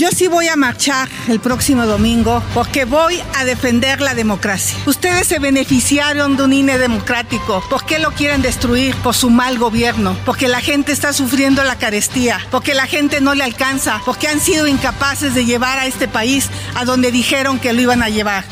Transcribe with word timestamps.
Yo 0.00 0.08
sí 0.10 0.28
voy 0.28 0.48
a 0.48 0.56
marchar 0.56 1.10
el 1.28 1.40
próximo 1.40 1.84
domingo 1.84 2.42
porque 2.54 2.86
voy 2.86 3.20
a 3.36 3.44
defender 3.44 4.00
la 4.00 4.14
democracia. 4.14 4.78
Ustedes 4.86 5.26
se 5.26 5.38
beneficiaron 5.38 6.38
de 6.38 6.44
un 6.44 6.54
INE 6.54 6.78
democrático. 6.78 7.62
¿Por 7.68 7.84
qué 7.84 7.98
lo 7.98 8.10
quieren 8.12 8.40
destruir? 8.40 8.96
Por 8.96 9.14
su 9.14 9.28
mal 9.28 9.58
gobierno. 9.58 10.16
Porque 10.24 10.48
la 10.48 10.62
gente 10.62 10.92
está 10.92 11.12
sufriendo 11.12 11.62
la 11.64 11.76
carestía. 11.76 12.40
Porque 12.50 12.72
la 12.72 12.86
gente 12.86 13.20
no 13.20 13.34
le 13.34 13.44
alcanza. 13.44 14.00
Porque 14.06 14.26
han 14.26 14.40
sido 14.40 14.66
incapaces 14.66 15.34
de 15.34 15.44
llevar 15.44 15.78
a 15.78 15.84
este 15.84 16.08
país 16.08 16.48
a 16.76 16.86
donde 16.86 17.12
dijeron 17.12 17.58
que 17.58 17.74
lo 17.74 17.82
iban 17.82 18.02
a 18.02 18.08
llevar. 18.08 18.46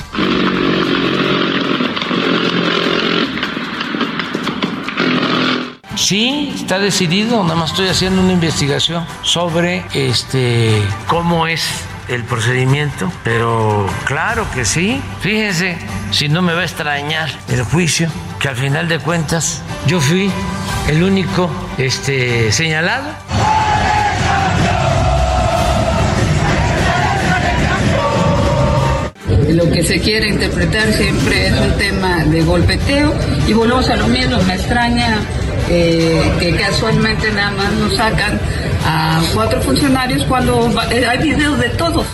Sí, 6.09 6.55
está 6.55 6.79
decidido, 6.79 7.43
nada 7.43 7.55
más 7.55 7.73
estoy 7.73 7.89
haciendo 7.89 8.23
una 8.23 8.33
investigación 8.33 9.05
sobre 9.21 9.85
este 9.93 10.81
cómo 11.07 11.47
es 11.47 11.69
el 12.09 12.25
procedimiento, 12.25 13.13
pero 13.25 13.87
claro 14.07 14.47
que 14.55 14.65
sí. 14.65 15.03
Fíjense, 15.21 15.77
si 16.11 16.31
no 16.31 16.41
me 16.41 16.55
va 16.55 16.63
a 16.63 16.65
extrañar 16.65 17.29
el 17.49 17.63
juicio, 17.63 18.09
que 18.41 18.49
al 18.49 18.57
final 18.57 18.89
de 18.89 19.01
cuentas 19.01 19.61
yo 19.87 20.01
fui 20.01 20.31
el 20.89 21.03
único 21.03 21.51
este, 21.77 22.53
señalado. 22.53 23.11
Lo 29.51 29.71
que 29.71 29.85
se 29.85 30.01
quiere 30.01 30.29
interpretar 30.29 30.91
siempre 30.91 31.49
es 31.49 31.61
un 31.61 31.77
tema 31.77 32.25
de 32.25 32.43
golpeteo 32.45 33.15
y 33.47 33.53
volvemos 33.53 33.91
a 33.91 33.97
lo 33.97 34.09
mismo, 34.09 34.39
me 34.45 34.55
extraña 34.55 35.19
eh, 35.71 36.33
que 36.41 36.57
casualmente 36.57 37.31
nada 37.33 37.51
más 37.53 37.73
nos 37.73 37.97
sacan 37.97 38.41
a 38.87 39.23
cuatro 39.35 39.61
funcionarios 39.61 40.25
cuando 40.25 40.71
eh, 40.91 41.07
hay 41.07 41.19
videos 41.19 41.59
de 41.59 41.69
todos. 41.71 42.07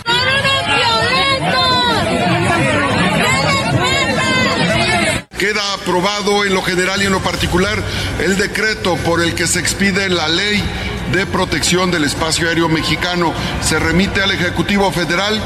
Queda 5.37 5.73
aprobado 5.73 6.45
en 6.45 6.53
lo 6.53 6.61
general 6.61 7.01
y 7.01 7.05
en 7.05 7.11
lo 7.11 7.19
particular 7.19 7.77
el 8.19 8.37
decreto 8.37 8.95
por 8.97 9.21
el 9.21 9.35
que 9.35 9.47
se 9.47 9.59
expide 9.59 10.09
la 10.09 10.27
ley 10.27 10.63
de 11.11 11.25
protección 11.25 11.91
del 11.91 12.05
espacio 12.05 12.47
aéreo 12.47 12.69
mexicano. 12.69 13.33
Se 13.61 13.77
remite 13.79 14.21
al 14.21 14.31
Ejecutivo 14.31 14.91
Federal 14.91 15.39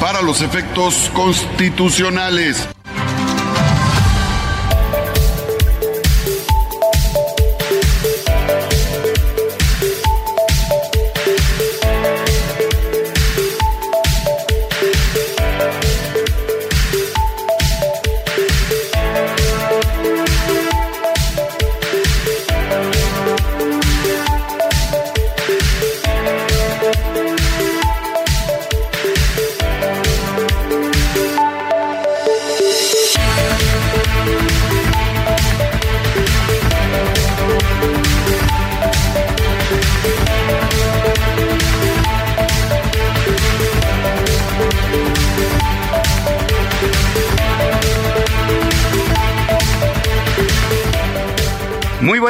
para 0.00 0.22
los 0.22 0.42
efectos 0.42 1.10
constitucionales. 1.14 2.68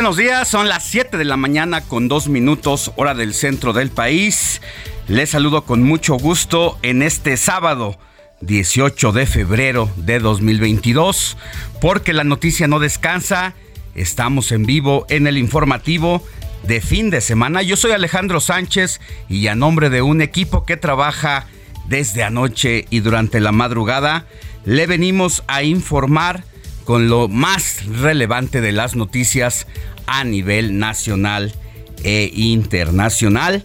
Buenos 0.06 0.18
días, 0.18 0.46
son 0.46 0.68
las 0.68 0.84
7 0.84 1.16
de 1.16 1.24
la 1.24 1.36
mañana 1.36 1.80
con 1.80 2.06
dos 2.06 2.28
minutos 2.28 2.92
hora 2.94 3.12
del 3.12 3.34
centro 3.34 3.72
del 3.72 3.90
país. 3.90 4.62
Les 5.08 5.30
saludo 5.30 5.64
con 5.64 5.82
mucho 5.82 6.14
gusto 6.14 6.78
en 6.82 7.02
este 7.02 7.36
sábado 7.36 7.98
18 8.40 9.10
de 9.10 9.26
febrero 9.26 9.90
de 9.96 10.20
2022, 10.20 11.36
porque 11.80 12.12
la 12.12 12.22
noticia 12.22 12.68
no 12.68 12.78
descansa. 12.78 13.54
Estamos 13.96 14.52
en 14.52 14.64
vivo 14.64 15.06
en 15.08 15.26
el 15.26 15.38
informativo 15.38 16.24
de 16.62 16.80
fin 16.80 17.10
de 17.10 17.20
semana. 17.20 17.62
Yo 17.62 17.74
soy 17.74 17.90
Alejandro 17.90 18.38
Sánchez 18.38 19.00
y 19.28 19.48
a 19.48 19.56
nombre 19.56 19.90
de 19.90 20.02
un 20.02 20.22
equipo 20.22 20.64
que 20.64 20.76
trabaja 20.76 21.48
desde 21.88 22.22
anoche 22.22 22.86
y 22.90 23.00
durante 23.00 23.40
la 23.40 23.50
madrugada, 23.50 24.26
le 24.64 24.86
venimos 24.86 25.42
a 25.48 25.64
informar 25.64 26.44
con 26.86 27.08
lo 27.08 27.26
más 27.26 27.84
relevante 27.86 28.60
de 28.60 28.70
las 28.70 28.94
noticias 28.94 29.66
a 30.06 30.24
nivel 30.24 30.78
nacional 30.78 31.54
e 32.02 32.30
internacional. 32.34 33.64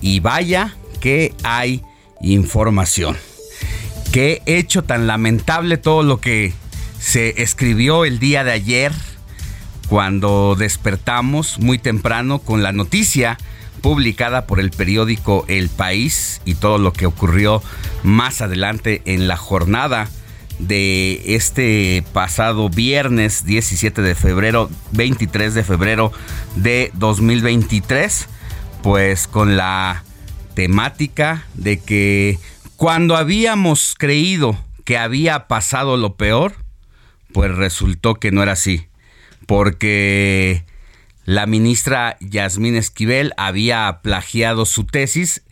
Y 0.00 0.20
vaya 0.20 0.74
que 1.00 1.34
hay 1.42 1.82
información. 2.20 3.16
Qué 4.12 4.42
hecho 4.46 4.82
tan 4.82 5.06
lamentable 5.06 5.78
todo 5.78 6.02
lo 6.02 6.20
que 6.20 6.52
se 6.98 7.42
escribió 7.42 8.04
el 8.04 8.18
día 8.18 8.44
de 8.44 8.52
ayer 8.52 8.92
cuando 9.88 10.54
despertamos 10.56 11.58
muy 11.58 11.78
temprano 11.78 12.38
con 12.38 12.62
la 12.62 12.72
noticia 12.72 13.38
publicada 13.80 14.46
por 14.46 14.60
el 14.60 14.70
periódico 14.70 15.44
El 15.48 15.68
País 15.68 16.40
y 16.44 16.54
todo 16.54 16.78
lo 16.78 16.92
que 16.92 17.06
ocurrió 17.06 17.62
más 18.02 18.40
adelante 18.40 19.02
en 19.04 19.28
la 19.28 19.36
jornada 19.36 20.08
de 20.62 21.34
este 21.34 22.04
pasado 22.12 22.68
viernes 22.68 23.44
17 23.44 24.00
de 24.00 24.14
febrero, 24.14 24.70
23 24.92 25.54
de 25.54 25.64
febrero 25.64 26.12
de 26.54 26.90
2023, 26.94 28.28
pues 28.82 29.26
con 29.26 29.56
la 29.56 30.04
temática 30.54 31.46
de 31.54 31.80
que 31.80 32.38
cuando 32.76 33.16
habíamos 33.16 33.94
creído 33.98 34.56
que 34.84 34.98
había 34.98 35.48
pasado 35.48 35.96
lo 35.96 36.16
peor, 36.16 36.54
pues 37.32 37.50
resultó 37.54 38.14
que 38.14 38.30
no 38.30 38.42
era 38.42 38.52
así, 38.52 38.86
porque 39.46 40.64
la 41.24 41.46
ministra 41.46 42.16
Yasmín 42.20 42.76
Esquivel 42.76 43.32
había 43.36 44.00
plagiado 44.02 44.64
su 44.64 44.84
tesis. 44.84 45.42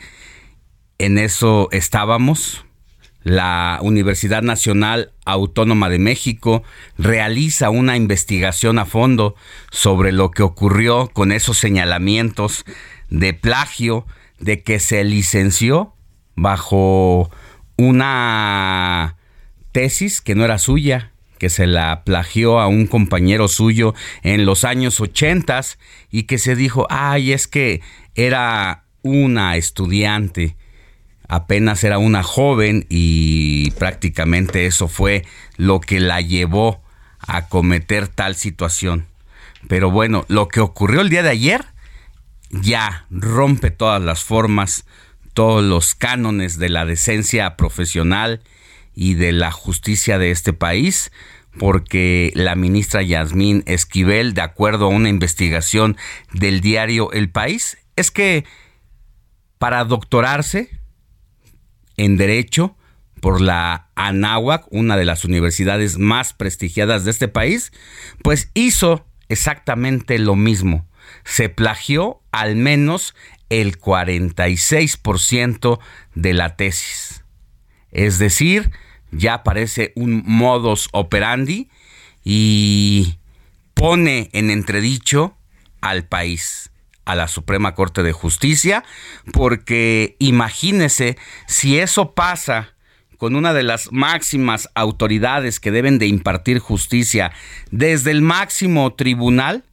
En 0.99 1.19
eso 1.19 1.69
estábamos. 1.73 2.65
La 3.23 3.79
Universidad 3.83 4.43
Nacional 4.43 5.13
Autónoma 5.27 5.91
de 5.91 5.99
México 5.99 6.63
realiza 6.97 7.69
una 7.71 7.97
investigación 7.97 8.79
a 8.79 8.87
fondo 8.87 9.35
sobre 9.71 10.13
lo 10.13 10.31
que 10.31 10.43
ocurrió 10.43 11.09
con 11.13 11.31
esos 11.33 11.59
señalamientos 11.59 12.65
de 13.11 13.35
plagio, 13.35 14.07
de 14.39 14.63
que 14.63 14.79
se 14.79 15.05
licenció 15.05 15.95
bajo 16.35 17.31
una 17.77 19.17
tesis 19.73 20.23
que 20.23 20.35
no 20.35 20.45
era 20.45 20.59
suya, 20.59 21.13
que 21.39 21.51
se 21.51 21.67
la 21.67 22.05
plagió 22.05 22.59
a 22.59 22.69
un 22.69 22.87
compañero 22.87 23.49
suyo 23.49 23.95
en 24.23 24.47
los 24.47 24.65
años 24.65 25.01
ochentas 25.01 25.79
y 26.11 26.23
que 26.25 26.39
se 26.39 26.57
dijo, 26.57 26.87
ay, 26.89 27.33
es 27.33 27.47
que 27.49 27.83
era 28.15 28.85
una 29.03 29.57
estudiante 29.57 30.57
apenas 31.31 31.85
era 31.85 31.99
una 31.99 32.25
joven 32.25 32.87
y 32.89 33.71
prácticamente 33.79 34.67
eso 34.67 34.89
fue 34.89 35.25
lo 35.57 35.81
que 35.81 36.01
la 36.01 36.21
llevó 36.21 36.83
a 37.21 37.47
cometer 37.47 38.09
tal 38.09 38.35
situación. 38.35 39.07
Pero 39.69 39.93
bueno, 39.93 40.25
lo 40.27 40.49
que 40.49 40.59
ocurrió 40.59 41.03
el 41.03 41.09
día 41.09 41.23
de 41.23 41.31
ayer 41.31 41.65
ya 42.51 43.07
rompe 43.11 43.71
todas 43.71 44.03
las 44.03 44.25
formas, 44.25 44.85
todos 45.33 45.63
los 45.63 45.95
cánones 45.95 46.59
de 46.59 46.69
la 46.69 46.85
decencia 46.85 47.57
profesional 47.57 48.43
y 48.93 49.15
de 49.15 49.31
la 49.31 49.53
justicia 49.53 50.19
de 50.19 50.33
este 50.33 50.53
país, 50.53 51.13
porque 51.61 52.33
la 52.35 52.57
ministra 52.57 53.03
Yasmín 53.03 53.63
Esquivel, 53.67 54.35
de 54.35 54.43
acuerdo 54.43 54.87
a 54.87 54.89
una 54.89 55.09
investigación 55.09 55.97
del 56.33 56.61
diario 56.61 57.13
El 57.13 57.31
País, 57.31 57.79
es 57.95 58.11
que 58.11 58.45
para 59.59 59.85
doctorarse 59.85 60.80
en 62.01 62.17
Derecho 62.17 62.77
por 63.21 63.43
la 63.43 63.91
Anáhuac, 63.95 64.67
una 64.71 64.97
de 64.97 65.05
las 65.05 65.27
universidades 65.27 65.99
más 65.99 66.33
prestigiadas 66.33 67.05
de 67.05 67.11
este 67.11 67.29
país, 67.29 67.73
pues 68.23 68.51
hizo 68.55 69.05
exactamente 69.29 70.19
lo 70.19 70.35
mismo. 70.35 70.89
Se 71.25 71.51
plagió 71.51 72.23
al 72.33 72.57
menos 72.57 73.15
el 73.51 73.79
46% 73.79 75.79
de 76.15 76.33
la 76.33 76.57
tesis. 76.57 77.23
Es 77.91 78.19
decir, 78.19 78.71
ya 79.11 79.43
parece 79.43 79.93
un 79.95 80.23
modus 80.25 80.89
operandi 80.93 81.69
y 82.25 83.19
pone 83.75 84.31
en 84.33 84.51
entredicho 84.51 85.37
al 85.83 86.05
país 86.05 86.70
a 87.11 87.15
la 87.17 87.29
Suprema 87.29 87.75
Corte 87.75 88.03
de 88.03 88.13
Justicia, 88.13 88.85
porque 89.33 90.17
imagínese 90.19 91.19
si 91.47 91.79
eso 91.79 92.15
pasa 92.15 92.75
con 93.19 93.37
una 93.37 93.53
de 93.53 93.65
las 93.65 93.93
máximas 93.93 94.71
autoridades 94.75 95.61
que 95.61 95.71
deben 95.71 95.99
de 95.99 96.07
impartir 96.07 96.59
justicia 96.59 97.33
desde 97.71 98.13
el 98.13 98.23
máximo 98.23 98.95
tribunal 98.95 99.65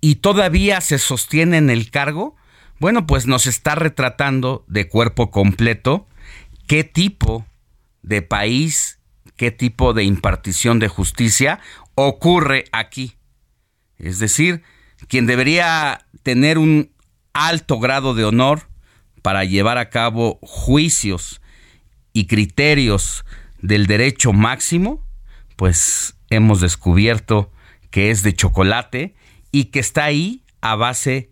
y 0.00 0.16
todavía 0.16 0.80
se 0.80 0.98
sostiene 0.98 1.58
en 1.58 1.70
el 1.70 1.90
cargo, 1.90 2.34
bueno, 2.80 3.06
pues 3.06 3.26
nos 3.26 3.46
está 3.46 3.74
retratando 3.74 4.64
de 4.68 4.88
cuerpo 4.88 5.30
completo 5.30 6.06
qué 6.66 6.82
tipo 6.82 7.46
de 8.02 8.22
país, 8.22 8.98
qué 9.36 9.50
tipo 9.50 9.92
de 9.92 10.04
impartición 10.04 10.78
de 10.78 10.88
justicia 10.88 11.60
ocurre 11.94 12.64
aquí. 12.72 13.16
Es 13.98 14.18
decir, 14.18 14.62
quien 15.08 15.26
debería 15.26 16.06
tener 16.22 16.58
un 16.58 16.90
alto 17.32 17.78
grado 17.78 18.14
de 18.14 18.24
honor 18.24 18.68
para 19.22 19.44
llevar 19.44 19.78
a 19.78 19.90
cabo 19.90 20.38
juicios 20.42 21.40
y 22.12 22.26
criterios 22.26 23.24
del 23.60 23.86
derecho 23.86 24.32
máximo, 24.32 25.04
pues 25.56 26.16
hemos 26.30 26.60
descubierto 26.60 27.50
que 27.90 28.10
es 28.10 28.22
de 28.22 28.34
chocolate 28.34 29.14
y 29.52 29.66
que 29.66 29.80
está 29.80 30.04
ahí 30.04 30.42
a 30.60 30.76
base 30.76 31.30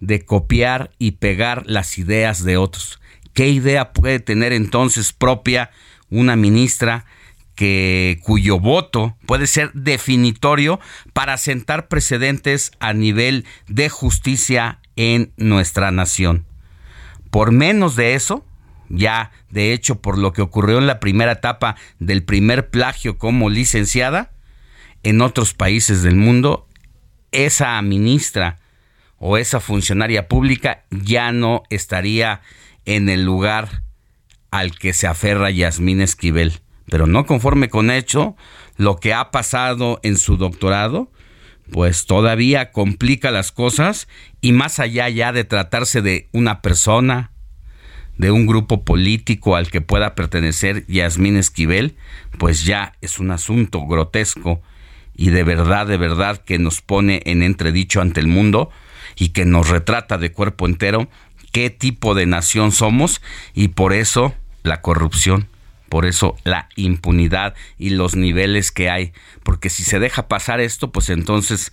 de 0.00 0.24
copiar 0.24 0.90
y 0.98 1.12
pegar 1.12 1.64
las 1.66 1.98
ideas 1.98 2.44
de 2.44 2.56
otros. 2.56 3.00
¿Qué 3.34 3.48
idea 3.48 3.92
puede 3.92 4.20
tener 4.20 4.52
entonces 4.52 5.12
propia 5.12 5.70
una 6.10 6.36
ministra 6.36 7.06
que, 7.54 8.18
cuyo 8.22 8.58
voto 8.58 9.16
puede 9.26 9.46
ser 9.46 9.72
definitorio 9.72 10.80
para 11.12 11.38
sentar 11.38 11.88
precedentes 11.88 12.72
a 12.80 12.92
nivel 12.92 13.44
de 13.68 13.88
justicia 13.88 14.78
en 14.96 15.32
nuestra 15.36 15.90
nación. 15.90 16.46
Por 17.30 17.52
menos 17.52 17.96
de 17.96 18.14
eso, 18.14 18.44
ya 18.88 19.30
de 19.50 19.72
hecho 19.72 20.00
por 20.00 20.18
lo 20.18 20.32
que 20.32 20.42
ocurrió 20.42 20.78
en 20.78 20.86
la 20.86 21.00
primera 21.00 21.32
etapa 21.32 21.76
del 21.98 22.24
primer 22.24 22.68
plagio 22.70 23.18
como 23.18 23.50
licenciada, 23.50 24.30
en 25.02 25.20
otros 25.20 25.54
países 25.54 26.02
del 26.02 26.14
mundo, 26.14 26.68
esa 27.32 27.80
ministra 27.82 28.58
o 29.18 29.36
esa 29.36 29.60
funcionaria 29.60 30.28
pública 30.28 30.84
ya 30.90 31.32
no 31.32 31.62
estaría 31.70 32.40
en 32.84 33.08
el 33.08 33.24
lugar 33.24 33.82
al 34.50 34.78
que 34.78 34.92
se 34.92 35.06
aferra 35.06 35.50
Yasmín 35.50 36.00
Esquivel 36.00 36.60
pero 36.92 37.06
no 37.06 37.24
conforme 37.24 37.70
con 37.70 37.90
hecho, 37.90 38.36
lo 38.76 38.96
que 38.96 39.14
ha 39.14 39.30
pasado 39.30 39.98
en 40.02 40.18
su 40.18 40.36
doctorado, 40.36 41.10
pues 41.70 42.04
todavía 42.04 42.70
complica 42.70 43.30
las 43.30 43.50
cosas 43.50 44.08
y 44.42 44.52
más 44.52 44.78
allá 44.78 45.08
ya 45.08 45.32
de 45.32 45.44
tratarse 45.44 46.02
de 46.02 46.28
una 46.32 46.60
persona, 46.60 47.30
de 48.18 48.30
un 48.30 48.46
grupo 48.46 48.84
político 48.84 49.56
al 49.56 49.70
que 49.70 49.80
pueda 49.80 50.14
pertenecer 50.14 50.84
Yasmín 50.86 51.38
Esquivel, 51.38 51.96
pues 52.36 52.66
ya 52.66 52.92
es 53.00 53.18
un 53.18 53.30
asunto 53.30 53.86
grotesco 53.86 54.60
y 55.16 55.30
de 55.30 55.44
verdad, 55.44 55.86
de 55.86 55.96
verdad 55.96 56.44
que 56.44 56.58
nos 56.58 56.82
pone 56.82 57.22
en 57.24 57.42
entredicho 57.42 58.02
ante 58.02 58.20
el 58.20 58.26
mundo 58.26 58.68
y 59.16 59.30
que 59.30 59.46
nos 59.46 59.70
retrata 59.70 60.18
de 60.18 60.30
cuerpo 60.30 60.66
entero 60.66 61.08
qué 61.52 61.70
tipo 61.70 62.14
de 62.14 62.26
nación 62.26 62.70
somos 62.70 63.22
y 63.54 63.68
por 63.68 63.94
eso 63.94 64.34
la 64.62 64.82
corrupción 64.82 65.48
por 65.92 66.06
eso 66.06 66.38
la 66.44 66.70
impunidad 66.74 67.54
y 67.76 67.90
los 67.90 68.16
niveles 68.16 68.72
que 68.72 68.88
hay. 68.88 69.12
Porque 69.42 69.68
si 69.68 69.84
se 69.84 69.98
deja 69.98 70.26
pasar 70.26 70.58
esto, 70.58 70.90
pues 70.90 71.10
entonces 71.10 71.70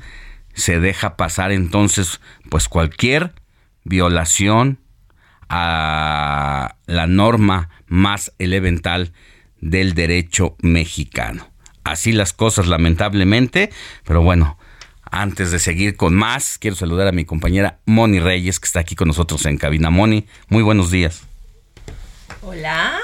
se 0.53 0.81
deja 0.81 1.15
pasar 1.15 1.53
entonces 1.53 2.19
pues 2.49 2.67
cualquier 2.67 3.31
violación 3.85 4.81
a 5.47 6.75
la 6.85 7.07
norma 7.07 7.69
más 7.87 8.33
elemental 8.39 9.13
del 9.61 9.93
derecho 9.93 10.57
mexicano. 10.61 11.49
Así 11.85 12.11
las 12.11 12.33
cosas 12.33 12.67
lamentablemente, 12.67 13.69
pero 14.03 14.21
bueno, 14.21 14.57
antes 15.09 15.51
de 15.51 15.59
seguir 15.59 15.95
con 15.95 16.13
más, 16.13 16.57
quiero 16.57 16.75
saludar 16.75 17.07
a 17.07 17.13
mi 17.13 17.23
compañera 17.23 17.79
Moni 17.85 18.19
Reyes 18.19 18.59
que 18.59 18.65
está 18.65 18.81
aquí 18.81 18.95
con 18.95 19.07
nosotros 19.07 19.45
en 19.45 19.55
cabina. 19.55 19.89
Moni, 19.89 20.27
muy 20.49 20.61
buenos 20.61 20.91
días. 20.91 21.23
Hola. 22.41 22.99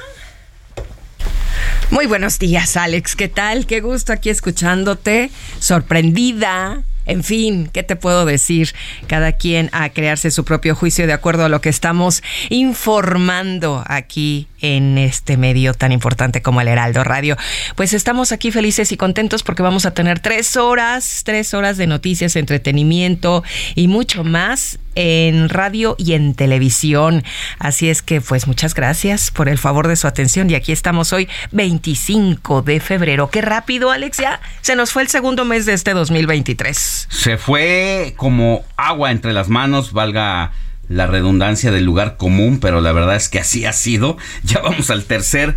Muy 1.92 2.08
buenos 2.08 2.40
días, 2.40 2.78
Alex. 2.78 3.16
¿Qué 3.16 3.28
tal? 3.28 3.68
Qué 3.68 3.80
gusto 3.80 4.12
aquí 4.12 4.30
escuchándote. 4.30 5.30
Sorprendida. 5.60 6.84
En 7.06 7.24
fin, 7.24 7.70
¿qué 7.72 7.84
te 7.84 7.96
puedo 7.96 8.26
decir? 8.26 8.74
Cada 9.08 9.34
quien 9.34 9.70
a 9.72 9.90
crearse 9.90 10.32
su 10.32 10.44
propio 10.44 10.76
juicio 10.76 11.06
de 11.06 11.14
acuerdo 11.14 11.46
a 11.46 11.50
lo 11.50 11.62
que 11.62 11.70
estamos 11.70 12.24
informando 12.50 13.84
aquí 13.88 14.48
en 14.74 14.98
este 14.98 15.38
medio 15.38 15.74
tan 15.74 15.92
importante 15.92 16.42
como 16.42 16.62
el 16.62 16.68
Heraldo 16.68 17.04
Radio. 17.04 17.38
Pues 17.76 17.94
estamos 17.94 18.32
aquí 18.32 18.52
felices 18.52 18.92
y 18.92 18.98
contentos 18.98 19.44
porque 19.44 19.62
vamos 19.62 19.86
a 19.86 19.94
tener 19.94 20.20
tres 20.20 20.58
horas, 20.58 21.22
tres 21.24 21.54
horas 21.54 21.78
de 21.78 21.88
noticias, 21.88 22.36
entretenimiento 22.36 23.44
y 23.76 23.88
mucho 23.88 24.24
más 24.24 24.80
en 24.96 25.50
radio 25.50 25.96
y 26.00 26.14
en 26.14 26.34
televisión. 26.34 27.24
Así 27.60 27.90
es 27.90 28.02
que 28.02 28.22
pues 28.22 28.48
muchas 28.48 28.74
gracias 28.74 29.30
por 29.30 29.50
el 29.50 29.58
favor 29.58 29.88
de 29.88 29.96
su 29.96 30.08
atención 30.08 30.50
y 30.50 30.56
aquí 30.56 30.72
estamos 30.72 31.14
hoy 31.14 31.28
25 31.52 32.62
de 32.62 32.80
febrero. 32.80 33.30
Qué 33.30 33.42
rápido, 33.42 33.92
Alex, 33.92 34.18
ya 34.18 34.40
se 34.62 34.76
nos 34.76 34.92
fue 34.92 35.04
el 35.04 35.10
segundo 35.10 35.46
mes 35.46 35.66
de 35.66 35.74
este 35.74 35.94
2023. 35.94 37.08
Se 37.10 37.38
fue 37.38 38.14
como 38.18 38.64
agua 38.78 39.12
entre 39.12 39.34
las 39.34 39.50
manos, 39.50 39.92
valga 39.92 40.54
la 40.90 41.08
redundancia 41.08 41.72
del 41.72 41.86
lugar 41.86 42.18
común, 42.18 42.60
pero 42.60 42.82
la 42.82 42.92
verdad 42.92 43.16
es 43.16 43.30
que 43.30 43.40
así 43.40 43.66
ha 43.66 43.74
sido. 43.74 44.18
Ya 44.44 44.62
vamos 44.62 44.90
al 44.90 45.04
tercer 45.06 45.56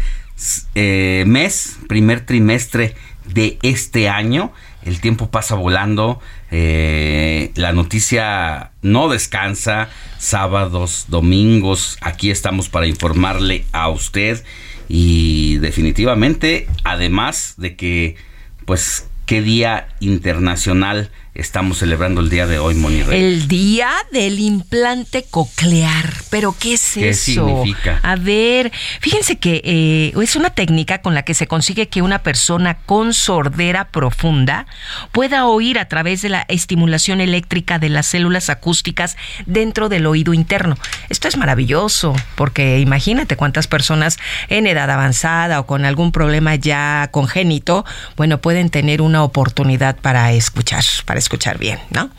eh, 0.75 1.25
mes, 1.27 1.79
primer 1.89 2.25
trimestre 2.25 2.95
de 3.27 3.59
este 3.63 4.09
año. 4.09 4.53
El 4.83 5.01
tiempo 5.01 5.31
pasa 5.31 5.55
volando, 5.55 6.21
eh, 6.51 7.51
la 7.57 7.73
noticia 7.73 8.71
no 8.81 9.09
descansa, 9.09 9.91
sábados, 10.19 11.07
domingos, 11.09 11.99
aquí 12.01 12.31
estamos 12.31 12.69
para 12.69 12.87
informarle 12.87 13.67
a 13.73 13.89
usted 13.89 14.43
y 14.89 15.59
definitivamente, 15.59 16.67
además 16.85 17.55
de 17.59 17.77
que, 17.77 18.17
pues, 18.65 19.07
qué 19.27 19.43
día 19.43 19.89
internacional 20.01 21.11
estamos 21.39 21.79
celebrando 21.79 22.21
el 22.21 22.31
día 22.31 22.47
de 22.47 22.59
hoy, 22.59 22.75
Moni 22.75 23.03
El 23.11 23.49
día 23.49 23.91
del 24.13 24.41
implante 24.41 25.25
coclear. 25.31 26.13
¿Pero 26.31 26.55
qué 26.59 26.75
es 26.75 26.95
¿Qué 26.95 27.11
eso? 27.11 27.47
significa? 27.47 28.01
A 28.03 28.17
ver, 28.17 28.73
fíjense 29.01 29.39
que 29.39 29.63
eh, 29.65 30.13
es 30.21 30.37
una 30.37 30.51
técnica 30.51 31.01
con 31.01 31.15
la 31.15 31.23
que 31.23 31.35
se 31.35 31.47
consigue 31.47 31.89
que 31.89 32.03
una 32.03 32.23
persona 32.23 32.79
con 32.79 33.15
sordera 33.15 33.89
profunda 33.89 34.67
pueda 35.13 35.47
oír 35.47 35.79
a 35.79 35.87
través 35.89 36.23
de 36.23 36.29
la 36.29 36.45
estimulación 36.49 37.21
eléctrica 37.21 37.79
de 37.79 37.89
las 37.89 38.07
células 38.07 38.51
acústicas 38.51 39.17
dentro 39.47 39.89
del 39.89 40.07
oído 40.07 40.35
interno. 40.35 40.77
Esto 41.09 41.29
es 41.29 41.37
maravilloso, 41.37 42.15
porque 42.35 42.81
imagínate 42.81 43.37
cuántas 43.37 43.69
personas 43.69 44.19
en 44.49 44.67
edad 44.67 44.91
avanzada 44.91 45.61
o 45.61 45.67
con 45.67 45.85
algún 45.85 46.13
problema 46.13 46.57
ya 46.57 47.09
congénito, 47.13 47.85
bueno, 48.17 48.41
pueden 48.41 48.71
tener 48.71 49.01
una 49.03 49.23
oportunidad 49.23 49.97
para 49.97 50.33
escuchar, 50.33 50.85
para 51.07 51.19
escuchar 51.19 51.28
bien, 51.59 51.81
¿no? 51.91 52.11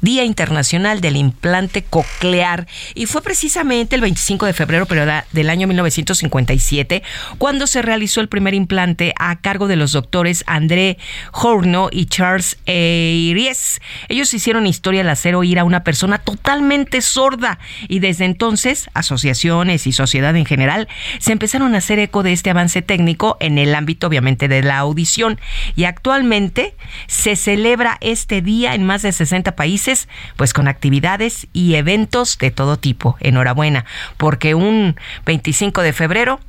Día 0.00 0.24
Internacional 0.24 1.00
del 1.00 1.16
Implante 1.16 1.82
Coclear 1.82 2.66
y 2.94 3.06
fue 3.06 3.22
precisamente 3.22 3.94
el 3.94 4.00
25 4.00 4.46
de 4.46 4.52
febrero 4.52 4.86
del 5.32 5.50
año 5.50 5.66
1957 5.66 7.02
cuando 7.38 7.66
se 7.66 7.82
realizó 7.82 8.20
el 8.20 8.28
primer 8.28 8.54
implante 8.54 9.12
a 9.18 9.40
cargo 9.40 9.68
de 9.68 9.76
los 9.76 9.92
doctores 9.92 10.44
André 10.46 10.98
Horno 11.32 11.88
y 11.92 12.06
Charles 12.06 12.58
Eiries. 12.66 13.80
Ellos 14.08 14.32
hicieron 14.32 14.66
historia 14.66 15.02
al 15.02 15.08
hacer 15.10 15.34
oír 15.34 15.58
a 15.58 15.64
una 15.64 15.84
persona 15.84 16.18
totalmente 16.18 17.02
sorda 17.02 17.58
y 17.88 17.98
desde 17.98 18.24
entonces 18.24 18.88
asociaciones 18.94 19.86
y 19.86 19.92
sociedad 19.92 20.34
en 20.36 20.46
general 20.46 20.88
se 21.18 21.32
empezaron 21.32 21.74
a 21.74 21.78
hacer 21.78 21.98
eco 21.98 22.22
de 22.22 22.32
este 22.32 22.50
avance 22.50 22.82
técnico 22.82 23.36
en 23.40 23.58
el 23.58 23.74
ámbito 23.74 24.06
obviamente 24.06 24.48
de 24.48 24.62
la 24.62 24.78
audición 24.78 25.38
y 25.76 25.84
actualmente 25.84 26.74
se 27.06 27.36
celebra 27.36 27.98
este 28.00 28.40
día 28.42 28.74
en 28.74 28.84
más 28.84 29.02
de 29.02 29.12
60 29.12 29.56
países 29.56 29.89
pues 30.36 30.52
con 30.52 30.68
actividades 30.68 31.46
y 31.52 31.74
eventos 31.74 32.38
de 32.38 32.50
todo 32.50 32.78
tipo. 32.78 33.16
Enhorabuena, 33.20 33.84
porque 34.16 34.54
un 34.54 34.96
25 35.26 35.82
de 35.82 35.92
febrero, 35.92 36.40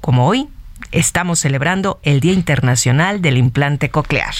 como 0.00 0.26
hoy, 0.26 0.48
estamos 0.92 1.40
celebrando 1.40 2.00
el 2.02 2.20
Día 2.20 2.32
Internacional 2.32 3.22
del 3.22 3.36
Implante 3.36 3.90
Coclear. 3.90 4.34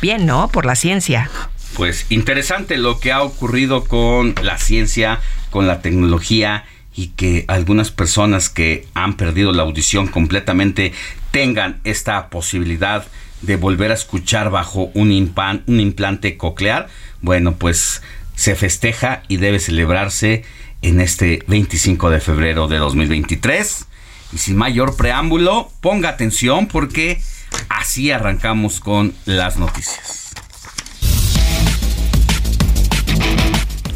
Bien, 0.00 0.26
¿no? 0.26 0.48
Por 0.48 0.66
la 0.66 0.74
ciencia. 0.74 1.30
Pues 1.74 2.06
interesante 2.10 2.76
lo 2.76 2.98
que 2.98 3.12
ha 3.12 3.22
ocurrido 3.22 3.84
con 3.84 4.34
la 4.42 4.58
ciencia, 4.58 5.20
con 5.50 5.66
la 5.66 5.82
tecnología 5.82 6.64
y 6.94 7.08
que 7.08 7.44
algunas 7.48 7.90
personas 7.90 8.50
que 8.50 8.86
han 8.94 9.16
perdido 9.16 9.52
la 9.52 9.62
audición 9.62 10.08
completamente 10.08 10.92
tengan 11.30 11.80
esta 11.84 12.28
posibilidad 12.28 13.06
de 13.42 13.56
volver 13.56 13.90
a 13.90 13.94
escuchar 13.94 14.50
bajo 14.50 14.90
un, 14.94 15.32
un 15.66 15.80
implante 15.80 16.36
coclear 16.36 16.88
bueno, 17.22 17.56
pues 17.56 18.02
se 18.34 18.54
festeja 18.54 19.22
y 19.28 19.36
debe 19.36 19.58
celebrarse 19.58 20.44
en 20.82 21.00
este 21.00 21.42
25 21.46 22.10
de 22.10 22.20
febrero 22.20 22.68
de 22.68 22.78
2023. 22.78 23.86
Y 24.32 24.38
sin 24.38 24.56
mayor 24.56 24.96
preámbulo, 24.96 25.70
ponga 25.80 26.08
atención 26.08 26.66
porque 26.66 27.20
así 27.68 28.10
arrancamos 28.10 28.80
con 28.80 29.12
las 29.26 29.56
noticias. 29.56 30.20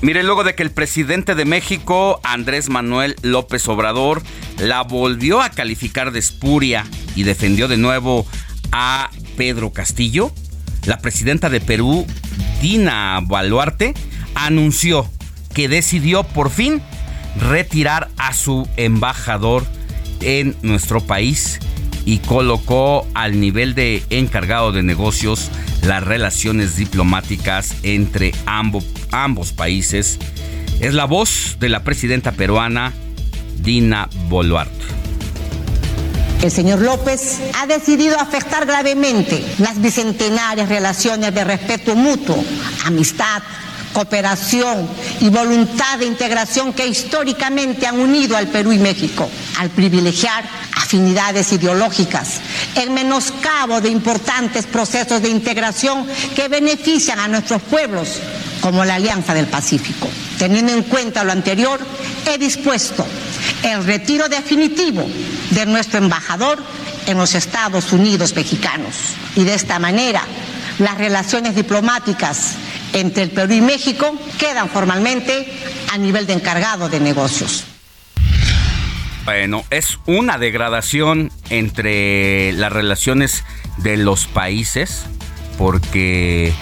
Mire, 0.04 0.23
luego 0.23 0.45
de 0.45 0.54
que 0.54 0.62
el 0.62 0.71
presidente 0.71 1.35
de 1.35 1.47
México, 1.47 2.21
Andrés 2.25 2.69
Manuel 2.69 3.16
López 3.23 3.66
Obrador, 3.69 4.23
la 4.59 4.83
volvió 4.83 5.40
a 5.40 5.49
calificar 5.49 6.11
de 6.11 6.19
espuria 6.19 6.85
y 7.16 7.23
defendió 7.23 7.69
de 7.69 7.78
nuevo 7.78 8.26
a 8.71 9.09
Pedro 9.38 9.73
Castillo, 9.73 10.31
la 10.87 10.99
presidenta 10.99 11.50
de 11.50 11.61
Perú, 11.61 12.07
Dina 12.61 13.21
Baluarte, 13.23 13.95
anunció 14.35 15.09
que 15.55 15.69
decidió 15.69 16.25
por 16.25 16.50
fin 16.50 16.83
retirar 17.41 18.09
a 18.17 18.33
su 18.33 18.69
embajador 18.76 19.64
en 20.21 20.57
nuestro 20.62 21.00
país 21.00 21.61
y 22.05 22.19
colocó 22.19 23.07
al 23.14 23.41
nivel 23.41 23.75
de 23.75 24.03
encargado 24.11 24.73
de 24.73 24.83
negocios 24.83 25.50
las 25.83 26.03
relaciones 26.03 26.76
diplomáticas 26.76 27.75
entre 27.83 28.33
ambos, 28.47 28.85
ambos 29.11 29.53
países. 29.53 30.19
Es 30.81 30.95
la 30.95 31.05
voz 31.05 31.57
de 31.61 31.69
la 31.69 31.85
presidenta 31.85 32.33
peruana 32.33 32.93
Dina 33.62 34.09
Boluarte. 34.29 35.03
El 36.45 36.51
señor 36.51 36.83
López 36.83 37.41
ha 37.59 37.67
decidido 37.67 38.21
afectar 38.21 38.67
gravemente 38.67 39.43
las 39.61 39.81
bicentenarias 39.81 40.69
relaciones 40.69 41.35
de 41.35 41.43
respeto 41.43 41.95
mutuo, 41.97 42.37
amistad, 42.85 43.43
cooperación 43.95 44.87
y 45.21 45.31
voluntad 45.31 45.99
de 45.99 46.05
integración 46.05 46.75
que 46.75 46.87
históricamente 46.87 47.87
han 47.87 47.99
unido 47.99 48.37
al 48.37 48.49
Perú 48.49 48.73
y 48.73 48.79
México, 48.79 49.31
al 49.59 49.71
privilegiar 49.71 50.45
afinidades 50.77 51.53
ideológicas, 51.53 52.41
en 52.75 52.93
menoscabo 52.93 53.81
de 53.81 53.89
importantes 53.89 54.67
procesos 54.67 55.23
de 55.23 55.31
integración 55.31 56.07
que 56.35 56.49
benefician 56.49 57.21
a 57.21 57.29
nuestros 57.29 57.63
pueblos, 57.63 58.19
como 58.61 58.85
la 58.85 58.97
Alianza 58.97 59.33
del 59.33 59.47
Pacífico. 59.47 60.09
Teniendo 60.39 60.73
en 60.73 60.83
cuenta 60.83 61.25
lo 61.25 61.33
anterior, 61.33 61.81
he 62.27 62.37
dispuesto 62.37 63.07
el 63.63 63.85
retiro 63.85 64.29
definitivo 64.29 65.09
de 65.51 65.67
nuestro 65.67 65.99
embajador 65.99 66.63
en 67.06 67.18
los 67.18 67.34
Estados 67.34 67.92
Unidos 67.92 68.34
mexicanos. 68.34 68.94
Y 69.37 69.44
de 69.44 69.54
esta 69.54 69.78
manera, 69.78 70.23
las 70.78 70.99
relaciones 70.99 71.54
diplomáticas 71.54 72.56
entre 72.92 73.25
el 73.25 73.30
Perú 73.30 73.54
y 73.54 73.61
México 73.61 74.16
quedan 74.38 74.68
formalmente 74.68 75.46
a 75.92 75.99
nivel 75.99 76.26
de 76.26 76.34
encargado 76.34 76.88
de 76.88 77.00
negocios. 77.00 77.64
Bueno, 79.25 79.64
es 79.70 79.99
una 80.06 80.37
degradación 80.38 81.32
entre 81.49 82.52
las 82.52 82.73
relaciones 82.73 83.44
de 83.78 83.96
los 83.96 84.26
países 84.26 85.06
porque 85.56 86.52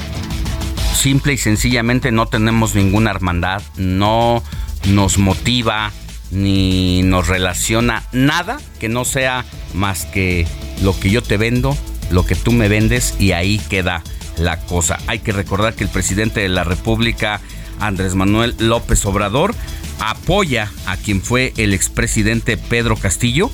simple 0.94 1.32
y 1.32 1.38
sencillamente 1.38 2.12
no 2.12 2.26
tenemos 2.26 2.74
ninguna 2.74 3.10
hermandad, 3.10 3.62
no 3.76 4.42
nos 4.86 5.18
motiva, 5.18 5.90
ni 6.32 7.02
nos 7.02 7.28
relaciona 7.28 8.02
nada 8.12 8.58
que 8.80 8.88
no 8.88 9.04
sea 9.04 9.44
más 9.74 10.06
que 10.06 10.46
lo 10.82 10.98
que 10.98 11.10
yo 11.10 11.22
te 11.22 11.36
vendo, 11.36 11.76
lo 12.10 12.26
que 12.26 12.34
tú 12.34 12.52
me 12.52 12.68
vendes 12.68 13.14
y 13.20 13.32
ahí 13.32 13.60
queda 13.68 14.02
la 14.38 14.58
cosa. 14.58 14.98
Hay 15.06 15.20
que 15.20 15.32
recordar 15.32 15.74
que 15.74 15.84
el 15.84 15.90
presidente 15.90 16.40
de 16.40 16.48
la 16.48 16.64
República, 16.64 17.40
Andrés 17.78 18.14
Manuel 18.14 18.56
López 18.58 19.04
Obrador, 19.04 19.54
apoya 20.00 20.70
a 20.86 20.96
quien 20.96 21.20
fue 21.20 21.52
el 21.56 21.74
expresidente 21.74 22.56
Pedro 22.56 22.96
Castillo, 22.96 23.50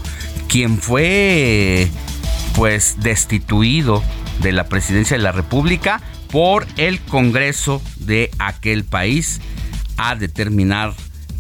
quien 0.49 0.79
fue 0.79 1.89
pues 2.55 2.97
destituido 3.01 4.03
de 4.41 4.53
la 4.53 4.69
presidencia 4.69 5.17
de 5.17 5.23
la 5.23 5.33
República 5.33 6.01
por 6.31 6.67
el 6.77 7.01
Congreso 7.01 7.83
de 7.97 8.31
aquel 8.39 8.85
país 8.85 9.41
a 9.97 10.15
determinar 10.15 10.95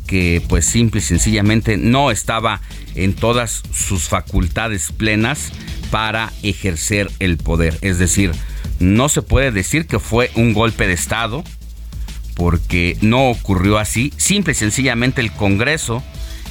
que 0.08 0.42
pues 0.48 0.64
simple 0.64 0.98
y 0.98 1.04
sencillamente 1.04 1.76
no 1.76 2.10
estaba 2.10 2.60
en 2.96 3.14
todas 3.14 3.62
sus 3.72 4.08
facultades 4.08 4.90
plenas 4.90 5.52
para 5.92 6.32
ejercer 6.42 7.10
el 7.20 7.36
poder. 7.36 7.78
Es 7.82 7.98
decir, 7.98 8.32
no 8.80 9.08
se 9.08 9.22
puede 9.22 9.52
decir 9.52 9.86
que 9.86 10.00
fue 10.00 10.30
un 10.34 10.54
golpe 10.54 10.88
de 10.88 10.94
Estado, 10.94 11.44
porque 12.34 12.96
no 13.02 13.28
ocurrió 13.28 13.78
así. 13.78 14.12
Simple 14.16 14.52
y 14.52 14.56
sencillamente 14.56 15.20
el 15.20 15.30
Congreso, 15.30 16.02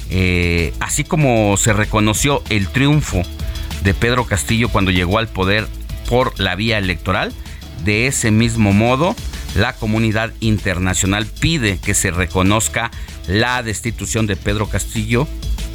eh, 0.08 0.72
así 0.80 1.02
como 1.02 1.56
se 1.56 1.72
reconoció 1.72 2.42
el 2.50 2.68
triunfo 2.68 3.22
de 3.82 3.92
Pedro 3.92 4.24
Castillo 4.24 4.68
cuando 4.68 4.90
llegó 4.92 5.18
al 5.18 5.28
poder 5.28 5.66
por 6.08 6.38
la 6.38 6.54
vía 6.54 6.78
electoral, 6.78 7.32
de 7.84 8.06
ese 8.06 8.30
mismo 8.30 8.72
modo 8.72 9.16
la 9.54 9.74
comunidad 9.74 10.32
internacional 10.40 11.26
pide 11.26 11.78
que 11.78 11.94
se 11.94 12.10
reconozca 12.10 12.90
la 13.26 13.62
destitución 13.62 14.26
de 14.26 14.36
Pedro 14.36 14.68
Castillo 14.68 15.26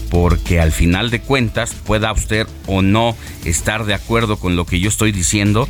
porque 0.09 0.59
al 0.59 0.71
final 0.71 1.09
de 1.09 1.21
cuentas 1.21 1.73
pueda 1.73 2.11
usted 2.11 2.47
o 2.67 2.83
no 2.83 3.15
estar 3.45 3.85
de 3.85 3.95
acuerdo 3.95 4.37
con 4.37 4.55
lo 4.55 4.65
que 4.65 4.79
yo 4.79 4.87
estoy 4.87 5.11
diciendo, 5.11 5.67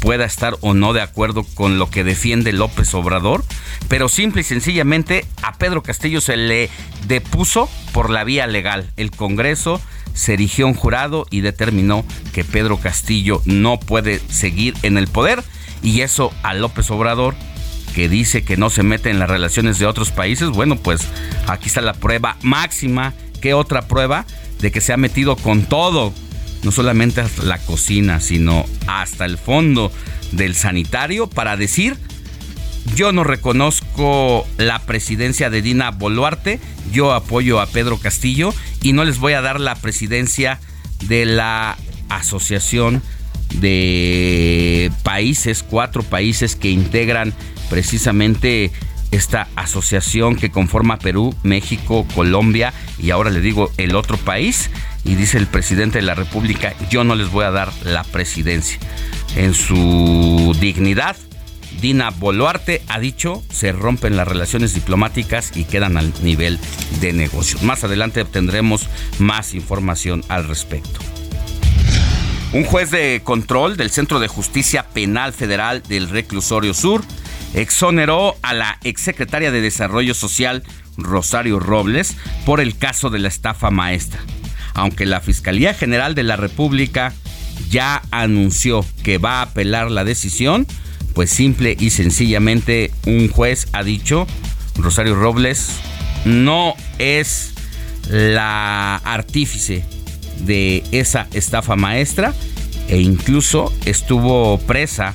pueda 0.00 0.26
estar 0.26 0.56
o 0.60 0.74
no 0.74 0.92
de 0.92 1.00
acuerdo 1.00 1.44
con 1.54 1.78
lo 1.78 1.88
que 1.88 2.04
defiende 2.04 2.52
López 2.52 2.92
Obrador, 2.92 3.42
pero 3.88 4.10
simple 4.10 4.42
y 4.42 4.44
sencillamente 4.44 5.24
a 5.42 5.54
Pedro 5.54 5.82
Castillo 5.82 6.20
se 6.20 6.36
le 6.36 6.68
depuso 7.06 7.70
por 7.92 8.10
la 8.10 8.22
vía 8.24 8.46
legal. 8.46 8.90
El 8.98 9.10
Congreso 9.10 9.80
se 10.12 10.34
erigió 10.34 10.66
un 10.66 10.74
jurado 10.74 11.26
y 11.30 11.40
determinó 11.40 12.04
que 12.34 12.44
Pedro 12.44 12.78
Castillo 12.78 13.40
no 13.46 13.80
puede 13.80 14.20
seguir 14.28 14.74
en 14.82 14.98
el 14.98 15.06
poder 15.06 15.42
y 15.82 16.00
eso 16.02 16.32
a 16.42 16.54
López 16.54 16.90
Obrador 16.90 17.34
que 17.94 18.08
dice 18.08 18.42
que 18.44 18.56
no 18.56 18.70
se 18.70 18.82
mete 18.82 19.10
en 19.10 19.18
las 19.18 19.28
relaciones 19.28 19.78
de 19.78 19.86
otros 19.86 20.10
países, 20.10 20.50
bueno, 20.50 20.76
pues 20.76 21.02
aquí 21.48 21.68
está 21.68 21.80
la 21.80 21.94
prueba 21.94 22.36
máxima. 22.42 23.14
¿Qué 23.40 23.54
otra 23.54 23.82
prueba? 23.82 24.26
De 24.60 24.70
que 24.70 24.80
se 24.80 24.92
ha 24.92 24.96
metido 24.96 25.34
con 25.36 25.64
todo, 25.64 26.12
no 26.62 26.70
solamente 26.70 27.24
la 27.42 27.58
cocina, 27.58 28.20
sino 28.20 28.64
hasta 28.86 29.24
el 29.24 29.38
fondo 29.38 29.90
del 30.32 30.54
sanitario 30.54 31.28
para 31.28 31.56
decir 31.56 31.96
yo 32.94 33.12
no 33.12 33.24
reconozco 33.24 34.46
la 34.56 34.80
presidencia 34.80 35.50
de 35.50 35.62
Dina 35.62 35.90
Boluarte, 35.90 36.60
yo 36.92 37.12
apoyo 37.12 37.60
a 37.60 37.66
Pedro 37.66 37.98
Castillo 37.98 38.52
y 38.82 38.92
no 38.92 39.04
les 39.04 39.18
voy 39.18 39.34
a 39.34 39.42
dar 39.42 39.60
la 39.60 39.74
presidencia 39.74 40.60
de 41.06 41.24
la 41.24 41.76
Asociación 42.08 43.02
de 43.54 44.90
Países, 45.02 45.62
cuatro 45.62 46.02
países 46.02 46.56
que 46.56 46.70
integran 46.70 47.34
precisamente 47.68 48.70
esta 49.10 49.48
asociación 49.56 50.36
que 50.36 50.50
conforma 50.50 50.98
Perú, 50.98 51.34
México, 51.42 52.06
Colombia 52.14 52.72
y 52.98 53.10
ahora 53.10 53.30
le 53.30 53.40
digo 53.40 53.70
el 53.76 53.96
otro 53.96 54.16
país 54.18 54.70
y 55.04 55.14
dice 55.14 55.38
el 55.38 55.46
presidente 55.46 55.98
de 55.98 56.04
la 56.04 56.14
República, 56.14 56.74
yo 56.90 57.04
no 57.04 57.14
les 57.14 57.30
voy 57.30 57.44
a 57.44 57.50
dar 57.50 57.72
la 57.84 58.04
presidencia. 58.04 58.78
En 59.36 59.54
su 59.54 60.56
dignidad, 60.60 61.16
Dina 61.80 62.10
Boluarte 62.10 62.82
ha 62.88 63.00
dicho, 63.00 63.42
se 63.50 63.72
rompen 63.72 64.16
las 64.16 64.28
relaciones 64.28 64.74
diplomáticas 64.74 65.56
y 65.56 65.64
quedan 65.64 65.96
al 65.96 66.12
nivel 66.22 66.58
de 67.00 67.12
negocios. 67.12 67.62
Más 67.62 67.84
adelante 67.84 68.22
obtendremos 68.22 68.88
más 69.18 69.54
información 69.54 70.22
al 70.28 70.46
respecto. 70.46 71.09
Un 72.52 72.64
juez 72.64 72.90
de 72.90 73.20
control 73.22 73.76
del 73.76 73.90
Centro 73.90 74.18
de 74.18 74.26
Justicia 74.26 74.84
Penal 74.92 75.32
Federal 75.32 75.84
del 75.88 76.08
Reclusorio 76.08 76.74
Sur 76.74 77.04
exoneró 77.54 78.34
a 78.42 78.54
la 78.54 78.78
exsecretaria 78.82 79.52
de 79.52 79.60
Desarrollo 79.60 80.14
Social 80.14 80.64
Rosario 80.96 81.60
Robles 81.60 82.16
por 82.44 82.60
el 82.60 82.76
caso 82.76 83.08
de 83.08 83.20
la 83.20 83.28
estafa 83.28 83.70
maestra. 83.70 84.20
Aunque 84.74 85.06
la 85.06 85.20
Fiscalía 85.20 85.74
General 85.74 86.16
de 86.16 86.24
la 86.24 86.34
República 86.34 87.12
ya 87.70 88.02
anunció 88.10 88.84
que 89.04 89.18
va 89.18 89.38
a 89.38 89.42
apelar 89.42 89.88
la 89.92 90.02
decisión, 90.02 90.66
pues 91.14 91.30
simple 91.30 91.76
y 91.78 91.90
sencillamente 91.90 92.90
un 93.06 93.28
juez 93.28 93.68
ha 93.72 93.84
dicho, 93.84 94.26
Rosario 94.74 95.14
Robles 95.14 95.70
no 96.24 96.74
es 96.98 97.54
la 98.08 98.96
artífice 98.96 99.84
de 100.44 100.82
esa 100.92 101.28
estafa 101.32 101.76
maestra 101.76 102.34
e 102.88 103.00
incluso 103.00 103.72
estuvo 103.84 104.58
presa 104.58 105.14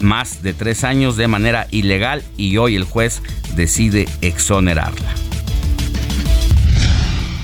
más 0.00 0.42
de 0.42 0.54
tres 0.54 0.84
años 0.84 1.16
de 1.16 1.28
manera 1.28 1.66
ilegal 1.70 2.24
y 2.36 2.56
hoy 2.56 2.76
el 2.76 2.84
juez 2.84 3.22
decide 3.54 4.08
exonerarla. 4.20 5.14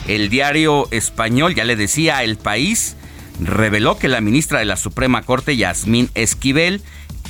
El 0.08 0.28
diario 0.28 0.88
español, 0.92 1.54
ya 1.54 1.64
le 1.64 1.74
decía, 1.74 2.22
El 2.22 2.36
País, 2.36 2.96
reveló 3.40 3.98
que 3.98 4.08
la 4.08 4.20
ministra 4.20 4.60
de 4.60 4.64
la 4.64 4.76
Suprema 4.76 5.22
Corte, 5.22 5.56
Yasmín 5.56 6.10
Esquivel, 6.14 6.80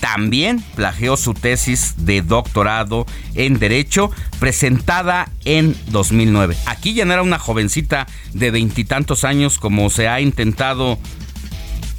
también 0.00 0.62
plagió 0.74 1.16
su 1.16 1.34
tesis 1.34 1.94
de 1.98 2.22
doctorado 2.22 3.06
en 3.34 3.58
Derecho 3.58 4.10
presentada 4.38 5.30
en 5.44 5.76
2009. 5.88 6.56
Aquí 6.66 6.94
ya 6.94 7.04
no 7.04 7.12
era 7.12 7.22
una 7.22 7.38
jovencita 7.38 8.06
de 8.32 8.50
veintitantos 8.50 9.24
años 9.24 9.58
como 9.58 9.90
se 9.90 10.08
ha 10.08 10.20
intentado 10.20 10.98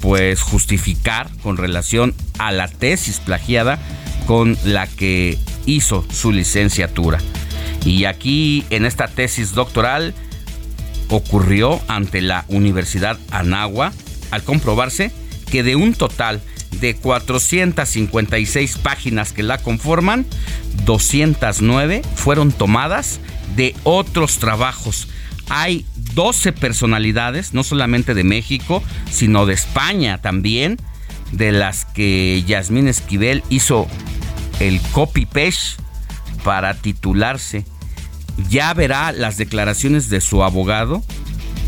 pues 0.00 0.42
justificar 0.42 1.28
con 1.42 1.56
relación 1.56 2.14
a 2.38 2.52
la 2.52 2.68
tesis 2.68 3.18
plagiada 3.18 3.78
con 4.26 4.56
la 4.64 4.86
que 4.86 5.38
hizo 5.66 6.04
su 6.10 6.32
licenciatura. 6.32 7.18
Y 7.84 8.04
aquí 8.04 8.64
en 8.70 8.84
esta 8.84 9.08
tesis 9.08 9.54
doctoral 9.54 10.14
ocurrió 11.08 11.80
ante 11.88 12.20
la 12.20 12.44
Universidad 12.48 13.18
Anagua 13.30 13.92
al 14.30 14.42
comprobarse 14.42 15.10
que 15.50 15.62
de 15.62 15.76
un 15.76 15.94
total 15.94 16.42
de 16.72 16.94
456 16.96 18.78
páginas 18.78 19.32
que 19.32 19.42
la 19.42 19.58
conforman, 19.58 20.26
209 20.84 22.02
fueron 22.14 22.52
tomadas 22.52 23.20
de 23.56 23.74
otros 23.84 24.38
trabajos. 24.38 25.08
Hay 25.48 25.86
12 26.14 26.52
personalidades, 26.52 27.54
no 27.54 27.64
solamente 27.64 28.14
de 28.14 28.24
México, 28.24 28.82
sino 29.10 29.46
de 29.46 29.54
España 29.54 30.18
también, 30.18 30.76
de 31.32 31.52
las 31.52 31.84
que 31.84 32.44
Yasmín 32.46 32.88
Esquivel 32.88 33.42
hizo 33.48 33.86
el 34.60 34.80
copy-paste 34.92 35.82
para 36.44 36.74
titularse. 36.74 37.64
Ya 38.48 38.72
verá 38.74 39.12
las 39.12 39.36
declaraciones 39.36 40.10
de 40.10 40.20
su 40.20 40.42
abogado, 40.42 41.02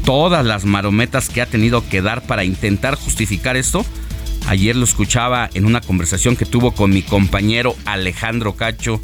todas 0.04 0.44
las 0.44 0.64
marometas 0.64 1.28
que 1.28 1.40
ha 1.40 1.46
tenido 1.46 1.86
que 1.88 2.02
dar 2.02 2.22
para 2.22 2.44
intentar 2.44 2.94
justificar 2.94 3.56
esto 3.56 3.84
Ayer 4.50 4.74
lo 4.74 4.82
escuchaba 4.82 5.48
en 5.54 5.64
una 5.64 5.80
conversación 5.80 6.34
que 6.34 6.44
tuvo 6.44 6.72
con 6.72 6.90
mi 6.90 7.02
compañero 7.02 7.76
Alejandro 7.84 8.56
Cacho 8.56 9.00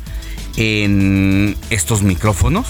en 0.57 1.57
estos 1.71 2.03
micrófonos 2.03 2.67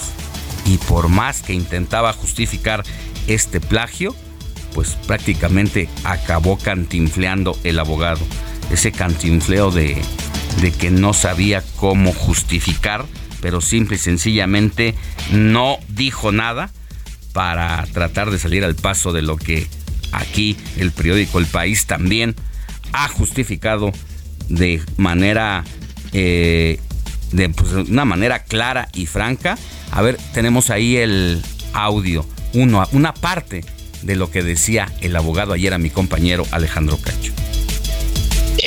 y 0.63 0.77
por 0.77 1.09
más 1.09 1.41
que 1.41 1.53
intentaba 1.53 2.13
justificar 2.13 2.83
este 3.25 3.59
plagio, 3.59 4.15
pues 4.75 4.89
prácticamente 5.07 5.89
acabó 6.03 6.59
cantinfleando 6.59 7.57
el 7.63 7.79
abogado. 7.79 8.23
Ese 8.71 8.91
cantinfleo 8.91 9.71
de, 9.71 9.99
de 10.61 10.71
que 10.71 10.91
no 10.91 11.13
sabía 11.13 11.63
cómo 11.77 12.13
justificar, 12.13 13.07
pero 13.41 13.59
simple 13.59 13.95
y 13.95 13.99
sencillamente 13.99 14.93
no 15.31 15.79
dijo 15.89 16.31
nada 16.31 16.69
para 17.33 17.83
tratar 17.91 18.29
de 18.29 18.37
salir 18.37 18.63
al 18.63 18.75
paso 18.75 19.13
de 19.13 19.23
lo 19.23 19.35
que 19.35 19.67
aquí 20.11 20.55
el 20.77 20.91
periódico 20.91 21.39
El 21.39 21.47
País 21.47 21.87
también 21.87 22.35
ha 22.93 23.07
justificado 23.09 23.91
de 24.49 24.81
manera, 24.97 25.63
eh, 26.13 26.79
de 27.31 27.49
pues, 27.49 27.71
una 27.73 28.05
manera 28.05 28.43
clara 28.43 28.89
y 28.93 29.05
franca. 29.05 29.57
A 29.91 30.01
ver, 30.01 30.17
tenemos 30.33 30.69
ahí 30.69 30.97
el 30.97 31.41
audio, 31.73 32.25
una 32.53 33.13
parte 33.13 33.63
de 34.03 34.15
lo 34.15 34.31
que 34.31 34.43
decía 34.43 34.91
el 35.01 35.15
abogado 35.15 35.53
ayer 35.53 35.73
a 35.73 35.77
mi 35.77 35.89
compañero 35.89 36.45
Alejandro 36.51 36.97
Cacho 36.97 37.33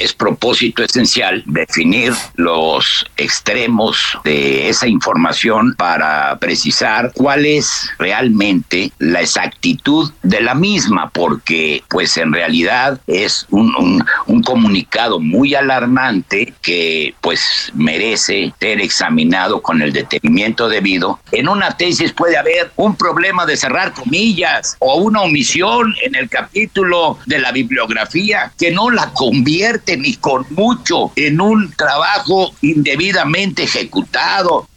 es 0.00 0.14
propósito 0.14 0.82
esencial 0.82 1.42
definir 1.46 2.12
los 2.36 3.06
extremos 3.16 4.18
de 4.24 4.68
esa 4.68 4.88
información 4.88 5.74
para 5.76 6.38
precisar 6.38 7.12
cuál 7.14 7.44
es 7.44 7.90
realmente 7.98 8.92
la 8.98 9.20
exactitud 9.20 10.10
de 10.22 10.40
la 10.40 10.54
misma, 10.54 11.10
porque 11.10 11.82
pues 11.88 12.16
en 12.16 12.32
realidad 12.32 13.00
es 13.06 13.46
un, 13.50 14.04
comunicado 14.44 15.20
muy 15.20 15.54
alarmante 15.54 16.54
que 16.62 17.14
pues 17.20 17.70
merece 17.74 18.52
ser 18.58 18.80
examinado 18.80 19.60
con 19.60 19.82
el 19.82 19.92
detenimiento 19.92 20.68
debido. 20.68 21.20
En 21.30 21.46
una 21.46 21.76
tesis 21.76 22.12
puede 22.12 22.38
haber 22.38 22.72
un 22.76 22.96
problema 22.96 23.44
de 23.44 23.56
cerrar 23.56 23.92
comillas 23.92 24.76
o 24.78 24.96
una 24.96 25.20
omisión 25.20 25.94
en 26.02 26.14
el 26.14 26.28
capítulo 26.28 27.18
de 27.26 27.38
la 27.38 27.52
bibliografía 27.52 28.50
que 28.58 28.70
no 28.70 28.90
la 28.90 29.12
convierte 29.12 29.89
ni 29.96 30.14
con 30.14 30.46
mucho 30.50 31.12
en 31.16 31.40
un 31.40 31.72
trabajo 31.72 32.52
indebidamente 32.62 33.64
ejecutado. 33.64 34.68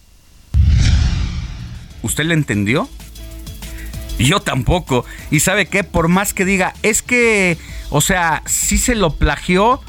¿Usted 2.02 2.26
le 2.26 2.34
entendió? 2.34 2.89
Yo 4.19 4.39
tampoco. 4.41 5.06
Y 5.32 5.39
sabe 5.39 5.65
qué, 5.67 5.84
por 5.84 6.08
más 6.08 6.34
que 6.34 6.45
diga, 6.45 6.73
es 6.84 7.02
que, 7.02 7.58
o 7.89 8.02
sea, 8.02 8.43
sí 8.45 8.78
se 8.78 8.95
lo 8.95 9.15
plagió, 9.15 9.82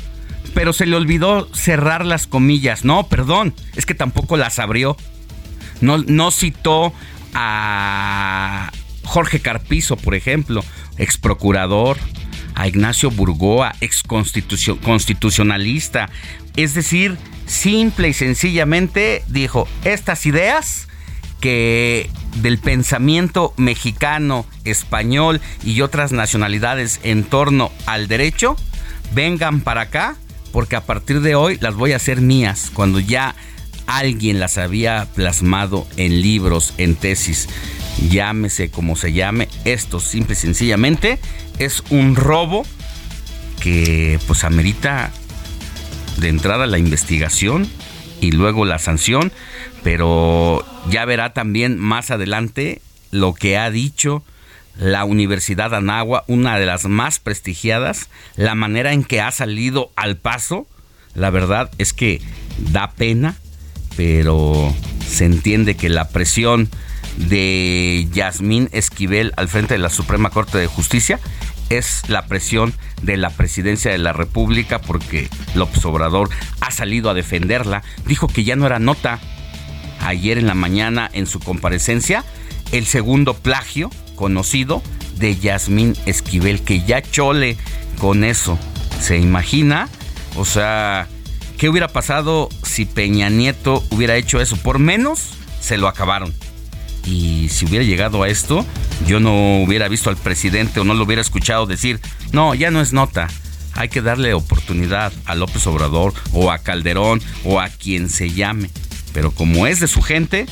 pero 0.55 0.73
se 0.73 0.87
le 0.87 0.97
olvidó 0.97 1.53
cerrar 1.55 2.07
las 2.07 2.27
comillas. 2.27 2.85
No, 2.85 3.09
perdón, 3.09 3.55
es 3.75 3.87
que 3.87 3.95
tampoco 3.95 4.37
las 4.37 4.59
abrió. 4.59 4.97
No, 5.81 5.99
no 5.99 6.31
citó 6.31 6.93
a 7.35 8.71
Jorge 9.05 9.41
Carpizo, 9.41 9.97
por 9.97 10.15
ejemplo, 10.15 10.65
ex 10.99 11.19
procurador, 11.19 11.99
a 12.55 12.69
Ignacio 12.69 13.11
Burgoa, 13.11 13.75
ex 13.81 14.03
constitucionalista. 14.03 16.11
Es 16.57 16.75
decir, 16.75 17.17
simple 17.47 18.09
y 18.09 18.13
sencillamente 18.13 19.25
dijo, 19.29 19.69
estas 19.85 20.27
ideas 20.27 20.89
que 21.41 22.11
del 22.37 22.59
pensamiento 22.59 23.53
mexicano, 23.57 24.47
español 24.65 25.41
y 25.63 25.81
otras 25.83 26.13
nacionalidades 26.13 27.01
en 27.03 27.25
torno 27.25 27.71
al 27.87 28.09
derecho, 28.09 28.57
vengan 29.15 29.61
para 29.61 29.83
acá, 29.83 30.17
porque 30.53 30.77
a 30.77 30.81
partir 30.81 31.21
de 31.21 31.35
hoy 31.35 31.59
las 31.61 31.75
voy 31.75 31.93
a 31.93 31.97
hacer 31.97 32.21
mías, 32.21 32.71
cuando 32.73 33.01
ya 33.01 33.35
alguien 33.87 34.41
las 34.41 34.57
había 34.57 35.07
plasmado 35.15 35.87
en 35.97 36.23
libros, 36.23 36.73
en 36.79 36.95
tesis, 36.95 37.49
llámese 38.11 38.71
como 38.71 38.97
se 38.97 39.13
llame, 39.13 39.49
esto 39.65 40.01
simple 40.01 40.35
y 40.35 40.37
sencillamente 40.37 41.19
es 41.59 41.83
un 41.91 42.17
robo 42.17 42.67
que 43.61 44.19
pues 44.27 44.45
amerita 44.45 45.11
de 46.19 46.29
entrada 46.29 46.67
la 46.67 46.79
investigación 46.79 47.69
y 48.21 48.33
luego 48.33 48.65
la 48.65 48.79
sanción, 48.79 49.33
pero 49.83 50.65
ya 50.91 51.05
verá 51.05 51.33
también 51.33 51.79
más 51.79 52.11
adelante 52.11 52.81
lo 53.11 53.35
que 53.35 53.59
ha 53.59 53.71
dicho 53.71 54.23
la 54.79 55.05
Universidad 55.05 55.75
Anagua, 55.75 56.25
una 56.27 56.59
de 56.59 56.67
las 56.67 56.87
más 56.87 57.21
prestigiadas, 57.21 58.09
la 58.37 58.55
manera 58.55 58.93
en 58.93 59.05
que 59.05 59.21
ha 59.21 59.31
salido 59.31 59.93
al 59.95 60.17
paso, 60.17 60.67
la 61.15 61.31
verdad 61.31 61.71
es 61.79 61.93
que 61.93 62.21
da 62.59 62.91
pena, 62.93 63.37
pero 63.97 64.75
se 65.07 65.27
entiende 65.27 65.77
que 65.77 65.89
la 65.89 66.09
presión 66.09 66.69
de 67.17 68.09
Yasmín 68.13 68.69
Esquivel 68.73 69.33
al 69.37 69.49
frente 69.49 69.75
de 69.75 69.79
la 69.79 69.91
Suprema 69.91 70.31
Corte 70.31 70.59
de 70.59 70.67
Justicia 70.67 71.21
es 71.71 72.03
la 72.09 72.27
presión 72.27 72.75
de 73.03 73.17
la 73.17 73.31
presidencia 73.31 73.91
de 73.91 73.99
la 73.99 74.13
República 74.13 74.81
porque 74.81 75.29
López 75.55 75.85
Obrador 75.85 76.29
ha 76.61 76.71
salido 76.71 77.11
a 77.11 77.15
defenderla. 77.15 77.83
Dijo 78.07 78.29
que 78.29 78.45
ya 78.45 78.57
no 78.57 78.67
era 78.67 78.79
nota 78.79 79.19
ayer 80.01 80.39
en 80.39 80.47
la 80.47 80.55
mañana 80.55 81.09
en 81.13 81.27
su 81.27 81.41
comparecencia 81.41 82.25
el 82.73 82.87
segundo 82.87 83.35
plagio 83.35 83.91
conocido 84.17 84.83
de 85.17 85.37
Yasmín 85.37 85.97
Esquivel, 86.07 86.63
que 86.63 86.83
ya 86.83 87.03
chole 87.03 87.57
con 87.99 88.25
eso. 88.25 88.59
¿Se 89.01 89.19
imagina? 89.19 89.89
O 90.37 90.45
sea, 90.45 91.07
¿qué 91.59 91.69
hubiera 91.69 91.89
pasado 91.89 92.49
si 92.63 92.85
Peña 92.85 93.31
Nieto 93.31 93.83
hubiera 93.91 94.17
hecho 94.17 94.41
eso? 94.41 94.57
Por 94.57 94.79
menos 94.79 95.31
se 95.61 95.77
lo 95.77 95.89
acabaron. 95.89 96.35
Y 97.07 97.49
si 97.51 97.67
hubiera 97.67 97.85
llegado 97.85 98.23
a 98.23 98.29
esto, 98.29 98.65
yo 99.07 99.21
no 99.21 99.63
hubiera 99.63 99.89
visto 99.89 100.11
al 100.11 100.17
presidente 100.17 100.81
o 100.81 100.85
no 100.85 100.95
lo 100.95 101.05
hubiera 101.05 101.23
escuchado 101.23 101.67
decir, 101.67 102.01
no, 102.33 102.55
ya 102.55 102.71
no 102.71 102.81
es 102.81 102.93
nota. 102.93 103.29
Hay 103.75 103.89
que 103.89 104.03
darle 104.03 104.35
oportunidad 104.35 105.13
a 105.27 105.35
López 105.35 105.67
Obrador 105.67 106.15
o 106.33 106.51
a 106.51 106.59
Calderón 106.59 107.21
o 107.45 107.61
a 107.61 107.69
quien 107.69 108.09
se 108.09 108.31
llame. 108.31 108.71
Pero 109.13 109.33
como 109.33 109.67
es 109.67 109.81
de 109.81 109.89
su 109.89 110.01
gente, 110.01 110.47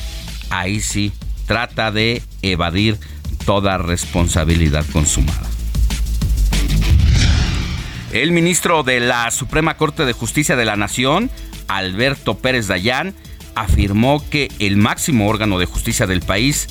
ahí 0.49 0.81
sí 0.81 1.11
trata 1.47 1.91
de 1.91 2.21
evadir 2.41 2.97
toda 3.45 3.77
responsabilidad 3.77 4.85
consumada. 4.91 5.47
El 8.11 8.31
ministro 8.31 8.83
de 8.83 8.99
la 8.99 9.31
Suprema 9.31 9.75
Corte 9.75 10.05
de 10.05 10.13
Justicia 10.13 10.55
de 10.55 10.65
la 10.65 10.75
Nación, 10.75 11.31
Alberto 11.67 12.37
Pérez 12.37 12.67
Dayán, 12.67 13.15
afirmó 13.55 14.23
que 14.29 14.49
el 14.59 14.77
máximo 14.77 15.27
órgano 15.27 15.59
de 15.59 15.65
justicia 15.65 16.07
del 16.07 16.21
país 16.21 16.67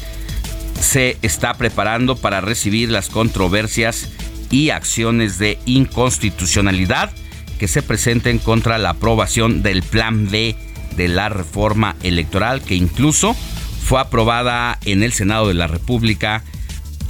se 0.80 1.16
está 1.22 1.54
preparando 1.54 2.16
para 2.16 2.40
recibir 2.40 2.90
las 2.90 3.08
controversias 3.08 4.08
y 4.50 4.70
acciones 4.70 5.38
de 5.38 5.58
inconstitucionalidad 5.64 7.10
que 7.58 7.68
se 7.68 7.82
presenten 7.82 8.38
contra 8.38 8.78
la 8.78 8.90
aprobación 8.90 9.62
del 9.62 9.82
Plan 9.82 10.28
B 10.30 10.56
de 10.96 11.08
la 11.08 11.28
reforma 11.28 11.96
electoral 12.02 12.60
que 12.60 12.74
incluso 12.74 13.34
fue 13.82 14.00
aprobada 14.00 14.78
en 14.84 15.02
el 15.02 15.12
Senado 15.12 15.48
de 15.48 15.54
la 15.54 15.66
República 15.66 16.42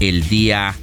el 0.01 0.29
día 0.29 0.75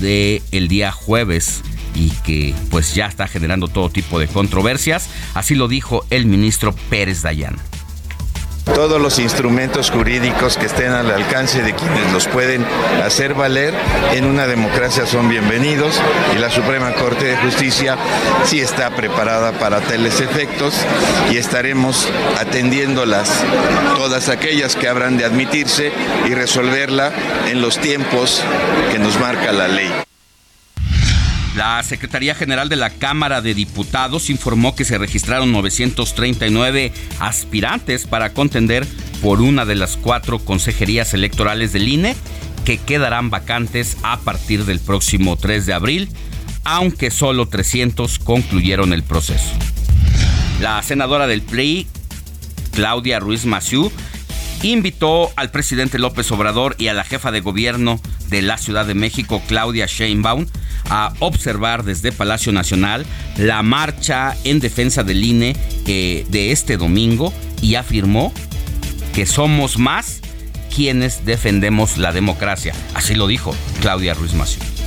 de 0.00 0.42
día 0.68 0.92
jueves 0.92 1.62
y 1.94 2.10
que 2.24 2.54
pues 2.70 2.94
ya 2.94 3.06
está 3.06 3.26
generando 3.26 3.68
todo 3.68 3.90
tipo 3.90 4.18
de 4.18 4.28
controversias, 4.28 5.08
así 5.34 5.54
lo 5.54 5.68
dijo 5.68 6.06
el 6.10 6.26
ministro 6.26 6.74
Pérez 6.90 7.22
Dayán. 7.22 7.56
Todos 8.74 9.00
los 9.00 9.18
instrumentos 9.18 9.90
jurídicos 9.90 10.56
que 10.56 10.66
estén 10.66 10.92
al 10.92 11.10
alcance 11.10 11.62
de 11.62 11.74
quienes 11.74 12.12
los 12.12 12.28
pueden 12.28 12.64
hacer 13.04 13.34
valer 13.34 13.74
en 14.12 14.24
una 14.24 14.46
democracia 14.46 15.06
son 15.06 15.28
bienvenidos 15.28 16.00
y 16.34 16.38
la 16.38 16.50
Suprema 16.50 16.92
Corte 16.92 17.26
de 17.26 17.36
Justicia 17.38 17.96
sí 18.44 18.60
está 18.60 18.90
preparada 18.90 19.52
para 19.52 19.80
tales 19.80 20.20
efectos 20.20 20.74
y 21.32 21.36
estaremos 21.36 22.08
atendiéndolas 22.38 23.30
todas 23.96 24.28
aquellas 24.28 24.76
que 24.76 24.88
habrán 24.88 25.16
de 25.16 25.24
admitirse 25.24 25.92
y 26.26 26.34
resolverla 26.34 27.12
en 27.48 27.60
los 27.60 27.78
tiempos 27.78 28.42
que 28.92 28.98
nos 28.98 29.18
marca 29.18 29.52
la 29.52 29.68
ley. 29.68 30.07
La 31.58 31.82
Secretaría 31.82 32.36
General 32.36 32.68
de 32.68 32.76
la 32.76 32.88
Cámara 32.88 33.40
de 33.40 33.52
Diputados 33.52 34.30
informó 34.30 34.76
que 34.76 34.84
se 34.84 34.96
registraron 34.96 35.50
939 35.50 36.92
aspirantes 37.18 38.06
para 38.06 38.32
contender 38.32 38.86
por 39.20 39.40
una 39.40 39.64
de 39.64 39.74
las 39.74 39.96
cuatro 39.96 40.38
consejerías 40.38 41.14
electorales 41.14 41.72
del 41.72 41.88
INE 41.88 42.14
que 42.64 42.78
quedarán 42.78 43.30
vacantes 43.30 43.96
a 44.04 44.20
partir 44.20 44.66
del 44.66 44.78
próximo 44.78 45.34
3 45.34 45.66
de 45.66 45.72
abril, 45.72 46.08
aunque 46.62 47.10
solo 47.10 47.48
300 47.48 48.20
concluyeron 48.20 48.92
el 48.92 49.02
proceso. 49.02 49.50
La 50.60 50.80
senadora 50.84 51.26
del 51.26 51.42
PRI, 51.42 51.88
Claudia 52.70 53.18
Ruiz 53.18 53.46
Massieu, 53.46 53.90
invitó 54.62 55.30
al 55.36 55.50
presidente 55.50 55.98
López 55.98 56.30
Obrador 56.32 56.74
y 56.78 56.88
a 56.88 56.94
la 56.94 57.04
jefa 57.04 57.30
de 57.30 57.40
gobierno 57.40 58.00
de 58.28 58.42
la 58.42 58.58
Ciudad 58.58 58.86
de 58.86 58.94
México, 58.94 59.42
Claudia 59.46 59.86
Sheinbaum, 59.86 60.46
a 60.90 61.12
observar 61.20 61.84
desde 61.84 62.12
Palacio 62.12 62.52
Nacional 62.52 63.06
la 63.36 63.62
marcha 63.62 64.36
en 64.44 64.60
defensa 64.60 65.02
del 65.02 65.24
INE 65.24 65.56
eh, 65.86 66.26
de 66.28 66.52
este 66.52 66.76
domingo 66.76 67.32
y 67.62 67.74
afirmó 67.76 68.32
que 69.14 69.26
somos 69.26 69.78
más 69.78 70.20
quienes 70.74 71.24
defendemos 71.24 71.98
la 71.98 72.12
democracia. 72.12 72.74
Así 72.94 73.14
lo 73.14 73.26
dijo 73.26 73.54
Claudia 73.80 74.14
Ruiz 74.14 74.34
Massieu. 74.34 74.77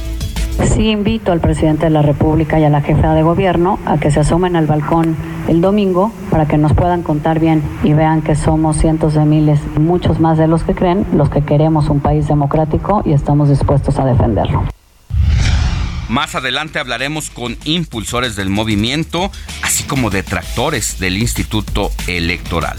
Sí 0.75 0.89
invito 0.89 1.31
al 1.31 1.39
presidente 1.39 1.85
de 1.85 1.89
la 1.89 2.01
República 2.01 2.59
y 2.59 2.63
a 2.63 2.69
la 2.69 2.81
jefa 2.81 3.13
de 3.13 3.23
gobierno 3.23 3.79
a 3.85 3.97
que 3.97 4.11
se 4.11 4.19
asomen 4.19 4.55
al 4.55 4.67
balcón 4.67 5.15
el 5.47 5.61
domingo 5.61 6.11
para 6.29 6.47
que 6.47 6.57
nos 6.57 6.73
puedan 6.73 7.03
contar 7.03 7.39
bien 7.39 7.63
y 7.83 7.93
vean 7.93 8.21
que 8.21 8.35
somos 8.35 8.77
cientos 8.77 9.13
de 9.13 9.25
miles, 9.25 9.59
muchos 9.77 10.19
más 10.19 10.37
de 10.37 10.47
los 10.47 10.63
que 10.63 10.75
creen, 10.75 11.05
los 11.13 11.29
que 11.29 11.41
queremos 11.41 11.89
un 11.89 11.99
país 11.99 12.27
democrático 12.27 13.01
y 13.05 13.13
estamos 13.13 13.49
dispuestos 13.49 13.99
a 13.99 14.05
defenderlo. 14.05 14.63
Más 16.09 16.35
adelante 16.35 16.77
hablaremos 16.77 17.29
con 17.29 17.57
impulsores 17.63 18.35
del 18.35 18.49
movimiento, 18.49 19.31
así 19.63 19.83
como 19.83 20.09
detractores 20.09 20.99
del 20.99 21.17
Instituto 21.17 21.89
Electoral. 22.05 22.77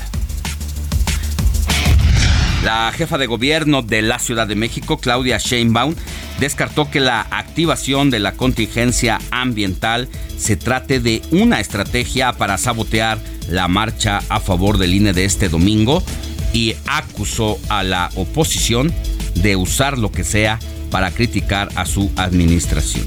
La 2.63 2.93
jefa 2.93 3.19
de 3.19 3.27
gobierno 3.27 3.83
de 3.83 4.03
la 4.03 4.19
Ciudad 4.19 4.47
de 4.47 4.55
México, 4.55 4.99
Claudia 4.99 5.39
Sheinbaum, 5.39 5.95
descartó 6.43 6.91
que 6.91 6.99
la 6.99 7.21
activación 7.31 8.11
de 8.11 8.19
la 8.19 8.33
contingencia 8.33 9.21
ambiental 9.31 10.09
se 10.37 10.57
trate 10.57 10.99
de 10.99 11.23
una 11.31 11.61
estrategia 11.61 12.33
para 12.33 12.59
sabotear 12.59 13.21
la 13.49 13.69
marcha 13.69 14.21
a 14.29 14.41
favor 14.41 14.79
del 14.79 14.93
INE 14.93 15.13
de 15.13 15.25
este 15.25 15.49
domingo 15.49 16.03
y 16.53 16.75
acusó 16.89 17.61
a 17.69 17.85
la 17.85 18.11
oposición 18.17 18.93
de 19.37 19.55
usar 19.55 19.99
lo 19.99 20.11
que 20.11 20.25
sea 20.25 20.59
para 20.91 21.13
criticar 21.13 21.69
a 21.77 21.87
su 21.87 22.11
administración. 22.17 23.07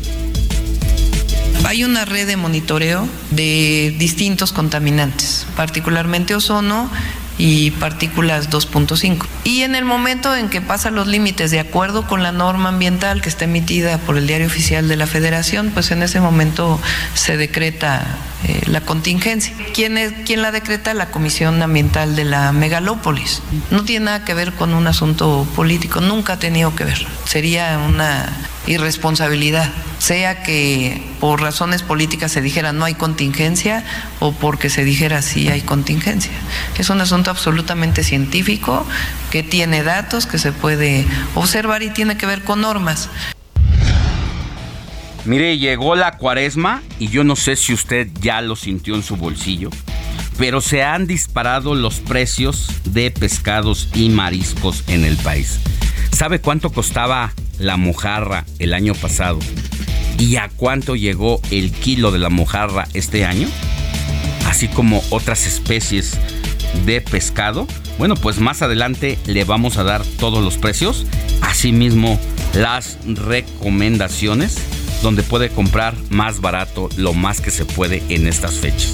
Hay 1.66 1.84
una 1.84 2.06
red 2.06 2.28
de 2.28 2.38
monitoreo 2.38 3.06
de 3.32 3.94
distintos 4.00 4.54
contaminantes, 4.54 5.46
particularmente 5.58 6.36
ozono 6.36 6.90
y 7.38 7.72
partículas 7.72 8.50
2.5. 8.50 9.26
Y 9.44 9.62
en 9.62 9.76
el 9.76 9.86
momento 9.86 10.36
en 10.36 10.50
que 10.50 10.62
pasan 10.62 10.96
los 10.96 11.08
límites 11.08 11.52
de 11.52 11.60
acuerdo 11.60 12.08
con 12.08 12.24
la 12.24 12.32
norma 12.32 12.70
ambiental 12.70 13.22
que 13.22 13.30
está 13.30 13.46
emitida 13.46 13.98
por 13.98 14.18
el 14.18 14.28
Diario 14.28 14.48
Oficial 14.48 14.88
de 14.88 14.96
la 14.96 15.08
Federación, 15.08 15.72
pues 15.74 15.92
en 15.92 16.04
ese 16.04 16.20
momento 16.20 16.80
se 17.14 17.38
decreta 17.38 18.06
eh, 18.48 18.62
la 18.68 18.82
contingencia. 18.82 19.56
¿Quién, 19.74 19.98
es, 19.98 20.14
¿Quién 20.26 20.42
la 20.42 20.52
decreta? 20.52 20.94
La 20.94 21.08
Comisión 21.12 21.62
Ambiental 21.62 22.16
de 22.16 22.26
la 22.26 22.52
Megalópolis. 22.52 23.42
No 23.72 23.84
tiene 23.84 24.06
nada 24.06 24.26
que 24.26 24.34
ver 24.34 24.54
con 24.54 24.74
un 24.74 24.88
asunto 24.88 25.48
político, 25.56 26.02
nunca 26.02 26.34
ha 26.34 26.40
tenido 26.40 26.76
que 26.76 26.86
ver. 26.86 27.06
Sería 27.26 27.80
una 27.80 28.30
irresponsabilidad, 28.68 29.72
sea 30.00 30.44
que 30.44 31.02
por 31.20 31.42
razones 31.42 31.84
políticas 31.84 32.32
se 32.32 32.42
dijera 32.42 32.74
no 32.74 32.86
hay 32.86 32.96
contingencia 32.96 33.84
o 34.20 34.32
porque 34.32 34.70
se 34.70 34.84
dijera 34.84 35.22
sí 35.22 35.50
hay 35.50 35.62
contingencia. 35.62 36.32
Es 36.78 36.90
un 36.90 37.02
asunto 37.02 37.32
absolutamente 37.32 38.04
científico 38.04 38.86
que 39.32 39.44
tiene 39.44 39.84
datos, 39.84 40.26
que 40.26 40.38
se 40.38 40.52
puede 40.52 41.06
observar 41.36 41.84
y 41.84 41.90
tiene 41.90 42.18
que 42.18 42.26
ver 42.26 42.44
con 42.44 42.62
normas. 42.62 43.10
Mire, 45.26 45.58
llegó 45.58 45.96
la 45.96 46.18
cuaresma 46.18 46.84
y 47.00 47.08
yo 47.08 47.24
no 47.24 47.36
sé 47.36 47.56
si 47.56 47.74
usted 47.74 48.10
ya 48.22 48.42
lo 48.42 48.56
sintió 48.56 48.94
en 48.94 49.02
su 49.02 49.16
bolsillo, 49.16 49.72
pero 50.38 50.62
se 50.62 50.84
han 50.84 51.08
disparado 51.08 51.74
los 51.74 52.00
precios 52.00 52.68
de 52.84 53.10
pescados 53.10 53.90
y 53.96 54.10
mariscos 54.10 54.84
en 54.88 55.04
el 55.04 55.18
país. 55.18 55.60
¿Sabe 56.12 56.40
cuánto 56.40 56.72
costaba 56.72 57.34
la 57.60 57.78
mojarra 57.78 58.46
el 58.60 58.74
año 58.74 58.94
pasado? 58.94 59.40
¿Y 60.18 60.38
a 60.38 60.50
cuánto 60.56 60.96
llegó 60.96 61.42
el 61.52 61.72
kilo 61.72 62.12
de 62.12 62.20
la 62.20 62.30
mojarra 62.30 62.88
este 62.94 63.26
año? 63.26 63.48
Así 64.48 64.68
como 64.68 65.04
otras 65.10 65.46
especies 65.46 66.18
de 66.86 67.02
pescado. 67.02 67.68
Bueno, 67.98 68.16
pues 68.16 68.40
más 68.40 68.62
adelante 68.62 69.18
le 69.26 69.44
vamos 69.44 69.78
a 69.78 69.84
dar 69.84 70.04
todos 70.20 70.44
los 70.44 70.58
precios, 70.58 71.06
asimismo 71.42 72.20
las 72.54 72.98
recomendaciones 73.06 74.58
donde 75.02 75.24
puede 75.24 75.50
comprar 75.50 75.96
más 76.10 76.42
barato 76.42 76.90
lo 76.98 77.14
más 77.14 77.42
que 77.42 77.52
se 77.52 77.66
puede 77.66 78.02
en 78.10 78.28
estas 78.28 78.56
fechas. 78.56 78.92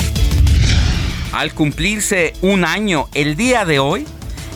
Al 1.32 1.54
cumplirse 1.54 2.34
un 2.42 2.66
año, 2.66 3.08
el 3.14 3.36
día 3.36 3.66
de 3.66 3.80
hoy 3.80 4.06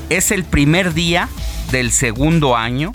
es 0.10 0.32
el 0.32 0.44
primer 0.44 0.94
día 0.94 1.30
del 1.72 1.92
segundo 1.92 2.56
año 2.56 2.92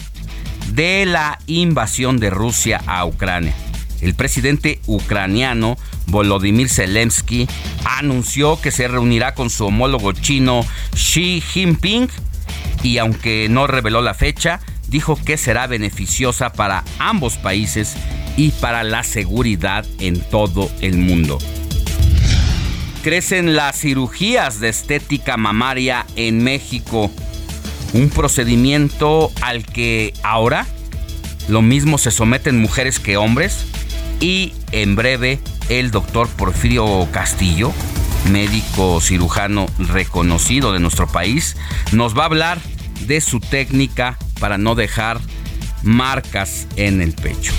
de 0.72 1.04
la 1.06 1.38
invasión 1.46 2.18
de 2.18 2.30
Rusia 2.30 2.82
a 2.86 3.04
Ucrania. 3.04 3.54
el 4.00 4.14
presidente 4.14 4.80
ucraniano 4.86 5.76
Volodymyr 6.06 6.70
Zelensky 6.70 7.46
anunció 7.84 8.58
que 8.60 8.70
se 8.70 8.88
reunirá 8.88 9.34
con 9.34 9.50
su 9.50 9.66
homólogo 9.66 10.12
chino 10.12 10.64
Xi 10.94 11.42
Jinping 11.42 12.08
y 12.82 12.98
aunque 12.98 13.48
no 13.50 13.66
reveló 13.66 14.00
la 14.00 14.14
fecha, 14.14 14.60
dijo 14.88 15.18
que 15.22 15.36
será 15.36 15.66
beneficiosa 15.66 16.52
para 16.52 16.84
ambos 16.98 17.36
países 17.36 17.94
y 18.36 18.50
para 18.52 18.84
la 18.84 19.02
seguridad 19.02 19.84
en 19.98 20.20
todo 20.20 20.70
el 20.80 20.96
mundo. 20.96 21.38
Crecen 23.02 23.56
las 23.56 23.80
cirugías 23.80 24.60
de 24.60 24.68
estética 24.68 25.36
mamaria 25.36 26.06
en 26.16 26.42
México, 26.42 27.10
un 27.92 28.10
procedimiento 28.10 29.32
al 29.40 29.64
que 29.64 30.14
ahora 30.22 30.66
lo 31.48 31.62
mismo 31.62 31.98
se 31.98 32.10
someten 32.10 32.60
mujeres 32.60 32.98
que 32.98 33.16
hombres 33.16 33.66
y 34.20 34.52
en 34.72 34.94
breve 34.94 35.40
el 35.68 35.90
doctor 35.90 36.28
Porfirio 36.28 37.08
Castillo, 37.10 37.72
médico 38.30 39.00
cirujano 39.00 39.66
reconocido 39.78 40.72
de 40.72 40.80
nuestro 40.80 41.08
país, 41.08 41.56
nos 41.92 42.16
va 42.16 42.22
a 42.22 42.26
hablar 42.26 42.60
de 43.06 43.20
su 43.20 43.40
técnica 43.40 44.18
para 44.38 44.58
no 44.58 44.74
dejar 44.74 45.20
marcas 45.82 46.66
en 46.76 47.00
el 47.00 47.14
pecho. 47.14 47.52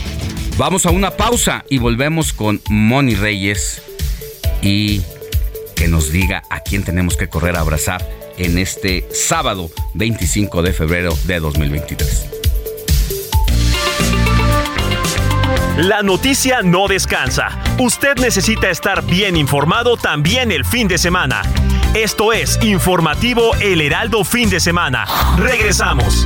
Vamos 0.58 0.86
a 0.86 0.92
una 0.92 1.12
pausa 1.12 1.66
y 1.70 1.80
volvemos 1.80 2.34
con 2.34 2.62
Moni 2.70 3.16
Reyes 3.16 3.82
y 4.62 5.02
que 5.76 5.88
nos 5.88 6.12
diga 6.12 6.44
a 6.50 6.60
quién 6.60 6.84
tenemos 6.84 7.18
que 7.18 7.28
correr 7.28 7.56
a 7.56 7.62
abrazar 7.62 8.08
en 8.42 8.58
este 8.58 9.06
sábado 9.14 9.70
25 9.94 10.64
de 10.64 10.74
febrero 10.74 11.16
de 11.26 11.40
2023. 11.40 12.30
La 15.78 16.02
noticia 16.02 16.62
no 16.64 16.88
descansa. 16.88 17.50
Usted 17.80 18.18
necesita 18.18 18.70
estar 18.70 19.04
bien 19.06 19.38
informado 19.38 19.96
también 19.96 20.52
el 20.52 20.66
fin 20.66 20.88
de 20.88 20.98
semana. 20.98 21.44
Esto 21.94 22.34
es 22.34 22.60
Informativo 22.64 23.56
El 23.62 23.80
Heraldo 23.80 24.24
Fin 24.24 24.50
de 24.50 24.60
Semana. 24.60 25.06
Regresamos. 25.38 26.26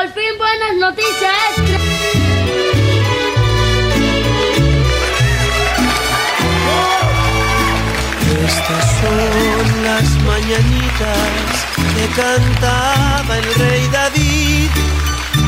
Por 0.00 0.08
fin 0.14 0.38
buenas 0.38 0.76
noticias, 0.78 1.58
extra. 1.58 2.80
Estas 8.46 8.84
son 9.00 9.82
las 9.84 10.22
mañanitas 10.22 11.66
que 11.94 12.20
cantaba 12.20 13.38
el 13.38 13.54
rey 13.54 13.88
David. 13.92 14.68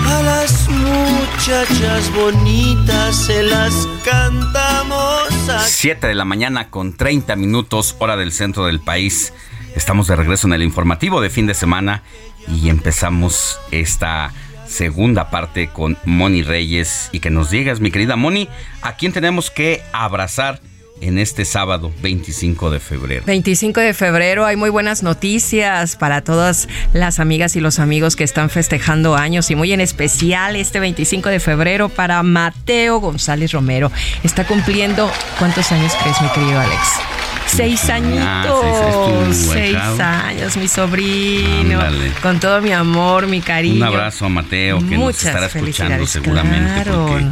A 0.07 0.23
las 0.23 0.69
muchachas 0.69 2.13
bonitas 2.15 3.17
se 3.17 3.43
las 3.43 3.73
cantamos. 4.05 5.49
a- 5.49 5.61
7 5.61 6.07
de 6.07 6.15
la 6.15 6.25
mañana 6.25 6.69
con 6.71 6.97
30 6.97 7.37
minutos 7.37 7.97
hora 7.99 8.17
del 8.17 8.33
centro 8.33 8.67
del 8.67 8.81
país. 8.81 9.33
Estamos 9.75 10.07
de 10.07 10.17
regreso 10.17 10.47
en 10.47 10.53
el 10.53 10.63
informativo 10.63 11.21
de 11.21 11.31
fin 11.31 11.47
de 11.47 11.55
semana 11.55 12.03
y 12.49 12.69
empezamos 12.69 13.59
esta 13.71 14.33
segunda 14.73 15.31
parte 15.31 15.69
con 15.69 15.97
Moni 16.05 16.43
Reyes 16.43 17.09
y 17.13 17.21
que 17.21 17.31
nos 17.31 17.51
digas, 17.51 17.81
mi 17.81 17.91
querida 17.91 18.17
Moni, 18.17 18.49
a 18.81 18.97
quién 18.97 19.13
tenemos 19.13 19.51
que 19.51 19.83
abrazar 19.93 20.61
en 21.01 21.19
este 21.19 21.45
sábado 21.45 21.93
25 22.01 22.71
de 22.71 22.81
febrero. 22.81 23.25
25 23.27 23.81
de 23.81 23.93
febrero 23.93 24.47
hay 24.47 24.57
muy 24.57 24.71
buenas 24.71 25.03
noticias 25.03 25.97
para 25.97 26.23
todas 26.23 26.69
las 26.93 27.19
amigas 27.19 27.57
y 27.57 27.61
los 27.61 27.79
amigos 27.81 28.17
que 28.17 28.25
están 28.25 28.51
festejando 28.51 29.17
años 29.17 29.51
y 29.51 29.57
muy 29.57 29.73
en 29.73 29.81
especial 29.81 30.57
este 30.57 30.81
25 30.81 31.29
de 31.29 31.41
febrero 31.41 31.89
para 31.89 32.23
Mateo 32.23 33.01
González 33.01 33.53
Romero. 33.53 33.91
Está 34.23 34.47
cumpliendo, 34.47 35.11
¿cuántos 35.39 35.73
años 35.73 35.93
crees 36.01 36.21
mi 36.23 36.29
querido 36.29 36.61
Alex? 36.61 37.32
Seis 37.55 37.91
añitos, 37.91 38.25
Ah, 38.25 39.25
seis, 39.31 39.39
estuvo 39.39 39.53
seis 39.53 39.77
años, 40.01 40.57
mi 40.57 40.69
sobrino, 40.69 41.81
Ándale. 41.81 42.11
con 42.23 42.41
todo 42.41 42.61
mi 42.63 42.73
amor, 42.73 43.27
mi 43.27 43.41
cariño. 43.41 43.77
Un 43.77 43.83
abrazo 43.83 44.27
a 44.27 44.29
Mateo 44.31 44.79
que 44.79 44.85
nos 44.97 44.99
Muchas 44.99 45.25
estará 45.27 45.47
escuchando 45.47 45.67
felicidades, 45.97 46.11
seguramente 46.11 46.83
claro. 46.85 47.07
porque 47.09 47.27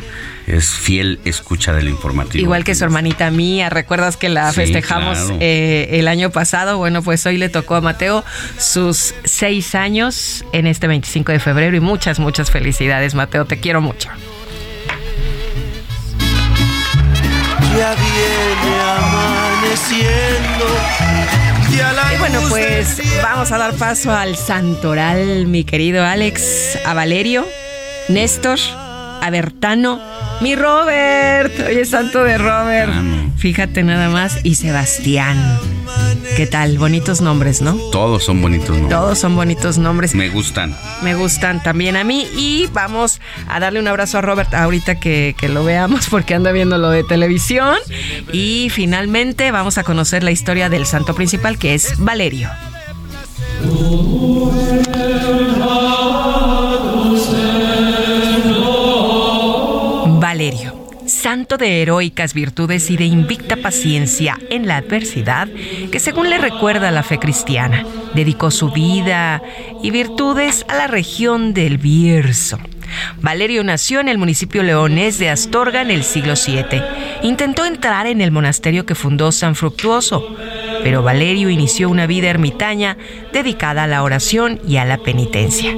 es 0.46 0.68
fiel 0.70 1.20
escucha 1.24 1.72
del 1.72 1.88
informativo. 1.88 2.42
Igual 2.42 2.64
que 2.64 2.74
su 2.74 2.84
hermanita 2.84 3.30
mía, 3.30 3.70
¿recuerdas 3.70 4.16
que 4.18 4.28
la 4.28 4.50
Sí, 4.50 4.56
festejamos 4.56 5.18
claro. 5.18 5.36
eh, 5.40 5.88
el 5.92 6.06
año 6.08 6.30
pasado? 6.30 6.76
Bueno, 6.76 7.02
pues 7.02 7.24
hoy 7.24 7.38
le 7.38 7.48
tocó 7.48 7.76
a 7.76 7.80
Mateo 7.80 8.22
sus 8.58 9.14
seis 9.24 9.74
años 9.74 10.44
en 10.52 10.66
este 10.66 10.86
25 10.86 11.32
de 11.32 11.40
febrero 11.40 11.76
y 11.76 11.80
muchas, 11.80 12.18
muchas 12.18 12.50
felicidades, 12.50 13.14
Mateo, 13.14 13.46
te 13.46 13.58
quiero 13.58 13.80
mucho. 13.80 14.10
Ya 17.76 17.94
viene 17.94 18.80
amaneciendo. 18.98 20.66
Y 22.12 22.18
bueno, 22.18 22.40
luz 22.40 22.52
del 22.52 22.84
pues 22.84 23.22
vamos 23.22 23.52
a 23.52 23.58
dar 23.58 23.74
paso 23.74 24.12
al 24.12 24.36
santoral, 24.36 25.46
mi 25.46 25.64
querido 25.64 26.04
Alex, 26.04 26.78
a 26.84 26.94
Valerio, 26.94 27.46
Néstor, 28.08 28.58
a 29.20 29.30
Bertano, 29.30 30.00
mi 30.40 30.54
Robert, 30.56 31.52
hoy 31.66 31.76
es 31.76 31.90
santo 31.90 32.24
de 32.24 32.38
Robert, 32.38 32.92
fíjate 33.36 33.82
nada 33.82 34.08
más, 34.08 34.38
y 34.42 34.54
Sebastián. 34.54 35.36
¿Qué 36.36 36.46
tal? 36.46 36.78
Bonitos 36.78 37.20
nombres, 37.20 37.60
¿no? 37.60 37.74
Todos 37.90 38.24
son 38.24 38.40
bonitos 38.40 38.70
nombres. 38.70 38.90
Todos 38.90 39.18
son 39.18 39.36
bonitos 39.36 39.78
nombres. 39.78 40.14
Me 40.14 40.28
gustan. 40.30 40.74
Me 41.02 41.14
gustan 41.14 41.62
también 41.62 41.96
a 41.96 42.04
mí. 42.04 42.26
Y 42.36 42.68
vamos 42.72 43.20
a 43.48 43.60
darle 43.60 43.80
un 43.80 43.88
abrazo 43.88 44.18
a 44.18 44.20
Robert 44.20 44.54
ahorita 44.54 45.00
que, 45.00 45.34
que 45.36 45.48
lo 45.48 45.64
veamos 45.64 46.06
porque 46.08 46.34
anda 46.34 46.52
viendo 46.52 46.78
lo 46.78 46.90
de 46.90 47.04
televisión. 47.04 47.76
Y 48.32 48.68
finalmente 48.70 49.50
vamos 49.50 49.76
a 49.76 49.84
conocer 49.84 50.22
la 50.22 50.30
historia 50.30 50.68
del 50.68 50.86
santo 50.86 51.14
principal 51.14 51.58
que 51.58 51.74
es 51.74 51.98
Valerio. 51.98 52.48
Valerio, 60.40 60.88
santo 61.04 61.58
de 61.58 61.82
heroicas 61.82 62.32
virtudes 62.32 62.88
y 62.90 62.96
de 62.96 63.04
invicta 63.04 63.56
paciencia 63.56 64.38
en 64.48 64.66
la 64.66 64.78
adversidad, 64.78 65.48
que 65.92 66.00
según 66.00 66.30
le 66.30 66.38
recuerda 66.38 66.90
la 66.90 67.02
fe 67.02 67.18
cristiana, 67.18 67.84
dedicó 68.14 68.50
su 68.50 68.70
vida 68.70 69.42
y 69.82 69.90
virtudes 69.90 70.64
a 70.68 70.76
la 70.76 70.86
región 70.86 71.52
del 71.52 71.76
Bierzo. 71.76 72.58
Valerio 73.20 73.62
nació 73.64 74.00
en 74.00 74.08
el 74.08 74.16
municipio 74.16 74.62
leonés 74.62 75.18
de 75.18 75.28
Astorga 75.28 75.82
en 75.82 75.90
el 75.90 76.04
siglo 76.04 76.32
VII. 76.32 76.80
Intentó 77.20 77.66
entrar 77.66 78.06
en 78.06 78.22
el 78.22 78.30
monasterio 78.30 78.86
que 78.86 78.94
fundó 78.94 79.32
San 79.32 79.56
Fructuoso, 79.56 80.24
pero 80.82 81.02
Valerio 81.02 81.50
inició 81.50 81.90
una 81.90 82.06
vida 82.06 82.30
ermitaña 82.30 82.96
dedicada 83.34 83.84
a 83.84 83.86
la 83.86 84.02
oración 84.02 84.58
y 84.66 84.78
a 84.78 84.86
la 84.86 84.96
penitencia. 84.96 85.76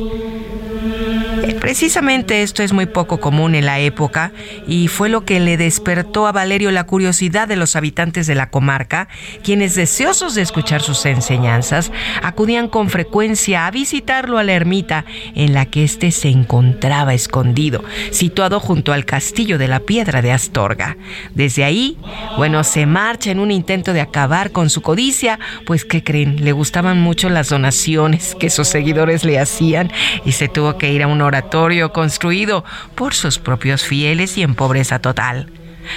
Precisamente 1.62 2.42
esto 2.42 2.64
es 2.64 2.72
muy 2.72 2.86
poco 2.86 3.20
común 3.20 3.54
en 3.54 3.66
la 3.66 3.78
época 3.78 4.32
y 4.66 4.88
fue 4.88 5.08
lo 5.08 5.24
que 5.24 5.38
le 5.38 5.56
despertó 5.56 6.26
a 6.26 6.32
Valerio 6.32 6.72
la 6.72 6.86
curiosidad 6.86 7.46
de 7.46 7.54
los 7.54 7.76
habitantes 7.76 8.26
de 8.26 8.34
la 8.34 8.50
comarca, 8.50 9.06
quienes 9.44 9.76
deseosos 9.76 10.34
de 10.34 10.42
escuchar 10.42 10.82
sus 10.82 11.06
enseñanzas 11.06 11.92
acudían 12.20 12.66
con 12.66 12.90
frecuencia 12.90 13.68
a 13.68 13.70
visitarlo 13.70 14.38
a 14.38 14.42
la 14.42 14.54
ermita 14.54 15.04
en 15.36 15.54
la 15.54 15.66
que 15.66 15.84
éste 15.84 16.10
se 16.10 16.30
encontraba 16.30 17.14
escondido, 17.14 17.84
situado 18.10 18.58
junto 18.58 18.92
al 18.92 19.04
castillo 19.04 19.56
de 19.56 19.68
la 19.68 19.78
Piedra 19.78 20.20
de 20.20 20.32
Astorga. 20.32 20.96
Desde 21.32 21.62
ahí, 21.62 21.96
bueno, 22.36 22.64
se 22.64 22.86
marcha 22.86 23.30
en 23.30 23.38
un 23.38 23.52
intento 23.52 23.92
de 23.92 24.00
acabar 24.00 24.50
con 24.50 24.68
su 24.68 24.82
codicia, 24.82 25.38
pues 25.64 25.84
¿qué 25.84 26.02
creen? 26.02 26.44
Le 26.44 26.50
gustaban 26.50 27.00
mucho 27.00 27.28
las 27.28 27.50
donaciones 27.50 28.34
que 28.34 28.50
sus 28.50 28.66
seguidores 28.66 29.22
le 29.22 29.38
hacían 29.38 29.92
y 30.24 30.32
se 30.32 30.48
tuvo 30.48 30.76
que 30.76 30.92
ir 30.92 31.04
a 31.04 31.06
un 31.06 31.22
oratorio 31.22 31.51
construido 31.92 32.64
por 32.94 33.14
sus 33.14 33.38
propios 33.38 33.82
fieles 33.84 34.38
y 34.38 34.42
en 34.42 34.54
pobreza 34.54 35.00
total. 35.00 35.50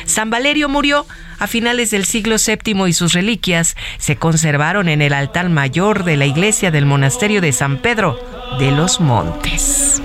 San 0.06 0.30
Valerio 0.30 0.68
murió 0.68 1.06
a 1.40 1.48
finales 1.48 1.92
del 1.92 2.06
siglo 2.06 2.36
VII 2.36 2.88
y 2.88 2.94
sus 2.94 3.14
reliquias 3.14 3.76
se 3.98 4.18
conservaron 4.18 4.90
en 4.90 5.02
el 5.02 5.14
altar 5.14 5.50
mayor 5.50 6.04
de 6.04 6.18
la 6.18 6.26
iglesia 6.26 6.72
del 6.72 6.86
monasterio 6.86 7.40
de 7.40 7.52
San 7.52 7.78
Pedro 7.78 8.20
de 8.60 8.72
los 8.72 9.00
Montes. 9.00 10.02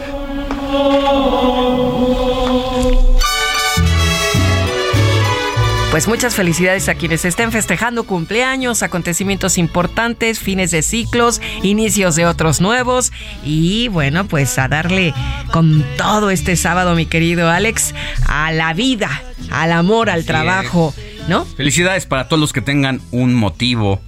Pues 5.91 6.07
muchas 6.07 6.37
felicidades 6.37 6.89
a 6.89 6.95
quienes 6.95 7.25
estén 7.25 7.51
festejando 7.51 8.05
cumpleaños, 8.05 8.85
acontecimientos 8.85 9.59
importantes, 9.59 10.39
fines 10.39 10.71
de 10.71 10.83
ciclos, 10.83 11.41
inicios 11.65 12.15
de 12.15 12.27
otros 12.27 12.61
nuevos 12.61 13.11
y 13.43 13.89
bueno, 13.89 14.29
pues 14.29 14.57
a 14.61 14.69
darle 14.69 15.13
con 15.51 15.85
todo 15.97 16.31
este 16.31 16.55
sábado, 16.55 16.95
mi 16.95 17.07
querido 17.07 17.51
Alex, 17.51 17.93
a 18.29 18.53
la 18.53 18.73
vida, 18.73 19.11
al 19.51 19.73
amor, 19.73 20.11
al 20.11 20.25
trabajo, 20.25 20.95
¿no? 21.27 21.45
Felicidades 21.45 22.07
para 22.07 22.29
todos 22.29 22.39
los 22.39 22.53
que 22.53 22.63
tengan 22.63 23.01
un 23.11 23.35
motivo 23.35 24.01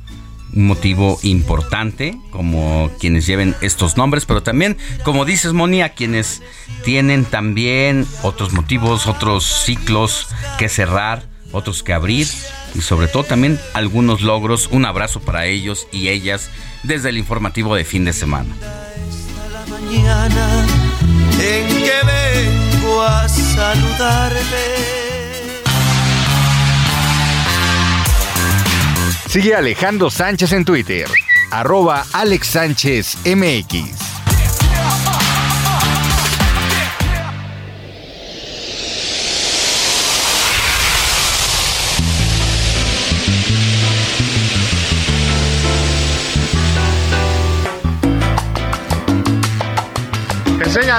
un 0.55 0.67
motivo 0.67 1.19
importante, 1.23 2.17
como 2.31 2.91
quienes 3.01 3.27
lleven 3.27 3.57
estos 3.63 3.97
nombres, 3.97 4.27
pero 4.27 4.43
también, 4.43 4.77
como 5.03 5.25
dices, 5.25 5.55
Moni, 5.55 5.81
a 5.81 5.95
quienes 5.95 6.43
tienen 6.85 7.25
también 7.25 8.07
otros 8.23 8.53
motivos, 8.53 9.07
otros 9.07 9.47
ciclos 9.65 10.29
que 10.59 10.69
cerrar, 10.69 11.32
otros 11.53 11.83
que 11.83 11.93
abrir 11.93 12.27
y 12.75 12.81
sobre 12.81 13.09
todo 13.09 13.25
también 13.25 13.61
algunos 13.75 14.23
logros. 14.23 14.69
Un 14.71 14.85
abrazo 14.85 15.21
para 15.21 15.47
ellos 15.47 15.87
y 15.93 16.09
ellas 16.09 16.51
desde 16.83 17.11
el 17.11 17.19
informativo 17.19 17.75
de 17.75 17.85
fin 17.85 18.05
de 18.05 18.13
semana. 18.13 18.55
en 21.39 21.69
que 21.69 22.03
Sigue 29.29 29.55
Alejandro 29.55 30.11
Sánchez 30.11 30.53
en 30.53 30.65
Twitter, 30.65 31.09
arroba 31.51 32.05
Alex 32.13 32.49
Sánchez 32.49 33.17
MX. 33.25 34.12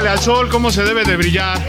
Al 0.08 0.20
sol 0.20 0.50
cómo 0.50 0.70
se 0.70 0.84
debe 0.84 1.06
de 1.06 1.16
brillar. 1.16 1.60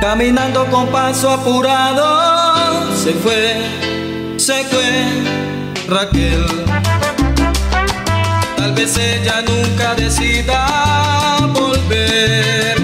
Caminando 0.00 0.66
con 0.66 0.88
paso 0.88 1.30
apurado, 1.30 2.94
se 2.96 3.12
fue, 3.14 4.36
se 4.36 4.64
fue 4.64 5.04
Raquel 5.88 6.68
Tal 8.58 8.72
vez 8.72 8.98
ella 8.98 9.40
nunca 9.42 9.94
decida 9.94 11.38
volver. 11.54 12.76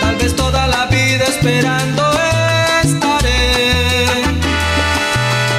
Tal 0.00 0.16
vez 0.16 0.34
toda 0.34 0.66
la 0.66 0.86
vida 0.86 1.24
esperando 1.26 2.02
estaré. 2.82 4.24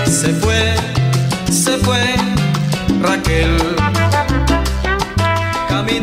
Se 0.06 0.34
fue, 0.34 0.76
se 1.50 1.78
fue 1.78 2.04
Raquel. 3.02 3.58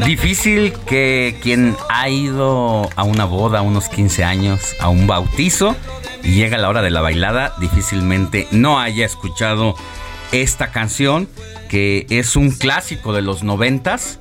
Difícil 0.07 0.73
que 0.87 1.39
quien 1.43 1.77
ha 1.91 2.09
ido 2.09 2.89
a 2.97 3.05
una 3.05 3.27
boda, 3.27 3.61
unos 3.61 3.91
15 3.91 4.25
años, 4.25 4.75
a 4.81 4.89
un 4.89 5.07
bautizo, 5.07 5.77
y 6.23 6.33
llega 6.33 6.57
la 6.57 6.71
hora 6.71 6.81
de 6.81 6.91
la 6.91 7.03
bailada, 7.03 7.55
difícilmente 7.61 8.49
no 8.51 8.81
haya 8.81 9.05
escuchado 9.05 9.77
esta 10.33 10.71
canción 10.71 11.29
que 11.69 12.07
es 12.11 12.37
un 12.37 12.51
clásico 12.51 13.13
de 13.13 13.23
los 13.23 13.43
noventas, 13.43 14.19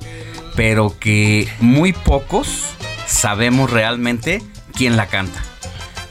pero 0.56 0.96
que 0.98 1.48
muy 1.60 1.92
pocos 1.92 2.64
sabemos 3.06 3.70
realmente 3.70 4.42
quién 4.74 4.96
la 4.96 5.06
canta. 5.06 5.42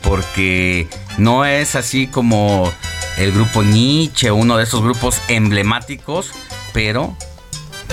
Porque 0.01 0.87
no 1.17 1.45
es 1.45 1.75
así 1.75 2.07
como 2.07 2.71
el 3.17 3.31
grupo 3.31 3.63
Nietzsche, 3.63 4.31
uno 4.31 4.57
de 4.57 4.63
esos 4.63 4.81
grupos 4.81 5.21
emblemáticos, 5.27 6.31
pero 6.73 7.15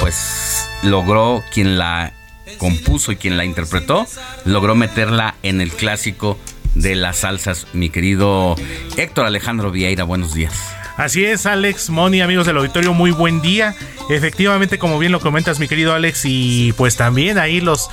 pues 0.01 0.69
logró 0.83 1.43
quien 1.53 1.79
la 1.79 2.13
compuso 2.59 3.13
y 3.13 3.17
quien 3.17 3.37
la 3.37 3.45
interpretó, 3.45 4.07
logró 4.45 4.75
meterla 4.75 5.35
en 5.43 5.61
el 5.61 5.73
clásico 5.73 6.39
de 6.75 6.95
las 6.95 7.19
salsas. 7.19 7.67
Mi 7.73 7.91
querido 7.91 8.55
Héctor 8.97 9.27
Alejandro 9.27 9.71
Vieira, 9.71 10.05
buenos 10.05 10.35
días. 10.35 10.55
Así 10.97 11.25
es, 11.25 11.45
Alex, 11.45 11.91
Moni, 11.91 12.23
amigos 12.23 12.47
del 12.47 12.57
auditorio, 12.57 12.95
muy 12.95 13.11
buen 13.11 13.43
día. 13.43 13.75
Efectivamente, 14.09 14.79
como 14.79 14.99
bien 14.99 15.13
lo 15.13 15.21
comentas, 15.21 15.59
mi 15.59 15.69
querido 15.69 15.93
Alex, 15.93 16.23
y 16.25 16.73
pues 16.73 16.97
también 16.97 17.39
ahí 17.39 17.61
los 17.61 17.91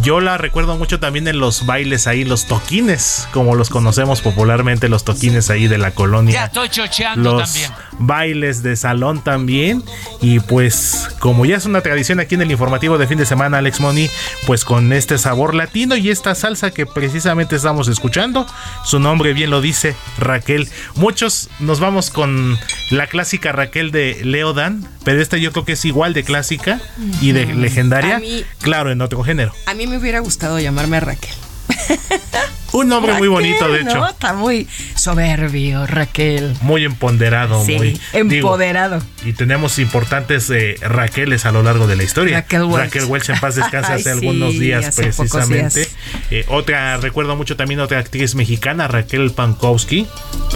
yo 0.00 0.20
la 0.20 0.36
recuerdo 0.36 0.76
mucho 0.76 1.00
también 1.00 1.26
en 1.28 1.38
los 1.38 1.64
bailes 1.64 2.06
ahí, 2.06 2.24
los 2.24 2.46
toquines, 2.46 3.28
como 3.32 3.54
los 3.54 3.70
conocemos 3.70 4.20
popularmente, 4.20 4.88
los 4.88 5.04
toquines 5.04 5.50
ahí 5.50 5.68
de 5.68 5.78
la 5.78 5.92
colonia. 5.92 6.34
Ya 6.34 6.44
estoy 6.46 6.68
chocheando 6.68 7.32
los 7.34 7.52
también. 7.52 7.72
Bailes 7.98 8.62
de 8.62 8.76
salón 8.76 9.22
también. 9.22 9.82
Y 10.20 10.40
pues, 10.40 11.08
como 11.18 11.46
ya 11.46 11.56
es 11.56 11.66
una 11.66 11.80
tradición 11.80 12.20
aquí 12.20 12.34
en 12.34 12.42
el 12.42 12.50
informativo 12.50 12.98
de 12.98 13.06
fin 13.06 13.18
de 13.18 13.26
semana, 13.26 13.58
Alex 13.58 13.80
Moni, 13.80 14.08
pues 14.46 14.64
con 14.64 14.92
este 14.92 15.18
sabor 15.18 15.54
latino 15.54 15.96
y 15.96 16.10
esta 16.10 16.34
salsa 16.34 16.70
que 16.70 16.86
precisamente 16.86 17.56
estamos 17.56 17.88
escuchando, 17.88 18.46
su 18.84 18.98
nombre 18.98 19.32
bien 19.32 19.50
lo 19.50 19.60
dice, 19.60 19.94
Raquel. 20.18 20.68
Muchos 20.94 21.48
nos 21.60 21.80
vamos 21.80 22.10
con 22.10 22.58
la 22.90 23.06
clásica 23.06 23.52
Raquel 23.52 23.90
de 23.90 24.20
Leodan, 24.24 24.86
pero 25.04 25.20
esta 25.20 25.36
yo 25.36 25.52
creo 25.52 25.64
que 25.64 25.72
es 25.72 25.84
igual 25.84 26.14
de 26.14 26.24
clásica 26.24 26.80
y 27.20 27.32
de 27.32 27.46
legendaria, 27.46 28.20
claro, 28.60 28.90
en 28.90 29.00
otro 29.00 29.22
género. 29.22 29.52
A 29.66 29.74
mí 29.74 29.86
me 29.86 29.98
hubiera 29.98 30.20
gustado 30.20 30.58
llamarme 30.58 31.00
Raquel. 31.00 31.34
Un 32.76 32.88
nombre 32.88 33.14
muy 33.14 33.28
bonito, 33.28 33.68
de 33.72 33.84
¿no? 33.84 33.90
hecho. 33.90 34.06
Está 34.08 34.32
muy 34.34 34.66
soberbio, 34.94 35.86
Raquel. 35.86 36.54
Muy 36.62 36.84
empoderado, 36.84 37.64
Sí, 37.64 37.76
muy 37.76 38.00
digo, 38.28 38.48
empoderado. 38.50 39.00
y 39.24 39.32
tenemos 39.32 39.78
importantes 39.78 40.50
eh, 40.50 40.76
Raqueles 40.82 41.46
a 41.46 41.52
lo 41.52 41.62
largo 41.62 41.86
de 41.86 41.96
la 41.96 42.02
historia. 42.02 42.36
Raquel 42.38 42.64
Welch. 42.64 42.76
Raquel 42.84 43.04
Welch 43.06 43.28
en 43.30 43.40
paz 43.40 43.54
descanse 43.56 43.92
Ay, 43.92 44.00
hace 44.00 44.04
sí, 44.04 44.10
algunos 44.10 44.58
días 44.58 44.86
hace 44.86 45.02
precisamente. 45.04 45.80
días. 45.80 45.96
Eh, 46.30 46.44
otra, 46.48 46.96
recuerdo 46.98 47.34
mucho 47.36 47.56
también 47.56 47.80
otra 47.80 47.98
actriz 47.98 48.34
mexicana, 48.34 48.88
Raquel 48.88 49.30
Pankowski, 49.30 50.06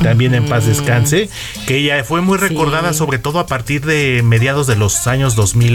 también 0.02 0.34
en 0.34 0.46
paz 0.46 0.66
descanse, 0.66 1.28
que 1.66 1.76
ella 1.76 2.04
fue 2.04 2.20
muy 2.20 2.36
recordada 2.38 2.92
sobre 2.92 3.18
todo 3.18 3.38
a 3.38 3.46
partir 3.46 3.84
de 3.86 4.22
mediados 4.24 4.66
de 4.66 4.76
los 4.76 5.06
años 5.06 5.36
2000 5.36 5.70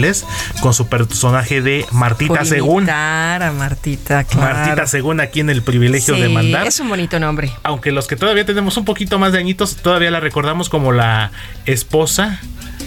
con 0.60 0.74
su 0.74 0.88
personaje 0.88 1.62
de 1.62 1.86
Martita 1.90 2.34
Por 2.34 2.46
Según. 2.46 2.90
a 2.90 3.52
Martita, 3.56 4.24
claro. 4.24 4.54
Martita 4.58 4.86
Según 4.86 5.20
aquí 5.20 5.40
en 5.40 5.48
el 5.50 5.62
privilegio 5.62 6.14
Sí, 6.14 6.20
de 6.20 6.28
mandar. 6.36 6.66
Es 6.66 6.80
un 6.80 6.88
bonito 6.88 7.18
nombre. 7.18 7.50
Aunque 7.62 7.92
los 7.92 8.06
que 8.06 8.16
todavía 8.16 8.44
tenemos 8.44 8.76
un 8.76 8.84
poquito 8.84 9.18
más 9.18 9.32
de 9.32 9.38
añitos, 9.38 9.76
todavía 9.76 10.10
la 10.10 10.20
recordamos 10.20 10.68
como 10.68 10.92
la 10.92 11.30
esposa 11.66 12.40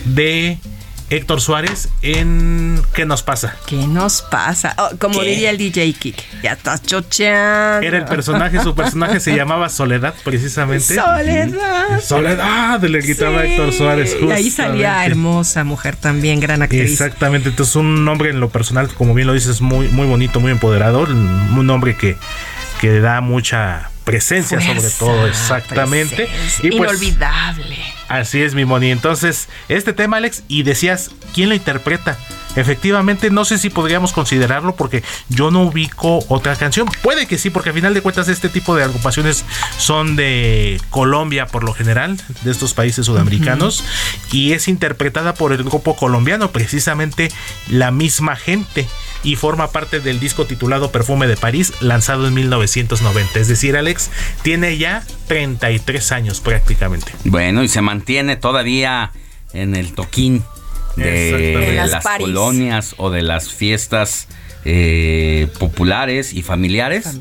de 0.05 0.57
Héctor 1.09 1.41
Suárez 1.41 1.89
en 2.03 2.79
¿Qué 2.93 3.05
nos 3.05 3.23
pasa? 3.23 3.55
¿Qué 3.65 3.87
nos 3.87 4.21
pasa? 4.21 4.75
Oh, 4.77 4.89
como 4.99 5.19
¿Qué? 5.19 5.29
diría 5.29 5.49
el 5.49 5.57
DJ 5.57 5.93
Kick. 5.93 6.23
Ya 6.43 6.53
estás 6.53 6.83
chocheando. 6.83 7.85
Era 7.87 7.97
el 7.97 8.05
personaje, 8.05 8.61
su 8.61 8.75
personaje 8.75 9.19
se 9.19 9.35
llamaba 9.35 9.69
Soledad, 9.69 10.13
precisamente. 10.23 10.95
Soledad. 10.95 11.99
Soledad, 12.01 12.81
le 12.83 13.01
gritaba 13.01 13.41
Sí. 13.41 13.47
Héctor 13.47 13.73
Suárez. 13.73 14.17
Y 14.21 14.31
ahí 14.31 14.49
salía 14.51 15.03
hermosa 15.05 15.63
mujer 15.63 15.95
también, 15.95 16.39
gran 16.39 16.61
actriz. 16.61 16.91
Exactamente, 16.91 17.49
entonces 17.49 17.75
un 17.75 18.05
nombre 18.05 18.29
en 18.29 18.39
lo 18.39 18.49
personal, 18.49 18.87
como 18.93 19.13
bien 19.15 19.27
lo 19.27 19.33
dices, 19.33 19.61
muy, 19.61 19.87
muy 19.87 20.05
bonito, 20.05 20.39
muy 20.39 20.51
empoderador, 20.51 21.09
un 21.09 21.65
nombre 21.65 21.95
que, 21.95 22.17
que 22.79 22.99
da 22.99 23.21
mucha 23.21 23.89
presencia 24.05 24.59
sobre 24.61 24.89
todo, 24.97 25.27
exactamente. 25.27 26.29
Y 26.63 26.71
pues, 26.71 26.91
Inolvidable. 26.91 27.77
Así 28.07 28.41
es, 28.41 28.55
mi 28.55 28.65
Moni. 28.65 28.89
Entonces, 28.89 29.49
este 29.67 29.93
tema, 29.93 30.17
Alex, 30.17 30.43
y 30.47 30.63
decías, 30.63 31.11
¿quién 31.33 31.49
lo 31.49 31.55
interpreta? 31.55 32.17
Efectivamente, 32.55 33.29
no 33.29 33.45
sé 33.45 33.57
si 33.57 33.69
podríamos 33.69 34.11
considerarlo 34.11 34.75
porque 34.75 35.03
yo 35.29 35.51
no 35.51 35.63
ubico 35.63 36.19
otra 36.27 36.55
canción. 36.55 36.87
Puede 37.03 37.27
que 37.27 37.37
sí, 37.37 37.49
porque 37.49 37.69
a 37.69 37.73
final 37.73 37.93
de 37.93 38.01
cuentas 38.01 38.27
este 38.27 38.49
tipo 38.49 38.75
de 38.75 38.83
agrupaciones 38.83 39.45
son 39.77 40.15
de 40.15 40.81
Colombia 40.89 41.45
por 41.45 41.63
lo 41.63 41.73
general, 41.73 42.19
de 42.43 42.51
estos 42.51 42.73
países 42.73 43.05
sudamericanos, 43.05 43.83
y 44.31 44.53
es 44.53 44.67
interpretada 44.67 45.33
por 45.33 45.53
el 45.53 45.63
grupo 45.63 45.95
colombiano, 45.95 46.51
precisamente 46.51 47.31
la 47.69 47.91
misma 47.91 48.35
gente. 48.35 48.87
Y 49.21 49.35
forma 49.35 49.71
parte 49.71 49.99
del 49.99 50.21
disco 50.21 50.45
titulado 50.45 50.91
Perfume 50.91 51.27
de 51.27 51.35
París, 51.35 51.73
lanzado 51.81 52.25
en 52.25 52.33
1990. 52.33 53.39
Es 53.39 53.49
decir, 53.49 53.75
Alex 53.75 54.09
tiene 54.43 54.77
ya 54.77 55.03
33 55.27 56.13
años 56.13 56.39
prácticamente. 56.39 57.11
Bueno, 57.25 57.61
y 57.61 57.67
se 57.67 57.81
mantiene 57.81 58.37
todavía 58.37 59.11
en 59.51 59.75
el 59.75 59.93
toquín 59.93 60.43
de 60.99 61.73
las, 61.75 62.03
colonias 62.17 62.95
o 62.97 63.09
de 63.09 63.21
las 63.21 63.51
fiestas 63.51 64.27
eh, 64.65 65.47
populares 65.59 66.33
y 66.33 66.41
familiares. 66.41 67.17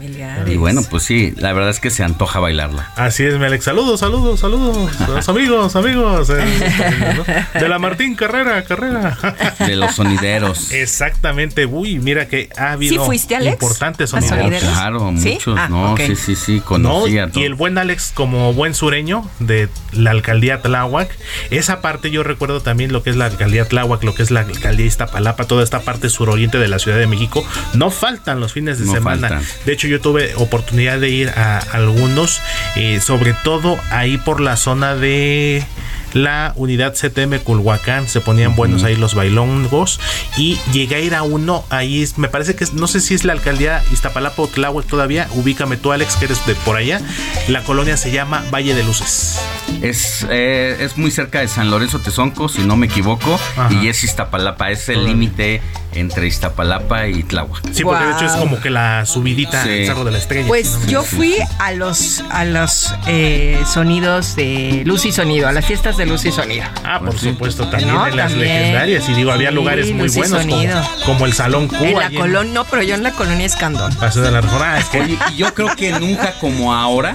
Y 0.46 0.56
bueno, 0.56 0.82
pues 0.90 1.02
sí, 1.04 1.32
la 1.36 1.52
verdad 1.52 1.70
es 1.70 1.80
que 1.80 1.90
se 1.90 2.02
antoja 2.04 2.40
bailarla. 2.40 2.90
Así 2.96 3.24
es, 3.24 3.38
Melec. 3.38 3.62
Saludos, 3.62 4.00
saludos, 4.00 4.40
saludos. 4.40 4.90
Los 5.08 5.28
amigos, 5.28 5.76
amigos. 5.76 6.30
eh, 6.30 7.44
de 7.54 7.68
la 7.68 7.78
Martín 7.78 8.14
Carrera, 8.14 8.62
Carrera. 8.64 9.16
De 9.58 9.76
los 9.76 9.94
sonideros. 9.94 10.72
Exactamente. 10.72 11.66
Uy, 11.66 11.98
mira 11.98 12.28
que 12.28 12.48
ha 12.56 12.72
habido 12.72 12.94
¿Sí 12.94 13.06
fuiste, 13.06 13.36
Alex? 13.36 13.52
importantes 13.54 14.12
¿A 14.14 14.20
sonideros. 14.20 14.40
sonideros? 14.60 14.72
Claro, 14.72 15.12
¿Sí? 15.18 15.32
muchos, 15.34 15.58
Ah, 15.58 15.68
no, 15.68 15.96
sí, 15.96 16.16
sí, 16.16 16.36
sí, 16.36 16.56
No, 16.58 16.64
conocía 16.64 17.28
todo. 17.28 17.40
y 17.40 17.44
el 17.46 17.54
buen 17.54 17.78
Alex, 17.78 18.12
como 18.14 18.52
buen 18.52 18.74
sureño 18.74 19.28
de 19.38 19.68
la 19.92 20.10
alcaldía 20.10 20.60
Tláhuac, 20.62 21.08
esa 21.50 21.80
parte 21.80 22.10
yo 22.10 22.22
recuerdo 22.22 22.60
también 22.60 22.92
lo 22.92 23.02
que 23.02 23.10
es 23.10 23.16
la 23.16 23.26
alcaldía 23.26 23.64
Tláhuac, 23.66 24.02
lo 24.04 24.14
que 24.14 24.22
es 24.22 24.30
la 24.30 24.40
alcaldía 24.40 24.86
Iztapalapa, 24.86 25.44
toda 25.44 25.62
esta 25.64 25.80
parte 25.80 26.08
suroriente 26.08 26.58
de 26.58 26.68
la 26.68 26.78
Ciudad 26.78 26.98
de 26.98 27.06
México, 27.06 27.27
no 27.74 27.90
faltan 27.90 28.40
los 28.40 28.52
fines 28.52 28.78
de 28.78 28.86
No 28.86 28.92
semana. 28.92 29.28
faltan. 29.28 29.46
De 29.64 29.72
hecho, 29.72 29.86
yo 29.88 30.00
tuve 30.00 30.34
oportunidad 30.36 30.98
de 30.98 31.08
ir 31.10 31.28
a 31.30 31.58
algunos, 31.72 32.40
eh, 32.76 33.00
sobre 33.00 33.34
todo 33.44 33.78
ahí 33.90 34.18
por 34.18 34.40
la 34.40 34.56
zona 34.56 34.94
de 34.94 35.64
la 36.12 36.52
unidad 36.56 36.94
CTM 36.94 37.38
Culhuacán, 37.40 38.08
se 38.08 38.20
ponían 38.20 38.54
buenos 38.56 38.82
ahí 38.84 38.96
los 38.96 39.14
bailongos 39.14 40.00
y 40.36 40.58
llegué 40.72 40.96
a 40.96 41.00
ir 41.00 41.14
a 41.14 41.22
uno, 41.22 41.64
ahí 41.70 42.06
me 42.16 42.28
parece 42.28 42.54
que 42.56 42.64
es, 42.64 42.72
no 42.74 42.86
sé 42.86 43.00
si 43.00 43.14
es 43.14 43.24
la 43.24 43.32
alcaldía 43.32 43.82
Iztapalapa 43.92 44.42
o 44.42 44.46
Tláhuac 44.48 44.86
todavía, 44.86 45.28
ubícame 45.34 45.76
tú 45.76 45.92
Alex, 45.92 46.16
que 46.16 46.26
eres 46.26 46.44
de 46.46 46.54
por 46.56 46.76
allá, 46.76 47.00
la 47.48 47.62
colonia 47.64 47.96
se 47.96 48.10
llama 48.10 48.44
Valle 48.52 48.74
de 48.74 48.82
Luces. 48.84 49.40
Es, 49.82 50.26
eh, 50.30 50.76
es 50.80 50.96
muy 50.96 51.10
cerca 51.10 51.40
de 51.40 51.48
San 51.48 51.70
Lorenzo 51.70 51.98
Tezonco, 51.98 52.48
si 52.48 52.62
no 52.62 52.76
me 52.76 52.86
equivoco, 52.86 53.38
Ajá. 53.56 53.68
y 53.72 53.88
es 53.88 54.02
Iztapalapa, 54.02 54.70
es 54.70 54.88
el 54.88 55.04
límite 55.04 55.60
entre 55.94 56.26
Iztapalapa 56.26 57.06
y 57.08 57.22
Tláhuac. 57.22 57.62
Sí, 57.72 57.82
porque 57.84 58.04
de 58.04 58.12
hecho 58.12 58.24
es 58.26 58.32
como 58.32 58.60
que 58.60 58.70
la 58.70 59.04
subidita 59.06 59.62
Sí. 59.62 59.68
al 59.80 59.86
Cerro 59.86 60.04
de 60.04 60.12
la 60.12 60.18
Estrella. 60.18 60.46
Pues 60.48 60.78
yo 60.86 61.02
fui 61.02 61.34
a 61.58 61.72
los 61.72 62.20
a 62.30 62.44
los 62.44 62.94
eh, 63.06 63.60
sonidos 63.70 64.36
de 64.36 64.82
luz 64.86 65.04
y 65.04 65.12
sonido, 65.12 65.48
a 65.48 65.52
las 65.52 65.66
fiestas 65.66 65.96
de 65.98 66.06
luz 66.06 66.24
y 66.24 66.32
sonido. 66.32 66.64
Ah, 66.84 67.00
por 67.00 67.18
supuesto, 67.18 67.68
también 67.68 67.92
No, 67.94 68.06
en 68.06 68.16
las 68.16 68.30
también. 68.30 68.48
legendarias. 68.52 69.08
Y 69.08 69.14
digo, 69.14 69.30
había 69.32 69.50
Sí, 69.50 69.54
lugares 69.54 69.92
muy 69.92 70.04
luz 70.06 70.16
y 70.16 70.18
buenos 70.20 70.40
como, 70.42 70.52
sonido. 70.54 70.82
como 71.04 71.26
el 71.26 71.32
Salón 71.34 71.68
Cuba. 71.68 71.80
En 71.86 71.94
la 71.98 72.10
colonia, 72.10 72.52
no, 72.54 72.64
pero 72.64 72.82
yo 72.82 72.94
en 72.94 73.02
la 73.02 73.12
colonia 73.12 73.44
Escandón. 73.44 73.94
Paseo 73.96 74.22
de 74.22 74.30
la 74.30 74.40
Reforma. 74.40 74.78
Es 74.78 74.86
que 74.86 75.00
Oye, 75.00 75.18
yo 75.36 75.52
creo 75.52 75.74
que 75.76 75.92
nunca 75.92 76.32
como 76.40 76.72
ahora, 76.74 77.14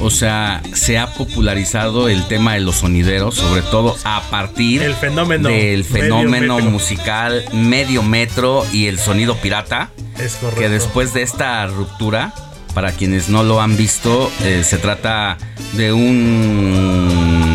o 0.00 0.10
sea, 0.10 0.62
se 0.74 0.98
ha 0.98 1.06
popularizado 1.14 2.08
el 2.08 2.24
tema 2.28 2.54
de 2.54 2.60
los 2.60 2.76
sonideros, 2.76 3.34
sobre 3.36 3.62
todo 3.62 3.96
a 4.04 4.20
partir 4.30 4.82
El 4.82 4.94
fenómeno 4.94 5.48
del 5.48 5.84
fenómeno 5.84 6.58
musical 6.60 7.44
medio 7.52 8.02
metro 8.02 8.64
y 8.72 8.86
el 8.86 8.98
sonido 8.98 9.36
pirata. 9.36 9.90
es 10.18 10.34
correcto. 10.36 10.60
que 10.60 10.68
después 10.68 11.14
de 11.14 11.22
esta 11.22 11.66
ruptura, 11.66 12.32
para 12.74 12.92
quienes 12.92 13.28
no 13.28 13.42
lo 13.42 13.60
han 13.60 13.76
visto, 13.76 14.32
eh, 14.44 14.62
se 14.64 14.78
trata 14.78 15.36
de 15.74 15.92
un 15.92 17.51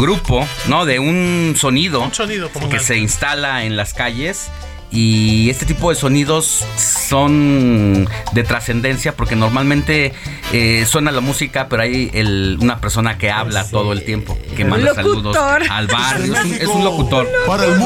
grupo, 0.00 0.46
¿no? 0.66 0.86
De 0.86 0.98
un 0.98 1.54
sonido, 1.56 2.00
Un 2.02 2.14
sonido 2.14 2.48
como 2.50 2.68
que 2.68 2.80
se 2.80 2.96
instala 2.98 3.64
en 3.64 3.76
las 3.76 3.94
calles. 3.94 4.48
Y 4.92 5.48
este 5.50 5.66
tipo 5.66 5.90
de 5.90 5.94
sonidos 5.94 6.64
son 6.76 8.08
de 8.32 8.42
trascendencia 8.42 9.14
porque 9.14 9.36
normalmente 9.36 10.12
eh, 10.52 10.84
suena 10.88 11.12
la 11.12 11.20
música, 11.20 11.68
pero 11.68 11.82
hay 11.82 12.10
el- 12.12 12.58
una 12.60 12.80
persona 12.80 13.16
que 13.16 13.30
habla 13.30 13.64
todo 13.70 13.92
el 13.92 14.04
tiempo, 14.04 14.36
que 14.56 14.64
manda 14.64 14.92
saludos 14.94 15.36
Locutor. 15.36 15.62
al 15.70 15.86
barrio. 15.86 16.34
Es 16.34 16.44
un, 16.44 16.54
es 16.54 16.66
un 16.66 16.84
locutor. 16.84 17.28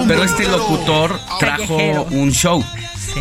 Pero 0.08 0.24
este 0.24 0.48
locutor 0.48 1.18
trajo 1.38 1.76
Callejero. 1.76 2.04
un 2.10 2.32
show. 2.32 2.64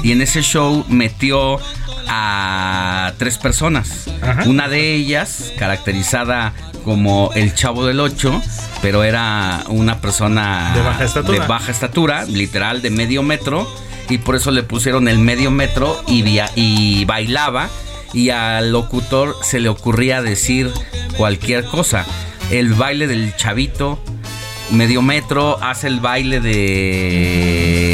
Y 0.02 0.12
en 0.14 0.22
ese 0.22 0.42
show 0.42 0.86
metió 0.88 1.60
a 2.08 3.14
tres 3.18 3.38
personas. 3.38 4.06
Ajá. 4.22 4.44
Una 4.46 4.68
de 4.68 4.94
ellas, 4.96 5.54
caracterizada 5.58 6.54
como 6.84 7.32
el 7.34 7.54
chavo 7.56 7.86
del 7.86 8.00
8, 8.00 8.42
pero 8.82 9.04
era 9.04 9.64
una 9.70 10.00
persona 10.02 10.72
De 10.76 10.82
baja 10.82 11.04
estatura. 11.06 11.40
de 11.42 11.48
baja 11.48 11.72
estatura, 11.72 12.26
literal 12.26 12.82
de 12.82 12.90
medio 12.90 13.24
metro, 13.24 13.68
y 14.10 14.18
por 14.18 14.36
eso 14.36 14.52
le 14.52 14.64
pusieron 14.64 15.08
el 15.08 15.18
medio 15.20 15.50
metro 15.52 16.02
y, 16.08 16.22
via- 16.24 16.52
y 16.56 17.06
bailaba, 17.06 17.70
y 18.14 18.30
al 18.32 18.72
locutor 18.72 19.36
se 19.42 19.60
le 19.60 19.70
ocurría 19.70 20.22
decir 20.22 20.70
cualquier 21.18 21.64
cosa. 21.64 22.06
El 22.52 22.74
baile 22.74 23.08
del 23.08 23.34
chavito, 23.38 23.98
medio 24.72 25.02
metro, 25.02 25.58
hace 25.64 25.88
el 25.88 26.00
baile 26.02 26.42
de 26.42 27.93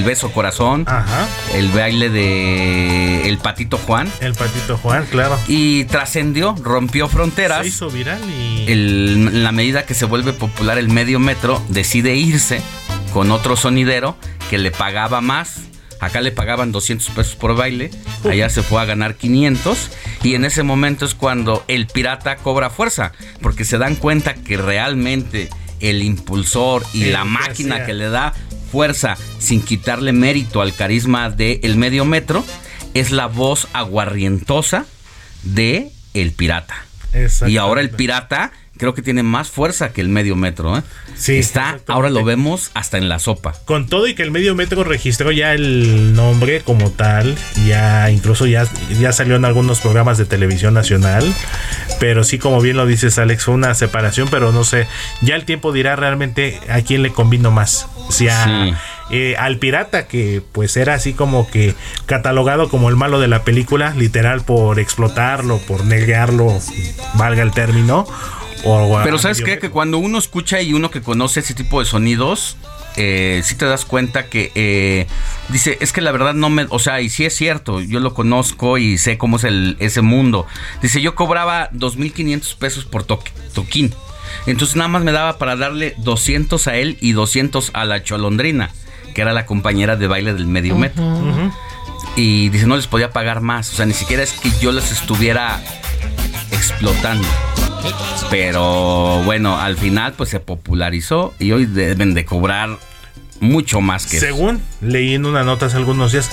el 0.00 0.06
beso 0.06 0.32
corazón, 0.32 0.84
Ajá. 0.86 1.28
el 1.54 1.68
baile 1.68 2.08
de 2.08 3.28
el 3.28 3.36
patito 3.38 3.76
Juan, 3.76 4.10
El 4.20 4.32
patito 4.34 4.78
Juan, 4.78 5.04
claro. 5.10 5.38
y 5.46 5.84
trascendió, 5.84 6.54
rompió 6.62 7.06
fronteras. 7.08 7.62
Se 7.62 7.68
hizo 7.68 7.90
viral 7.90 8.20
y. 8.30 8.64
El- 8.72 9.44
la 9.44 9.52
medida 9.52 9.84
que 9.84 9.92
se 9.94 10.06
vuelve 10.06 10.32
popular 10.32 10.78
el 10.78 10.88
medio 10.88 11.18
metro, 11.20 11.62
decide 11.68 12.14
irse 12.16 12.62
con 13.12 13.30
otro 13.30 13.56
sonidero 13.56 14.16
que 14.48 14.56
le 14.58 14.70
pagaba 14.70 15.20
más. 15.20 15.56
Acá 16.00 16.22
le 16.22 16.32
pagaban 16.32 16.72
200 16.72 17.10
pesos 17.10 17.36
por 17.36 17.54
baile, 17.54 17.90
allá 18.24 18.48
se 18.48 18.62
fue 18.62 18.80
a 18.80 18.86
ganar 18.86 19.16
500 19.16 19.90
y 20.22 20.34
en 20.34 20.46
ese 20.46 20.62
momento 20.62 21.04
es 21.04 21.14
cuando 21.14 21.62
el 21.68 21.86
pirata 21.88 22.36
cobra 22.36 22.70
fuerza, 22.70 23.12
porque 23.42 23.66
se 23.66 23.76
dan 23.76 23.96
cuenta 23.96 24.32
que 24.32 24.56
realmente 24.56 25.50
el 25.80 26.02
impulsor 26.02 26.84
y 26.94 27.04
El 27.04 27.12
la 27.12 27.24
máquina 27.26 27.84
que 27.84 27.92
le 27.92 28.08
da 28.08 28.32
fuerza 28.70 29.16
sin 29.38 29.62
quitarle 29.62 30.12
mérito 30.12 30.60
al 30.60 30.74
carisma 30.74 31.30
del 31.30 31.76
medio 31.76 32.04
metro 32.04 32.44
es 32.94 33.10
la 33.10 33.26
voz 33.26 33.68
aguarrientosa 33.72 34.86
de 35.42 35.90
el 36.14 36.32
pirata. 36.32 36.74
Y 37.46 37.56
ahora 37.56 37.80
el 37.80 37.90
pirata 37.90 38.52
creo 38.80 38.94
que 38.94 39.02
tiene 39.02 39.22
más 39.22 39.48
fuerza 39.50 39.92
que 39.92 40.00
el 40.00 40.08
medio 40.08 40.34
metro. 40.34 40.76
¿eh? 40.76 40.82
Sí, 41.14 41.36
Está, 41.38 41.78
ahora 41.86 42.10
lo 42.10 42.24
vemos 42.24 42.70
hasta 42.74 42.98
en 42.98 43.08
la 43.08 43.18
sopa. 43.20 43.52
Con 43.66 43.86
todo 43.86 44.08
y 44.08 44.14
que 44.14 44.22
el 44.22 44.30
medio 44.32 44.54
metro 44.56 44.82
registró 44.82 45.30
ya 45.30 45.52
el 45.54 46.14
nombre 46.14 46.62
como 46.62 46.90
tal, 46.90 47.36
ya 47.66 48.10
incluso 48.10 48.46
ya, 48.46 48.66
ya 48.98 49.12
salió 49.12 49.36
en 49.36 49.44
algunos 49.44 49.80
programas 49.80 50.16
de 50.18 50.24
televisión 50.24 50.74
nacional, 50.74 51.32
pero 52.00 52.24
sí 52.24 52.38
como 52.38 52.60
bien 52.60 52.76
lo 52.78 52.86
dices 52.86 53.18
Alex, 53.18 53.44
fue 53.44 53.54
una 53.54 53.74
separación, 53.74 54.28
pero 54.30 54.50
no 54.50 54.64
sé, 54.64 54.86
ya 55.20 55.36
el 55.36 55.44
tiempo 55.44 55.72
dirá 55.72 55.94
realmente 55.94 56.58
a 56.70 56.80
quién 56.80 57.02
le 57.02 57.12
convino 57.12 57.50
más, 57.50 57.86
si 58.08 58.28
a, 58.28 58.44
Sí. 58.44 58.74
eh, 59.10 59.36
al 59.38 59.58
pirata 59.58 60.06
que 60.08 60.42
pues 60.52 60.76
era 60.78 60.94
así 60.94 61.12
como 61.12 61.50
que 61.50 61.74
catalogado 62.06 62.68
como 62.70 62.88
el 62.88 62.96
malo 62.96 63.20
de 63.20 63.28
la 63.28 63.44
película, 63.44 63.92
literal 63.94 64.40
por 64.40 64.78
explotarlo, 64.80 65.58
por 65.58 65.84
negarlo, 65.84 66.58
valga 67.14 67.42
el 67.42 67.50
término. 67.52 68.06
O 68.64 69.00
Pero 69.04 69.18
¿sabes 69.18 69.38
qué? 69.46 69.58
Que 69.58 69.70
cuando 69.70 69.98
uno 69.98 70.18
escucha 70.18 70.60
y 70.60 70.72
uno 70.74 70.90
que 70.90 71.00
conoce 71.00 71.40
ese 71.40 71.54
tipo 71.54 71.80
de 71.80 71.86
sonidos, 71.86 72.56
eh, 72.96 73.40
sí 73.44 73.54
te 73.54 73.64
das 73.64 73.84
cuenta 73.84 74.26
que 74.26 74.52
eh, 74.54 75.06
dice, 75.48 75.78
es 75.80 75.92
que 75.92 76.00
la 76.00 76.12
verdad 76.12 76.34
no 76.34 76.50
me, 76.50 76.66
o 76.68 76.78
sea, 76.78 77.00
y 77.00 77.08
sí 77.08 77.24
es 77.24 77.34
cierto, 77.34 77.80
yo 77.80 78.00
lo 78.00 78.12
conozco 78.14 78.78
y 78.78 78.98
sé 78.98 79.16
cómo 79.16 79.36
es 79.36 79.44
el, 79.44 79.76
ese 79.78 80.02
mundo. 80.02 80.46
Dice, 80.82 81.00
yo 81.00 81.14
cobraba 81.14 81.70
2.500 81.72 82.56
pesos 82.56 82.84
por 82.84 83.06
toque- 83.06 83.32
toquín. 83.54 83.94
Entonces 84.46 84.76
nada 84.76 84.88
más 84.88 85.02
me 85.02 85.12
daba 85.12 85.38
para 85.38 85.56
darle 85.56 85.94
200 85.98 86.66
a 86.68 86.76
él 86.76 86.98
y 87.00 87.12
200 87.12 87.70
a 87.74 87.84
la 87.84 88.02
cholondrina, 88.02 88.70
que 89.14 89.22
era 89.22 89.32
la 89.32 89.46
compañera 89.46 89.96
de 89.96 90.06
baile 90.06 90.34
del 90.34 90.46
medio 90.46 90.76
metro. 90.76 91.02
Y 92.16 92.48
dice, 92.50 92.66
no 92.66 92.76
les 92.76 92.86
podía 92.86 93.10
pagar 93.10 93.40
más. 93.40 93.72
O 93.72 93.76
sea, 93.76 93.86
ni 93.86 93.94
siquiera 93.94 94.22
es 94.22 94.32
que 94.32 94.50
yo 94.60 94.72
les 94.72 94.90
estuviera 94.92 95.60
explotando. 96.50 97.26
Pero 98.30 99.22
bueno, 99.24 99.58
al 99.58 99.76
final 99.76 100.14
pues 100.14 100.30
se 100.30 100.40
popularizó 100.40 101.34
y 101.38 101.52
hoy 101.52 101.66
deben 101.66 102.14
de 102.14 102.24
cobrar 102.24 102.78
mucho 103.40 103.80
más 103.80 104.06
que 104.06 104.18
eso. 104.18 104.26
Según 104.26 104.60
leí 104.80 105.14
en 105.14 105.26
una 105.26 105.42
nota 105.42 105.66
hace 105.66 105.76
algunos 105.76 106.12
días, 106.12 106.30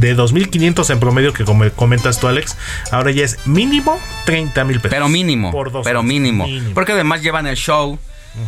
de 0.00 0.16
2.500 0.16 0.90
en 0.90 1.00
promedio 1.00 1.32
que 1.32 1.44
como 1.44 1.68
comentas 1.70 2.18
tú, 2.18 2.26
Alex, 2.26 2.56
ahora 2.90 3.10
ya 3.10 3.24
es 3.24 3.46
mínimo 3.46 3.98
30 4.24 4.64
mil 4.64 4.76
pesos. 4.80 4.90
Pero 4.90 5.08
mínimo, 5.08 5.52
Por 5.52 5.70
dos 5.70 5.84
pero 5.84 6.02
mínimo. 6.02 6.46
Porque 6.74 6.92
además 6.92 7.22
llevan 7.22 7.46
el 7.46 7.56
show 7.56 7.98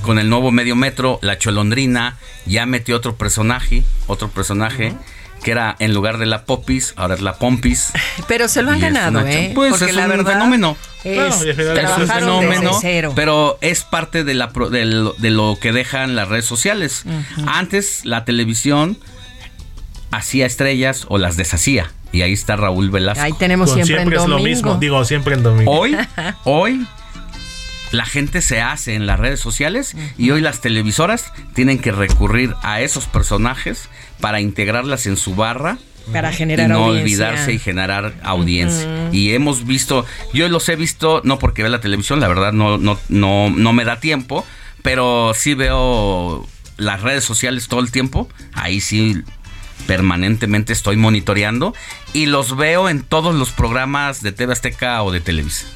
con 0.02 0.18
el 0.18 0.28
nuevo 0.28 0.50
medio 0.50 0.76
metro, 0.76 1.18
la 1.22 1.38
cholondrina, 1.38 2.16
ya 2.46 2.66
metió 2.66 2.96
otro 2.96 3.16
personaje, 3.16 3.84
otro 4.06 4.28
personaje. 4.28 4.94
Que 5.42 5.52
era 5.52 5.76
en 5.78 5.94
lugar 5.94 6.18
de 6.18 6.26
la 6.26 6.44
Popis, 6.44 6.94
ahora 6.96 7.14
es 7.14 7.20
la 7.20 7.34
Pompis. 7.34 7.92
Pero 8.28 8.48
se 8.48 8.62
lo 8.62 8.70
han 8.72 8.80
ganado, 8.80 9.20
una 9.20 9.32
¿eh? 9.32 9.52
Pues 9.54 9.70
Porque 9.70 9.86
es 9.86 9.94
la 9.94 10.02
un 10.04 10.08
verdad 10.08 10.32
fenómeno. 10.34 10.76
es- 11.04 11.36
Claro, 11.36 11.36
Es 11.36 11.98
un 11.98 12.08
fenómeno, 12.08 12.78
cero. 12.80 13.12
pero 13.14 13.56
es 13.60 13.84
parte 13.84 14.24
de, 14.24 14.34
la, 14.34 14.50
pro- 14.50 14.68
de, 14.68 14.84
lo, 14.84 15.12
de 15.14 15.30
lo 15.30 15.56
que 15.60 15.72
dejan 15.72 16.16
las 16.16 16.28
redes 16.28 16.44
sociales. 16.44 17.04
Antes 17.46 18.04
la 18.04 18.24
televisión 18.24 18.98
hacía 20.10 20.44
estrellas 20.46 21.04
o 21.08 21.18
las 21.18 21.36
deshacía. 21.36 21.90
Y 22.12 22.22
ahí 22.22 22.32
está 22.32 22.56
Raúl 22.56 22.90
Velasco. 22.90 23.22
Ahí 23.22 23.32
tenemos 23.34 23.70
siempre, 23.72 23.96
siempre 23.96 24.16
en 24.16 24.22
es 24.22 24.28
lo 24.28 24.38
mismo, 24.40 24.74
digo, 24.76 25.04
siempre 25.04 25.34
en 25.34 25.42
domingo. 25.42 25.70
Hoy, 25.70 25.96
hoy, 26.44 26.86
la 27.92 28.04
gente 28.06 28.40
se 28.42 28.60
hace 28.60 28.94
en 28.94 29.06
las 29.06 29.18
redes 29.20 29.40
sociales 29.40 29.94
y 30.16 30.30
hoy 30.30 30.40
las 30.40 30.60
televisoras 30.60 31.32
tienen 31.54 31.78
que 31.78 31.92
recurrir 31.92 32.54
a 32.62 32.80
esos 32.80 33.04
personajes 33.06 33.88
para 34.20 34.40
integrarlas 34.40 35.06
en 35.06 35.16
su 35.16 35.34
barra 35.34 35.78
Para 36.12 36.30
y 36.32 36.34
generar 36.34 36.68
no 36.68 36.86
audiencia. 36.86 37.02
olvidarse 37.02 37.52
y 37.52 37.58
generar 37.58 38.14
audiencia. 38.22 38.88
Y 39.12 39.34
hemos 39.34 39.66
visto, 39.66 40.04
yo 40.32 40.48
los 40.48 40.68
he 40.68 40.76
visto, 40.76 41.20
no 41.24 41.38
porque 41.38 41.62
vea 41.62 41.70
la 41.70 41.80
televisión, 41.80 42.20
la 42.20 42.28
verdad 42.28 42.52
no, 42.52 42.78
no, 42.78 42.98
no, 43.08 43.50
no 43.50 43.72
me 43.72 43.84
da 43.84 44.00
tiempo, 44.00 44.44
pero 44.82 45.32
sí 45.34 45.54
veo 45.54 46.46
las 46.76 47.02
redes 47.02 47.24
sociales 47.24 47.68
todo 47.68 47.80
el 47.80 47.90
tiempo. 47.90 48.28
Ahí 48.54 48.80
sí 48.80 49.22
permanentemente 49.86 50.72
estoy 50.72 50.96
monitoreando 50.96 51.74
y 52.12 52.26
los 52.26 52.56
veo 52.56 52.88
en 52.88 53.02
todos 53.02 53.34
los 53.34 53.50
programas 53.50 54.22
de 54.22 54.32
TV 54.32 54.52
Azteca 54.52 55.02
o 55.02 55.10
de 55.10 55.20
Televisa. 55.20 55.66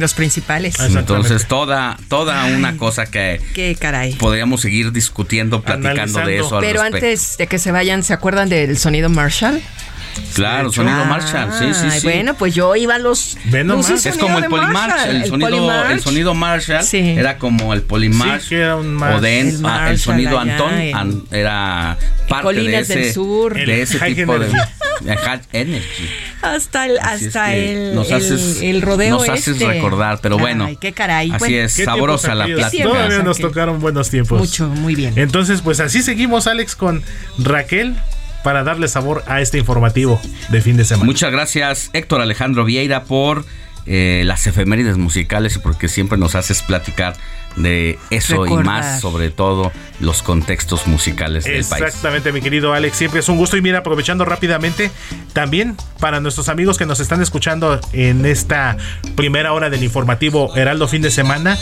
Los 0.00 0.14
principales. 0.14 0.78
Entonces 0.80 1.46
toda 1.46 1.96
toda 2.08 2.46
una 2.46 2.76
cosa 2.76 3.06
que 3.06 3.40
Qué 3.54 3.76
caray. 3.78 4.14
podríamos 4.14 4.60
seguir 4.60 4.92
discutiendo, 4.92 5.62
platicando 5.62 6.20
de 6.20 6.38
eso 6.38 6.56
al 6.56 6.62
Pero 6.64 6.80
respecto. 6.82 6.96
antes 7.06 7.38
de 7.38 7.46
que 7.46 7.58
se 7.58 7.70
vayan, 7.72 8.02
¿se 8.02 8.12
acuerdan 8.12 8.48
del 8.48 8.76
sonido 8.78 9.08
Marshall? 9.08 9.62
Claro, 10.34 10.72
sonido 10.72 11.04
Marshall, 11.04 11.50
sí, 11.58 11.74
sí, 11.74 11.90
sí. 11.90 12.06
Bueno, 12.06 12.34
pues 12.34 12.54
yo 12.54 12.74
iba 12.76 12.94
a 12.94 12.98
los. 12.98 13.36
los 13.50 13.90
es 14.06 14.16
como 14.16 14.36
el 14.38 14.44
de 14.44 14.48
Polymarch, 14.50 14.72
Marshall, 14.72 15.16
el 15.16 15.24
sonido, 15.26 15.50
Polymarch. 15.50 15.90
el 15.90 16.00
sonido 16.00 16.34
Marshall 16.34 16.84
era 16.92 17.38
como 17.38 17.72
el 17.74 17.82
Polymarch 17.82 18.42
Sí, 18.42 18.48
que 18.50 18.56
era 18.60 18.76
un 18.76 18.94
Marshall. 18.94 19.18
o 19.18 19.20
de- 19.20 19.40
El 19.40 19.46
ah, 19.46 19.50
el, 19.50 19.60
Marshall 19.62 19.98
sonido 19.98 20.38
allá 20.38 20.52
Antón 20.52 20.74
en- 20.78 20.96
an- 20.96 21.22
era 21.30 21.98
parte 22.28 22.44
Colinas 22.44 22.88
de 22.88 22.94
del 22.94 23.04
ese, 23.04 23.14
Sur. 23.14 23.54
de 23.54 23.62
El 23.62 23.70
ese 23.70 23.98
tipo 24.14 24.38
de, 24.38 24.46
Energy. 24.48 24.68
de 25.02 25.16
High 25.16 25.40
Energy. 25.52 26.08
Hasta 26.42 26.86
el, 26.86 26.98
Así 26.98 27.24
es 27.26 27.36
hasta 27.36 27.50
que 27.52 27.88
el, 27.88 27.94
nos 27.94 28.10
el- 28.10 28.14
haces- 28.16 28.62
el 28.62 28.82
rodeo. 28.82 29.18
nos 29.18 29.28
haces 29.28 29.48
este. 29.48 29.66
recordar, 29.66 30.18
pero 30.22 30.38
bueno, 30.38 30.64
Ay, 30.66 30.76
qué 30.76 30.92
caray. 30.92 31.30
así 31.30 31.38
Bueno, 31.38 31.56
es, 31.56 31.76
¿Qué 31.76 31.84
sabrosa 31.84 32.34
la 32.34 32.46
plática. 32.46 32.84
Todavía 32.84 33.18
nos 33.22 33.38
tocaron 33.38 33.80
buenos 33.80 34.10
tiempos. 34.10 34.38
Mucho, 34.40 34.66
muy 34.68 34.94
bien. 34.94 35.12
Entonces, 35.16 35.60
pues 35.62 35.80
así 35.80 36.02
seguimos, 36.02 36.46
Alex, 36.46 36.74
con 36.76 37.02
Raquel 37.38 37.94
para 38.42 38.64
darle 38.64 38.88
sabor 38.88 39.22
a 39.26 39.40
este 39.40 39.58
informativo 39.58 40.20
de 40.48 40.60
fin 40.60 40.76
de 40.76 40.84
semana. 40.84 41.06
Muchas 41.06 41.32
gracias, 41.32 41.90
Héctor 41.92 42.20
Alejandro 42.20 42.64
Vieira, 42.64 43.04
por 43.04 43.44
eh, 43.84 44.22
las 44.24 44.46
efemérides 44.46 44.96
musicales 44.96 45.56
y 45.56 45.58
porque 45.58 45.88
siempre 45.88 46.16
nos 46.16 46.36
haces 46.36 46.62
platicar 46.62 47.16
de 47.56 47.98
eso 48.10 48.46
y 48.46 48.54
más, 48.54 49.00
sobre 49.00 49.30
todo 49.30 49.72
los 50.00 50.22
contextos 50.22 50.86
musicales 50.86 51.44
del 51.44 51.64
país. 51.64 51.82
Exactamente, 51.82 52.32
mi 52.32 52.40
querido 52.40 52.72
Alex, 52.72 52.96
siempre 52.96 53.20
es 53.20 53.28
un 53.28 53.36
gusto. 53.36 53.56
Y 53.56 53.60
mira, 53.62 53.78
aprovechando 53.78 54.24
rápidamente, 54.24 54.90
también 55.32 55.76
para 55.98 56.20
nuestros 56.20 56.48
amigos 56.48 56.78
que 56.78 56.86
nos 56.86 57.00
están 57.00 57.20
escuchando 57.20 57.80
en 57.92 58.24
esta 58.24 58.76
primera 59.16 59.52
hora 59.52 59.68
del 59.68 59.82
informativo 59.82 60.56
Heraldo 60.56 60.88
fin 60.88 61.02
de 61.02 61.10
semana, 61.10 61.58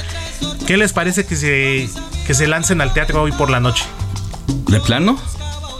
¿qué 0.66 0.76
les 0.76 0.92
parece 0.92 1.24
que 1.24 1.36
se, 1.36 1.88
que 2.26 2.34
se 2.34 2.46
lancen 2.46 2.80
al 2.80 2.92
teatro 2.92 3.22
hoy 3.22 3.32
por 3.32 3.50
la 3.50 3.60
noche? 3.60 3.84
¿De 4.68 4.80
plano? 4.80 5.18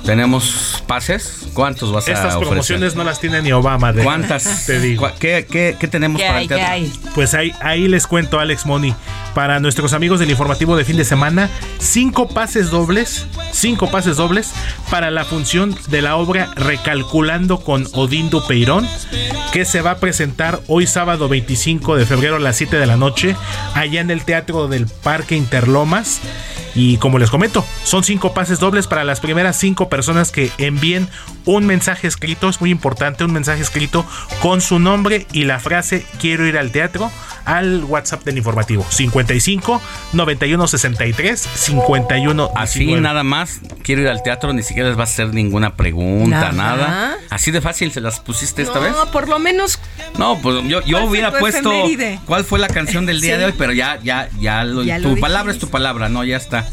¿Tenemos 0.05 0.83
pases? 0.87 1.47
¿Cuántos 1.55 1.93
vas 1.93 2.09
a 2.09 2.13
Estas 2.13 2.27
ofrecer? 2.35 2.49
promociones 2.49 2.95
no 2.97 3.05
las 3.05 3.21
tiene 3.21 3.43
ni 3.43 3.53
Obama. 3.53 3.93
de- 3.93 4.03
¿Cuántas? 4.03 4.65
Te 4.67 4.81
digo. 4.81 5.01
¿Cuá- 5.03 5.15
¿Qué, 5.19 5.47
qué, 5.51 5.77
qué 5.79 5.89
tenemos 5.89 6.21
para 6.23 6.41
el 6.41 6.49
teatro? 6.49 6.87
Pues 7.15 7.35
ahí, 7.35 7.53
ahí 7.61 7.87
les 7.87 8.07
cuento, 8.07 8.39
Alex 8.41 8.65
Moni. 8.67 8.95
Para 9.35 9.61
nuestros 9.61 9.93
amigos 9.93 10.19
del 10.19 10.31
informativo 10.31 10.77
de 10.77 10.85
fin 10.85 10.97
de 10.97 11.05
semana, 11.05 11.49
cinco 11.79 12.29
pases 12.29 12.71
dobles, 12.71 13.27
cinco 13.53 13.91
pases 13.91 14.17
dobles 14.17 14.53
para 14.91 15.11
la 15.11 15.25
función 15.25 15.77
de 15.89 16.03
la 16.03 16.17
obra 16.17 16.51
Recalculando 16.57 17.61
con 17.61 17.87
Odín 17.93 18.29
Dupeirón, 18.29 18.89
que 19.53 19.65
se 19.65 19.83
va 19.83 19.93
a 19.93 19.99
presentar 19.99 20.61
hoy 20.67 20.87
sábado 20.87 21.29
25 21.29 21.97
de 21.97 22.07
febrero 22.07 22.37
a 22.37 22.41
las 22.41 22.57
7 22.57 22.77
de 22.77 22.87
la 22.87 22.97
noche, 22.97 23.37
allá 23.75 24.01
en 24.01 24.11
el 24.11 24.25
Teatro 24.25 24.67
del 24.67 24.87
Parque 24.87 25.37
Interlomas. 25.37 26.21
Y 26.75 26.99
como 26.99 27.19
les 27.19 27.31
comento, 27.31 27.65
son 27.85 28.05
cinco 28.05 28.33
pases 28.33 28.61
dobles 28.61 28.87
para 28.87 29.05
las 29.05 29.21
primeras 29.21 29.57
cinco 29.57 29.89
personas 29.89 30.31
que 30.31 30.53
envíen 30.59 31.09
un 31.45 31.67
mensaje 31.67 32.07
escrito. 32.07 32.49
Es 32.49 32.61
muy 32.61 32.71
importante, 32.71 33.25
un 33.25 33.33
mensaje 33.33 33.63
escrito 33.63 34.05
con 34.43 34.61
su 34.61 34.79
nombre 34.79 35.27
y 35.33 35.45
la 35.45 35.59
frase 35.61 36.05
quiero 36.21 36.47
ir 36.47 36.59
al 36.59 36.71
teatro 36.73 37.11
al 37.47 37.85
WhatsApp 37.85 38.23
del 38.25 38.37
informativo 38.37 38.87
55 38.89 39.81
91 40.13 40.67
63 40.69 41.41
51 41.55 42.51
Así 42.55 42.93
nada 42.95 43.23
más, 43.25 43.61
quiero 43.83 44.03
ir 44.03 44.09
al 44.09 44.23
teatro, 44.23 44.53
ni 44.53 44.63
siquiera 44.63 44.89
les 44.89 44.97
va 44.99 45.03
a 45.03 45.05
hacer 45.05 45.33
ninguna 45.33 45.75
pregunta, 45.75 46.53
Nada. 46.53 46.53
nada. 46.53 47.17
Así 47.31 47.51
de 47.51 47.61
fácil 47.61 47.93
se 47.93 48.01
las 48.01 48.21
pusiste 48.21 48.63
esta 48.63 48.79
vez. 48.79 48.93
No, 48.93 49.11
por 49.11 49.29
lo 49.29 49.39
menos. 49.39 49.79
No, 50.19 50.39
pues 50.41 50.63
yo, 50.69 50.81
yo 50.83 50.99
¿Cuál 50.99 51.03
fue 51.03 51.11
hubiera 51.11 51.33
puesto 51.39 51.73
efeméride? 51.73 52.21
cuál 52.27 52.45
fue 52.45 52.59
la 52.59 52.69
canción 52.69 53.07
del 53.07 53.21
día 53.21 53.35
Sí. 53.35 53.39
de 53.41 53.45
hoy, 53.47 53.55
pero 53.57 53.73
ya, 53.73 53.99
ya, 54.03 54.29
ya, 54.39 54.63
lo- 54.65 54.83
Ya 54.83 54.97
lo 54.99 55.03
tu 55.05 55.09
dijiste. 55.09 55.21
palabra 55.21 55.53
es 55.53 55.59
tu 55.59 55.69
palabra, 55.71 56.09
no, 56.09 56.23
ya 56.25 56.37
está. 56.37 56.67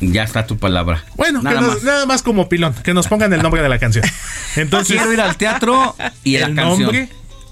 Ya 0.00 0.22
está 0.22 0.46
tu 0.46 0.56
palabra. 0.58 1.04
Bueno, 1.16 1.42
nada 1.42 1.60
nos- 1.60 1.74
más. 1.74 1.82
nada 1.82 2.06
más 2.06 2.22
como 2.22 2.48
pilón, 2.48 2.72
que 2.84 2.94
nos 2.94 3.08
pongan 3.08 3.32
el 3.32 3.42
nombre 3.42 3.62
de 3.62 3.68
la 3.68 3.78
canción. 3.78 4.04
Entonces, 4.56 4.96
Quiero 4.96 5.12
ir 5.12 5.20
al 5.20 5.36
teatro 5.36 5.96
y 6.24 6.36
el 6.36 6.54
la 6.54 6.62
canción. 6.62 6.82
nombre. 6.82 7.08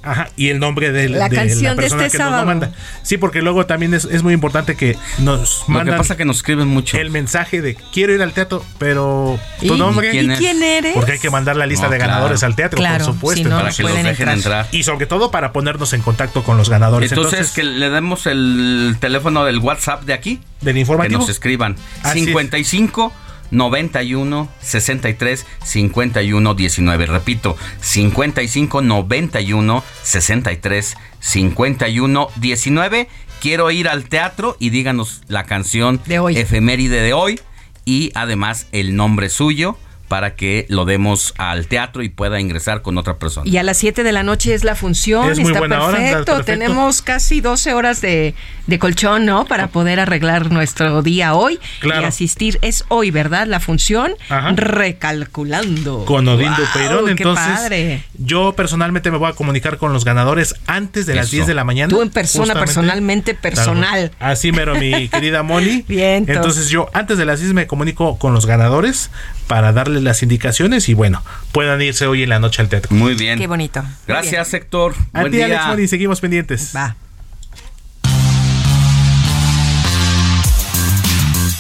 Ajá, 0.07 0.31
y 0.37 0.49
el 0.49 0.59
nombre 0.61 0.93
de, 0.93 1.09
La 1.09 1.29
de 1.29 1.37
canción 1.37 1.77
de 1.77 1.83
persona 1.83 2.07
este 2.07 2.17
que 2.19 2.23
nos 2.23 2.31
lo 2.33 2.37
sábado. 2.39 2.47
manda. 2.47 2.71
Sí, 3.03 3.19
porque 3.19 3.43
luego 3.43 3.67
también 3.67 3.93
es, 3.93 4.05
es 4.05 4.23
muy 4.23 4.33
importante 4.35 4.77
que 4.77 4.97
nos 5.19 5.65
Lo 5.69 5.75
mandan 5.75 5.95
que 5.95 5.99
pasa 5.99 6.17
que 6.17 6.25
nos 6.25 6.37
escriben 6.39 6.69
mucho. 6.69 6.97
el 6.99 7.11
mensaje 7.11 7.61
de 7.61 7.75
quiero 7.93 8.15
ir 8.15 8.23
al 8.23 8.33
teatro, 8.33 8.65
pero 8.79 9.39
tu 9.61 9.75
¿Y- 9.75 9.79
nombre. 9.79 10.09
y 10.09 10.11
quién 10.13 10.31
es? 10.31 10.39
quién 10.39 10.63
eres? 10.63 10.95
Porque 10.95 11.13
hay 11.13 11.19
que 11.19 11.31
mandar 11.31 11.57
la 11.57 11.67
lista 11.67 11.87
No, 11.87 11.93
de 11.93 11.97
claro. 11.99 12.11
ganadores 12.13 12.43
al 12.43 12.55
teatro, 12.55 12.77
Claro, 12.79 13.05
por 13.05 13.15
supuesto. 13.15 13.43
si 13.43 13.45
no, 13.49 13.57
para 13.57 13.71
no 13.71 13.77
que 13.77 13.83
los 13.83 13.93
dejen 13.93 14.07
entrar. 14.07 14.37
entrar. 14.37 14.67
Y 14.73 14.83
sobre 14.85 15.07
todo 15.07 15.31
para 15.31 15.53
ponernos 15.53 15.93
en 15.93 16.03
contacto 16.03 16.45
con 16.45 16.57
los 16.57 16.71
ganadores. 16.71 17.11
Entonces, 17.11 17.33
Entonces, 17.35 17.55
que 17.55 17.65
le 17.65 17.91
demos 17.91 18.27
el 18.27 18.97
teléfono 19.01 19.45
del 19.45 19.59
WhatsApp 19.59 20.05
de 20.05 20.13
aquí. 20.13 20.41
del 20.61 20.75
Que 20.75 20.81
informativo. 20.81 21.21
nos 21.21 21.29
escriban. 21.29 21.77
Así 22.03 22.21
es. 22.21 22.25
55 22.27 23.13
91 23.51 24.49
63 24.61 25.47
51 25.65 26.55
19. 26.55 27.07
Repito, 27.07 27.57
55 27.81 28.83
91 28.83 29.85
63 30.03 30.97
51 31.21 32.29
19. 32.37 33.09
Quiero 33.41 33.71
ir 33.71 33.89
al 33.89 34.09
teatro 34.09 34.57
y 34.59 34.71
díganos 34.71 35.23
la 35.29 35.45
canción 35.45 36.01
De 36.07 36.19
hoy. 36.19 36.37
efeméride 36.37 37.03
de 37.03 37.13
hoy 37.13 37.41
y 37.85 38.11
además 38.15 38.67
el 38.73 38.97
nombre 38.97 39.29
suyo 39.29 39.79
para 40.09 40.35
que 40.35 40.67
lo 40.69 40.85
demos 40.85 41.35
al 41.37 41.67
teatro 41.67 42.03
y 42.03 42.09
pueda 42.09 42.41
ingresar 42.41 42.83
con 42.83 42.97
otra 42.99 43.19
persona. 43.19 43.49
Y 43.51 43.57
a 43.57 43.63
las 43.63 43.77
7 43.79 44.03
de 44.03 44.13
la 44.13 44.23
noche 44.23 44.55
es 44.55 44.65
la 44.65 44.75
función. 44.75 45.31
Es 45.31 45.39
muy 45.39 45.53
está 45.53 45.61
hora, 45.63 45.69
perfecto. 45.79 46.19
está 46.19 46.35
perfecto. 46.37 46.45
Tenemos 46.45 47.03
casi 47.03 47.41
12 47.41 47.75
horas 47.75 48.01
de, 48.01 48.35
de 48.67 48.79
colchón, 48.79 49.27
¿no? 49.27 49.45
Para 49.47 49.69
poder 49.69 49.99
arreglar 50.01 50.51
nuestro 50.53 51.03
día 51.03 51.35
hoy 51.35 51.59
Claro. 51.81 52.03
y 52.03 52.05
asistir. 52.05 52.59
Es 52.63 52.85
hoy, 52.89 53.11
¿verdad? 53.11 53.47
La 53.47 53.61
función 53.61 54.13
Ajá. 54.29 54.53
recalculando. 54.55 56.05
con 56.05 56.25
Dupeirón. 56.25 57.05
qué 57.07 57.11
Entonces, 57.23 57.47
padre. 57.47 58.05
yo 58.19 58.53
personalmente 58.55 59.11
me 59.11 59.19
voy 59.19 59.31
a 59.31 59.35
comunicar 59.35 59.79
con 59.79 59.93
los 59.93 60.05
ganadores 60.05 60.55
antes 60.67 61.07
de 61.07 61.15
las 61.15 61.27
Eso. 61.27 61.37
10 61.37 61.47
de 61.49 61.55
la 61.55 61.65
mañana. 61.65 61.89
Tú 61.91 62.03
en 62.03 62.11
persona, 62.11 62.47
justamente. 62.55 62.67
personalmente, 62.67 63.35
personal. 63.35 64.11
Claro. 64.17 64.33
Así 64.33 64.53
mero, 64.53 64.75
mi 64.77 65.09
querida 65.11 65.43
Molly. 65.43 65.85
Vientos. 65.89 66.37
Entonces, 66.37 66.69
yo 66.69 66.89
antes 66.93 67.19
de 67.19 67.25
las 67.25 67.41
10 67.41 67.53
me 67.53 67.67
comunico 67.67 68.19
con 68.19 68.33
los 68.35 68.47
ganadores 68.47 69.11
para 69.47 69.73
darles 69.97 70.05
las 70.05 70.23
indicaciones 70.23 70.89
y 70.89 70.95
bueno, 70.95 71.23
puedan 71.53 71.81
irse 71.83 72.07
hoy 72.07 72.23
en 72.23 72.29
la 72.29 72.39
noche 72.39 72.63
al 72.63 72.69
teatro. 72.69 72.95
Muy 72.95 73.15
bien. 73.15 73.39
Qué 73.39 73.47
bonito. 73.47 73.83
Gracias, 74.07 74.53
Héctor. 74.55 74.95
A 75.13 75.21
Buen 75.21 75.33
ti, 75.33 75.39
día. 75.39 75.47
Alex 75.47 75.67
Molly, 75.69 75.89
seguimos 75.89 76.21
pendientes. 76.21 76.73
bien. 76.73 76.83
Va. 76.85 76.97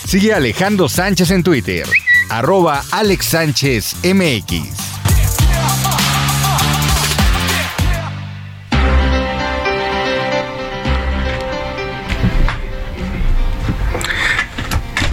Sigue 0.06 0.32
Alejandro 0.32 0.88
Sánchez 0.88 1.30
en 1.32 1.42
Twitter, 1.42 1.84
arroba 2.30 2.82
Alex 2.92 3.26
Sánchez 3.26 3.96
MX. 4.04 5.05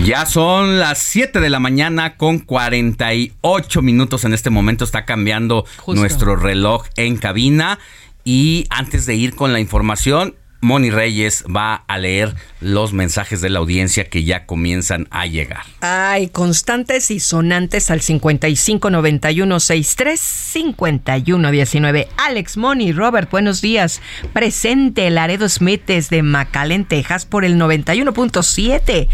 Ya 0.05 0.25
son 0.25 0.79
las 0.79 0.99
7 0.99 1.39
de 1.39 1.49
la 1.49 1.61
mañana 1.61 2.17
con 2.17 2.39
48 2.39 3.81
minutos. 3.81 4.25
En 4.25 4.33
este 4.33 4.49
momento 4.49 4.83
está 4.83 5.05
cambiando 5.05 5.65
Justo. 5.77 5.99
nuestro 5.99 6.35
reloj 6.35 6.85
en 6.97 7.15
cabina. 7.15 7.79
Y 8.25 8.67
antes 8.69 9.05
de 9.05 9.15
ir 9.15 9.33
con 9.33 9.53
la 9.53 9.61
información, 9.61 10.35
Moni 10.63 10.89
Reyes 10.91 11.43
va 11.53 11.83
a 11.87 11.97
leer 11.97 12.35
los 12.61 12.93
mensajes 12.93 13.41
de 13.41 13.49
la 13.49 13.59
audiencia 13.59 14.09
que 14.09 14.23
ya 14.23 14.45
comienzan 14.45 15.07
a 15.11 15.25
llegar. 15.25 15.63
Ay, 15.81 16.29
constantes 16.29 17.11
y 17.11 17.19
sonantes 17.19 17.91
al 17.91 17.99
55 17.99 18.89
91 18.89 19.59
63 19.59 20.19
51 20.19 21.51
19. 21.51 22.07
Alex 22.17 22.57
Money, 22.57 22.93
Robert, 22.93 23.29
buenos 23.29 23.61
días. 23.61 24.01
Presente 24.31 25.09
Laredo 25.09 25.49
Smith 25.49 25.83
desde 25.85 26.23
McAllen, 26.23 26.85
Texas 26.85 27.25
por 27.25 27.43
el 27.43 27.57
91.7. 27.57 29.09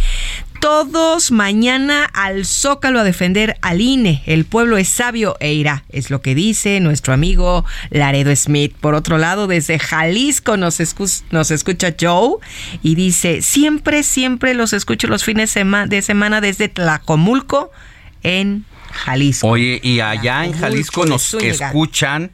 Todos 0.60 1.32
mañana 1.32 2.03
al 2.14 2.45
Zócalo 2.45 2.99
a 2.99 3.03
defender 3.05 3.57
al 3.62 3.80
INE. 3.80 4.22
El 4.26 4.43
pueblo 4.43 4.78
es 4.78 4.89
sabio 4.89 5.38
e 5.39 5.53
irá. 5.53 5.86
Es 5.89 6.10
lo 6.10 6.22
que 6.22 6.36
dice 6.36 6.82
nuestro 6.82 7.14
amigo 7.14 7.66
Laredo 7.91 8.36
Smith. 8.36 8.76
Por 8.80 8.93
otro 8.93 9.18
lado, 9.18 9.47
desde 9.47 9.80
Jalisco 9.80 10.57
nos, 10.57 10.82
escu- 10.82 11.24
nos 11.32 11.51
escucha 11.51 11.95
Joe 11.99 12.38
y 12.84 12.95
dice, 12.95 13.41
siempre, 13.41 14.03
siempre 14.03 14.53
los 14.53 14.74
escucho 14.74 15.07
los 15.07 15.24
fines 15.24 15.49
sema- 15.55 15.88
de 15.88 16.01
semana 16.01 16.41
desde 16.41 16.68
Tlacomulco 16.68 17.72
en 18.24 18.66
Jalisco. 18.91 19.47
Oye, 19.47 19.80
y 19.82 20.01
allá 20.01 20.43
en 20.43 20.51
Jalisco 20.53 21.05
nos 21.05 21.34
escuchan 21.36 22.32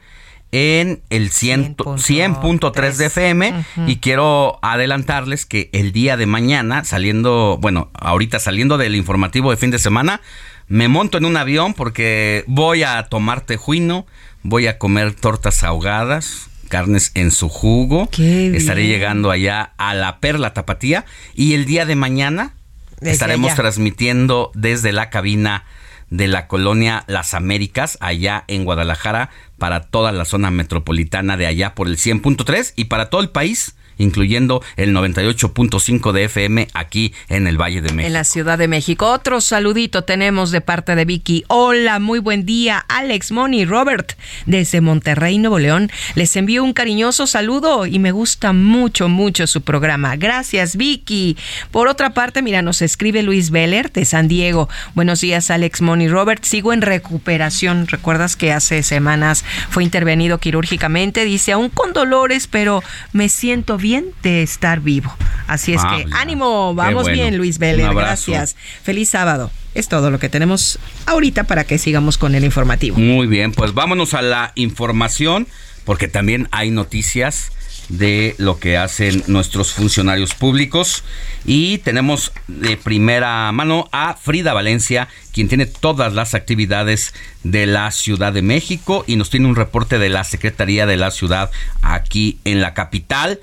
en 0.56 1.02
el 1.10 1.32
100.3 1.32 2.96
de 2.96 3.06
FM 3.08 3.66
y 3.88 3.98
quiero 3.98 4.58
adelantarles 4.62 5.46
que 5.46 5.70
el 5.74 5.92
día 5.92 6.16
de 6.16 6.28
mañana 6.28 6.86
saliendo, 6.86 7.58
bueno, 7.60 7.90
ahorita 7.94 8.40
saliendo 8.40 8.78
del 8.78 8.96
informativo 8.96 9.52
de 9.52 9.58
fin 9.58 9.70
de 9.70 9.80
semana, 9.80 10.22
me 10.70 10.88
monto 10.88 11.18
en 11.18 11.26
un 11.26 11.36
avión 11.36 11.74
porque 11.74 12.46
voy 12.48 12.84
a 12.84 13.04
tomar 13.04 13.42
tejuino, 13.42 14.06
voy 14.44 14.68
a 14.68 14.78
comer 14.78 15.14
tortas 15.14 15.62
ahogadas, 15.66 16.48
carnes 16.70 17.12
en 17.16 17.32
su 17.32 17.50
jugo. 17.50 18.08
Estaré 18.18 18.88
llegando 18.88 19.32
allá 19.32 19.74
a 19.76 19.94
la 19.94 20.22
Perla 20.22 20.54
Tapatía 20.54 21.04
y 21.34 21.54
el 21.54 21.66
día 21.66 21.86
de 21.86 21.98
mañana 21.98 22.54
estaremos 23.02 23.56
transmitiendo 23.56 24.52
desde 24.54 24.94
la 24.94 25.10
cabina 25.10 25.66
de 26.10 26.28
la 26.28 26.48
colonia 26.48 27.04
Las 27.08 27.34
Américas, 27.34 27.98
allá 28.02 28.44
en 28.48 28.66
Guadalajara, 28.66 29.30
para 29.58 29.82
toda 29.82 30.12
la 30.12 30.26
zona 30.26 30.52
metropolitana 30.52 31.38
de 31.38 31.48
allá 31.48 31.76
por 31.76 31.88
el 31.88 31.98
100.3 31.98 32.74
y 32.76 32.86
para 32.86 33.10
todo 33.10 33.22
el 33.22 33.30
país 33.30 33.76
incluyendo 33.98 34.64
el 34.76 34.94
98.5 34.94 36.12
de 36.12 36.26
FM 36.26 36.68
aquí 36.74 37.14
en 37.30 37.48
el 37.48 37.60
Valle 37.60 37.82
de 37.82 37.94
México. 37.94 38.08
En 38.08 38.14
la 38.14 38.24
Ciudad 38.24 38.58
de 38.58 38.68
México. 38.68 39.12
Otro 39.12 39.42
saludito 39.42 40.04
tenemos 40.04 40.52
de 40.52 40.62
parte 40.62 40.96
de 40.96 41.06
Vicky. 41.06 41.44
Hola, 41.48 42.00
muy 42.00 42.20
buen 42.20 42.46
día. 42.46 42.86
Alex, 42.88 43.32
Moni, 43.32 43.66
Robert, 43.66 44.14
desde 44.46 44.82
Monterrey, 44.82 45.38
Nuevo 45.38 45.60
León. 45.60 45.92
Les 46.16 46.36
envío 46.36 46.64
un 46.64 46.74
cariñoso 46.74 47.28
saludo 47.28 47.86
y 47.86 48.00
me 48.00 48.12
gusta 48.12 48.54
mucho, 48.54 49.10
mucho 49.10 49.48
su 49.48 49.62
programa. 49.62 50.16
Gracias, 50.16 50.76
Vicky. 50.76 51.38
Por 51.72 51.88
otra 51.88 52.14
parte, 52.14 52.42
mira, 52.42 52.62
nos 52.62 52.82
escribe 52.82 53.24
Luis 53.24 53.50
Beller 53.50 53.92
de 53.92 54.06
San 54.06 54.28
Diego. 54.28 54.70
Buenos 54.94 55.22
días, 55.22 55.50
Alex, 55.50 55.82
Moni, 55.82 56.08
Robert. 56.08 56.44
Sigo 56.44 56.74
en 56.74 56.82
recuperación. 56.82 57.88
¿Recuerdas 57.88 58.36
que 58.36 58.52
hace 58.52 58.84
semanas 58.84 59.46
fue 59.70 59.84
intervenido 59.84 60.40
quirúrgicamente? 60.40 61.26
Dice, 61.26 61.54
aún 61.54 61.70
con 61.70 61.94
dolores, 61.94 62.48
pero 62.48 62.84
me 63.14 63.30
siento 63.30 63.78
bien 63.78 63.85
bien 63.86 64.08
de 64.24 64.42
estar 64.42 64.80
vivo. 64.80 65.16
Así 65.46 65.76
es 65.76 65.82
ah, 65.84 65.96
que 65.96 66.08
ánimo, 66.12 66.74
vamos 66.74 67.08
bien 67.08 67.38
Luis 67.38 67.60
Vélez, 67.60 67.88
gracias. 67.92 68.56
Feliz 68.82 69.10
sábado. 69.10 69.52
Es 69.76 69.90
todo 69.90 70.10
lo 70.10 70.18
que 70.18 70.28
tenemos 70.28 70.80
ahorita 71.06 71.44
para 71.44 71.66
que 71.66 71.78
sigamos 71.78 72.18
con 72.18 72.34
el 72.34 72.44
informativo. 72.44 72.98
Muy 72.98 73.28
bien, 73.28 73.52
pues 73.52 73.76
vámonos 73.76 74.16
a 74.16 74.24
la 74.24 74.54
información 74.56 75.48
porque 75.84 76.08
también 76.08 76.48
hay 76.50 76.72
noticias 76.72 77.52
de 77.90 78.34
lo 78.40 78.58
que 78.58 78.76
hacen 78.76 79.24
nuestros 79.28 79.74
funcionarios 79.74 80.34
públicos. 80.34 81.04
Y 81.46 81.78
tenemos 81.80 82.32
de 82.48 82.78
primera 82.78 83.52
mano 83.52 83.88
a 83.92 84.16
Frida 84.16 84.54
Valencia, 84.54 85.10
quien 85.32 85.48
tiene 85.48 85.68
todas 85.68 86.14
las 86.14 86.34
actividades 86.34 87.14
de 87.44 87.68
la 87.68 87.92
Ciudad 87.92 88.34
de 88.34 88.42
México 88.42 89.04
y 89.06 89.16
nos 89.16 89.30
tiene 89.30 89.46
un 89.46 89.56
reporte 89.56 90.00
de 90.00 90.10
la 90.10 90.24
Secretaría 90.24 90.88
de 90.88 90.98
la 90.98 91.12
Ciudad 91.12 91.52
aquí 91.84 92.40
en 92.46 92.62
la 92.62 92.74
capital 92.74 93.40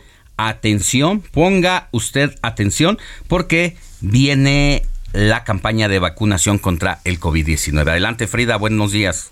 atención, 0.48 1.22
ponga 1.32 1.88
usted 1.92 2.34
atención 2.42 2.98
porque 3.28 3.76
viene 4.00 4.82
la 5.12 5.44
campaña 5.44 5.88
de 5.88 5.98
vacunación 5.98 6.58
contra 6.58 7.00
el 7.04 7.20
COVID-19. 7.20 7.88
Adelante 7.88 8.26
Frida, 8.26 8.56
buenos 8.56 8.92
días. 8.92 9.30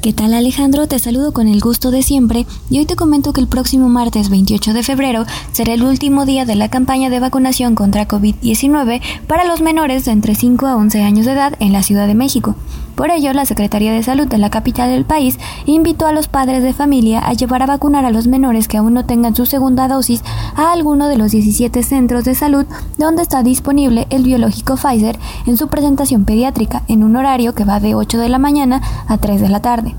¿Qué 0.00 0.12
tal 0.12 0.34
Alejandro? 0.34 0.88
Te 0.88 0.98
saludo 0.98 1.32
con 1.32 1.46
el 1.46 1.60
gusto 1.60 1.92
de 1.92 2.02
siempre 2.02 2.44
y 2.68 2.78
hoy 2.78 2.86
te 2.86 2.96
comento 2.96 3.32
que 3.32 3.40
el 3.40 3.46
próximo 3.46 3.88
martes 3.88 4.30
28 4.30 4.72
de 4.72 4.82
febrero 4.82 5.26
será 5.52 5.74
el 5.74 5.84
último 5.84 6.26
día 6.26 6.44
de 6.44 6.56
la 6.56 6.68
campaña 6.68 7.08
de 7.08 7.20
vacunación 7.20 7.76
contra 7.76 8.08
COVID-19 8.08 9.00
para 9.28 9.44
los 9.44 9.60
menores 9.60 10.04
de 10.04 10.10
entre 10.10 10.34
5 10.34 10.66
a 10.66 10.74
11 10.74 11.02
años 11.02 11.26
de 11.26 11.32
edad 11.32 11.54
en 11.60 11.72
la 11.72 11.84
Ciudad 11.84 12.08
de 12.08 12.16
México. 12.16 12.56
Por 12.94 13.10
ello, 13.10 13.32
la 13.32 13.46
Secretaría 13.46 13.92
de 13.92 14.02
Salud 14.02 14.26
de 14.26 14.38
la 14.38 14.50
capital 14.50 14.90
del 14.90 15.04
país 15.04 15.38
invitó 15.66 16.06
a 16.06 16.12
los 16.12 16.28
padres 16.28 16.62
de 16.62 16.74
familia 16.74 17.20
a 17.20 17.32
llevar 17.32 17.62
a 17.62 17.66
vacunar 17.66 18.04
a 18.04 18.10
los 18.10 18.26
menores 18.26 18.68
que 18.68 18.76
aún 18.76 18.94
no 18.94 19.06
tengan 19.06 19.34
su 19.34 19.46
segunda 19.46 19.88
dosis 19.88 20.22
a 20.54 20.72
alguno 20.72 21.08
de 21.08 21.16
los 21.16 21.32
17 21.32 21.82
centros 21.82 22.24
de 22.24 22.34
salud 22.34 22.66
donde 22.98 23.22
está 23.22 23.42
disponible 23.42 24.06
el 24.10 24.24
biológico 24.24 24.76
Pfizer 24.76 25.18
en 25.46 25.56
su 25.56 25.68
presentación 25.68 26.24
pediátrica 26.24 26.82
en 26.88 27.02
un 27.02 27.16
horario 27.16 27.54
que 27.54 27.64
va 27.64 27.80
de 27.80 27.94
8 27.94 28.18
de 28.18 28.28
la 28.28 28.38
mañana 28.38 28.82
a 29.08 29.18
3 29.18 29.40
de 29.40 29.48
la 29.48 29.60
tarde. 29.60 29.94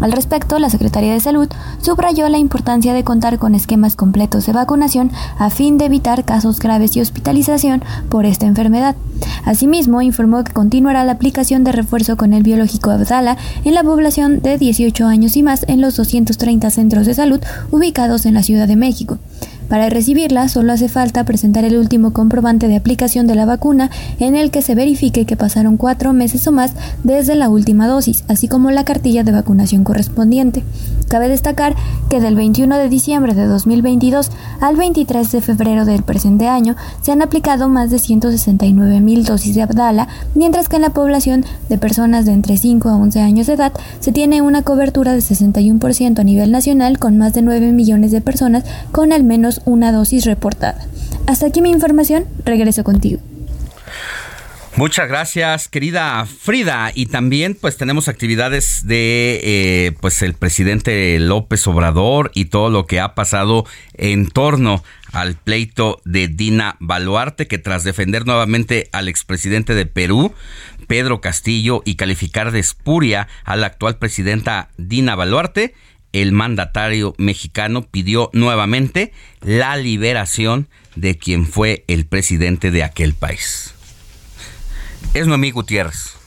Al 0.00 0.12
respecto, 0.12 0.58
la 0.58 0.70
Secretaría 0.70 1.12
de 1.12 1.20
Salud 1.20 1.48
subrayó 1.82 2.28
la 2.28 2.38
importancia 2.38 2.94
de 2.94 3.04
contar 3.04 3.38
con 3.38 3.54
esquemas 3.54 3.96
completos 3.96 4.46
de 4.46 4.52
vacunación 4.52 5.10
a 5.38 5.50
fin 5.50 5.76
de 5.76 5.86
evitar 5.86 6.24
casos 6.24 6.60
graves 6.60 6.96
y 6.96 7.00
hospitalización 7.00 7.82
por 8.08 8.24
esta 8.24 8.46
enfermedad. 8.46 8.94
Asimismo, 9.44 10.02
informó 10.02 10.44
que 10.44 10.52
continuará 10.52 11.04
la 11.04 11.12
aplicación 11.12 11.64
de 11.64 11.72
refuerzo 11.72 12.16
con 12.16 12.32
el 12.32 12.42
biológico 12.42 12.90
Abdala 12.90 13.36
en 13.64 13.74
la 13.74 13.82
población 13.82 14.40
de 14.40 14.58
18 14.58 15.06
años 15.06 15.36
y 15.36 15.42
más 15.42 15.64
en 15.68 15.80
los 15.80 15.96
230 15.96 16.70
centros 16.70 17.06
de 17.06 17.14
salud 17.14 17.40
ubicados 17.70 18.26
en 18.26 18.34
la 18.34 18.42
Ciudad 18.42 18.68
de 18.68 18.76
México. 18.76 19.18
Para 19.68 19.90
recibirla 19.90 20.48
solo 20.48 20.72
hace 20.72 20.88
falta 20.88 21.24
presentar 21.24 21.64
el 21.64 21.76
último 21.76 22.12
comprobante 22.12 22.68
de 22.68 22.76
aplicación 22.76 23.26
de 23.26 23.34
la 23.34 23.44
vacuna 23.44 23.90
en 24.18 24.34
el 24.34 24.50
que 24.50 24.62
se 24.62 24.74
verifique 24.74 25.26
que 25.26 25.36
pasaron 25.36 25.76
cuatro 25.76 26.12
meses 26.14 26.46
o 26.46 26.52
más 26.52 26.72
desde 27.04 27.34
la 27.34 27.50
última 27.50 27.86
dosis, 27.86 28.24
así 28.28 28.48
como 28.48 28.70
la 28.70 28.84
cartilla 28.84 29.24
de 29.24 29.32
vacunación 29.32 29.84
correspondiente. 29.84 30.64
Cabe 31.08 31.28
destacar 31.28 31.74
que 32.08 32.20
del 32.20 32.34
21 32.34 32.76
de 32.76 32.88
diciembre 32.88 33.34
de 33.34 33.46
2022 33.46 34.30
al 34.60 34.76
23 34.76 35.32
de 35.32 35.40
febrero 35.40 35.84
del 35.84 36.02
presente 36.02 36.48
año 36.48 36.76
se 37.02 37.12
han 37.12 37.22
aplicado 37.22 37.68
más 37.68 37.90
de 37.90 37.98
169 37.98 39.00
mil 39.00 39.24
dosis 39.24 39.54
de 39.54 39.62
Abdala, 39.62 40.08
mientras 40.34 40.68
que 40.68 40.76
en 40.76 40.82
la 40.82 40.90
población 40.90 41.44
de 41.68 41.78
personas 41.78 42.24
de 42.26 42.32
entre 42.32 42.56
5 42.56 42.88
a 42.88 42.96
11 42.96 43.20
años 43.20 43.46
de 43.46 43.54
edad 43.54 43.72
se 44.00 44.12
tiene 44.12 44.42
una 44.42 44.62
cobertura 44.62 45.12
de 45.12 45.20
61% 45.20 46.18
a 46.18 46.24
nivel 46.24 46.52
nacional 46.52 46.98
con 46.98 47.18
más 47.18 47.32
de 47.34 47.42
9 47.42 47.72
millones 47.72 48.10
de 48.10 48.20
personas 48.20 48.64
con 48.92 49.12
al 49.12 49.24
menos 49.24 49.57
una 49.64 49.92
dosis 49.92 50.24
reportada. 50.24 50.86
Hasta 51.26 51.46
aquí 51.46 51.60
mi 51.60 51.70
información, 51.70 52.24
regreso 52.44 52.84
contigo. 52.84 53.20
Muchas 54.78 55.08
gracias, 55.08 55.66
querida 55.66 56.24
Frida. 56.24 56.92
Y 56.94 57.06
también, 57.06 57.56
pues, 57.60 57.76
tenemos 57.76 58.06
actividades 58.06 58.86
de, 58.86 59.40
eh, 59.42 59.92
pues, 60.00 60.22
el 60.22 60.34
presidente 60.34 61.18
López 61.18 61.66
Obrador 61.66 62.30
y 62.32 62.44
todo 62.44 62.70
lo 62.70 62.86
que 62.86 63.00
ha 63.00 63.16
pasado 63.16 63.66
en 63.94 64.28
torno 64.28 64.84
al 65.10 65.34
pleito 65.34 66.00
de 66.04 66.28
Dina 66.28 66.76
Baluarte, 66.78 67.48
que 67.48 67.58
tras 67.58 67.82
defender 67.82 68.24
nuevamente 68.24 68.88
al 68.92 69.08
expresidente 69.08 69.74
de 69.74 69.86
Perú, 69.86 70.32
Pedro 70.86 71.20
Castillo, 71.20 71.82
y 71.84 71.96
calificar 71.96 72.52
de 72.52 72.60
espuria 72.60 73.26
a 73.44 73.56
la 73.56 73.66
actual 73.66 73.98
presidenta 73.98 74.68
Dina 74.76 75.16
Baluarte, 75.16 75.74
el 76.12 76.32
mandatario 76.32 77.14
mexicano 77.18 77.82
pidió 77.82 78.30
nuevamente 78.32 79.12
la 79.40 79.76
liberación 79.76 80.68
de 80.96 81.16
quien 81.18 81.46
fue 81.46 81.84
el 81.86 82.06
presidente 82.06 82.70
de 82.70 82.82
aquel 82.82 83.14
país. 83.14 83.74
Es 85.14 85.26
Noemí 85.26 85.50
Gutiérrez. 85.50 86.18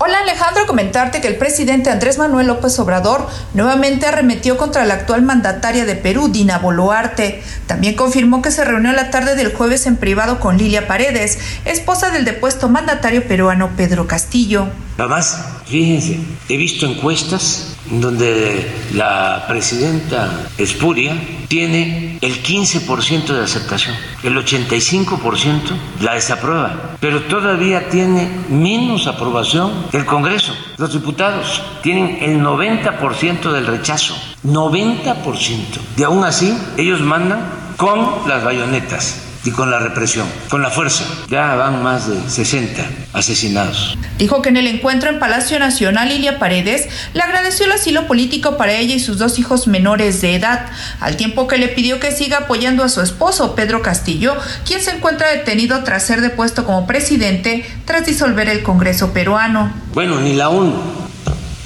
Hola 0.00 0.20
Alejandro, 0.20 0.64
comentarte 0.68 1.20
que 1.20 1.26
el 1.26 1.38
presidente 1.38 1.90
Andrés 1.90 2.18
Manuel 2.18 2.46
López 2.46 2.78
Obrador 2.78 3.26
nuevamente 3.52 4.06
arremetió 4.06 4.56
contra 4.56 4.84
la 4.84 4.94
actual 4.94 5.22
mandataria 5.22 5.84
de 5.86 5.96
Perú, 5.96 6.28
Dina 6.28 6.58
Boluarte. 6.58 7.42
También 7.66 7.96
confirmó 7.96 8.40
que 8.40 8.52
se 8.52 8.64
reunió 8.64 8.92
la 8.92 9.10
tarde 9.10 9.34
del 9.34 9.52
jueves 9.52 9.86
en 9.86 9.96
privado 9.96 10.38
con 10.38 10.56
Lilia 10.56 10.86
Paredes, 10.86 11.40
esposa 11.64 12.10
del 12.10 12.24
depuesto 12.24 12.68
mandatario 12.68 13.26
peruano 13.26 13.70
Pedro 13.76 14.06
Castillo. 14.06 14.68
Además, 14.98 15.44
fíjense, 15.66 16.20
he 16.48 16.56
visto 16.56 16.86
encuestas 16.86 17.74
donde 17.90 18.70
la 18.94 19.44
presidenta 19.48 20.48
Espuria 20.58 21.16
tiene 21.48 22.18
el 22.20 22.42
15% 22.42 23.26
de 23.26 23.42
aceptación, 23.42 23.94
el 24.22 24.36
85% 24.36 25.60
la 26.00 26.14
desaprueba, 26.14 26.96
pero 27.00 27.22
todavía 27.22 27.88
tiene 27.88 28.28
menos 28.48 29.06
aprobación 29.06 29.72
el 29.92 30.04
Congreso. 30.04 30.54
Los 30.76 30.92
diputados 30.92 31.62
tienen 31.82 32.18
el 32.20 32.40
90% 32.40 33.52
del 33.52 33.66
rechazo, 33.66 34.14
90%. 34.44 35.56
Y 35.96 36.02
aún 36.02 36.24
así, 36.24 36.56
ellos 36.76 37.00
mandan 37.00 37.40
con 37.76 38.28
las 38.28 38.44
bayonetas 38.44 39.27
y 39.44 39.50
con 39.50 39.70
la 39.70 39.78
represión, 39.78 40.26
con 40.48 40.62
la 40.62 40.70
fuerza. 40.70 41.04
Ya 41.28 41.54
van 41.54 41.82
más 41.82 42.08
de 42.08 42.28
60 42.28 42.82
asesinados. 43.12 43.96
Dijo 44.18 44.42
que 44.42 44.48
en 44.48 44.56
el 44.56 44.66
encuentro 44.66 45.10
en 45.10 45.18
Palacio 45.18 45.58
Nacional, 45.58 46.08
Lilia 46.08 46.38
Paredes 46.38 46.88
le 47.14 47.22
agradeció 47.22 47.66
el 47.66 47.72
asilo 47.72 48.06
político 48.06 48.56
para 48.56 48.72
ella 48.72 48.94
y 48.94 49.00
sus 49.00 49.18
dos 49.18 49.38
hijos 49.38 49.66
menores 49.66 50.20
de 50.20 50.34
edad, 50.34 50.66
al 51.00 51.16
tiempo 51.16 51.46
que 51.46 51.58
le 51.58 51.68
pidió 51.68 52.00
que 52.00 52.12
siga 52.12 52.38
apoyando 52.38 52.82
a 52.84 52.88
su 52.88 53.00
esposo, 53.00 53.54
Pedro 53.54 53.82
Castillo, 53.82 54.36
quien 54.66 54.82
se 54.82 54.90
encuentra 54.90 55.30
detenido 55.30 55.82
tras 55.84 56.04
ser 56.04 56.20
depuesto 56.20 56.64
como 56.64 56.86
presidente 56.86 57.64
tras 57.84 58.06
disolver 58.06 58.48
el 58.48 58.62
Congreso 58.62 59.12
peruano. 59.12 59.72
Bueno, 59.94 60.20
ni 60.20 60.34
la 60.34 60.48
ONU 60.48 60.74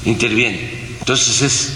interviene. 0.05 0.71
Entonces 1.01 1.43
es 1.43 1.73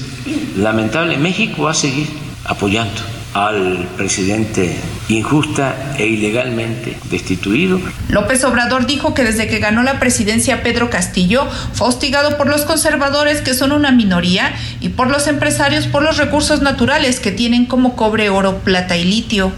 lamentable. 0.56 1.16
México 1.16 1.64
va 1.64 1.72
a 1.72 1.74
seguir 1.74 2.08
apoyando 2.44 3.15
al 3.36 3.86
presidente 3.98 4.74
injusta 5.10 5.94
e 5.98 6.06
ilegalmente 6.06 6.96
destituido. 7.10 7.78
López 8.08 8.42
Obrador 8.44 8.86
dijo 8.86 9.12
que 9.12 9.24
desde 9.24 9.46
que 9.46 9.58
ganó 9.58 9.82
la 9.82 10.00
presidencia 10.00 10.62
Pedro 10.62 10.88
Castillo 10.88 11.46
fue 11.74 11.88
hostigado 11.88 12.38
por 12.38 12.48
los 12.48 12.62
conservadores 12.62 13.42
que 13.42 13.52
son 13.52 13.72
una 13.72 13.92
minoría 13.92 14.54
y 14.80 14.88
por 14.88 15.10
los 15.10 15.26
empresarios 15.26 15.86
por 15.86 16.02
los 16.02 16.16
recursos 16.16 16.62
naturales 16.62 17.20
que 17.20 17.30
tienen 17.30 17.66
como 17.66 17.94
cobre, 17.94 18.30
oro, 18.30 18.58
plata 18.60 18.96
y 18.96 19.04
litio. 19.04 19.52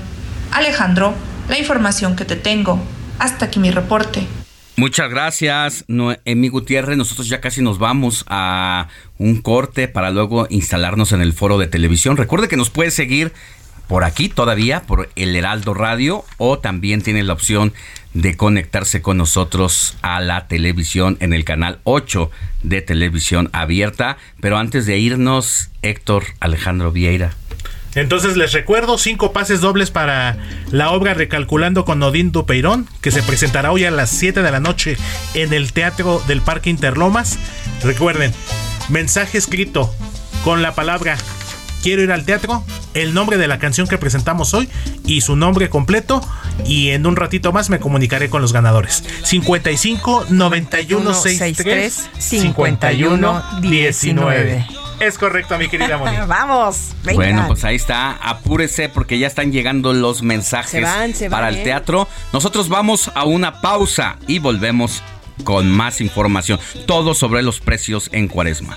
Alejandro, 0.50 1.14
la 1.48 1.56
información 1.56 2.16
que 2.16 2.24
te 2.24 2.34
tengo. 2.34 2.80
Hasta 3.20 3.44
aquí 3.44 3.60
mi 3.60 3.70
reporte. 3.70 4.26
Muchas 4.78 5.10
gracias, 5.10 5.84
Noemí 5.88 6.48
Gutiérrez. 6.50 6.96
Nosotros 6.96 7.28
ya 7.28 7.40
casi 7.40 7.62
nos 7.62 7.80
vamos 7.80 8.24
a 8.28 8.86
un 9.18 9.42
corte 9.42 9.88
para 9.88 10.10
luego 10.10 10.46
instalarnos 10.50 11.10
en 11.10 11.20
el 11.20 11.32
foro 11.32 11.58
de 11.58 11.66
televisión. 11.66 12.16
Recuerde 12.16 12.46
que 12.46 12.56
nos 12.56 12.70
puede 12.70 12.92
seguir 12.92 13.32
por 13.88 14.04
aquí 14.04 14.28
todavía, 14.28 14.82
por 14.82 15.08
el 15.16 15.34
Heraldo 15.34 15.74
Radio, 15.74 16.24
o 16.36 16.58
también 16.58 17.02
tiene 17.02 17.22
la 17.22 17.32
opción 17.32 17.72
de 18.14 18.36
conectarse 18.36 19.02
con 19.02 19.16
nosotros 19.16 19.96
a 20.02 20.20
la 20.20 20.46
televisión 20.46 21.16
en 21.20 21.32
el 21.32 21.44
canal 21.44 21.80
8 21.84 22.30
de 22.62 22.82
televisión 22.82 23.48
abierta. 23.52 24.18
Pero 24.40 24.58
antes 24.58 24.86
de 24.86 24.98
irnos, 24.98 25.70
Héctor 25.82 26.24
Alejandro 26.40 26.92
Vieira. 26.92 27.32
Entonces 27.94 28.36
les 28.36 28.52
recuerdo 28.52 28.98
cinco 28.98 29.32
pases 29.32 29.60
dobles 29.60 29.90
para 29.90 30.36
la 30.70 30.90
obra 30.90 31.14
Recalculando 31.14 31.84
con 31.84 32.02
Odín 32.02 32.30
Dupeirón, 32.32 32.86
que 33.00 33.10
se 33.10 33.22
presentará 33.22 33.72
hoy 33.72 33.84
a 33.84 33.90
las 33.90 34.10
7 34.10 34.42
de 34.42 34.50
la 34.50 34.60
noche 34.60 34.96
en 35.34 35.52
el 35.52 35.72
Teatro 35.72 36.22
del 36.28 36.42
Parque 36.42 36.70
Interlomas. 36.70 37.38
Recuerden, 37.82 38.32
mensaje 38.88 39.38
escrito 39.38 39.92
con 40.44 40.62
la 40.62 40.74
palabra 40.74 41.16
quiero 41.82 42.02
ir 42.02 42.12
al 42.12 42.24
teatro, 42.24 42.64
el 42.94 43.14
nombre 43.14 43.38
de 43.38 43.48
la 43.48 43.58
canción 43.58 43.86
que 43.86 43.98
presentamos 43.98 44.54
hoy 44.54 44.68
y 45.04 45.20
su 45.20 45.36
nombre 45.36 45.68
completo 45.68 46.20
y 46.66 46.90
en 46.90 47.06
un 47.06 47.16
ratito 47.16 47.52
más 47.52 47.70
me 47.70 47.78
comunicaré 47.78 48.28
con 48.28 48.42
los 48.42 48.52
ganadores. 48.52 49.04
55 49.24 50.26
91 50.30 51.14
63 51.14 52.10
51 52.18 53.44
19. 53.60 54.66
Es 55.00 55.16
correcto, 55.16 55.56
mi 55.58 55.68
querida 55.68 55.96
Moni. 55.96 56.16
Vamos. 56.26 56.92
Bueno, 57.14 57.44
pues 57.46 57.64
ahí 57.64 57.76
está. 57.76 58.12
Apúrese 58.12 58.88
porque 58.88 59.18
ya 59.18 59.28
están 59.28 59.52
llegando 59.52 59.92
los 59.92 60.22
mensajes 60.22 60.84
para 61.30 61.48
el 61.48 61.62
teatro. 61.62 62.08
Nosotros 62.32 62.68
vamos 62.68 63.10
a 63.14 63.24
una 63.24 63.60
pausa 63.60 64.16
y 64.26 64.40
volvemos 64.40 65.02
con 65.44 65.70
más 65.70 66.00
información. 66.00 66.58
Todo 66.86 67.14
sobre 67.14 67.42
los 67.42 67.60
precios 67.60 68.10
en 68.12 68.28
Cuaresma. 68.28 68.76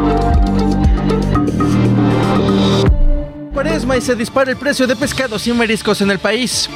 Y 3.63 4.01
se 4.01 4.15
dispara 4.15 4.49
el 4.49 4.57
precio 4.57 4.87
de 4.87 4.95
pescados 4.95 5.45
y 5.45 5.53
mariscos 5.53 6.01
en 6.01 6.09
el 6.09 6.17
país. 6.17 6.67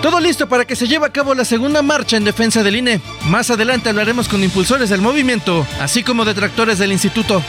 Todo 0.00 0.18
listo 0.20 0.48
para 0.48 0.64
que 0.64 0.74
se 0.74 0.88
lleve 0.88 1.04
a 1.04 1.12
cabo 1.12 1.34
la 1.34 1.44
segunda 1.44 1.82
marcha 1.82 2.16
en 2.16 2.24
defensa 2.24 2.62
del 2.62 2.76
INE. 2.76 2.98
Más 3.26 3.50
adelante 3.50 3.90
hablaremos 3.90 4.26
con 4.26 4.42
impulsores 4.42 4.88
del 4.88 5.02
movimiento, 5.02 5.66
así 5.80 6.02
como 6.02 6.24
detractores 6.24 6.78
del 6.78 6.92
instituto. 6.92 7.42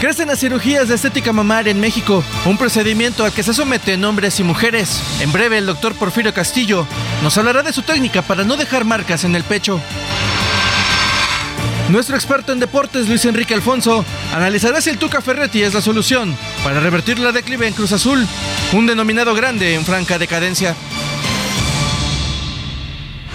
Crecen 0.00 0.28
las 0.28 0.38
cirugías 0.38 0.86
de 0.86 0.94
estética 0.94 1.32
mamaria 1.32 1.72
en 1.72 1.80
México, 1.80 2.22
un 2.44 2.56
procedimiento 2.56 3.24
al 3.24 3.32
que 3.32 3.42
se 3.42 3.52
someten 3.52 4.04
hombres 4.04 4.38
y 4.38 4.44
mujeres. 4.44 5.02
En 5.20 5.32
breve, 5.32 5.58
el 5.58 5.66
doctor 5.66 5.94
Porfirio 5.96 6.32
Castillo 6.32 6.86
nos 7.24 7.36
hablará 7.36 7.64
de 7.64 7.72
su 7.72 7.82
técnica 7.82 8.22
para 8.22 8.44
no 8.44 8.56
dejar 8.56 8.84
marcas 8.84 9.24
en 9.24 9.34
el 9.34 9.42
pecho. 9.42 9.80
Nuestro 11.92 12.16
experto 12.16 12.52
en 12.52 12.58
deportes, 12.58 13.06
Luis 13.06 13.22
Enrique 13.26 13.52
Alfonso, 13.52 14.02
analizará 14.34 14.80
si 14.80 14.88
el 14.88 14.96
Tuca 14.96 15.20
Ferretti 15.20 15.62
es 15.62 15.74
la 15.74 15.82
solución 15.82 16.34
para 16.64 16.80
revertir 16.80 17.18
la 17.18 17.32
declive 17.32 17.68
en 17.68 17.74
Cruz 17.74 17.92
Azul, 17.92 18.26
un 18.72 18.86
denominado 18.86 19.34
grande 19.34 19.74
en 19.74 19.84
franca 19.84 20.18
decadencia. 20.18 20.74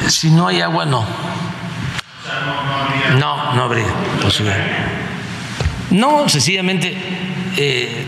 Si 0.07 0.31
no 0.31 0.47
hay 0.47 0.61
agua, 0.61 0.87
no. 0.87 1.05
No, 3.19 3.53
no 3.53 3.63
habría 3.63 3.85
posibilidad. 4.23 4.65
No, 5.91 6.27
sencillamente 6.27 6.97
eh, 7.57 8.07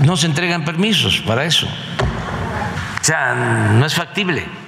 no 0.00 0.16
se 0.16 0.24
entregan 0.24 0.64
permisos 0.64 1.20
para 1.20 1.44
eso. 1.44 1.66
O 1.66 3.04
sea, 3.04 3.34
no 3.74 3.84
es 3.84 3.94
factible. 3.94 4.65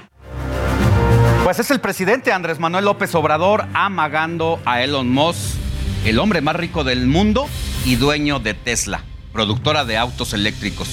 Pues 1.48 1.60
es 1.60 1.70
el 1.70 1.80
presidente 1.80 2.30
Andrés 2.30 2.58
Manuel 2.58 2.84
López 2.84 3.14
Obrador 3.14 3.64
amagando 3.72 4.60
a 4.66 4.82
Elon 4.82 5.08
Musk, 5.08 5.56
el 6.04 6.18
hombre 6.18 6.42
más 6.42 6.54
rico 6.54 6.84
del 6.84 7.06
mundo 7.06 7.48
y 7.86 7.96
dueño 7.96 8.38
de 8.38 8.52
Tesla, 8.52 9.02
productora 9.32 9.86
de 9.86 9.96
autos 9.96 10.34
eléctricos. 10.34 10.90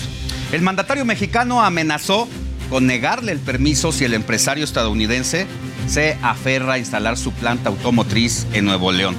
El 0.53 0.61
mandatario 0.61 1.03
mexicano 1.03 1.61
amenazó 1.61 2.29
con 2.69 2.87
negarle 2.87 3.33
el 3.33 3.39
permiso 3.39 3.91
si 3.91 4.05
el 4.05 4.13
empresario 4.13 4.63
estadounidense 4.63 5.45
se 5.89 6.17
aferra 6.21 6.75
a 6.75 6.79
instalar 6.79 7.17
su 7.17 7.33
planta 7.33 7.67
automotriz 7.67 8.47
en 8.53 8.63
Nuevo 8.63 8.93
León 8.93 9.17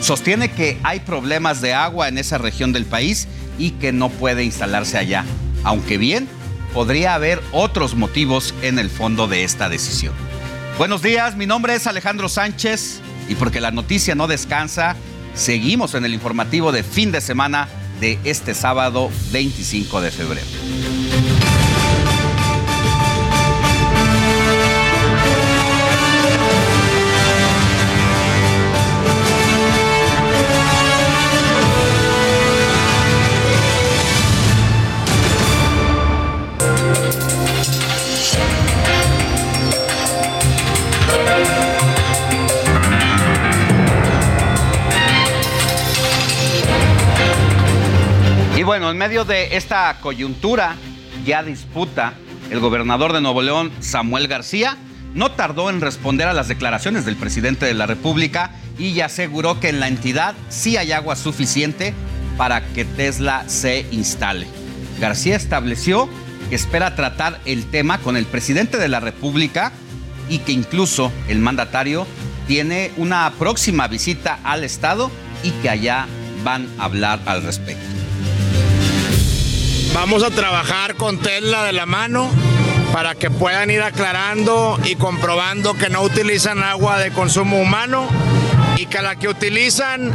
sostiene 0.00 0.50
que 0.50 0.78
hay 0.82 1.00
problemas 1.00 1.60
de 1.60 1.74
agua 1.74 2.08
en 2.08 2.16
esa 2.16 2.38
región 2.38 2.72
del 2.72 2.86
país 2.86 3.28
y 3.58 3.72
que 3.72 3.92
no 3.92 4.08
puede 4.08 4.44
instalarse 4.44 4.96
allá, 4.96 5.26
aunque 5.62 5.98
bien 5.98 6.26
podría 6.72 7.14
haber 7.14 7.42
otros 7.52 7.96
motivos 7.96 8.54
en 8.62 8.78
el 8.78 8.88
fondo 8.88 9.28
de 9.28 9.44
esta 9.44 9.68
decisión. 9.68 10.29
Buenos 10.80 11.02
días, 11.02 11.36
mi 11.36 11.44
nombre 11.44 11.74
es 11.74 11.86
Alejandro 11.86 12.30
Sánchez 12.30 13.02
y 13.28 13.34
porque 13.34 13.60
la 13.60 13.70
noticia 13.70 14.14
no 14.14 14.26
descansa, 14.26 14.96
seguimos 15.34 15.92
en 15.92 16.06
el 16.06 16.14
informativo 16.14 16.72
de 16.72 16.82
fin 16.82 17.12
de 17.12 17.20
semana 17.20 17.68
de 18.00 18.18
este 18.24 18.54
sábado 18.54 19.10
25 19.30 20.00
de 20.00 20.10
febrero. 20.10 20.46
En 48.90 48.98
medio 48.98 49.24
de 49.24 49.56
esta 49.56 49.98
coyuntura, 50.00 50.76
ya 51.24 51.42
disputa, 51.42 52.14
el 52.50 52.60
gobernador 52.60 53.12
de 53.12 53.20
Nuevo 53.20 53.42
León, 53.42 53.70
Samuel 53.80 54.28
García, 54.28 54.76
no 55.14 55.32
tardó 55.32 55.70
en 55.70 55.80
responder 55.80 56.28
a 56.28 56.32
las 56.32 56.48
declaraciones 56.48 57.04
del 57.04 57.16
presidente 57.16 57.66
de 57.66 57.74
la 57.74 57.86
República 57.86 58.52
y 58.78 59.00
aseguró 59.00 59.60
que 59.60 59.68
en 59.68 59.80
la 59.80 59.88
entidad 59.88 60.34
sí 60.48 60.76
hay 60.76 60.92
agua 60.92 61.16
suficiente 61.16 61.94
para 62.36 62.64
que 62.72 62.84
Tesla 62.84 63.44
se 63.48 63.86
instale. 63.90 64.46
García 65.00 65.36
estableció 65.36 66.08
que 66.48 66.56
espera 66.56 66.94
tratar 66.94 67.40
el 67.44 67.66
tema 67.66 67.98
con 67.98 68.16
el 68.16 68.26
presidente 68.26 68.78
de 68.78 68.88
la 68.88 69.00
República 69.00 69.72
y 70.28 70.38
que 70.38 70.52
incluso 70.52 71.12
el 71.28 71.38
mandatario 71.40 72.06
tiene 72.46 72.92
una 72.96 73.32
próxima 73.38 73.88
visita 73.88 74.38
al 74.44 74.64
Estado 74.64 75.10
y 75.42 75.50
que 75.62 75.70
allá 75.70 76.06
van 76.44 76.68
a 76.78 76.84
hablar 76.84 77.20
al 77.26 77.42
respecto. 77.42 77.99
Vamos 79.94 80.22
a 80.22 80.30
trabajar 80.30 80.94
con 80.94 81.18
Tesla 81.18 81.64
de 81.64 81.72
la 81.72 81.84
mano 81.84 82.30
para 82.92 83.14
que 83.14 83.30
puedan 83.30 83.70
ir 83.70 83.82
aclarando 83.82 84.78
y 84.84 84.96
comprobando 84.96 85.74
que 85.74 85.90
no 85.90 86.02
utilizan 86.02 86.62
agua 86.62 86.98
de 86.98 87.10
consumo 87.10 87.60
humano 87.60 88.06
y 88.76 88.86
que 88.86 89.02
la 89.02 89.16
que 89.16 89.28
utilizan 89.28 90.12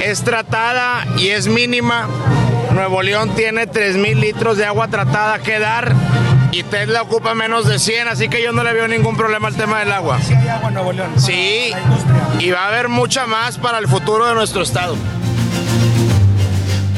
es 0.00 0.22
tratada 0.24 1.06
y 1.18 1.28
es 1.28 1.48
mínima. 1.48 2.08
Nuevo 2.72 3.02
León 3.02 3.34
tiene 3.36 3.66
3 3.66 3.96
mil 3.96 4.20
litros 4.20 4.56
de 4.56 4.64
agua 4.64 4.88
tratada 4.88 5.38
que 5.38 5.58
dar 5.58 5.94
y 6.52 6.62
Tesla 6.62 7.02
ocupa 7.02 7.34
menos 7.34 7.66
de 7.66 7.78
100, 7.78 8.08
así 8.08 8.28
que 8.28 8.42
yo 8.42 8.52
no 8.52 8.64
le 8.64 8.72
veo 8.72 8.88
ningún 8.88 9.16
problema 9.16 9.48
al 9.48 9.54
tema 9.54 9.80
del 9.80 9.92
agua. 9.92 10.18
Sí 10.20 10.34
hay 10.34 10.48
agua 10.48 10.68
en 10.68 10.74
Nuevo 10.74 10.92
León. 10.92 11.10
Sí, 11.16 11.72
y 12.38 12.50
va 12.50 12.64
a 12.64 12.68
haber 12.68 12.88
mucha 12.88 13.26
más 13.26 13.58
para 13.58 13.78
el 13.78 13.86
futuro 13.86 14.26
de 14.26 14.34
nuestro 14.34 14.62
estado. 14.62 14.96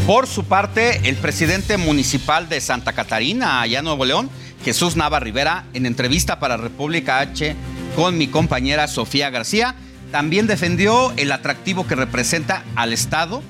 Por 0.07 0.27
su 0.27 0.43
parte, 0.45 1.09
el 1.09 1.15
presidente 1.15 1.77
municipal 1.77 2.49
de 2.49 2.61
Santa 2.61 2.93
Catarina, 2.93 3.61
allá 3.61 3.79
en 3.79 3.85
Nuevo 3.85 4.05
León, 4.05 4.31
Jesús 4.65 4.97
Nava 4.97 5.21
Rivera 5.21 5.65
en 5.75 5.87
entrevista 5.87 6.41
para 6.41 6.57
República 6.57 7.21
H 7.21 7.55
con 7.95 8.19
mi 8.19 8.27
compañera 8.27 8.89
Sofía 8.89 9.31
García. 9.31 9.77
También 10.11 10.49
defendió 10.49 11.13
el 11.17 11.31
atractivo 11.31 11.87
que 11.87 11.95
representa 11.95 12.65
al 12.75 12.93
Estado 12.93 13.45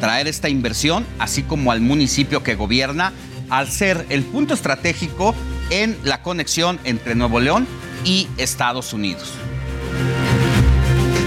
traer 0.00 0.28
esta 0.28 0.48
inversión, 0.48 1.04
así 1.18 1.42
como 1.42 1.72
al 1.72 1.80
municipio 1.80 2.44
que 2.44 2.54
gobierna, 2.54 3.12
al 3.50 3.68
ser 3.68 4.06
el 4.08 4.22
punto 4.22 4.54
estratégico 4.54 5.34
en 5.70 5.98
la 6.04 6.22
conexión 6.22 6.78
entre 6.84 7.16
Nuevo 7.16 7.40
León 7.40 7.66
y 8.04 8.28
Estados 8.36 8.92
Unidos. 8.92 9.32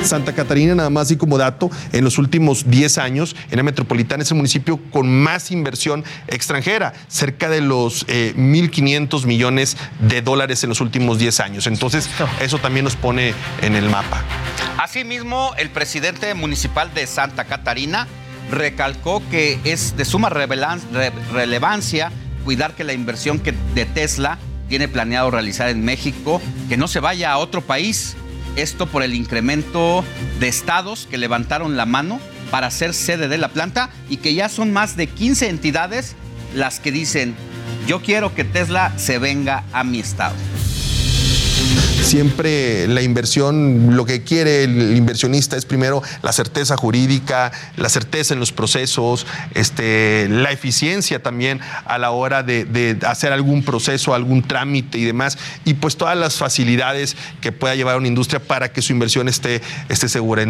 Santa 0.03 0.33
Catarina, 0.33 0.75
nada 0.75 0.89
más 0.89 1.11
y 1.11 1.17
como 1.17 1.37
dato, 1.37 1.69
en 1.91 2.03
los 2.03 2.17
últimos 2.17 2.69
10 2.69 2.97
años, 2.97 3.35
en 3.51 3.57
la 3.57 3.63
metropolitana 3.63 4.23
es 4.23 4.31
el 4.31 4.37
municipio 4.37 4.79
con 4.91 5.09
más 5.21 5.51
inversión 5.51 6.03
extranjera, 6.27 6.93
cerca 7.07 7.49
de 7.49 7.61
los 7.61 8.07
1.500 8.07 9.23
eh, 9.23 9.27
millones 9.27 9.77
de 9.99 10.21
dólares 10.21 10.63
en 10.63 10.69
los 10.69 10.81
últimos 10.81 11.19
10 11.19 11.39
años. 11.41 11.67
Entonces, 11.67 12.09
eso 12.41 12.57
también 12.57 12.85
nos 12.85 12.95
pone 12.95 13.33
en 13.61 13.75
el 13.75 13.89
mapa. 13.89 14.23
Asimismo, 14.77 15.53
el 15.57 15.69
presidente 15.69 16.33
municipal 16.33 16.93
de 16.93 17.05
Santa 17.05 17.45
Catarina 17.45 18.07
recalcó 18.49 19.21
que 19.29 19.59
es 19.63 19.95
de 19.95 20.05
suma 20.05 20.29
relevancia 20.29 22.11
cuidar 22.43 22.73
que 22.73 22.83
la 22.83 22.93
inversión 22.93 23.39
que 23.39 23.53
de 23.75 23.85
Tesla 23.85 24.37
tiene 24.69 24.87
planeado 24.87 25.29
realizar 25.31 25.69
en 25.69 25.83
México, 25.83 26.41
que 26.67 26.77
no 26.77 26.87
se 26.87 26.99
vaya 26.99 27.31
a 27.31 27.37
otro 27.37 27.61
país, 27.61 28.15
esto 28.61 28.87
por 28.87 29.03
el 29.03 29.13
incremento 29.13 30.03
de 30.39 30.47
estados 30.47 31.07
que 31.09 31.17
levantaron 31.17 31.77
la 31.77 31.85
mano 31.85 32.19
para 32.51 32.71
ser 32.71 32.93
sede 32.93 33.27
de 33.27 33.37
la 33.37 33.49
planta 33.49 33.89
y 34.09 34.17
que 34.17 34.33
ya 34.33 34.49
son 34.49 34.71
más 34.71 34.95
de 34.95 35.07
15 35.07 35.49
entidades 35.49 36.15
las 36.55 36.79
que 36.79 36.91
dicen, 36.91 37.35
yo 37.87 38.01
quiero 38.01 38.33
que 38.33 38.43
Tesla 38.43 38.93
se 38.97 39.19
venga 39.19 39.63
a 39.71 39.83
mi 39.83 39.99
estado. 39.99 40.35
Siempre 42.01 42.87
la 42.87 43.01
inversión, 43.01 43.95
lo 43.95 44.05
que 44.05 44.23
quiere 44.23 44.63
el 44.63 44.97
inversionista 44.97 45.55
es 45.57 45.65
primero 45.65 46.01
la 46.23 46.31
certeza 46.31 46.75
jurídica, 46.75 47.51
la 47.77 47.87
certeza 47.87 48.33
en 48.33 48.39
los 48.39 48.51
procesos, 48.51 49.27
este, 49.53 50.27
la 50.29 50.51
eficiencia 50.51 51.21
también 51.21 51.59
a 51.85 51.97
la 51.97 52.11
hora 52.11 52.41
de, 52.41 52.97
hacer 53.05 53.31
algún 53.31 53.63
proceso, 53.63 54.13
algún 54.13 54.41
trámite 54.41 54.97
y 54.97 55.05
demás, 55.05 55.37
y 55.65 55.75
pues 55.75 55.97
todas 55.97 56.17
las 56.17 56.37
facilidades 56.37 57.15
que 57.41 57.51
pueda 57.51 57.75
llevar 57.75 57.97
una 57.97 58.07
industria 58.07 58.39
para 58.39 58.71
que 58.71 58.81
su 58.81 58.91
inversión 58.91 59.27
esté, 59.27 59.61
esté 59.87 60.09
segura. 60.09 60.45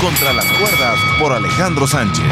Contra 0.00 0.32
las 0.32 0.44
cuerdas 0.44 0.98
por 1.18 1.32
Alejandro 1.32 1.86
Sánchez. 1.86 2.24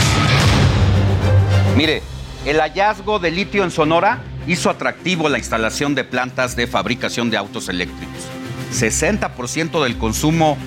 Mire, 1.77 2.03
el 2.45 2.61
hallazgo 2.61 3.19
de 3.19 3.31
litio 3.31 3.65
en 3.65 3.71
Sonora 3.71 4.23
hizo 4.47 4.69
atractivo 4.69 5.29
la 5.29 5.39
instalación 5.39 5.95
de 5.95 6.05
plantas 6.05 6.57
de 6.57 6.67
fabricación 6.67 7.31
de 7.31 7.39
autos 7.39 7.69
eléctricos. 7.69 8.25
60% 8.73 9.83
del 9.83 9.97
consumo 9.97 10.59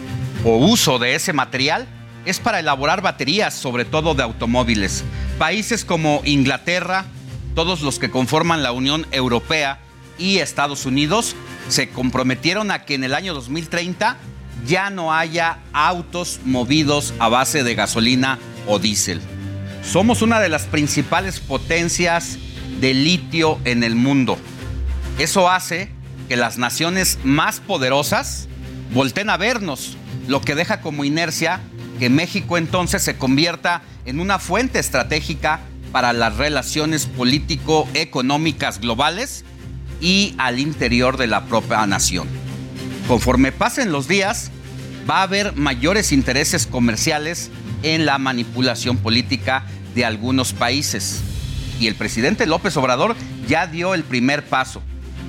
o 0.44 0.58
uso 0.58 0.98
de 0.98 1.14
ese 1.16 1.34
material 1.34 1.88
es 2.26 2.40
para 2.40 2.60
elaborar 2.60 3.02
baterías, 3.02 3.54
sobre 3.54 3.86
todo 3.86 4.16
de 4.16 4.24
automóviles. 4.24 5.04
Países 5.38 5.86
como 5.86 6.22
Inglaterra, 6.26 7.06
todos 7.54 7.82
los 7.82 8.00
que 8.00 8.10
conforman 8.10 8.64
la 8.64 8.72
Unión 8.72 9.06
Europea 9.12 9.80
y 10.18 10.40
Estados 10.40 10.86
Unidos 10.86 11.36
se 11.70 11.90
comprometieron 11.90 12.72
a 12.72 12.86
que 12.86 12.96
en 12.96 13.04
el 13.04 13.14
año 13.14 13.36
2030 13.36 14.18
ya 14.66 14.90
no 14.90 15.14
haya 15.14 15.60
autos 15.74 16.40
movidos 16.44 17.14
a 17.20 17.30
base 17.30 17.64
de 17.64 17.76
gasolina 17.76 18.40
o 18.66 18.80
diésel. 18.80 19.22
Somos 19.88 20.22
una 20.22 20.42
de 20.42 20.50
las 20.50 20.66
principales 20.66 21.40
potencias 21.40 22.38
de 22.82 22.94
litio 22.94 23.58
en 23.64 23.86
el 23.86 23.96
mundo. 23.96 24.38
Eso 25.18 25.50
hace 25.50 25.90
que 26.28 26.36
las 26.36 26.58
naciones 26.58 27.20
más 27.24 27.62
poderosas 27.62 28.50
volten 28.94 29.30
a 29.30 29.38
vernos, 29.38 29.96
lo 30.28 30.42
que 30.42 30.56
deja 30.56 30.82
como 30.82 31.06
inercia 31.06 31.62
que 32.00 32.10
México 32.10 32.58
entonces 32.58 33.02
se 33.02 33.16
convierta 33.16 33.82
en 34.06 34.20
una 34.20 34.40
fuente 34.40 34.78
estratégica 34.78 35.62
para 35.94 36.12
las 36.12 36.36
relaciones 36.36 37.06
político-económicas 37.06 38.82
globales 38.82 39.46
y 40.02 40.36
al 40.38 40.60
interior 40.60 41.16
de 41.16 41.28
la 41.28 41.46
propia 41.46 41.88
nación. 41.88 42.28
Conforme 43.08 43.54
pasen 43.54 43.94
los 43.94 44.10
días, 44.10 44.52
va 45.10 45.20
a 45.20 45.24
haber 45.24 45.56
mayores 45.56 46.12
intereses 46.12 46.68
comerciales 46.68 47.50
en 47.84 48.06
la 48.06 48.18
manipulación 48.18 48.98
política 48.98 49.66
de 49.98 50.06
algunos 50.06 50.54
países. 50.54 51.22
Y 51.80 51.88
el 51.88 51.96
presidente 51.96 52.46
López 52.46 52.78
Obrador 52.78 53.16
ya 53.48 53.66
dio 53.66 53.96
el 53.96 54.04
primer 54.04 54.46
paso. 54.46 54.84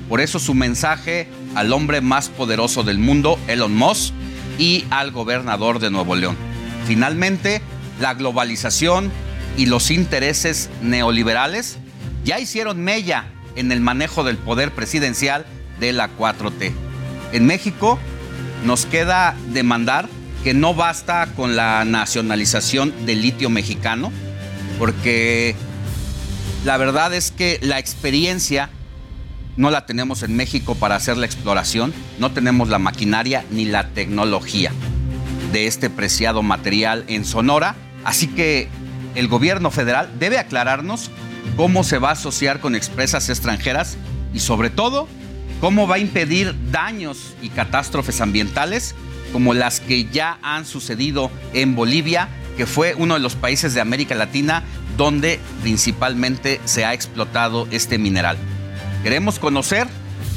Por 0.07 0.21
eso 0.21 0.37
su 0.37 0.53
mensaje 0.53 1.27
al 1.55 1.73
hombre 1.73 2.01
más 2.01 2.29
poderoso 2.29 2.83
del 2.83 2.99
mundo, 2.99 3.39
Elon 3.47 3.75
Musk, 3.75 4.13
y 4.59 4.85
al 4.91 5.11
gobernador 5.11 5.79
de 5.79 5.89
Nuevo 5.89 6.15
León. 6.15 6.37
Finalmente, 6.85 7.63
la 7.99 8.13
globalización 8.13 9.11
y 9.57 9.65
los 9.65 9.89
intereses 9.89 10.69
neoliberales 10.83 11.79
ya 12.23 12.39
hicieron 12.39 12.79
mella 12.79 13.25
en 13.55 13.71
el 13.71 13.81
manejo 13.81 14.23
del 14.23 14.37
poder 14.37 14.71
presidencial 14.71 15.47
de 15.79 15.93
la 15.93 16.09
4T. 16.15 16.71
En 17.31 17.45
México 17.47 17.97
nos 18.65 18.85
queda 18.85 19.35
demandar 19.51 20.07
que 20.43 20.53
no 20.53 20.75
basta 20.75 21.27
con 21.35 21.55
la 21.55 21.85
nacionalización 21.85 23.07
del 23.07 23.23
litio 23.23 23.49
mexicano, 23.49 24.11
porque 24.79 25.55
la 26.65 26.77
verdad 26.77 27.13
es 27.13 27.31
que 27.31 27.59
la 27.61 27.77
experiencia 27.77 28.69
no 29.57 29.69
la 29.69 29.85
tenemos 29.85 30.23
en 30.23 30.35
México 30.35 30.73
para 30.73 30.95
hacer 30.95 31.17
la 31.17 31.25
exploración, 31.25 31.93
no 32.17 32.31
tenemos 32.31 32.69
la 32.69 32.79
maquinaria 32.79 33.45
ni 33.51 33.65
la 33.65 33.89
tecnología 33.89 34.71
de 35.51 35.67
este 35.67 35.89
preciado 35.89 36.41
material 36.43 37.03
en 37.07 37.25
Sonora, 37.25 37.75
así 38.05 38.27
que 38.27 38.69
el 39.15 39.27
gobierno 39.27 39.69
federal 39.69 40.09
debe 40.17 40.37
aclararnos 40.37 41.11
cómo 41.57 41.83
se 41.83 41.97
va 41.97 42.09
a 42.09 42.13
asociar 42.13 42.61
con 42.61 42.73
empresas 42.73 43.29
extranjeras 43.29 43.97
y 44.33 44.39
sobre 44.39 44.69
todo 44.69 45.09
cómo 45.59 45.87
va 45.87 45.95
a 45.95 45.99
impedir 45.99 46.55
daños 46.71 47.35
y 47.41 47.49
catástrofes 47.49 48.21
ambientales 48.21 48.95
como 49.33 49.53
las 49.53 49.81
que 49.81 50.05
ya 50.05 50.39
han 50.41 50.65
sucedido 50.65 51.31
en 51.53 51.75
Bolivia 51.75 52.29
que 52.59 52.65
fue 52.65 52.93
uno 52.93 53.13
de 53.13 53.21
los 53.21 53.35
países 53.35 53.73
de 53.73 53.79
América 53.79 54.15
Latina 54.15 54.65
donde 54.97 55.39
principalmente 55.61 56.59
se 56.65 56.83
ha 56.83 56.93
explotado 56.93 57.69
este 57.71 57.97
mineral. 57.97 58.37
Queremos 59.01 59.39
conocer 59.39 59.87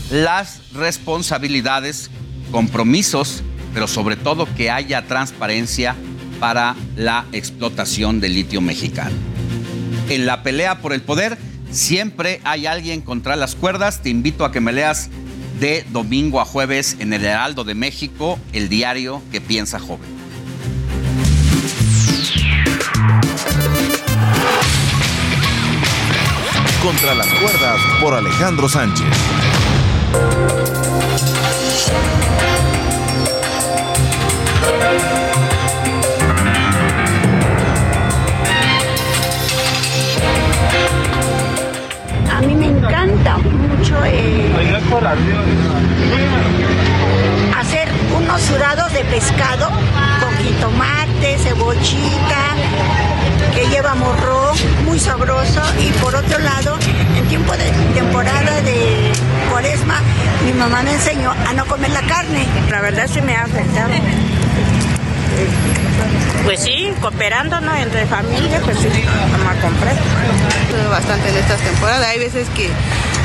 las 0.08 0.60
responsabilidades, 0.72 2.12
compromisos, 2.52 3.42
pero 3.74 3.88
sobre 3.88 4.14
todo 4.14 4.46
que 4.54 4.70
haya 4.70 5.02
transparencia 5.08 5.96
para 6.38 6.76
la 6.94 7.26
explotación 7.32 8.20
del 8.20 8.34
litio 8.34 8.60
mexicano. 8.60 9.16
En 10.08 10.24
la 10.24 10.44
pelea 10.44 10.78
por 10.78 10.92
el 10.92 11.02
poder 11.02 11.36
siempre 11.72 12.40
hay 12.44 12.66
alguien 12.66 13.00
contra 13.00 13.34
las 13.34 13.56
cuerdas. 13.56 14.00
Te 14.00 14.10
invito 14.10 14.44
a 14.44 14.52
que 14.52 14.60
me 14.60 14.72
leas 14.72 15.10
de 15.58 15.84
domingo 15.90 16.40
a 16.40 16.44
jueves 16.44 16.98
en 17.00 17.14
el 17.14 17.24
Heraldo 17.24 17.64
de 17.64 17.74
México, 17.74 18.38
el 18.52 18.68
diario 18.68 19.20
que 19.32 19.40
piensa 19.40 19.80
joven. 19.80 20.21
Contra 26.82 27.14
las 27.14 27.26
cuerdas 27.34 27.80
por 28.00 28.14
Alejandro 28.14 28.68
Sánchez. 28.68 29.07
A 42.30 42.40
mí 42.40 42.55
me 42.55 42.66
encanta 42.66 43.38
mucho 43.38 44.05
eh, 44.05 44.50
hacer 47.59 47.88
unos 48.16 48.40
sudados 48.42 48.92
de 48.92 49.05
pescado 49.05 49.70
con 50.20 50.36
jitomate, 50.44 51.11
cebollita, 51.38 52.56
que 53.54 53.66
lleva 53.68 53.94
morro 53.94 54.52
muy 54.84 54.98
sabroso 54.98 55.60
y 55.80 55.90
por 56.02 56.14
otro 56.14 56.38
lado, 56.38 56.78
en 57.16 57.26
tiempo 57.28 57.52
de 57.52 57.70
temporada 57.94 58.60
de 58.62 59.12
cuaresma, 59.50 60.00
mi 60.44 60.52
mamá 60.52 60.82
me 60.82 60.92
enseñó 60.92 61.30
a 61.30 61.52
no 61.52 61.66
comer 61.66 61.90
la 61.90 62.02
carne. 62.02 62.46
La 62.70 62.80
verdad 62.80 63.06
se 63.06 63.22
me 63.22 63.36
ha 63.36 63.44
afectado. 63.44 63.90
Pues 66.44 66.60
sí, 66.60 66.92
cooperándonos 67.00 67.78
entre 67.78 68.06
familia, 68.06 68.60
pues 68.64 68.76
sí, 68.78 68.88
vamos 69.32 69.56
a 69.56 69.60
comprar. 69.60 69.96
Bastante 70.90 71.28
en 71.28 71.36
estas 71.36 71.60
temporadas. 71.60 72.06
Hay 72.08 72.18
veces 72.18 72.48
que 72.50 72.68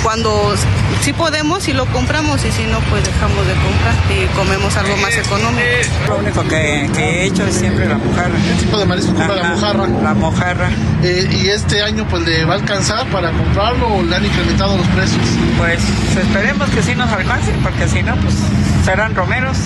cuando 0.04 0.54
sí 1.02 1.14
podemos 1.14 1.68
y 1.68 1.74
lo 1.74 1.86
compramos 1.88 2.44
y 2.46 2.52
si 2.52 2.64
no 2.64 2.80
pues 2.90 3.04
dejamos 3.06 3.46
de 3.48 3.54
comprar 3.54 3.96
y 4.10 4.26
comemos 4.36 4.76
algo 4.78 4.98
más 4.98 5.16
económico. 5.18 5.68
Lo 6.08 6.18
único 6.18 6.44
que, 6.44 6.86
he 6.98 7.26
hecho 7.26 7.46
es 7.46 7.56
siempre 7.56 7.88
la 7.88 7.98
mojarra. 7.98 8.36
¿Qué 8.36 8.64
tipo 8.64 8.78
de 8.78 8.86
marisco 8.86 9.14
compra 9.14 9.36
la, 9.36 9.50
mojarra? 9.50 9.88
La 9.88 10.14
mojarra. 10.14 10.70
Eh, 11.04 11.30
¿Y 11.32 11.50
este 11.50 11.82
año 11.84 12.08
pues 12.10 12.24
le 12.24 12.46
va 12.46 12.54
a 12.54 12.58
alcanzar 12.58 13.08
para 13.08 13.32
comprarlo 13.32 13.88
o 13.88 14.04
le 14.04 14.16
han 14.16 14.26
incrementado 14.26 14.78
los 14.78 14.88
precios? 14.88 15.22
Pues 15.58 15.82
esperemos 16.18 16.70
que 16.70 16.84
sí 16.84 16.96
nos 16.96 17.12
alcance 17.12 17.52
porque 17.64 17.88
si 17.88 18.04
no 18.04 18.16
pues 18.18 18.36
serán 18.86 19.16
romeros. 19.16 19.58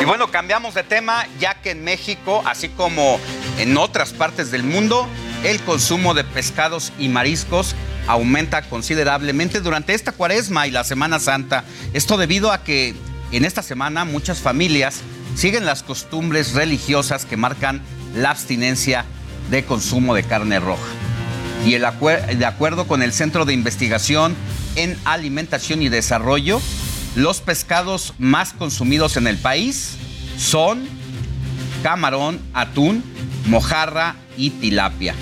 Y 0.00 0.04
bueno, 0.04 0.28
cambiamos 0.28 0.74
de 0.74 0.82
tema 0.82 1.26
ya 1.40 1.54
que 1.54 1.70
en 1.70 1.82
México, 1.82 2.42
así 2.44 2.68
como 2.68 3.18
en 3.58 3.76
otras 3.76 4.12
partes 4.12 4.50
del 4.50 4.62
mundo, 4.62 5.08
el 5.46 5.60
consumo 5.60 6.12
de 6.12 6.24
pescados 6.24 6.92
y 6.98 7.08
mariscos 7.08 7.76
aumenta 8.08 8.62
considerablemente 8.62 9.60
durante 9.60 9.94
esta 9.94 10.10
cuaresma 10.10 10.66
y 10.66 10.72
la 10.72 10.82
Semana 10.82 11.20
Santa. 11.20 11.62
Esto 11.92 12.16
debido 12.16 12.50
a 12.50 12.64
que 12.64 12.96
en 13.30 13.44
esta 13.44 13.62
semana 13.62 14.04
muchas 14.04 14.40
familias 14.40 15.02
siguen 15.36 15.64
las 15.64 15.84
costumbres 15.84 16.54
religiosas 16.54 17.24
que 17.24 17.36
marcan 17.36 17.80
la 18.12 18.30
abstinencia 18.30 19.04
de 19.48 19.64
consumo 19.64 20.14
de 20.16 20.24
carne 20.24 20.58
roja. 20.58 20.88
Y 21.64 21.78
de 21.78 22.46
acuerdo 22.46 22.88
con 22.88 23.02
el 23.02 23.12
Centro 23.12 23.44
de 23.44 23.52
Investigación 23.52 24.34
en 24.74 24.98
Alimentación 25.04 25.80
y 25.80 25.88
Desarrollo, 25.88 26.60
los 27.14 27.40
pescados 27.40 28.14
más 28.18 28.52
consumidos 28.52 29.16
en 29.16 29.28
el 29.28 29.36
país 29.36 29.96
son 30.38 30.88
camarón, 31.84 32.40
atún, 32.52 33.04
mojarra 33.46 34.16
y 34.36 34.50
tilapia. 34.50 35.14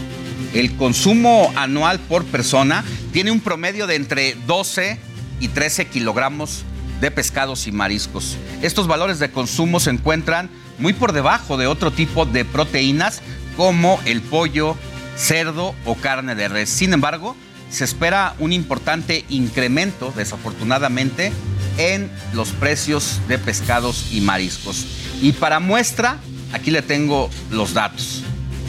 El 0.55 0.77
consumo 0.77 1.53
anual 1.57 1.99
por 1.99 2.25
persona 2.25 2.85
tiene 3.13 3.33
un 3.33 3.41
promedio 3.41 3.89
de 3.89 3.97
entre 3.97 4.37
12 4.47 5.01
y 5.41 5.49
13 5.49 5.87
kilogramos 5.87 6.63
de 7.01 7.11
pescados 7.11 7.67
y 7.67 7.73
mariscos. 7.73 8.37
Estos 8.63 8.87
valores 8.87 9.19
de 9.19 9.33
consumo 9.33 9.81
se 9.81 9.91
encuentran 9.91 10.49
muy 10.79 10.93
por 10.93 11.13
debajo 11.13 11.57
de 11.57 11.67
otro 11.67 11.91
tipo 11.91 12.25
de 12.25 12.45
proteínas 12.45 13.21
como 13.57 14.01
el 14.05 14.21
pollo, 14.23 14.77
cerdo 15.17 15.75
o 15.85 15.97
carne 15.97 16.37
de 16.37 16.47
res. 16.47 16.71
Sin 16.71 16.93
embargo, 16.93 17.35
se 17.69 17.83
espera 17.83 18.37
un 18.39 18.53
importante 18.53 19.25
incremento, 19.29 20.13
desafortunadamente, 20.17 21.33
en 21.79 22.09
los 22.33 22.51
precios 22.51 23.21
de 23.27 23.39
pescados 23.39 24.07
y 24.13 24.21
mariscos. 24.21 24.87
Y 25.21 25.33
para 25.33 25.59
muestra, 25.59 26.19
aquí 26.53 26.71
le 26.71 26.83
tengo 26.83 27.29
los 27.51 27.75
datos. 27.75 28.23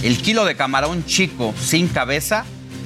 El 0.04 0.18
kilo 0.18 0.46
de 0.46 0.56
camarón 0.56 1.06
chico 1.06 1.54
sin 1.60 1.88
cabeza 1.88 2.46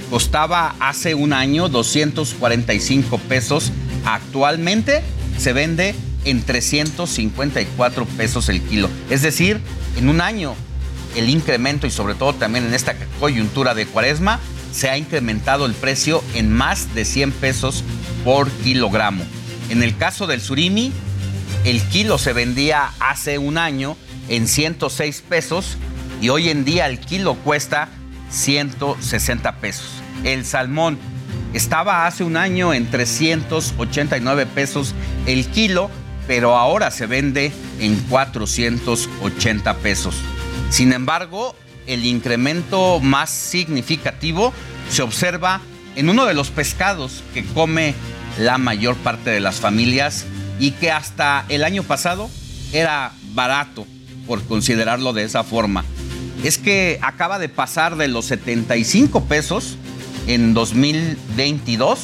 costaba 0.10 0.76
hace 0.80 1.16
un 1.16 1.34
año 1.34 1.70
245 1.70 3.18
pesos. 3.18 3.72
Actualmente 4.06 5.02
se 5.38 5.54
vende 5.54 5.96
en 6.26 6.44
354 6.44 8.06
pesos 8.06 8.50
el 8.50 8.62
kilo. 8.62 8.90
Es 9.10 9.22
decir, 9.22 9.60
en 9.98 10.10
un 10.10 10.22
año 10.22 10.56
el 11.16 11.30
incremento 11.30 11.88
y 11.88 11.92
sobre 11.92 12.16
todo 12.16 12.34
también 12.34 12.66
en 12.66 12.74
esta 12.74 12.96
coyuntura 13.20 13.74
de 13.74 13.86
cuaresma 13.86 14.40
se 14.72 14.90
ha 14.90 14.98
incrementado 14.98 15.66
el 15.66 15.74
precio 15.74 16.24
en 16.36 16.52
más 16.52 16.94
de 16.94 17.06
100 17.06 17.32
pesos 17.34 17.84
por 18.24 18.50
kilogramo. 18.50 19.24
En 19.70 19.84
el 19.84 19.98
caso 19.98 20.28
del 20.28 20.42
surimi, 20.42 20.92
el 21.66 21.82
kilo 21.84 22.18
se 22.18 22.34
vendía 22.34 22.92
hace 23.00 23.38
un 23.38 23.58
año 23.58 23.98
en 24.30 24.48
106 24.48 25.24
pesos 25.28 25.78
y 26.22 26.30
hoy 26.30 26.50
en 26.50 26.66
día 26.66 26.88
el 26.88 27.00
kilo 27.00 27.36
cuesta 27.36 27.90
160 28.30 29.56
pesos. 29.58 29.88
El 30.24 30.46
salmón 30.46 30.98
estaba 31.54 32.06
hace 32.06 32.24
un 32.24 32.38
año 32.38 32.74
en 32.74 32.90
389 32.90 34.46
pesos 34.48 34.94
el 35.26 35.48
kilo, 35.48 35.90
pero 36.28 36.56
ahora 36.56 36.92
se 36.92 37.08
vende 37.08 37.52
en 37.80 37.96
480 38.10 39.78
pesos. 39.78 40.16
Sin 40.70 40.94
embargo, 40.94 41.56
el 41.88 42.06
incremento 42.06 43.00
más 43.00 43.30
significativo 43.30 44.54
se 44.90 45.02
observa 45.02 45.62
en 45.96 46.10
uno 46.10 46.26
de 46.26 46.34
los 46.34 46.50
pescados 46.50 47.24
que 47.34 47.44
come 47.44 47.96
la 48.38 48.58
mayor 48.58 48.96
parte 48.98 49.32
de 49.32 49.40
las 49.40 49.56
familias 49.56 50.26
y 50.60 50.72
que 50.72 50.92
hasta 50.92 51.46
el 51.50 51.64
año 51.64 51.84
pasado 51.84 52.30
era 52.74 53.12
barato 53.34 53.88
por 54.28 54.44
considerarlo 54.44 55.14
de 55.14 55.24
esa 55.24 55.44
forma. 55.44 55.84
Es 56.44 56.58
que 56.58 57.00
acaba 57.02 57.38
de 57.40 57.50
pasar 57.50 57.98
de 57.98 58.08
los 58.08 58.26
75 58.26 59.26
pesos 59.26 59.78
en 60.28 60.54
2022 60.54 62.00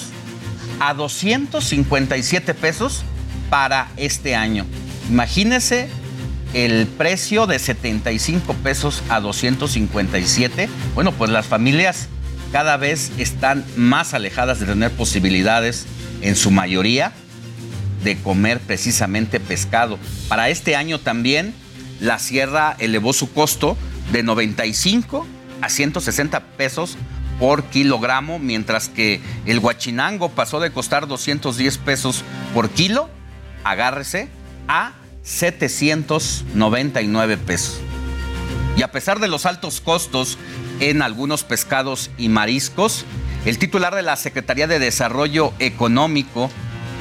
a 0.79 0.93
257 0.93 2.53
pesos 2.53 3.03
para 3.49 3.89
este 3.95 4.35
año. 4.35 4.65
Imagínese 5.09 5.87
el 6.53 6.87
precio 6.87 7.47
de 7.47 7.59
75 7.59 8.53
pesos 8.55 9.03
a 9.09 9.19
257. 9.19 10.69
Bueno, 10.95 11.11
pues 11.13 11.31
las 11.31 11.45
familias 11.45 12.07
cada 12.51 12.77
vez 12.77 13.11
están 13.17 13.65
más 13.75 14.13
alejadas 14.13 14.59
de 14.59 14.65
tener 14.65 14.91
posibilidades 14.91 15.85
en 16.21 16.35
su 16.35 16.51
mayoría 16.51 17.13
de 18.03 18.17
comer 18.17 18.59
precisamente 18.59 19.39
pescado. 19.39 19.97
Para 20.27 20.49
este 20.49 20.75
año 20.75 20.99
también 20.99 21.53
la 21.99 22.19
sierra 22.19 22.75
elevó 22.79 23.13
su 23.13 23.31
costo 23.31 23.77
de 24.11 24.23
95 24.23 25.27
a 25.61 25.69
160 25.69 26.39
pesos 26.57 26.97
por 27.39 27.63
kilogramo, 27.65 28.39
mientras 28.39 28.89
que 28.89 29.21
el 29.45 29.59
guachinango 29.59 30.29
pasó 30.29 30.59
de 30.59 30.71
costar 30.71 31.05
210 31.07 31.77
pesos 31.79 32.23
por 32.53 32.69
kilo, 32.69 33.09
agárrese, 33.63 34.29
a 34.67 34.93
799 35.23 37.37
pesos. 37.37 37.79
Y 38.77 38.83
a 38.83 38.91
pesar 38.91 39.19
de 39.19 39.27
los 39.27 39.45
altos 39.45 39.81
costos 39.81 40.37
en 40.79 41.01
algunos 41.01 41.43
pescados 41.43 42.09
y 42.17 42.29
mariscos, 42.29 43.03
el 43.45 43.57
titular 43.57 43.93
de 43.95 44.01
la 44.01 44.15
Secretaría 44.15 44.67
de 44.67 44.79
Desarrollo 44.79 45.51
Económico 45.59 46.49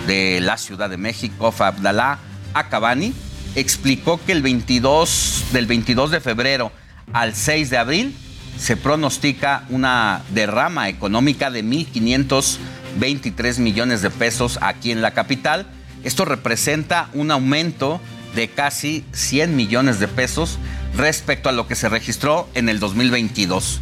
de 0.06 0.40
la 0.40 0.58
Ciudad 0.58 0.90
de 0.90 0.96
México, 0.96 1.52
Fabdalá 1.52 2.18
Acabani, 2.54 3.14
explicó 3.54 4.20
que 4.24 4.32
el 4.32 4.42
22, 4.42 5.44
del 5.52 5.66
22 5.66 6.10
de 6.10 6.20
febrero 6.20 6.72
al 7.12 7.34
6 7.34 7.70
de 7.70 7.78
abril 7.78 8.16
se 8.58 8.76
pronostica 8.76 9.64
una 9.68 10.22
derrama 10.30 10.88
económica 10.88 11.50
de 11.50 11.64
1.523 11.64 13.58
millones 13.58 14.02
de 14.02 14.10
pesos 14.10 14.58
aquí 14.62 14.92
en 14.92 15.02
la 15.02 15.12
capital. 15.12 15.66
Esto 16.04 16.24
representa 16.24 17.08
un 17.14 17.30
aumento 17.30 18.00
de 18.34 18.48
casi 18.48 19.04
100 19.12 19.56
millones 19.56 20.00
de 20.00 20.08
pesos 20.08 20.58
respecto 20.96 21.48
a 21.48 21.52
lo 21.52 21.66
que 21.66 21.74
se 21.74 21.88
registró 21.88 22.48
en 22.54 22.68
el 22.68 22.78
2022. 22.80 23.80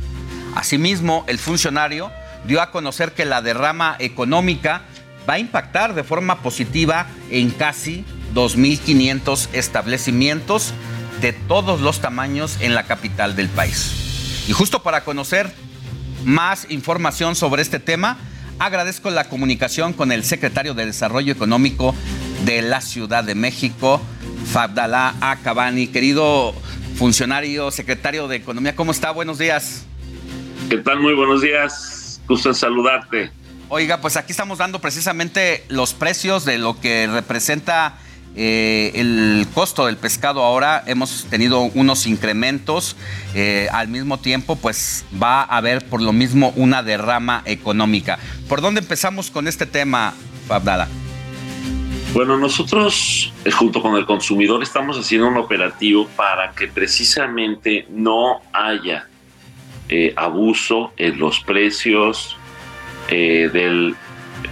Asimismo, 0.54 1.24
el 1.28 1.38
funcionario 1.38 2.10
dio 2.46 2.60
a 2.60 2.70
conocer 2.70 3.12
que 3.12 3.24
la 3.24 3.42
derrama 3.42 3.96
económica 3.98 4.82
va 5.28 5.34
a 5.34 5.38
impactar 5.38 5.94
de 5.94 6.04
forma 6.04 6.42
positiva 6.42 7.06
en 7.30 7.50
casi 7.50 8.04
2.500 8.34 9.48
establecimientos 9.52 10.72
de 11.20 11.32
todos 11.32 11.80
los 11.80 12.00
tamaños 12.00 12.56
en 12.60 12.74
la 12.74 12.84
capital 12.84 13.36
del 13.36 13.48
país. 13.48 14.44
Y 14.48 14.52
justo 14.52 14.82
para 14.82 15.04
conocer 15.04 15.52
más 16.24 16.66
información 16.70 17.36
sobre 17.36 17.62
este 17.62 17.78
tema, 17.78 18.18
agradezco 18.58 19.10
la 19.10 19.28
comunicación 19.28 19.92
con 19.92 20.12
el 20.12 20.24
secretario 20.24 20.74
de 20.74 20.86
Desarrollo 20.86 21.32
Económico 21.32 21.94
de 22.44 22.62
la 22.62 22.80
Ciudad 22.80 23.24
de 23.24 23.34
México, 23.34 24.00
Fabdalá 24.52 25.14
Acabani. 25.20 25.86
Querido 25.88 26.54
funcionario, 26.96 27.70
secretario 27.70 28.28
de 28.28 28.36
Economía, 28.36 28.76
¿cómo 28.76 28.92
está? 28.92 29.10
Buenos 29.10 29.38
días. 29.38 29.84
¿Qué 30.68 30.78
tal? 30.78 31.00
Muy 31.00 31.14
buenos 31.14 31.42
días. 31.42 32.20
Gusto 32.28 32.50
en 32.50 32.54
saludarte. 32.54 33.30
Oiga, 33.68 34.00
pues 34.00 34.16
aquí 34.16 34.32
estamos 34.32 34.58
dando 34.58 34.80
precisamente 34.80 35.64
los 35.68 35.94
precios 35.94 36.44
de 36.44 36.58
lo 36.58 36.78
que 36.80 37.06
representa 37.06 37.98
eh, 38.37 38.93
el 38.95 39.47
costo 39.55 39.87
del 39.87 39.97
pescado 39.97 40.43
ahora. 40.43 40.83
Hemos 40.87 41.24
tenido 41.30 41.61
unos 41.74 42.07
incrementos. 42.07 42.97
Eh, 43.35 43.68
al 43.72 43.89
mismo 43.89 44.18
tiempo, 44.18 44.57
pues 44.57 45.05
va 45.20 45.43
a 45.43 45.57
haber 45.57 45.85
por 45.85 46.03
lo 46.03 46.12
mismo 46.12 46.53
una 46.57 46.83
derrama 46.83 47.43
económica. 47.45 48.18
¿Por 48.49 48.61
dónde 48.61 48.80
empezamos 48.80 49.30
con 49.30 49.49
este 49.49 49.66
tema, 49.66 50.14
Fabdala? 50.49 50.89
Bueno, 52.14 52.37
nosotros 52.37 53.33
eh, 53.45 53.51
junto 53.51 53.80
con 53.80 53.97
el 53.97 54.07
consumidor 54.07 54.62
estamos 54.62 54.99
haciendo 54.99 55.28
un 55.28 55.37
operativo 55.39 56.09
para 56.16 56.53
que 56.53 56.68
precisamente 56.68 57.87
no 57.91 58.41
haya 58.53 59.09
abuso 60.16 60.95
en 60.97 61.18
los 61.18 61.41
precios 61.41 62.39
eh, 63.09 63.51
del 63.53 63.95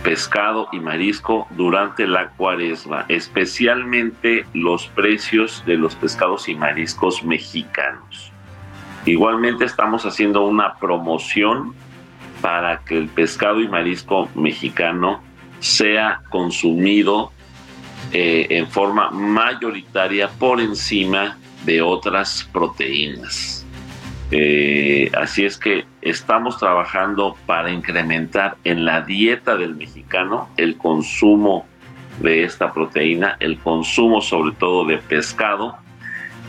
pescado 0.02 0.68
y 0.72 0.80
marisco 0.80 1.46
durante 1.50 2.06
la 2.06 2.30
cuaresma, 2.30 3.04
especialmente 3.08 4.46
los 4.54 4.86
precios 4.88 5.62
de 5.66 5.76
los 5.76 5.94
pescados 5.94 6.48
y 6.48 6.54
mariscos 6.54 7.22
mexicanos. 7.22 8.32
Igualmente 9.06 9.64
estamos 9.64 10.04
haciendo 10.04 10.44
una 10.44 10.74
promoción 10.74 11.74
para 12.40 12.80
que 12.80 12.98
el 12.98 13.08
pescado 13.08 13.60
y 13.60 13.68
marisco 13.68 14.28
mexicano 14.34 15.22
sea 15.60 16.22
consumido 16.30 17.32
eh, 18.12 18.46
en 18.50 18.66
forma 18.68 19.10
mayoritaria 19.10 20.28
por 20.28 20.60
encima 20.60 21.38
de 21.64 21.82
otras 21.82 22.48
proteínas. 22.52 23.59
Eh, 24.32 25.10
así 25.18 25.44
es 25.44 25.58
que 25.58 25.84
estamos 26.02 26.58
trabajando 26.58 27.36
para 27.46 27.70
incrementar 27.70 28.56
en 28.62 28.84
la 28.84 29.00
dieta 29.02 29.56
del 29.56 29.74
mexicano 29.74 30.48
el 30.56 30.76
consumo 30.76 31.66
de 32.20 32.44
esta 32.44 32.72
proteína, 32.72 33.36
el 33.40 33.58
consumo 33.58 34.20
sobre 34.20 34.54
todo 34.54 34.84
de 34.84 34.98
pescado. 34.98 35.76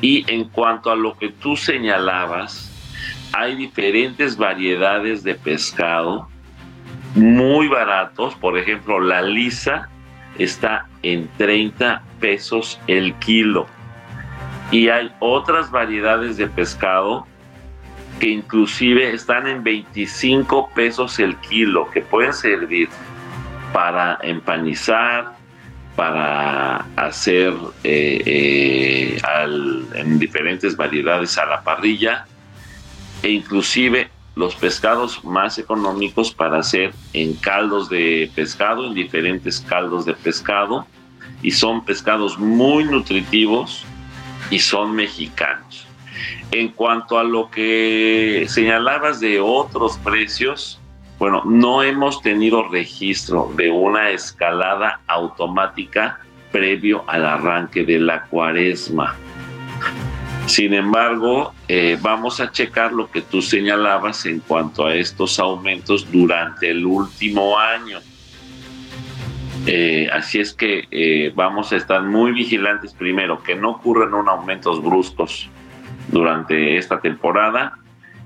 Y 0.02 0.26
en 0.32 0.46
cuanto 0.46 0.92
a 0.92 0.96
lo 0.96 1.18
que 1.18 1.30
tú 1.30 1.56
señalabas, 1.56 2.72
hay 3.34 3.56
diferentes 3.56 4.38
variedades 4.38 5.24
de 5.24 5.36
pescado 5.36 6.28
muy 7.16 7.68
baratos. 7.68 8.36
Por 8.36 8.58
ejemplo, 8.58 9.00
la 9.00 9.22
lisa 9.22 9.90
está 10.38 10.88
en 11.04 11.30
30 11.38 12.04
pesos 12.20 12.80
el 12.88 13.14
kilo. 13.16 13.68
Y 14.72 14.90
hay 14.90 15.12
otras 15.20 15.72
variedades 15.72 16.38
de 16.38 16.48
pescado 16.48 17.28
que 18.22 18.30
inclusive 18.30 19.16
están 19.16 19.48
en 19.48 19.64
25 19.64 20.70
pesos 20.76 21.18
el 21.18 21.36
kilo, 21.38 21.90
que 21.90 22.02
pueden 22.02 22.34
servir 22.34 22.88
para 23.74 24.20
empanizar, 24.22 25.34
para 25.96 26.86
hacer 26.98 27.52
eh, 27.84 28.22
eh, 28.24 29.22
en 29.96 30.20
diferentes 30.20 30.78
variedades 30.78 31.36
a 31.40 31.48
la 31.48 31.64
parrilla 31.64 32.28
e 33.24 33.32
inclusive 33.32 34.12
los 34.36 34.54
pescados 34.54 35.26
más 35.26 35.58
económicos 35.58 36.32
para 36.32 36.60
hacer 36.60 36.94
en 37.14 37.34
caldos 37.34 37.90
de 37.90 38.30
pescado, 38.36 38.86
en 38.86 38.94
diferentes 38.94 39.60
caldos 39.62 40.06
de 40.06 40.14
pescado, 40.14 40.86
y 41.42 41.50
son 41.50 41.84
pescados 41.84 42.38
muy 42.38 42.84
nutritivos 42.84 43.84
y 44.52 44.60
son 44.60 44.96
mexicanos. 44.96 45.88
En 46.52 46.68
cuanto 46.68 47.18
a 47.18 47.24
lo 47.24 47.50
que 47.50 48.46
señalabas 48.50 49.22
de 49.22 49.40
otros 49.40 49.98
precios, 50.00 50.82
bueno, 51.18 51.44
no 51.46 51.82
hemos 51.82 52.22
tenido 52.22 52.68
registro 52.68 53.54
de 53.56 53.72
una 53.72 54.10
escalada 54.10 55.00
automática 55.08 56.20
previo 56.52 57.06
al 57.08 57.26
arranque 57.26 57.86
de 57.86 58.00
la 58.00 58.24
cuaresma. 58.24 59.16
Sin 60.46 60.74
embargo, 60.74 61.54
eh, 61.70 61.98
vamos 62.02 62.42
a 62.42 62.52
checar 62.52 62.92
lo 62.92 63.10
que 63.10 63.22
tú 63.22 63.42
señalabas 63.42 64.26
en 64.26 64.42
cuanto 64.42 64.88
a 64.88 64.96
estos 64.96 65.40
aumentos 65.40 66.12
durante 66.12 66.70
el 66.70 66.86
último 66.86 67.58
año. 67.58 68.00
Eh, 69.68 70.10
así 70.12 70.42
es 70.42 70.52
que 70.52 70.86
eh, 70.92 71.32
vamos 71.34 71.72
a 71.72 71.78
estar 71.78 72.04
muy 72.04 72.34
vigilantes 72.34 72.94
primero, 72.94 73.42
que 73.42 73.56
no 73.56 73.70
ocurran 73.70 74.14
un 74.14 74.28
aumentos 74.28 74.84
bruscos 74.84 75.50
durante 76.12 76.78
esta 76.78 77.00
temporada. 77.00 77.78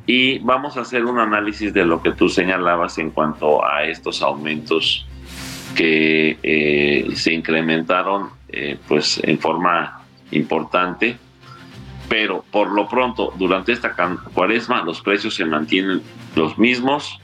Y 0.05 0.39
vamos 0.39 0.77
a 0.77 0.81
hacer 0.81 1.05
un 1.05 1.19
análisis 1.19 1.73
de 1.73 1.85
lo 1.85 2.01
que 2.01 2.11
tú 2.11 2.29
señalabas 2.29 2.97
en 2.97 3.11
cuanto 3.11 3.65
a 3.65 3.83
estos 3.83 4.21
aumentos 4.21 5.07
que 5.75 7.11
se 7.15 7.33
incrementaron 7.33 8.29
pues 8.87 9.19
en 9.23 9.39
forma 9.39 10.01
importante. 10.31 11.17
Pero 12.07 12.45
por 12.51 12.71
lo 12.71 12.87
pronto 12.87 13.33
durante 13.35 13.71
esta 13.71 13.95
cuaresma 14.33 14.83
los 14.83 15.01
precios 15.01 15.33
se 15.33 15.45
mantienen 15.45 16.03
los 16.35 16.57
mismos 16.57 17.19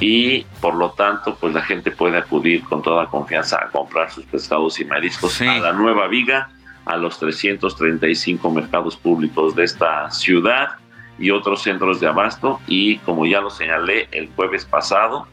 y 0.00 0.42
por 0.60 0.74
lo 0.74 0.90
tanto 0.90 1.36
pues 1.36 1.54
la 1.54 1.62
gente 1.62 1.92
puede 1.92 2.18
acudir 2.18 2.64
con 2.64 2.82
toda 2.82 3.06
confianza 3.06 3.62
a 3.62 3.68
comprar 3.68 4.10
sus 4.10 4.24
pescados 4.24 4.80
y 4.80 4.84
mariscos 4.84 5.40
a 5.40 5.58
la 5.58 5.72
nueva 5.72 6.08
viga, 6.08 6.50
a 6.84 6.96
los 6.96 7.18
335 7.18 8.50
mercados 8.50 8.96
públicos 8.96 9.54
de 9.54 9.64
esta 9.64 10.10
ciudad 10.10 10.70
y 11.18 11.30
otros 11.30 11.62
centros 11.62 12.00
de 12.00 12.08
abasto 12.08 12.60
y 12.66 12.98
como 12.98 13.26
ya 13.26 13.40
lo 13.40 13.50
señalé 13.50 14.08
el 14.10 14.28
jueves 14.34 14.64
pasado 14.64 15.26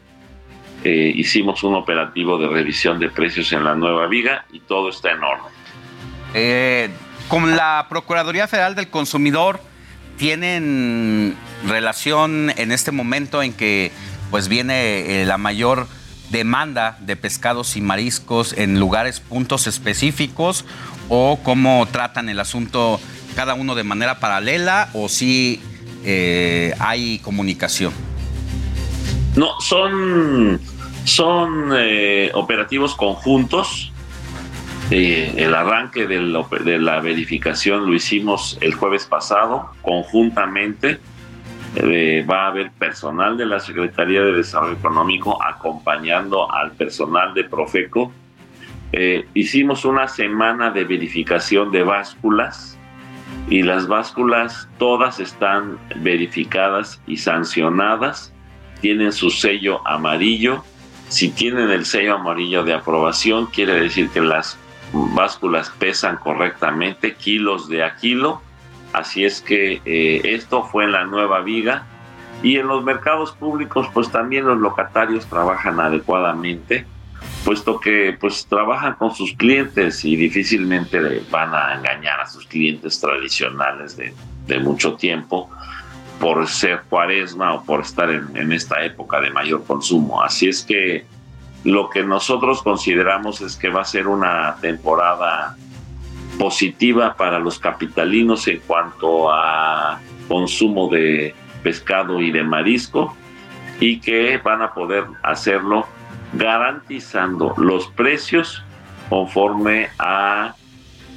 eh, 0.84 1.12
hicimos 1.14 1.62
un 1.62 1.74
operativo 1.74 2.38
de 2.38 2.48
revisión 2.48 2.98
de 2.98 3.08
precios 3.08 3.52
en 3.52 3.62
la 3.62 3.76
nueva 3.76 4.08
viga 4.08 4.44
y 4.52 4.58
todo 4.60 4.88
está 4.88 5.12
en 5.12 5.22
orden. 5.22 5.52
Eh, 6.34 6.90
con 7.28 7.54
la 7.54 7.86
Procuraduría 7.88 8.48
Federal 8.48 8.74
del 8.74 8.88
Consumidor 8.88 9.60
tienen 10.16 11.36
relación 11.68 12.52
en 12.56 12.72
este 12.72 12.90
momento 12.90 13.42
en 13.42 13.52
que 13.52 13.92
pues 14.32 14.48
viene 14.48 15.22
eh, 15.22 15.24
la 15.24 15.38
mayor 15.38 15.86
demanda 16.30 16.96
de 17.00 17.14
pescados 17.14 17.76
y 17.76 17.80
mariscos 17.80 18.52
en 18.56 18.80
lugares, 18.80 19.20
puntos 19.20 19.68
específicos 19.68 20.64
o 21.14 21.38
cómo 21.42 21.86
tratan 21.92 22.30
el 22.30 22.40
asunto 22.40 22.98
cada 23.36 23.52
uno 23.52 23.74
de 23.74 23.84
manera 23.84 24.18
paralela 24.18 24.88
o 24.94 25.10
si 25.10 25.60
eh, 26.04 26.74
hay 26.78 27.18
comunicación? 27.18 27.92
No, 29.36 29.60
son, 29.60 30.58
son 31.04 31.70
eh, 31.76 32.30
operativos 32.32 32.94
conjuntos 32.94 33.92
el 34.90 35.54
arranque 35.54 36.06
de 36.06 36.20
la, 36.78 37.00
verificación 37.00 37.86
lo 37.86 37.94
hicimos 37.94 38.58
el 38.60 38.74
jueves 38.74 39.06
pasado 39.06 39.70
conjuntamente. 39.80 40.98
Eh, 41.74 42.26
va 42.30 42.44
a 42.44 42.48
haber 42.48 42.70
personal 42.72 43.38
de 43.38 43.46
la 43.46 43.58
Secretaría 43.58 44.20
de 44.20 44.32
Desarrollo 44.32 44.74
Económico 44.74 45.42
acompañando 45.42 46.52
al 46.52 46.72
personal 46.72 47.32
de 47.32 47.44
Profeco. 47.44 48.12
Eh, 48.92 49.26
hicimos 49.34 49.84
una 49.84 50.06
semana 50.06 50.70
de 50.70 50.84
verificación 50.84 51.72
de 51.72 51.82
básculas 51.82 52.78
y 53.48 53.62
las 53.62 53.88
básculas 53.88 54.68
todas 54.78 55.18
están 55.18 55.78
verificadas 55.96 57.00
y 57.06 57.16
sancionadas, 57.16 58.32
tienen 58.80 59.12
su 59.12 59.30
sello 59.30 59.86
amarillo. 59.86 60.64
Si 61.08 61.30
tienen 61.30 61.70
el 61.70 61.84
sello 61.84 62.16
amarillo 62.16 62.64
de 62.64 62.74
aprobación, 62.74 63.46
quiere 63.46 63.74
decir 63.74 64.08
que 64.10 64.20
las 64.20 64.58
básculas 64.92 65.70
pesan 65.78 66.16
correctamente, 66.16 67.14
kilos 67.14 67.68
de 67.68 67.84
a 67.84 67.96
kilo. 67.96 68.42
Así 68.92 69.24
es 69.24 69.40
que 69.40 69.80
eh, 69.84 70.20
esto 70.24 70.64
fue 70.64 70.84
en 70.84 70.92
la 70.92 71.04
nueva 71.04 71.40
viga. 71.40 71.86
Y 72.42 72.56
en 72.56 72.66
los 72.66 72.82
mercados 72.82 73.32
públicos, 73.32 73.88
pues 73.94 74.10
también 74.10 74.46
los 74.46 74.58
locatarios 74.58 75.26
trabajan 75.26 75.78
adecuadamente, 75.78 76.86
puesto 77.44 77.80
que 77.80 78.16
pues 78.18 78.46
trabajan 78.46 78.94
con 78.94 79.14
sus 79.14 79.34
clientes 79.34 80.04
y 80.04 80.16
difícilmente 80.16 81.22
van 81.30 81.54
a 81.54 81.74
engañar 81.74 82.20
a 82.20 82.26
sus 82.26 82.46
clientes 82.46 83.00
tradicionales 83.00 83.96
de, 83.96 84.14
mucho 84.60 84.94
tiempo 84.94 85.50
por 86.20 86.46
ser 86.46 86.82
cuaresma 86.90 87.54
o 87.54 87.64
por 87.64 87.80
estar 87.80 88.10
en, 88.10 88.36
en 88.36 88.52
esta 88.52 88.84
época 88.84 89.18
de 89.18 89.30
mayor 89.30 89.64
consumo. 89.64 90.22
Así 90.22 90.46
es 90.46 90.62
que 90.62 91.06
lo 91.64 91.88
que 91.88 92.02
nosotros 92.02 92.62
consideramos 92.62 93.40
es 93.40 93.56
que 93.56 93.70
va 93.70 93.80
a 93.80 93.84
ser 93.84 94.08
una 94.08 94.56
temporada 94.60 95.56
positiva 96.38 97.14
para 97.14 97.38
los 97.38 97.58
capitalinos 97.58 98.46
en 98.48 98.60
cuanto 98.60 99.32
a 99.32 100.00
consumo 100.28 100.88
de 100.88 101.34
pescado 101.62 102.20
y 102.20 102.30
de 102.30 102.42
marisco 102.42 103.16
y 103.80 104.00
que 104.00 104.38
van 104.38 104.62
a 104.62 104.74
poder 104.74 105.04
hacerlo 105.22 105.86
garantizando 106.32 107.54
los 107.56 107.88
precios 107.88 108.62
conforme 109.08 109.88
a 109.98 110.54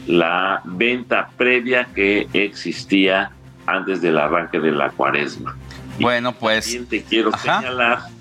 la 0.07 0.61
venta 0.65 1.29
previa 1.37 1.85
que 1.95 2.27
existía 2.33 3.31
antes 3.65 4.01
del 4.01 4.17
arranque 4.17 4.59
de 4.59 4.71
la 4.71 4.89
cuaresma. 4.89 5.55
Bueno, 5.99 6.33
pues 6.33 6.77
quiero 7.09 7.31
señalar 7.37 8.15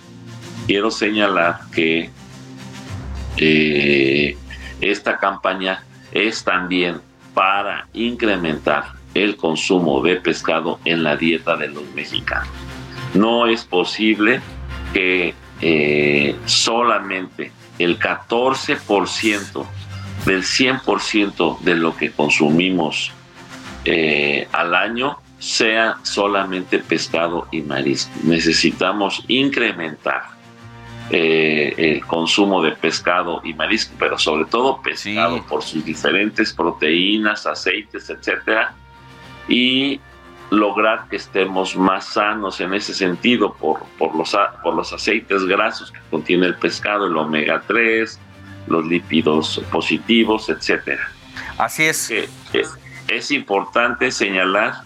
quiero 0.66 0.91
señalar 0.91 1.61
que 1.73 2.11
eh, 3.37 4.37
esta 4.81 5.19
campaña 5.19 5.85
es 6.12 6.45
también 6.45 7.01
para 7.35 7.89
incrementar 7.93 8.93
el 9.15 9.37
consumo 9.37 10.03
de 10.03 10.16
pescado 10.16 10.81
en 10.85 11.03
la 11.03 11.16
dieta 11.16 11.57
de 11.57 11.69
los 11.69 11.85
mexicanos. 11.95 12.49
No 13.15 13.47
es 13.47 13.65
posible 13.65 14.41
que 14.93 15.35
eh, 15.61 16.37
solamente 16.47 17.53
el 17.79 17.99
14% 17.99 19.67
del 20.27 20.43
100% 20.43 21.61
de 21.61 21.75
lo 21.75 21.97
que 21.97 22.11
consumimos 22.11 23.13
eh, 23.85 24.49
al 24.53 24.75
año 24.75 25.19
sea 25.39 25.97
solamente 26.03 26.79
pescado 26.79 27.47
y 27.53 27.61
marisco. 27.61 28.13
Necesitamos 28.23 29.23
incrementar 29.29 30.35
eh, 31.11 31.75
el 31.77 32.07
consumo 32.07 32.63
de 32.63 32.73
pescado 32.73 33.43
y 33.45 33.53
marisco, 33.53 33.95
pero 33.99 34.19
sobre 34.19 34.47
todo 34.47 34.81
pescado 34.81 35.45
por 35.45 35.63
sus 35.63 35.85
diferentes 35.85 36.55
proteínas, 36.55 37.47
aceites, 37.47 38.09
etcétera, 38.09 38.75
y 39.47 40.01
lograr 40.51 41.09
que 41.09 41.16
estemos 41.16 41.77
más 41.77 42.07
sanos 42.07 42.61
en 42.61 42.75
ese 42.75 42.95
sentido 42.95 43.55
por, 43.55 43.85
por, 43.99 44.15
los, 44.15 44.37
por 44.62 44.75
los 44.75 44.93
aceites 44.93 45.45
grasos 45.45 45.91
que 45.91 46.01
contiene 46.11 46.47
el 46.47 46.55
pescado, 46.57 47.07
el 47.07 47.16
omega 47.16 47.62
3, 47.66 48.19
los 48.66 48.87
lípidos 48.87 49.62
positivos, 49.71 50.49
etcétera. 50.49 51.09
Así 51.59 51.85
es. 51.85 52.12
es 53.09 53.31
importante 53.31 54.11
señalar 54.11 54.83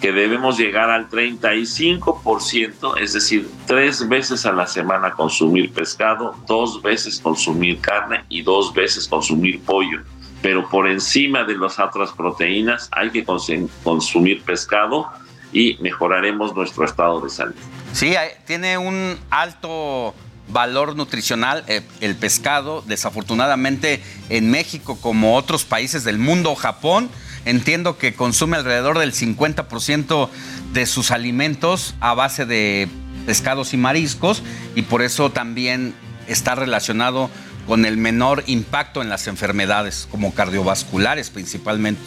que 0.00 0.12
debemos 0.12 0.58
llegar 0.58 0.90
al 0.90 1.08
35%, 1.08 3.00
es 3.00 3.14
decir, 3.14 3.48
tres 3.66 4.06
veces 4.06 4.44
a 4.44 4.52
la 4.52 4.66
semana 4.66 5.12
consumir 5.12 5.72
pescado, 5.72 6.36
dos 6.46 6.82
veces 6.82 7.18
consumir 7.20 7.80
carne 7.80 8.22
y 8.28 8.42
dos 8.42 8.74
veces 8.74 9.08
consumir 9.08 9.62
pollo. 9.62 10.02
Pero 10.44 10.68
por 10.68 10.86
encima 10.86 11.44
de 11.44 11.56
las 11.56 11.78
otras 11.78 12.10
proteínas 12.12 12.90
hay 12.92 13.08
que 13.08 13.24
consumir 13.24 14.42
pescado 14.42 15.08
y 15.54 15.78
mejoraremos 15.80 16.54
nuestro 16.54 16.84
estado 16.84 17.22
de 17.22 17.30
salud. 17.30 17.54
Sí, 17.94 18.12
tiene 18.46 18.76
un 18.76 19.16
alto 19.30 20.14
valor 20.48 20.96
nutricional 20.96 21.64
eh, 21.66 21.80
el 22.02 22.14
pescado. 22.14 22.84
Desafortunadamente 22.86 24.02
en 24.28 24.50
México, 24.50 24.98
como 25.00 25.34
otros 25.34 25.64
países 25.64 26.04
del 26.04 26.18
mundo, 26.18 26.54
Japón, 26.56 27.08
entiendo 27.46 27.96
que 27.96 28.12
consume 28.12 28.58
alrededor 28.58 28.98
del 28.98 29.14
50% 29.14 30.28
de 30.74 30.84
sus 30.84 31.10
alimentos 31.10 31.94
a 32.00 32.12
base 32.12 32.44
de 32.44 32.90
pescados 33.24 33.72
y 33.72 33.78
mariscos 33.78 34.42
y 34.74 34.82
por 34.82 35.00
eso 35.00 35.32
también 35.32 35.94
está 36.28 36.54
relacionado 36.54 37.30
con 37.66 37.84
el 37.84 37.96
menor 37.96 38.44
impacto 38.46 39.02
en 39.02 39.08
las 39.08 39.26
enfermedades, 39.26 40.08
como 40.10 40.34
cardiovasculares 40.34 41.30
principalmente. 41.30 42.02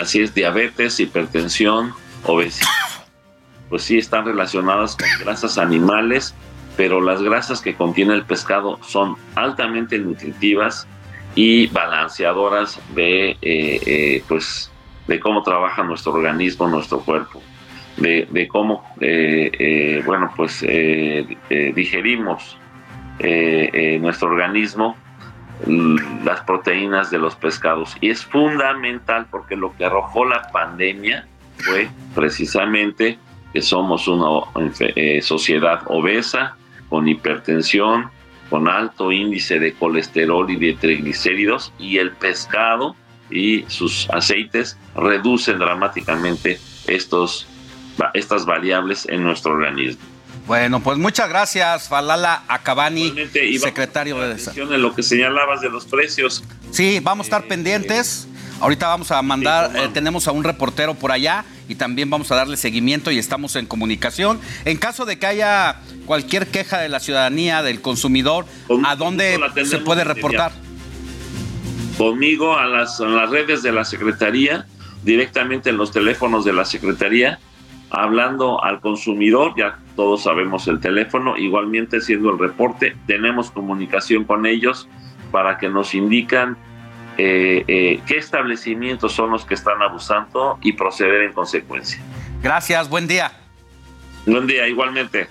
Así 0.00 0.20
es, 0.20 0.34
diabetes, 0.34 1.00
hipertensión, 1.00 1.92
obesidad. 2.24 2.68
Pues 3.68 3.82
sí, 3.82 3.98
están 3.98 4.24
relacionadas 4.24 4.96
con 4.96 5.08
grasas 5.20 5.58
animales, 5.58 6.34
pero 6.76 7.00
las 7.00 7.22
grasas 7.22 7.60
que 7.60 7.74
contiene 7.74 8.14
el 8.14 8.24
pescado 8.24 8.78
son 8.82 9.16
altamente 9.34 9.98
nutritivas 9.98 10.86
y 11.34 11.66
balanceadoras 11.68 12.80
de, 12.94 13.30
eh, 13.30 13.36
eh, 13.42 14.22
pues, 14.28 14.70
de 15.06 15.18
cómo 15.18 15.42
trabaja 15.42 15.82
nuestro 15.82 16.12
organismo, 16.12 16.68
nuestro 16.68 17.00
cuerpo, 17.00 17.42
de, 17.96 18.48
cómo, 18.50 18.84
eh, 19.00 20.02
bueno, 20.04 20.32
pues 20.36 20.64
digerimos 21.74 22.58
nuestro 23.18 24.28
organismo 24.28 24.96
las 26.24 26.40
proteínas 26.42 27.10
de 27.10 27.18
los 27.18 27.34
pescados. 27.34 27.96
Y 28.00 28.10
es 28.10 28.24
fundamental 28.24 29.26
porque 29.30 29.56
lo 29.56 29.74
que 29.76 29.86
arrojó 29.86 30.24
la 30.24 30.50
pandemia 30.52 31.26
fue 31.58 31.88
precisamente 32.14 33.18
que 33.52 33.62
somos 33.62 34.06
una 34.06 34.42
sociedad 35.22 35.80
obesa, 35.86 36.56
con 36.88 37.08
hipertensión, 37.08 38.10
con 38.50 38.68
alto 38.68 39.12
índice 39.12 39.58
de 39.58 39.72
colesterol 39.74 40.48
y 40.50 40.56
de 40.56 40.74
triglicéridos 40.74 41.72
y 41.78 41.98
el 41.98 42.12
pescado 42.12 42.94
y 43.30 43.64
sus 43.68 44.08
aceites 44.10 44.78
reducen 44.94 45.58
dramáticamente 45.58 46.60
estos, 46.86 47.48
estas 48.14 48.46
variables 48.46 49.08
en 49.08 49.24
nuestro 49.24 49.52
organismo. 49.52 50.02
Bueno, 50.46 50.80
pues 50.80 50.96
muchas 50.96 51.28
gracias, 51.28 51.88
Falala 51.88 52.44
Acabani, 52.46 53.12
secretario 53.58 54.16
de 54.20 54.36
En 54.56 54.80
lo 54.80 54.94
que 54.94 55.02
señalabas 55.02 55.60
de 55.60 55.68
los 55.68 55.86
precios. 55.86 56.44
Sí, 56.70 57.00
vamos 57.02 57.24
a 57.24 57.26
estar 57.26 57.42
eh, 57.42 57.48
pendientes. 57.48 58.28
Ahorita 58.60 58.86
vamos 58.86 59.10
a 59.10 59.20
mandar, 59.22 59.72
eh, 59.76 59.88
tenemos 59.92 60.28
a 60.28 60.32
un 60.32 60.44
reportero 60.44 60.94
por 60.94 61.10
allá 61.10 61.44
y 61.68 61.74
también 61.74 62.08
vamos 62.10 62.30
a 62.30 62.36
darle 62.36 62.56
seguimiento 62.56 63.10
y 63.10 63.18
estamos 63.18 63.56
en 63.56 63.66
comunicación. 63.66 64.40
En 64.64 64.76
caso 64.78 65.04
de 65.04 65.18
que 65.18 65.26
haya 65.26 65.80
cualquier 66.06 66.46
queja 66.46 66.78
de 66.78 66.88
la 66.88 67.00
ciudadanía, 67.00 67.62
del 67.62 67.80
consumidor, 67.80 68.46
¿a 68.84 68.94
dónde 68.94 69.38
se 69.64 69.78
puede 69.78 70.04
reportar? 70.04 70.52
Conmigo 71.98 72.56
a 72.56 72.66
las, 72.66 73.00
las 73.00 73.28
redes 73.30 73.62
de 73.62 73.72
la 73.72 73.84
Secretaría, 73.84 74.66
directamente 75.02 75.70
en 75.70 75.76
los 75.76 75.90
teléfonos 75.90 76.44
de 76.44 76.52
la 76.52 76.64
Secretaría, 76.64 77.40
hablando 77.90 78.62
al 78.62 78.80
consumidor, 78.80 79.54
ya 79.56 79.78
todos 79.94 80.24
sabemos 80.24 80.66
el 80.68 80.80
teléfono, 80.80 81.36
igualmente 81.36 81.98
haciendo 81.98 82.30
el 82.30 82.38
reporte, 82.38 82.96
tenemos 83.06 83.50
comunicación 83.50 84.24
con 84.24 84.46
ellos 84.46 84.88
para 85.30 85.58
que 85.58 85.68
nos 85.68 85.94
indican 85.94 86.56
eh, 87.18 87.64
eh, 87.66 88.00
qué 88.06 88.18
establecimientos 88.18 89.12
son 89.12 89.30
los 89.30 89.44
que 89.44 89.54
están 89.54 89.80
abusando 89.82 90.58
y 90.62 90.72
proceder 90.72 91.22
en 91.22 91.32
consecuencia. 91.32 92.00
Gracias, 92.42 92.88
buen 92.88 93.06
día. 93.06 93.32
Buen 94.26 94.46
día, 94.46 94.68
igualmente. 94.68 95.28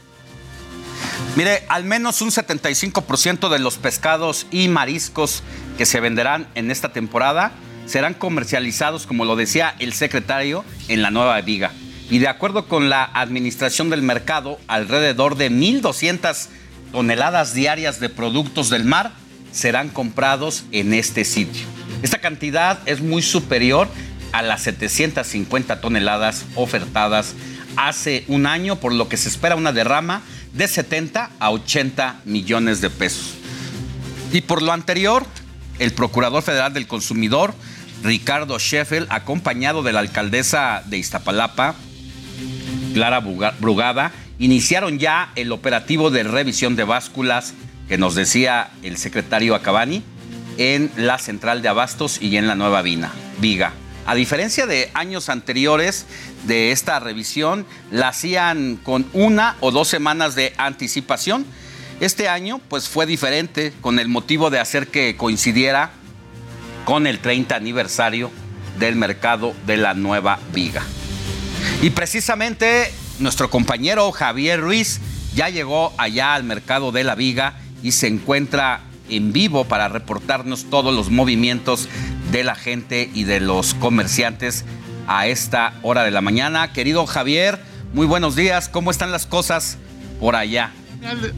Mire, 1.35 1.63
al 1.67 1.83
menos 1.83 2.21
un 2.21 2.29
75% 2.29 3.49
de 3.49 3.59
los 3.59 3.77
pescados 3.77 4.47
y 4.51 4.67
mariscos 4.69 5.43
que 5.77 5.85
se 5.85 5.99
venderán 5.99 6.47
en 6.55 6.71
esta 6.71 6.93
temporada 6.93 7.51
serán 7.85 8.13
comercializados, 8.13 9.05
como 9.05 9.25
lo 9.25 9.35
decía 9.35 9.75
el 9.79 9.93
secretario, 9.93 10.63
en 10.87 11.01
la 11.01 11.11
nueva 11.11 11.39
viga. 11.41 11.71
Y 12.09 12.19
de 12.19 12.27
acuerdo 12.27 12.67
con 12.67 12.89
la 12.89 13.03
administración 13.03 13.89
del 13.89 14.01
mercado, 14.01 14.59
alrededor 14.67 15.37
de 15.37 15.51
1.200 15.51 16.47
toneladas 16.91 17.53
diarias 17.53 17.99
de 17.99 18.09
productos 18.09 18.69
del 18.69 18.85
mar 18.85 19.11
serán 19.51 19.89
comprados 19.89 20.65
en 20.71 20.93
este 20.93 21.25
sitio. 21.25 21.65
Esta 22.03 22.19
cantidad 22.19 22.79
es 22.85 23.01
muy 23.01 23.21
superior 23.21 23.87
a 24.31 24.41
las 24.41 24.63
750 24.63 25.81
toneladas 25.81 26.45
ofertadas 26.55 27.33
hace 27.77 28.25
un 28.27 28.45
año, 28.45 28.75
por 28.77 28.93
lo 28.93 29.09
que 29.09 29.17
se 29.17 29.29
espera 29.29 29.55
una 29.55 29.71
derrama 29.71 30.21
de 30.53 30.67
70 30.67 31.31
a 31.39 31.51
80 31.51 32.21
millones 32.25 32.81
de 32.81 32.89
pesos. 32.89 33.35
Y 34.31 34.41
por 34.41 34.61
lo 34.61 34.71
anterior, 34.71 35.25
el 35.79 35.93
Procurador 35.93 36.43
Federal 36.43 36.73
del 36.73 36.87
Consumidor, 36.87 37.53
Ricardo 38.03 38.59
Sheffield, 38.59 39.07
acompañado 39.09 39.83
de 39.83 39.93
la 39.93 39.99
alcaldesa 40.01 40.83
de 40.85 40.97
Iztapalapa, 40.97 41.75
Clara 42.95 43.19
Brugada, 43.19 44.13
iniciaron 44.39 44.99
ya 44.99 45.33
el 45.35 45.51
operativo 45.51 46.11
de 46.11 46.23
revisión 46.23 46.77
de 46.77 46.85
básculas 46.85 47.53
que 47.89 47.97
nos 47.97 48.15
decía 48.15 48.69
el 48.83 48.95
secretario 48.95 49.53
Acabani 49.53 50.01
en 50.57 50.89
la 50.95 51.19
central 51.19 51.61
de 51.61 51.67
Abastos 51.67 52.21
y 52.21 52.37
en 52.37 52.47
la 52.47 52.55
nueva 52.55 52.81
Vina, 52.83 53.11
Viga. 53.41 53.73
A 54.05 54.15
diferencia 54.15 54.65
de 54.65 54.91
años 54.93 55.27
anteriores 55.27 56.05
de 56.45 56.71
esta 56.71 57.01
revisión, 57.01 57.65
la 57.91 58.07
hacían 58.07 58.77
con 58.77 59.05
una 59.11 59.57
o 59.59 59.71
dos 59.71 59.89
semanas 59.89 60.35
de 60.35 60.53
anticipación. 60.55 61.45
Este 61.99 62.29
año 62.29 62.61
pues 62.69 62.87
fue 62.87 63.05
diferente 63.05 63.73
con 63.81 63.99
el 63.99 64.07
motivo 64.07 64.49
de 64.49 64.59
hacer 64.59 64.87
que 64.87 65.17
coincidiera 65.17 65.91
con 66.85 67.07
el 67.07 67.19
30 67.19 67.57
aniversario 67.57 68.31
del 68.79 68.95
mercado 68.95 69.53
de 69.65 69.75
la 69.75 69.95
nueva 69.95 70.39
Viga. 70.53 70.83
Y 71.81 71.89
precisamente 71.91 72.91
nuestro 73.19 73.49
compañero 73.49 74.11
Javier 74.11 74.61
Ruiz 74.61 74.99
ya 75.35 75.49
llegó 75.49 75.93
allá 75.97 76.33
al 76.33 76.43
mercado 76.43 76.91
de 76.91 77.03
la 77.03 77.15
Viga 77.15 77.59
y 77.83 77.91
se 77.91 78.07
encuentra 78.07 78.81
en 79.09 79.33
vivo 79.33 79.65
para 79.65 79.87
reportarnos 79.87 80.65
todos 80.69 80.93
los 80.93 81.09
movimientos 81.09 81.87
de 82.31 82.43
la 82.43 82.55
gente 82.55 83.09
y 83.13 83.23
de 83.23 83.39
los 83.39 83.73
comerciantes 83.75 84.65
a 85.07 85.27
esta 85.27 85.73
hora 85.83 86.03
de 86.03 86.11
la 86.11 86.21
mañana. 86.21 86.73
Querido 86.73 87.05
Javier, 87.05 87.59
muy 87.93 88.07
buenos 88.07 88.35
días. 88.35 88.69
¿Cómo 88.69 88.91
están 88.91 89.11
las 89.11 89.25
cosas 89.25 89.77
por 90.19 90.35
allá? 90.35 90.71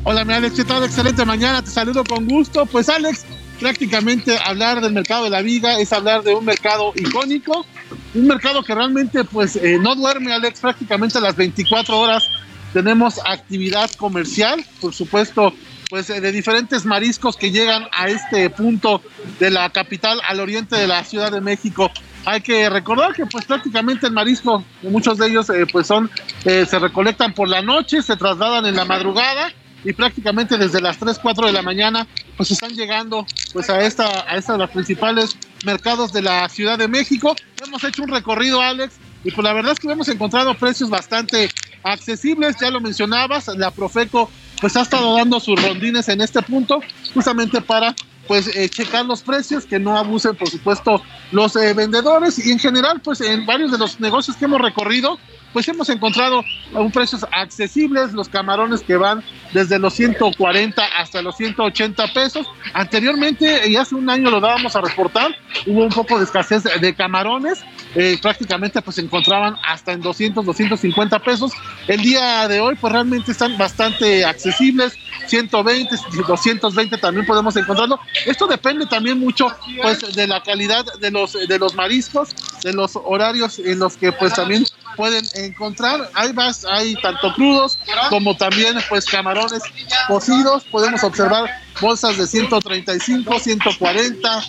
Hola, 0.03 0.23
mi 0.23 0.33
Alex, 0.33 0.55
¿qué 0.55 0.63
tal? 0.63 0.83
Excelente 0.83 1.25
mañana, 1.25 1.61
te 1.61 1.69
saludo 1.69 2.03
con 2.03 2.25
gusto. 2.25 2.65
Pues 2.65 2.87
Alex, 2.87 3.25
prácticamente 3.59 4.37
hablar 4.45 4.81
del 4.81 4.93
mercado 4.93 5.25
de 5.25 5.29
la 5.29 5.41
viga 5.41 5.79
es 5.79 5.91
hablar 5.91 6.23
de 6.23 6.33
un 6.33 6.45
mercado 6.45 6.93
icónico, 6.95 7.65
un 8.13 8.27
mercado 8.27 8.63
que 8.63 8.73
realmente 8.73 9.23
pues 9.23 9.55
eh, 9.55 9.77
no 9.81 9.95
duerme, 9.95 10.33
Alex, 10.33 10.59
prácticamente 10.59 11.19
las 11.19 11.35
24 11.35 11.97
horas 11.97 12.29
tenemos 12.73 13.19
actividad 13.25 13.89
comercial, 13.91 14.63
por 14.81 14.93
supuesto, 14.93 15.53
pues 15.89 16.09
eh, 16.09 16.21
de 16.21 16.31
diferentes 16.31 16.85
mariscos 16.85 17.37
que 17.37 17.51
llegan 17.51 17.87
a 17.91 18.07
este 18.07 18.49
punto 18.49 19.01
de 19.39 19.51
la 19.51 19.69
capital 19.69 20.19
al 20.27 20.39
oriente 20.39 20.75
de 20.75 20.87
la 20.87 21.03
Ciudad 21.03 21.31
de 21.31 21.41
México. 21.41 21.91
Hay 22.25 22.41
que 22.41 22.69
recordar 22.69 23.13
que 23.13 23.25
pues 23.25 23.45
prácticamente 23.45 24.07
el 24.07 24.13
marisco, 24.13 24.63
muchos 24.83 25.17
de 25.17 25.27
ellos 25.27 25.49
eh, 25.49 25.65
pues 25.71 25.87
son, 25.87 26.11
eh, 26.45 26.65
se 26.69 26.77
recolectan 26.77 27.33
por 27.33 27.47
la 27.47 27.61
noche, 27.61 28.01
se 28.01 28.17
trasladan 28.17 28.65
en 28.65 28.75
la 28.75 28.85
madrugada 28.85 29.53
y 29.87 29.93
prácticamente 29.93 30.57
desde 30.57 30.81
las 30.81 30.97
3, 30.97 31.17
4 31.17 31.47
de 31.47 31.53
la 31.53 31.61
mañana 31.61 32.05
pues 32.35 32.51
están 32.51 32.71
llegando 32.75 33.25
pues 33.53 33.69
a 33.69 33.81
esta 33.81 34.05
a 34.05 34.57
los 34.57 34.69
principales 34.69 35.37
mercados 35.65 36.11
de 36.11 36.21
la 36.21 36.49
Ciudad 36.49 36.77
de 36.77 36.89
México. 36.89 37.33
Hemos 37.65 37.81
hecho 37.85 38.03
un 38.03 38.09
recorrido, 38.09 38.59
Alex, 38.61 38.95
y 39.23 39.31
pues 39.31 39.45
la 39.45 39.53
verdad 39.53 39.71
es 39.71 39.79
que 39.79 39.89
hemos 39.89 40.09
encontrado 40.09 40.53
precios 40.55 40.89
bastante 40.89 41.49
accesibles, 41.83 42.57
ya 42.59 42.69
lo 42.69 42.81
mencionabas, 42.81 43.47
la 43.55 43.71
Profeco 43.71 44.29
pues 44.59 44.75
ha 44.75 44.81
estado 44.81 45.15
dando 45.15 45.39
sus 45.39 45.61
rondines 45.61 46.09
en 46.09 46.19
este 46.19 46.41
punto, 46.41 46.81
justamente 47.13 47.61
para 47.61 47.95
pues 48.27 48.53
eh, 48.57 48.67
checar 48.67 49.05
los 49.05 49.21
precios, 49.21 49.65
que 49.65 49.79
no 49.79 49.97
abusen 49.97 50.35
por 50.35 50.49
supuesto 50.49 51.01
los 51.31 51.55
eh, 51.55 51.73
vendedores 51.73 52.45
y 52.45 52.51
en 52.51 52.59
general, 52.59 52.99
pues 53.01 53.21
en 53.21 53.45
varios 53.45 53.71
de 53.71 53.77
los 53.77 54.01
negocios 54.01 54.35
que 54.35 54.45
hemos 54.45 54.59
recorrido, 54.59 55.17
pues 55.57 55.67
hemos 55.69 55.89
encontrado 55.89 56.45
a 56.75 56.81
un 56.81 56.91
precios 56.91 57.25
accesibles, 57.31 58.13
los 58.13 58.29
camarones 58.29 58.81
que 58.81 58.95
van 58.95 59.23
desde 59.53 59.79
los 59.79 59.95
140 59.95 60.83
hasta 60.99 61.23
los 61.23 61.35
180 61.35 62.13
pesos. 62.13 62.45
Anteriormente, 62.75 63.67
y 63.67 63.75
hace 63.75 63.95
un 63.95 64.07
año 64.07 64.29
lo 64.29 64.39
dábamos 64.39 64.75
a 64.75 64.81
reportar, 64.81 65.35
hubo 65.65 65.81
un 65.81 65.89
poco 65.89 66.19
de 66.19 66.25
escasez 66.25 66.61
de 66.79 66.93
camarones, 66.93 67.63
eh, 67.95 68.19
prácticamente 68.21 68.83
pues 68.83 68.97
se 68.97 69.01
encontraban 69.01 69.55
hasta 69.67 69.93
en 69.93 70.01
200, 70.01 70.45
250 70.45 71.17
pesos. 71.23 71.51
El 71.87 72.01
día 72.03 72.47
de 72.47 72.59
hoy 72.59 72.75
pues 72.75 72.93
realmente 72.93 73.31
están 73.31 73.57
bastante 73.57 74.25
accesibles, 74.25 74.93
120, 75.25 75.95
220 76.27 76.97
también 76.99 77.25
podemos 77.25 77.55
encontrarlo. 77.55 77.99
Esto 78.27 78.45
depende 78.45 78.85
también 78.85 79.17
mucho 79.19 79.47
pues 79.81 80.13
de 80.13 80.27
la 80.27 80.43
calidad 80.43 80.85
de 80.99 81.09
los, 81.09 81.33
de 81.33 81.57
los 81.57 81.73
mariscos, 81.73 82.35
de 82.61 82.73
los 82.73 82.91
horarios 82.95 83.57
en 83.57 83.79
los 83.79 83.97
que 83.97 84.11
pues 84.11 84.35
también 84.35 84.63
pueden 84.97 85.23
encontrar. 85.35 86.09
Hay 86.13 86.33
más, 86.33 86.65
hay 86.65 86.95
tanto 86.95 87.33
crudos 87.35 87.77
como 88.09 88.35
también 88.35 88.75
pues 88.89 89.05
camarones 89.05 89.61
cocidos. 90.07 90.65
Podemos 90.65 91.03
observar 91.03 91.49
bolsas 91.79 92.17
de 92.17 92.27
135, 92.27 93.39
140, 93.39 94.43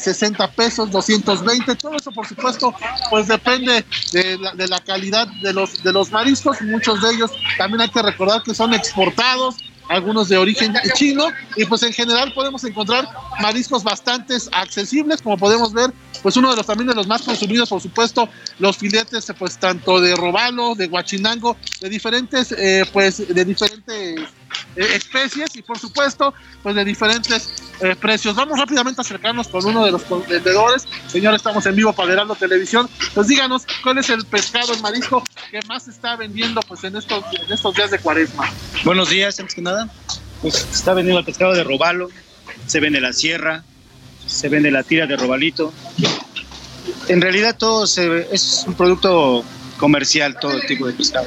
60 0.00 0.50
pesos, 0.52 0.90
220. 0.90 1.76
Todo 1.76 1.94
eso, 1.94 2.10
por 2.10 2.26
supuesto, 2.26 2.74
pues 3.10 3.28
depende 3.28 3.84
de 4.12 4.38
la, 4.38 4.52
de 4.54 4.66
la 4.66 4.80
calidad 4.80 5.28
de 5.42 5.52
los, 5.52 5.82
de 5.84 5.92
los 5.92 6.10
mariscos. 6.10 6.60
Muchos 6.62 7.02
de 7.02 7.10
ellos 7.14 7.30
también 7.58 7.82
hay 7.82 7.90
que 7.90 8.02
recordar 8.02 8.42
que 8.42 8.54
son 8.54 8.74
exportados 8.74 9.56
algunos 9.88 10.28
de 10.28 10.38
origen 10.38 10.74
chino 10.94 11.26
y 11.56 11.64
pues 11.66 11.82
en 11.82 11.92
general 11.92 12.32
podemos 12.32 12.64
encontrar 12.64 13.06
mariscos 13.40 13.84
bastante 13.84 14.34
accesibles 14.52 15.20
como 15.20 15.36
podemos 15.36 15.72
ver 15.72 15.92
pues 16.24 16.36
uno 16.38 16.50
de 16.50 16.56
los 16.56 16.66
también 16.66 16.88
de 16.88 16.94
los 16.94 17.06
más 17.06 17.22
consumidos 17.22 17.68
por 17.68 17.82
supuesto 17.82 18.28
los 18.58 18.78
filetes 18.78 19.30
pues 19.38 19.58
tanto 19.58 20.00
de 20.00 20.16
robalo 20.16 20.74
de 20.74 20.86
guachinango 20.88 21.56
de 21.80 21.90
diferentes 21.90 22.50
eh, 22.52 22.84
pues 22.92 23.28
de 23.28 23.44
diferentes 23.44 24.20
eh, 24.76 24.86
especies 24.94 25.54
y 25.54 25.62
por 25.62 25.78
supuesto 25.78 26.32
pues 26.62 26.74
de 26.74 26.84
diferentes 26.84 27.52
eh, 27.80 27.96
precios. 27.96 28.34
Vamos 28.34 28.58
rápidamente 28.58 29.00
a 29.00 29.02
acercarnos 29.02 29.48
con 29.48 29.64
uno 29.64 29.84
de 29.84 29.92
los 29.92 30.02
vendedores. 30.28 30.86
Señor, 31.08 31.34
estamos 31.34 31.66
en 31.66 31.74
vivo 31.74 31.92
para 31.92 32.12
Heraldo 32.12 32.34
Televisión. 32.34 32.88
Pues 33.14 33.28
díganos 33.28 33.66
cuál 33.82 33.98
es 33.98 34.10
el 34.10 34.24
pescado, 34.24 34.72
el 34.72 34.80
marisco 34.80 35.22
que 35.50 35.60
más 35.68 35.88
está 35.88 36.16
vendiendo 36.16 36.60
pues 36.62 36.84
en 36.84 36.96
estos, 36.96 37.24
en 37.32 37.52
estos 37.52 37.74
días 37.74 37.90
de 37.90 37.98
cuaresma. 37.98 38.50
Buenos 38.84 39.10
días, 39.10 39.38
antes 39.40 39.54
que 39.54 39.62
nada. 39.62 39.88
Pues 40.40 40.66
está 40.72 40.94
vendiendo 40.94 41.18
el 41.20 41.24
pescado 41.24 41.52
de 41.52 41.64
robalo, 41.64 42.08
se 42.66 42.80
vende 42.80 43.00
la 43.00 43.12
sierra, 43.12 43.64
se 44.26 44.48
vende 44.48 44.70
la 44.70 44.82
tira 44.82 45.06
de 45.06 45.16
robalito. 45.16 45.72
En 47.08 47.20
realidad 47.20 47.56
todo 47.56 47.86
se, 47.86 48.28
es 48.32 48.64
un 48.66 48.74
producto 48.74 49.44
comercial 49.76 50.36
todo 50.40 50.60
tipo 50.60 50.86
de 50.86 50.92
pescado. 50.92 51.26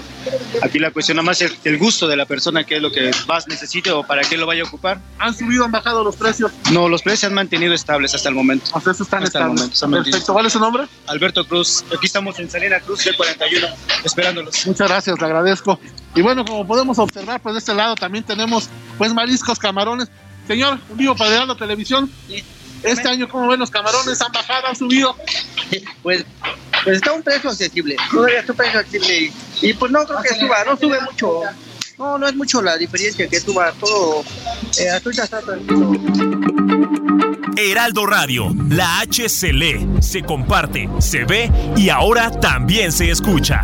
Aquí 0.62 0.80
la 0.80 0.92
cuestión 0.92 1.18
nada 1.18 1.26
más 1.26 1.42
es 1.42 1.54
el 1.64 1.78
gusto 1.78 2.08
de 2.08 2.16
la 2.16 2.26
persona, 2.26 2.64
qué 2.64 2.78
es 2.78 2.82
lo 2.82 2.92
que 2.92 3.12
más 3.28 3.48
necesite 3.48 3.92
o 3.92 4.04
para 4.04 4.22
qué 4.24 4.38
lo 4.38 4.46
vaya 4.46 4.64
a 4.64 4.66
ocupar. 4.66 5.00
¿Han 5.20 5.36
subido, 5.36 5.66
han 5.66 5.72
bajado 5.72 6.04
los 6.04 6.16
precios? 6.16 6.52
No, 6.72 6.90
los 6.90 7.02
precios 7.02 7.20
se 7.22 7.26
han 7.28 7.34
mantenido 7.34 7.74
estables 7.74 8.16
hasta 8.16 8.30
el 8.30 8.36
momento. 8.36 8.66
Hasta 8.74 8.92
eso 8.92 9.04
están 9.04 9.24
hasta 9.24 9.40
el 9.40 9.44
estables. 9.44 9.62
momento. 9.62 9.86
han 9.86 9.92
mantenido. 9.92 10.12
Perfecto. 10.12 10.34
¿Cuál 10.34 10.46
es 10.46 10.54
su 10.54 10.60
nombre? 10.60 10.84
Alberto 11.08 11.48
Cruz. 11.48 11.84
Aquí 11.96 12.06
estamos 12.06 12.40
en 12.40 12.50
Salina 12.50 12.80
Cruz 12.80 13.04
del 13.04 13.16
41, 13.16 13.68
esperándolos. 14.04 14.66
Muchas 14.66 14.88
gracias, 14.88 15.20
le 15.20 15.26
agradezco. 15.26 15.80
Y 16.16 16.22
bueno, 16.22 16.46
como 16.46 16.66
podemos 16.66 16.98
observar, 17.00 17.42
pues 17.42 17.54
de 17.54 17.60
este 17.60 17.74
lado 17.74 17.96
también 17.96 18.24
tenemos 18.24 18.70
pues 18.98 19.14
mariscos, 19.14 19.60
camarones. 19.60 20.10
Señor, 20.48 20.80
en 20.90 20.98
vivo 20.98 21.16
para 21.16 21.46
la 21.46 21.56
televisión. 21.56 22.10
Este 22.88 23.08
año, 23.08 23.28
¿cómo 23.28 23.48
ven 23.48 23.60
los 23.60 23.70
camarones? 23.70 24.22
¿Han 24.22 24.32
bajado, 24.32 24.68
han 24.68 24.76
subido? 24.76 25.16
Pues, 26.02 26.24
pues 26.86 26.98
está 26.98 27.12
un 27.12 27.22
precio 27.22 27.50
accesible, 27.50 27.98
todavía 28.10 28.40
está 28.40 28.54
un 28.54 28.58
precio 28.58 28.80
accesible 28.80 29.34
y, 29.62 29.74
pues 29.74 29.92
no 29.92 30.06
creo 30.06 30.22
que 30.22 30.30
suba, 30.30 30.64
no 30.64 30.78
sube 30.78 31.02
mucho, 31.02 31.42
no, 31.98 32.18
no 32.18 32.26
es 32.26 32.36
mucho 32.36 32.62
la 32.62 32.78
diferencia 32.78 33.28
que 33.28 33.42
suba 33.42 33.74
todo, 33.74 34.24
eh, 34.78 35.02
está 35.06 35.42
tranquilo. 35.42 35.92
Heraldo 37.58 38.06
Radio, 38.06 38.56
la 38.70 39.00
H 39.00 39.28
se 39.28 39.52
lee, 39.52 39.86
se 40.00 40.22
comparte, 40.22 40.88
se 41.00 41.26
ve 41.26 41.52
y 41.76 41.90
ahora 41.90 42.32
también 42.32 42.94
se 42.94 43.12
escucha. 43.12 43.64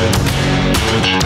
Oiga, 0.00 1.20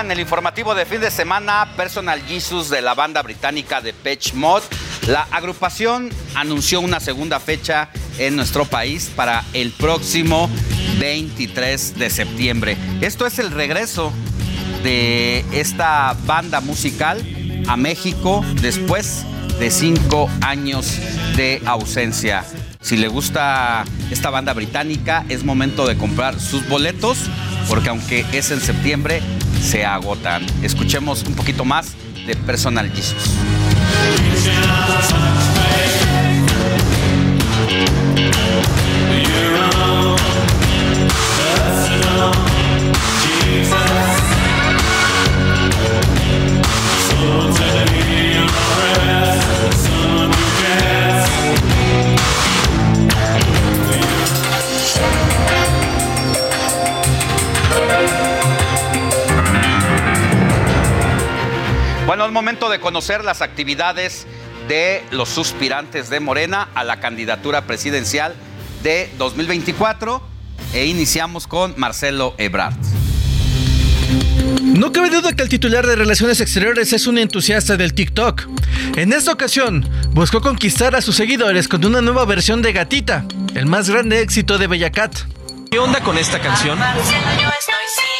En 0.00 0.12
el 0.12 0.20
informativo 0.20 0.76
de 0.76 0.86
fin 0.86 1.00
de 1.00 1.10
semana 1.10 1.72
Personal 1.76 2.22
Jesus 2.22 2.70
de 2.70 2.80
la 2.80 2.94
banda 2.94 3.20
británica 3.20 3.80
de 3.80 3.92
Pitch 3.92 4.32
Mod. 4.32 4.62
La 5.08 5.22
agrupación 5.32 6.10
anunció 6.36 6.80
una 6.80 7.00
segunda 7.00 7.40
fecha 7.40 7.88
en 8.16 8.36
nuestro 8.36 8.64
país 8.64 9.10
para 9.16 9.44
el 9.54 9.72
próximo 9.72 10.48
23 11.00 11.98
de 11.98 12.10
septiembre. 12.10 12.76
Esto 13.00 13.26
es 13.26 13.40
el 13.40 13.50
regreso 13.50 14.12
de 14.84 15.44
esta 15.50 16.14
banda 16.26 16.60
musical 16.60 17.20
a 17.66 17.76
México 17.76 18.44
después 18.60 19.24
de 19.58 19.70
cinco 19.72 20.30
años 20.42 20.96
de 21.34 21.60
ausencia. 21.66 22.44
Si 22.80 22.96
le 22.96 23.08
gusta 23.08 23.84
esta 24.12 24.30
banda 24.30 24.52
británica, 24.52 25.24
es 25.28 25.42
momento 25.42 25.88
de 25.88 25.98
comprar 25.98 26.38
sus 26.38 26.68
boletos, 26.68 27.18
porque 27.68 27.88
aunque 27.88 28.24
es 28.32 28.52
en 28.52 28.60
septiembre, 28.60 29.20
se 29.60 29.84
agotan. 29.84 30.44
Escuchemos 30.62 31.24
un 31.24 31.34
poquito 31.34 31.64
más 31.64 31.94
de 32.26 32.36
Personal 32.36 32.90
Jesus. 32.90 33.34
Bueno, 62.18 62.30
es 62.30 62.34
momento 62.34 62.68
de 62.68 62.80
conocer 62.80 63.22
las 63.22 63.42
actividades 63.42 64.26
de 64.66 65.04
los 65.12 65.28
suspirantes 65.28 66.10
de 66.10 66.18
Morena 66.18 66.68
a 66.74 66.82
la 66.82 66.98
candidatura 66.98 67.62
presidencial 67.62 68.34
de 68.82 69.08
2024 69.18 70.20
e 70.72 70.86
iniciamos 70.86 71.46
con 71.46 71.74
Marcelo 71.76 72.34
Ebrard. 72.36 72.74
No 74.60 74.90
cabe 74.90 75.10
duda 75.10 75.32
que 75.32 75.44
el 75.44 75.48
titular 75.48 75.86
de 75.86 75.94
Relaciones 75.94 76.40
Exteriores 76.40 76.92
es 76.92 77.06
un 77.06 77.18
entusiasta 77.18 77.76
del 77.76 77.94
TikTok. 77.94 78.48
En 78.96 79.12
esta 79.12 79.30
ocasión, 79.30 79.88
buscó 80.10 80.40
conquistar 80.40 80.96
a 80.96 81.02
sus 81.02 81.14
seguidores 81.14 81.68
con 81.68 81.84
una 81.84 82.00
nueva 82.00 82.24
versión 82.24 82.62
de 82.62 82.72
Gatita, 82.72 83.26
el 83.54 83.66
más 83.66 83.88
grande 83.88 84.22
éxito 84.22 84.58
de 84.58 84.66
Bellacat. 84.66 85.14
¿Qué 85.70 85.78
onda 85.78 86.00
con 86.00 86.18
esta 86.18 86.40
canción? 86.40 86.82
A 86.82 86.94
Marcelo 86.94 87.30
yo 87.40 87.48
estoy 87.60 87.86
siguiendo 87.94 88.18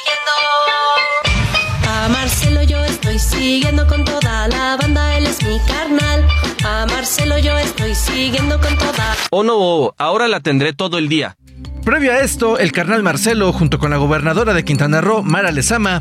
con 3.88 4.04
toda 4.04 4.48
la 4.48 4.76
banda, 4.76 5.16
él 5.16 5.26
es 5.26 5.42
mi 5.44 5.60
carnal. 5.60 6.26
A 6.64 6.86
Marcelo 6.86 7.38
yo 7.38 7.56
estoy 7.56 7.94
siguiendo 7.94 8.60
con 8.60 8.76
toda. 8.76 9.16
Oh 9.30 9.44
no, 9.44 9.94
ahora 9.96 10.26
la 10.26 10.40
tendré 10.40 10.72
todo 10.72 10.98
el 10.98 11.08
día. 11.08 11.36
Previo 11.84 12.12
a 12.12 12.18
esto, 12.18 12.58
el 12.58 12.72
carnal 12.72 13.04
Marcelo, 13.04 13.52
junto 13.52 13.78
con 13.78 13.90
la 13.90 13.96
gobernadora 13.96 14.54
de 14.54 14.64
Quintana 14.64 15.00
Roo, 15.00 15.22
Mara 15.22 15.52
Lezama, 15.52 16.00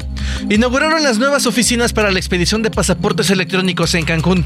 inauguraron 0.50 1.04
las 1.04 1.20
nuevas 1.20 1.46
oficinas 1.46 1.94
para 1.94 2.10
la 2.10 2.18
expedición 2.18 2.64
de 2.64 2.72
pasaportes 2.72 3.30
electrónicos 3.30 3.94
en 3.94 4.06
Cancún. 4.06 4.46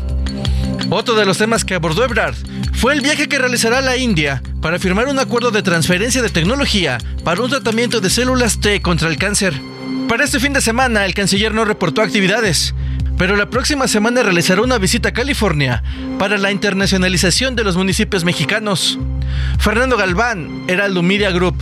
Otro 0.90 1.16
de 1.16 1.26
los 1.26 1.38
temas 1.38 1.64
que 1.64 1.76
abordó 1.76 2.04
Ebrard 2.04 2.36
fue 2.74 2.94
el 2.94 3.00
viaje 3.00 3.30
que 3.30 3.40
realizará 3.40 3.78
a 3.78 3.82
la 3.82 3.96
India 3.96 4.44
para 4.62 4.80
firmar 4.80 5.08
un 5.08 5.20
acuerdo 5.20 5.52
de 5.52 5.64
transferencia 5.64 6.22
de 6.22 6.30
tecnología 6.30 6.98
para 7.24 7.42
un 7.42 7.50
tratamiento 7.50 8.02
de 8.02 8.10
células 8.10 8.60
T 8.60 8.82
contra 8.82 9.08
el 9.08 9.18
cáncer. 9.18 9.54
Para 10.10 10.26
este 10.26 10.42
fin 10.42 10.52
de 10.52 10.60
semana, 10.60 11.06
el 11.06 11.14
canciller 11.14 11.54
no 11.54 11.64
reportó 11.64 12.02
actividades, 12.02 12.76
pero 13.22 13.36
la 13.36 13.52
próxima 13.52 13.88
semana 13.88 14.24
realizará 14.24 14.64
una 14.64 14.80
visita 14.80 15.10
a 15.10 15.14
California 15.14 15.84
para 16.18 16.40
la 16.40 16.50
internacionalización 16.50 17.56
de 17.56 17.64
los 17.64 17.78
municipios 17.78 18.24
mexicanos. 18.24 18.98
Fernando 19.60 19.96
Galván, 19.96 20.64
Heraldo 20.68 21.04
Media 21.04 21.30
Group. 21.30 21.56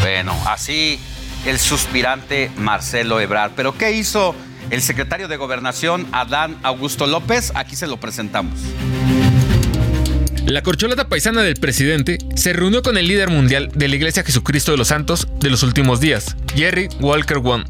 Bueno, 0.00 0.36
así 0.44 0.98
el 1.46 1.60
suspirante 1.60 2.50
Marcelo 2.56 3.20
Ebrard. 3.20 3.52
Pero 3.54 3.78
¿qué 3.78 3.92
hizo 3.92 4.34
el 4.70 4.82
secretario 4.82 5.28
de 5.28 5.36
Gobernación, 5.36 6.04
Adán 6.10 6.56
Augusto 6.64 7.06
López? 7.06 7.52
Aquí 7.54 7.76
se 7.76 7.86
lo 7.86 7.98
presentamos. 7.98 8.58
La 10.46 10.64
corcholata 10.64 11.08
paisana 11.08 11.42
del 11.42 11.54
presidente 11.54 12.18
se 12.34 12.52
reunió 12.52 12.82
con 12.82 12.98
el 12.98 13.06
líder 13.06 13.30
mundial 13.30 13.70
de 13.72 13.86
la 13.86 13.94
Iglesia 13.94 14.24
Jesucristo 14.24 14.72
de 14.72 14.78
los 14.78 14.88
Santos 14.88 15.28
de 15.38 15.48
los 15.48 15.62
últimos 15.62 16.00
días, 16.00 16.36
Jerry 16.56 16.88
Walker 16.98 17.38
Wong, 17.38 17.62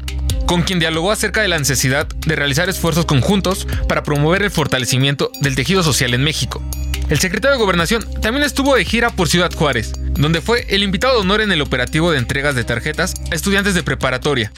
con 0.45 0.63
quien 0.63 0.79
dialogó 0.79 1.11
acerca 1.11 1.41
de 1.41 1.47
la 1.47 1.59
necesidad 1.59 2.07
de 2.07 2.35
realizar 2.35 2.69
esfuerzos 2.69 3.05
conjuntos 3.05 3.67
para 3.87 4.03
promover 4.03 4.43
el 4.43 4.51
fortalecimiento 4.51 5.31
del 5.41 5.55
tejido 5.55 5.83
social 5.83 6.13
en 6.13 6.23
México. 6.23 6.63
El 7.09 7.19
secretario 7.19 7.57
de 7.57 7.63
Gobernación 7.63 8.07
también 8.21 8.43
estuvo 8.45 8.75
de 8.75 8.85
gira 8.85 9.09
por 9.09 9.27
Ciudad 9.27 9.53
Juárez, 9.53 9.93
donde 10.13 10.41
fue 10.41 10.65
el 10.69 10.83
invitado 10.83 11.15
de 11.15 11.21
honor 11.21 11.41
en 11.41 11.51
el 11.51 11.61
operativo 11.61 12.11
de 12.11 12.17
entregas 12.17 12.55
de 12.55 12.63
tarjetas 12.63 13.13
a 13.31 13.35
estudiantes 13.35 13.73
de 13.75 13.83
preparatoria. 13.83 14.51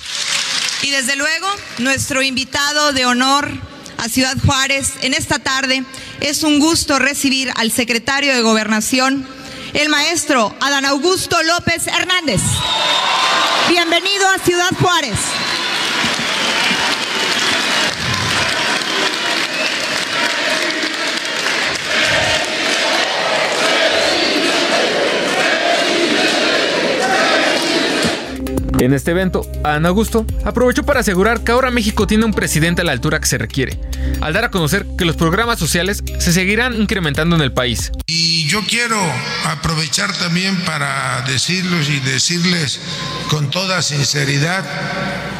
Y 0.82 0.92
desde 0.92 1.16
luego, 1.16 1.48
nuestro 1.80 2.22
invitado 2.22 2.94
de 2.94 3.06
honor 3.06 3.50
a 3.98 4.10
Ciudad 4.10 4.38
Juárez 4.46 4.94
en 5.02 5.14
esta 5.14 5.40
tarde 5.40 5.84
es 6.22 6.44
un 6.44 6.60
gusto 6.60 7.00
recibir 7.00 7.52
al 7.56 7.72
secretario 7.72 8.34
de 8.34 8.42
Gobernación, 8.42 9.28
el 9.76 9.90
maestro 9.90 10.56
Adán 10.62 10.86
Augusto 10.86 11.36
López 11.44 11.88
Hernández. 11.88 12.42
Bienvenido 13.68 14.26
a 14.30 14.38
Ciudad 14.40 14.70
Juárez. 14.82 15.18
En 28.80 28.94
este 28.94 29.12
evento, 29.12 29.50
Ana 29.64 29.90
Augusto 29.90 30.26
aprovechó 30.44 30.84
para 30.84 31.00
asegurar 31.00 31.44
que 31.44 31.52
ahora 31.54 31.72
México 31.72 32.08
tiene 32.08 32.26
un 32.26 32.34
presidente 32.34 32.82
a 32.82 32.86
la 32.86 32.92
altura 32.92 33.20
que 33.20 33.26
se 33.26 33.38
requiere, 33.38 33.80
al 34.20 34.34
dar 34.34 34.44
a 34.44 34.52
conocer 34.52 34.86
que 34.98 35.06
los 35.06 35.16
programas 35.16 35.60
sociales 35.60 36.04
se 36.20 36.34
seguirán 36.34 36.76
incrementando 36.76 37.38
en 37.38 37.42
el 37.42 37.54
país. 37.54 37.92
Y 38.06 38.48
yo 38.48 38.62
quiero 38.68 39.00
aprovechar 39.46 40.12
también 40.18 40.58
para 40.66 41.24
decirlos 41.26 41.90
y 41.90 42.00
decirles 42.02 42.82
con 43.30 43.50
toda 43.50 43.82
sinceridad 43.82 44.66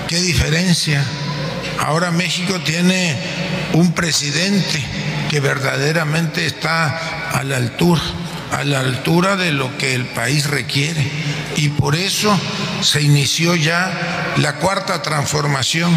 qué 0.08 0.22
diferencia. 0.22 1.04
Ahora 1.80 2.12
México 2.12 2.60
tiene 2.64 3.18
un 3.74 3.94
presidente 3.94 4.82
que 5.30 5.42
verdaderamente 5.42 6.46
está 6.46 7.32
a 7.32 7.44
la 7.44 7.58
altura, 7.58 8.02
a 8.52 8.64
la 8.64 8.80
altura 8.80 9.36
de 9.36 9.52
lo 9.52 9.78
que 9.78 9.96
el 9.96 10.06
país 10.06 10.50
requiere. 10.50 11.10
Y 11.56 11.70
por 11.70 11.96
eso 11.96 12.38
se 12.82 13.02
inició 13.02 13.56
ya 13.56 14.34
la 14.38 14.56
cuarta 14.56 15.02
transformación 15.02 15.92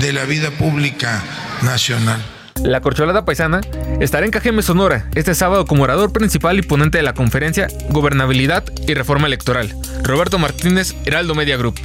de 0.00 0.12
la 0.12 0.24
vida 0.24 0.50
pública 0.50 1.22
nacional. 1.62 2.22
La 2.62 2.80
corcholata 2.80 3.24
paisana 3.24 3.60
estará 4.00 4.24
en 4.24 4.32
Cajeme, 4.32 4.62
Sonora, 4.62 5.08
este 5.14 5.34
sábado 5.34 5.66
como 5.66 5.82
orador 5.82 6.12
principal 6.12 6.58
y 6.58 6.62
ponente 6.62 6.98
de 6.98 7.04
la 7.04 7.12
conferencia 7.12 7.68
Gobernabilidad 7.90 8.64
y 8.88 8.94
Reforma 8.94 9.26
Electoral. 9.26 9.74
Roberto 10.02 10.38
Martínez, 10.38 10.94
Heraldo 11.04 11.34
Media 11.34 11.56
Group. 11.56 11.78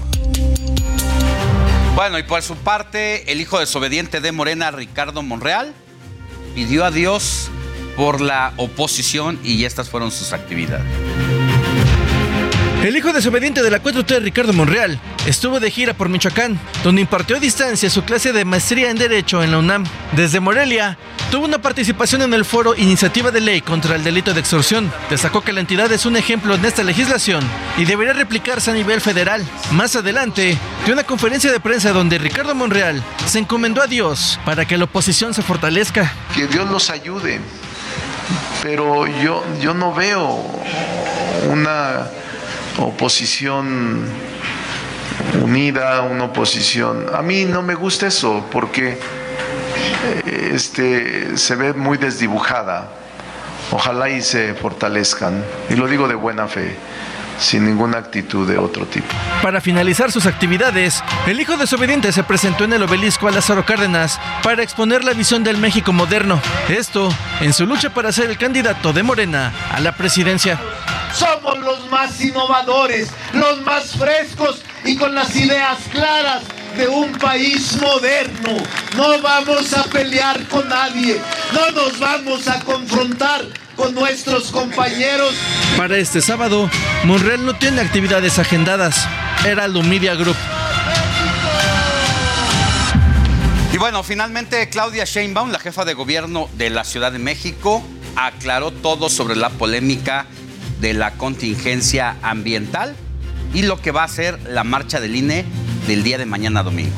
Bueno, 1.95 2.17
y 2.17 2.23
por 2.23 2.41
su 2.41 2.55
parte, 2.55 3.29
el 3.29 3.41
hijo 3.41 3.59
desobediente 3.59 4.21
de 4.21 4.31
Morena, 4.31 4.71
Ricardo 4.71 5.21
Monreal, 5.21 5.73
pidió 6.55 6.85
a 6.85 6.91
Dios 6.91 7.51
por 7.99 8.21
la 8.21 8.53
oposición 8.55 9.37
y 9.43 9.65
estas 9.65 9.89
fueron 9.89 10.09
sus 10.09 10.31
actividades. 10.31 10.85
El 12.81 12.95
hijo 12.95 13.11
desobediente 13.11 13.61
de 13.61 13.69
la 13.69 13.83
4T, 13.83 14.21
Ricardo 14.21 14.53
Monreal, 14.53 14.97
estuvo 15.27 15.59
de 15.59 15.69
gira 15.69 15.93
por 15.93 16.07
Michoacán, 16.07 16.57
donde 16.81 17.01
impartió 17.01 17.35
a 17.35 17.41
distancia 17.41 17.89
su 17.89 18.05
clase 18.05 18.31
de 18.31 18.45
maestría 18.45 18.89
en 18.89 18.97
Derecho 18.97 19.43
en 19.43 19.51
la 19.51 19.57
UNAM. 19.57 19.83
Desde 20.13 20.39
Morelia, 20.39 20.97
tuvo 21.29 21.43
una 21.43 21.61
participación 21.61 22.21
en 22.21 22.33
el 22.33 22.45
foro 22.45 22.73
Iniciativa 22.73 23.31
de 23.31 23.41
Ley 23.41 23.59
contra 23.59 23.97
el 23.97 24.03
Delito 24.05 24.33
de 24.33 24.39
Extorsión. 24.39 24.89
Destacó 25.09 25.41
que 25.41 25.51
la 25.51 25.59
entidad 25.59 25.91
es 25.91 26.05
un 26.05 26.15
ejemplo 26.15 26.55
en 26.55 26.63
esta 26.63 26.83
legislación 26.83 27.43
y 27.77 27.83
debería 27.83 28.13
replicarse 28.13 28.71
a 28.71 28.75
nivel 28.75 29.01
federal. 29.01 29.45
Más 29.71 29.97
adelante, 29.97 30.57
dio 30.85 30.93
una 30.93 31.03
conferencia 31.03 31.51
de 31.51 31.59
prensa 31.59 31.91
donde 31.91 32.17
Ricardo 32.17 32.55
Monreal 32.55 33.03
se 33.25 33.39
encomendó 33.39 33.81
a 33.81 33.87
Dios 33.87 34.39
para 34.45 34.65
que 34.65 34.77
la 34.77 34.85
oposición 34.85 35.33
se 35.33 35.41
fortalezca. 35.41 36.13
Que 36.33 36.47
Dios 36.47 36.69
los 36.69 36.89
ayude, 36.89 37.41
pero 38.61 39.07
yo, 39.07 39.43
yo 39.59 39.73
no 39.73 39.93
veo 39.93 40.43
una 41.49 42.07
oposición 42.77 44.05
unida, 45.41 46.01
una 46.01 46.25
oposición. 46.25 47.07
A 47.13 47.21
mí 47.21 47.45
no 47.45 47.61
me 47.61 47.75
gusta 47.75 48.07
eso 48.07 48.45
porque 48.51 48.97
eh, 50.25 50.51
este, 50.53 51.37
se 51.37 51.55
ve 51.55 51.73
muy 51.73 51.97
desdibujada. 51.97 52.89
Ojalá 53.71 54.09
y 54.09 54.21
se 54.21 54.55
fortalezcan. 54.55 55.43
Y 55.69 55.75
lo 55.75 55.87
digo 55.87 56.07
de 56.07 56.15
buena 56.15 56.47
fe 56.47 56.75
sin 57.39 57.65
ninguna 57.65 57.97
actitud 57.97 58.47
de 58.47 58.57
otro 58.57 58.85
tipo. 58.85 59.07
Para 59.41 59.61
finalizar 59.61 60.11
sus 60.11 60.25
actividades, 60.25 61.03
el 61.25 61.39
hijo 61.39 61.57
desobediente 61.57 62.11
se 62.11 62.23
presentó 62.23 62.65
en 62.65 62.73
el 62.73 62.83
obelisco 62.83 63.27
a 63.27 63.31
Lázaro 63.31 63.65
Cárdenas 63.65 64.19
para 64.43 64.63
exponer 64.63 65.03
la 65.03 65.13
visión 65.13 65.43
del 65.43 65.57
México 65.57 65.93
moderno. 65.93 66.41
Esto 66.67 67.09
en 67.41 67.53
su 67.53 67.65
lucha 67.65 67.93
para 67.93 68.11
ser 68.11 68.29
el 68.29 68.37
candidato 68.37 68.93
de 68.93 69.03
Morena 69.03 69.53
a 69.71 69.79
la 69.79 69.93
presidencia. 69.93 70.59
Somos 71.13 71.57
los 71.59 71.89
más 71.89 72.21
innovadores, 72.21 73.09
los 73.33 73.61
más 73.61 73.95
frescos 73.95 74.61
y 74.85 74.95
con 74.95 75.15
las 75.15 75.35
ideas 75.35 75.77
claras 75.91 76.43
de 76.77 76.87
un 76.87 77.11
país 77.13 77.79
moderno. 77.81 78.57
No 78.95 79.19
vamos 79.21 79.73
a 79.73 79.83
pelear 79.83 80.43
con 80.47 80.67
nadie, 80.69 81.19
no 81.53 81.71
nos 81.71 81.99
vamos 81.99 82.47
a 82.47 82.59
confrontar 82.59 83.43
con 83.79 83.95
nuestros 83.95 84.51
compañeros. 84.51 85.33
Para 85.77 85.97
este 85.97 86.21
sábado, 86.21 86.69
Monreal 87.05 87.45
no 87.45 87.55
tiene 87.55 87.79
actividades 87.79 88.37
agendadas. 88.37 89.07
Era 89.45 89.69
Media 89.69 90.15
Group. 90.15 90.35
Y 93.71 93.77
bueno, 93.77 94.03
finalmente 94.03 94.67
Claudia 94.67 95.05
Sheinbaum, 95.05 95.51
la 95.51 95.59
jefa 95.59 95.85
de 95.85 95.93
gobierno 95.93 96.49
de 96.57 96.69
la 96.69 96.83
Ciudad 96.83 97.13
de 97.13 97.19
México, 97.19 97.81
aclaró 98.17 98.71
todo 98.71 99.07
sobre 99.07 99.37
la 99.37 99.49
polémica 99.49 100.25
de 100.81 100.93
la 100.93 101.11
contingencia 101.11 102.17
ambiental 102.21 102.95
y 103.53 103.61
lo 103.61 103.81
que 103.81 103.91
va 103.91 104.03
a 104.03 104.07
ser 104.09 104.39
la 104.49 104.65
marcha 104.65 104.99
del 104.99 105.15
INE 105.15 105.45
del 105.87 106.03
día 106.03 106.17
de 106.17 106.25
mañana 106.25 106.63
domingo. 106.63 106.91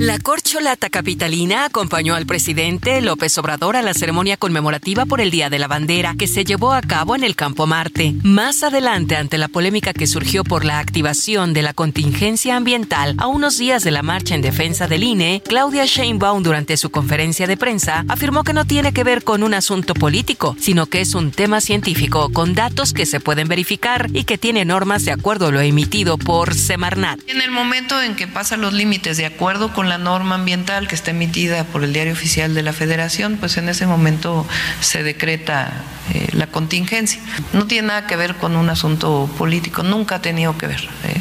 La 0.00 0.18
corcholata 0.18 0.90
capitalina 0.90 1.66
acompañó 1.66 2.16
al 2.16 2.26
presidente 2.26 3.00
López 3.00 3.38
Obrador 3.38 3.76
a 3.76 3.82
la 3.82 3.94
ceremonia 3.94 4.36
conmemorativa 4.36 5.06
por 5.06 5.20
el 5.20 5.30
Día 5.30 5.50
de 5.50 5.60
la 5.60 5.68
Bandera 5.68 6.16
que 6.18 6.26
se 6.26 6.44
llevó 6.44 6.72
a 6.72 6.80
cabo 6.80 7.14
en 7.14 7.22
el 7.22 7.36
Campo 7.36 7.68
Marte. 7.68 8.12
Más 8.24 8.64
adelante, 8.64 9.14
ante 9.14 9.38
la 9.38 9.46
polémica 9.46 9.92
que 9.92 10.08
surgió 10.08 10.42
por 10.42 10.64
la 10.64 10.80
activación 10.80 11.54
de 11.54 11.62
la 11.62 11.74
contingencia 11.74 12.56
ambiental 12.56 13.14
a 13.18 13.28
unos 13.28 13.56
días 13.56 13.84
de 13.84 13.92
la 13.92 14.02
marcha 14.02 14.34
en 14.34 14.42
defensa 14.42 14.88
del 14.88 15.04
INE, 15.04 15.42
Claudia 15.46 15.84
Sheinbaum 15.86 16.42
durante 16.42 16.76
su 16.76 16.90
conferencia 16.90 17.46
de 17.46 17.56
prensa 17.56 18.04
afirmó 18.08 18.42
que 18.42 18.52
no 18.52 18.64
tiene 18.64 18.92
que 18.92 19.04
ver 19.04 19.22
con 19.22 19.44
un 19.44 19.54
asunto 19.54 19.94
político, 19.94 20.56
sino 20.58 20.86
que 20.86 21.02
es 21.02 21.14
un 21.14 21.30
tema 21.30 21.60
científico 21.60 22.32
con 22.32 22.54
datos 22.54 22.94
que 22.94 23.06
se 23.06 23.20
pueden 23.20 23.46
verificar 23.46 24.08
y 24.12 24.24
que 24.24 24.38
tiene 24.38 24.64
normas 24.64 25.04
de 25.04 25.12
acuerdo 25.12 25.46
a 25.46 25.52
lo 25.52 25.60
emitido 25.60 26.18
por 26.18 26.52
Semarnat. 26.52 27.20
En 27.28 27.40
el 27.40 27.52
momento 27.52 28.02
en 28.02 28.16
que 28.16 28.26
pasan 28.26 28.60
los 28.60 28.72
límites 28.72 29.18
de 29.18 29.26
acuerdo 29.26 29.72
con 29.72 29.83
la 29.88 29.98
norma 29.98 30.36
ambiental 30.36 30.88
que 30.88 30.94
está 30.94 31.10
emitida 31.10 31.64
por 31.64 31.84
el 31.84 31.92
Diario 31.92 32.12
Oficial 32.12 32.54
de 32.54 32.62
la 32.62 32.72
Federación, 32.72 33.36
pues 33.38 33.56
en 33.56 33.68
ese 33.68 33.86
momento 33.86 34.46
se 34.80 35.02
decreta 35.02 35.72
eh, 36.12 36.28
la 36.32 36.46
contingencia. 36.46 37.20
No 37.52 37.66
tiene 37.66 37.88
nada 37.88 38.06
que 38.06 38.16
ver 38.16 38.36
con 38.36 38.56
un 38.56 38.68
asunto 38.70 39.30
político, 39.38 39.82
nunca 39.82 40.16
ha 40.16 40.22
tenido 40.22 40.56
que 40.58 40.66
ver. 40.66 40.88
Eh, 41.04 41.20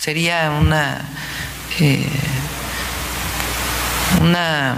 sería 0.00 0.50
una, 0.50 1.02
eh, 1.80 2.06
una 4.20 4.76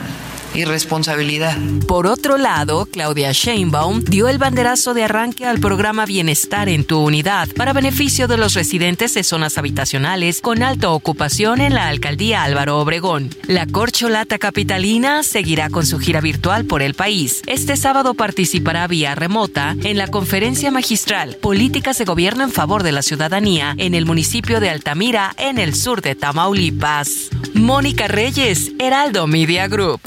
irresponsabilidad. 0.57 1.57
Por 1.87 2.07
otro 2.07 2.39
lado, 2.39 2.87
Claudia 2.87 3.33
Sheinbaum 3.33 4.03
dio 4.05 4.29
el 4.29 4.39
banderazo 4.39 4.95
de 4.95 5.05
arranque 5.05 5.45
al 5.47 5.61
programa 5.61 6.07
Bienestar 6.07 6.69
en 6.69 6.85
tu 6.85 6.99
unidad 6.99 7.49
para 7.57 7.73
beneficio 7.73 8.29
de 8.29 8.37
los 8.37 8.55
residentes 8.55 9.15
de 9.15 9.23
zonas 9.23 9.59
habitacionales 9.59 10.41
con 10.41 10.63
alta 10.63 10.91
ocupación 10.91 11.61
en 11.61 11.75
la 11.75 11.89
alcaldía 11.89 12.43
Álvaro 12.43 12.79
Obregón. 12.79 13.31
La 13.47 13.67
corcholata 13.67 14.39
capitalina 14.39 15.23
seguirá 15.23 15.71
con 15.71 15.87
su 15.87 15.99
gira 15.99 16.21
virtual 16.21 16.65
por 16.65 16.83
el 16.83 16.95
país. 16.95 17.43
Este 17.47 17.77
sábado 17.77 18.15
participará 18.15 18.87
vía 18.87 19.15
remota 19.15 19.77
en 19.83 19.99
la 19.99 20.09
conferencia 20.09 20.71
magistral 20.71 21.37
Políticas 21.37 21.99
de 21.99 22.05
Gobierno 22.05 22.45
en 22.45 22.51
favor 22.51 22.83
de 22.83 22.93
la 22.93 23.03
ciudadanía 23.03 23.75
en 23.79 23.95
el 23.95 24.07
municipio 24.07 24.61
de 24.61 24.71
Altamira, 24.71 25.35
en 25.39 25.59
el 25.59 25.75
sur 25.75 26.03
de 26.03 26.15
Tamaulipas. 26.15 27.31
Mónica 27.55 28.09
Reyes, 28.09 28.73
Heraldo 28.79 29.27
Media 29.27 29.69
Group. 29.69 30.01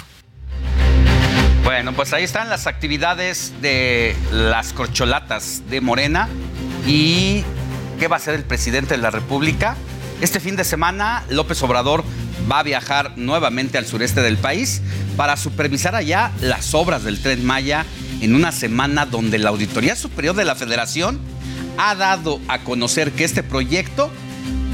Bueno, 1.70 1.94
pues 1.94 2.14
ahí 2.14 2.24
están 2.24 2.50
las 2.50 2.66
actividades 2.66 3.54
de 3.62 4.16
las 4.32 4.74
corcholatas 4.74 5.62
de 5.70 5.82
Morena 5.82 6.28
y 6.88 7.44
qué 8.00 8.08
va 8.08 8.16
a 8.16 8.18
hacer 8.18 8.34
el 8.34 8.44
presidente 8.44 8.96
de 8.96 8.98
la 9.04 9.12
República. 9.12 9.76
Este 10.20 10.40
fin 10.40 10.56
de 10.56 10.64
semana 10.64 11.24
López 11.30 11.62
Obrador 11.62 12.04
va 12.52 12.58
a 12.58 12.64
viajar 12.64 13.14
nuevamente 13.18 13.78
al 13.78 13.86
sureste 13.86 14.24
del 14.24 14.38
país 14.38 14.82
para 15.16 15.38
supervisar 15.38 15.94
allá 15.94 16.32
las 16.42 16.74
obras 16.74 17.04
del 17.04 17.22
tren 17.22 17.46
Maya 17.46 17.86
en 18.20 18.34
una 18.34 18.52
semana 18.52 19.06
donde 19.06 19.38
la 19.38 19.50
Auditoría 19.50 19.96
Superior 19.96 20.36
de 20.36 20.46
la 20.46 20.56
Federación 20.56 21.20
ha 21.78 21.94
dado 21.94 22.42
a 22.48 22.62
conocer 22.62 23.12
que 23.12 23.26
este 23.26 23.44
proyecto 23.44 24.10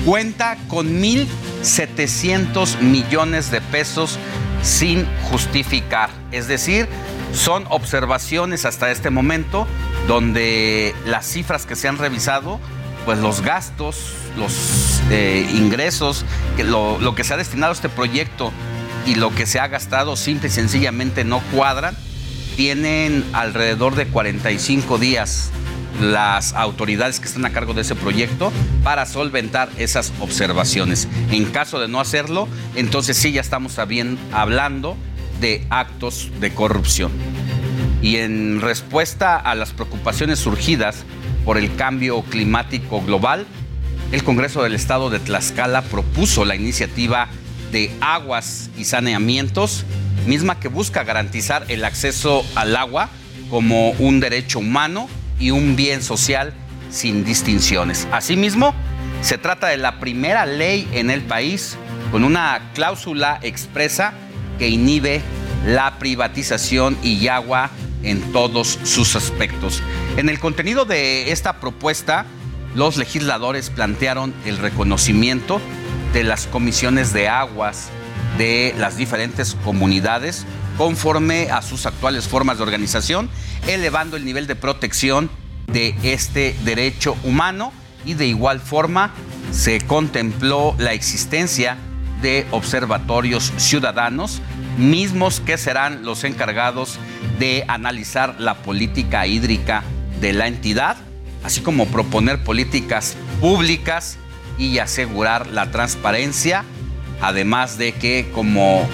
cuenta 0.06 0.58
con 0.70 1.02
1.700 1.02 2.80
millones 2.80 3.52
de 3.52 3.60
pesos 3.60 4.18
sin 4.66 5.06
justificar. 5.30 6.10
Es 6.32 6.48
decir, 6.48 6.88
son 7.34 7.66
observaciones 7.70 8.66
hasta 8.66 8.92
este 8.92 9.12
momento 9.12 9.68
donde 10.08 10.96
las 11.06 11.26
cifras 11.26 11.66
que 11.66 11.76
se 11.76 11.88
han 11.88 11.98
revisado, 11.98 12.60
pues 13.06 13.20
los 13.20 13.42
gastos, 13.42 14.14
los 14.36 15.02
eh, 15.12 15.48
ingresos, 15.54 16.26
que 16.58 16.64
lo, 16.64 17.00
lo 17.00 17.14
que 17.14 17.24
se 17.24 17.36
ha 17.36 17.38
destinado 17.38 17.72
a 17.72 17.76
este 17.76 17.90
proyecto 17.90 18.52
y 19.06 19.16
lo 19.16 19.34
que 19.34 19.46
se 19.46 19.60
ha 19.60 19.68
gastado 19.68 20.16
simple 20.16 20.48
y 20.50 20.52
sencillamente 20.52 21.24
no 21.24 21.40
cuadran, 21.54 21.96
tienen 22.56 23.24
alrededor 23.34 23.96
de 23.96 24.08
45 24.08 24.98
días 24.98 25.52
las 26.02 26.54
autoridades 26.54 27.20
que 27.20 27.28
están 27.28 27.46
a 27.46 27.52
cargo 27.52 27.74
de 27.74 27.82
ese 27.82 27.96
proyecto 27.96 28.52
para 28.84 29.06
solventar 29.06 29.70
esas 29.78 30.12
observaciones. 30.20 31.08
En 31.32 31.46
caso 31.46 31.80
de 31.80 31.88
no 31.88 32.00
hacerlo, 32.00 32.48
entonces 32.76 33.18
sí 33.18 33.32
ya 33.32 33.42
estamos 33.42 33.78
hablando 33.80 34.98
de 35.40 35.66
actos 35.70 36.32
de 36.40 36.54
corrupción. 36.54 37.12
Y 38.02 38.18
en 38.18 38.62
respuesta 38.62 39.38
a 39.38 39.56
las 39.56 39.72
preocupaciones 39.72 40.40
surgidas 40.40 41.04
por 41.44 41.58
el 41.58 41.76
cambio 41.76 42.22
climático 42.24 43.02
global, 43.02 43.46
el 44.12 44.24
Congreso 44.24 44.64
del 44.64 44.76
Estado 44.76 45.10
de 45.10 45.20
Tlaxcala 45.20 45.82
propuso 45.82 46.46
la 46.46 46.56
iniciativa 46.56 47.30
de 47.72 47.92
aguas 48.02 48.70
y 48.78 48.86
saneamientos, 48.86 49.86
misma 50.28 50.60
que 50.60 50.68
busca 50.68 51.04
garantizar 51.04 51.66
el 51.70 51.84
acceso 51.84 52.46
al 52.56 52.76
agua 52.76 53.10
como 53.50 53.92
un 53.92 54.20
derecho 54.20 54.60
humano 54.60 55.08
y 55.40 55.52
un 55.52 55.76
bien 55.76 56.02
social 56.02 56.53
sin 56.90 57.24
distinciones. 57.24 58.07
Asimismo, 58.12 58.74
se 59.22 59.38
trata 59.38 59.68
de 59.68 59.78
la 59.78 59.99
primera 59.99 60.45
ley 60.45 60.88
en 60.94 61.10
el 61.10 61.22
país 61.22 61.78
con 62.12 62.24
una 62.24 62.72
cláusula 62.74 63.40
expresa 63.41 64.14
que 64.60 64.70
inhibe 64.70 65.22
la 65.66 65.98
privatización 65.98 66.98
y 67.02 67.28
agua 67.28 67.72
en 68.03 68.22
todos 68.32 68.80
sus 68.84 69.16
aspectos. 69.16 69.82
En 70.18 70.30
el 70.30 70.40
contenido 70.40 70.86
de 70.86 71.32
esta 71.32 71.60
propuesta, 71.60 72.26
los 72.76 72.98
legisladores 72.98 73.70
plantearon 73.70 74.34
el 74.45 74.57
reconocimiento 74.57 75.60
de 76.14 76.24
las 76.24 76.45
comisiones 76.48 77.14
de 77.14 77.28
aguas 77.28 77.90
de 78.38 78.76
las 78.78 78.98
diferentes 78.98 79.56
comunidades 79.64 80.45
conforme 80.78 81.50
a 81.52 81.62
sus 81.62 81.86
actuales 81.86 82.28
formas 82.28 82.58
de 82.58 82.64
organización, 82.64 83.30
elevando 83.68 84.18
el 84.18 84.26
nivel 84.26 84.48
de 84.48 84.56
protección 84.56 85.30
de 85.68 85.96
este 86.04 86.56
derecho 86.64 87.16
humano 87.24 87.72
y 88.06 88.14
de 88.14 88.28
igual 88.28 88.60
forma 88.60 89.12
se 89.52 89.82
contempló 89.82 90.76
la 90.78 90.94
existencia 90.94 91.78
de 92.22 92.46
observatorios 92.52 93.54
ciudadanos, 93.58 94.42
mismos 94.78 95.40
que 95.40 95.58
serán 95.58 96.04
los 96.04 96.24
encargados 96.24 97.00
de 97.40 97.66
analizar 97.68 98.36
la 98.40 98.56
política 98.56 99.26
hídrica 99.28 99.84
de 100.20 100.34
la 100.34 100.48
entidad, 100.48 100.98
así 101.44 101.62
como 101.62 101.88
proponer 101.88 102.44
políticas 102.44 103.16
públicas 103.40 104.18
y 104.58 104.80
asegurar 104.80 105.48
la 105.48 105.72
transparencia, 105.72 106.64
además 107.22 107.78
de 107.78 107.94
que 107.94 108.30
como 108.34 108.88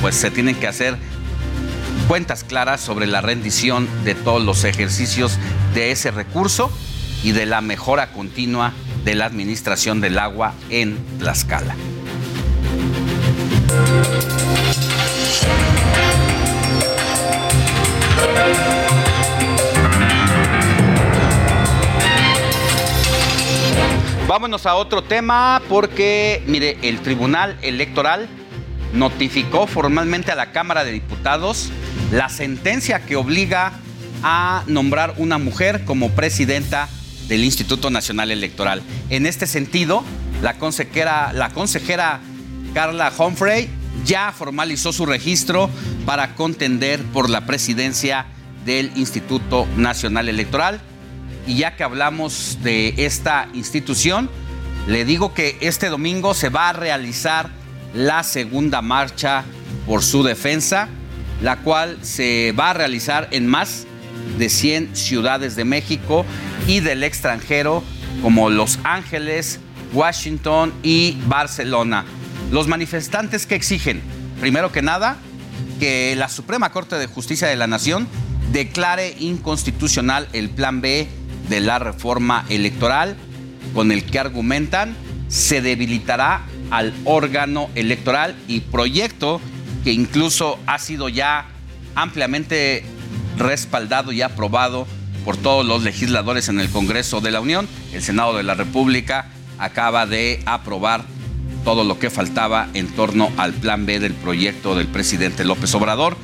pues 0.00 0.14
se 0.14 0.30
tienen 0.30 0.54
que 0.54 0.66
hacer 0.66 0.96
cuentas 2.06 2.44
claras 2.44 2.80
sobre 2.80 3.06
la 3.06 3.20
rendición 3.20 3.88
de 4.04 4.14
todos 4.14 4.42
los 4.42 4.64
ejercicios 4.64 5.38
de 5.74 5.90
ese 5.90 6.10
recurso 6.10 6.70
y 7.24 7.32
de 7.32 7.46
la 7.46 7.60
mejora 7.60 8.12
continua 8.12 8.72
de 9.04 9.16
la 9.16 9.24
administración 9.24 10.00
del 10.00 10.18
agua 10.18 10.54
en 10.70 10.98
Tlaxcala. 11.18 11.74
Vámonos 24.28 24.66
a 24.66 24.74
otro 24.74 25.02
tema 25.02 25.62
porque, 25.68 26.42
mire, 26.46 26.78
el 26.82 27.00
Tribunal 27.00 27.56
Electoral 27.62 28.28
notificó 28.92 29.66
formalmente 29.66 30.30
a 30.30 30.34
la 30.34 30.52
Cámara 30.52 30.84
de 30.84 30.92
Diputados 30.92 31.70
la 32.12 32.28
sentencia 32.28 33.04
que 33.04 33.16
obliga 33.16 33.72
a 34.22 34.64
nombrar 34.66 35.14
una 35.18 35.38
mujer 35.38 35.84
como 35.84 36.10
presidenta 36.10 36.88
del 37.28 37.44
Instituto 37.44 37.90
Nacional 37.90 38.30
Electoral. 38.30 38.82
En 39.10 39.26
este 39.26 39.46
sentido, 39.46 40.04
la 40.42 40.54
consejera, 40.54 41.32
la 41.32 41.50
consejera 41.50 42.20
Carla 42.74 43.12
Humphrey 43.16 43.68
ya 44.04 44.32
formalizó 44.32 44.92
su 44.92 45.06
registro 45.06 45.70
para 46.04 46.34
contender 46.34 47.02
por 47.02 47.28
la 47.30 47.46
presidencia 47.46 48.26
del 48.64 48.92
Instituto 48.96 49.66
Nacional 49.76 50.28
Electoral. 50.28 50.80
Y 51.46 51.56
ya 51.56 51.76
que 51.76 51.84
hablamos 51.84 52.58
de 52.62 52.94
esta 52.98 53.48
institución, 53.54 54.28
le 54.86 55.04
digo 55.04 55.34
que 55.34 55.56
este 55.60 55.88
domingo 55.88 56.34
se 56.34 56.48
va 56.48 56.68
a 56.68 56.72
realizar 56.72 57.50
la 57.94 58.22
segunda 58.22 58.82
marcha 58.82 59.44
por 59.86 60.02
su 60.02 60.22
defensa, 60.22 60.88
la 61.42 61.58
cual 61.58 61.98
se 62.02 62.52
va 62.58 62.70
a 62.70 62.74
realizar 62.74 63.28
en 63.30 63.46
más 63.46 63.86
de 64.38 64.48
100 64.48 64.96
ciudades 64.96 65.56
de 65.56 65.64
México 65.64 66.24
y 66.66 66.80
del 66.80 67.04
extranjero 67.04 67.82
como 68.22 68.50
Los 68.50 68.78
Ángeles, 68.84 69.60
Washington 69.92 70.72
y 70.82 71.18
Barcelona. 71.26 72.04
Los 72.50 72.68
manifestantes 72.68 73.46
que 73.46 73.54
exigen, 73.54 74.02
primero 74.40 74.72
que 74.72 74.82
nada, 74.82 75.16
que 75.78 76.14
la 76.16 76.28
Suprema 76.28 76.70
Corte 76.70 76.96
de 76.96 77.06
Justicia 77.06 77.48
de 77.48 77.56
la 77.56 77.66
Nación 77.66 78.08
declare 78.52 79.14
inconstitucional 79.18 80.28
el 80.32 80.50
plan 80.50 80.80
B 80.80 81.08
de 81.48 81.60
la 81.60 81.78
reforma 81.78 82.44
electoral 82.48 83.16
con 83.74 83.92
el 83.92 84.04
que 84.04 84.18
argumentan 84.18 84.96
se 85.28 85.60
debilitará 85.60 86.42
al 86.70 86.94
órgano 87.04 87.68
electoral 87.74 88.34
y 88.48 88.60
proyecto 88.60 89.40
que 89.86 89.92
incluso 89.92 90.58
ha 90.66 90.80
sido 90.80 91.08
ya 91.08 91.46
ampliamente 91.94 92.82
respaldado 93.38 94.10
y 94.10 94.20
aprobado 94.20 94.84
por 95.24 95.36
todos 95.36 95.64
los 95.64 95.84
legisladores 95.84 96.48
en 96.48 96.58
el 96.58 96.68
Congreso 96.70 97.20
de 97.20 97.30
la 97.30 97.40
Unión. 97.40 97.68
El 97.92 98.02
Senado 98.02 98.36
de 98.36 98.42
la 98.42 98.54
República 98.54 99.28
acaba 99.58 100.04
de 100.04 100.42
aprobar 100.44 101.04
todo 101.64 101.84
lo 101.84 102.00
que 102.00 102.10
faltaba 102.10 102.66
en 102.74 102.88
torno 102.96 103.30
al 103.36 103.52
plan 103.52 103.86
B 103.86 104.00
del 104.00 104.14
proyecto 104.14 104.74
del 104.74 104.88
presidente 104.88 105.44
López 105.44 105.72
Obrador. 105.76 106.16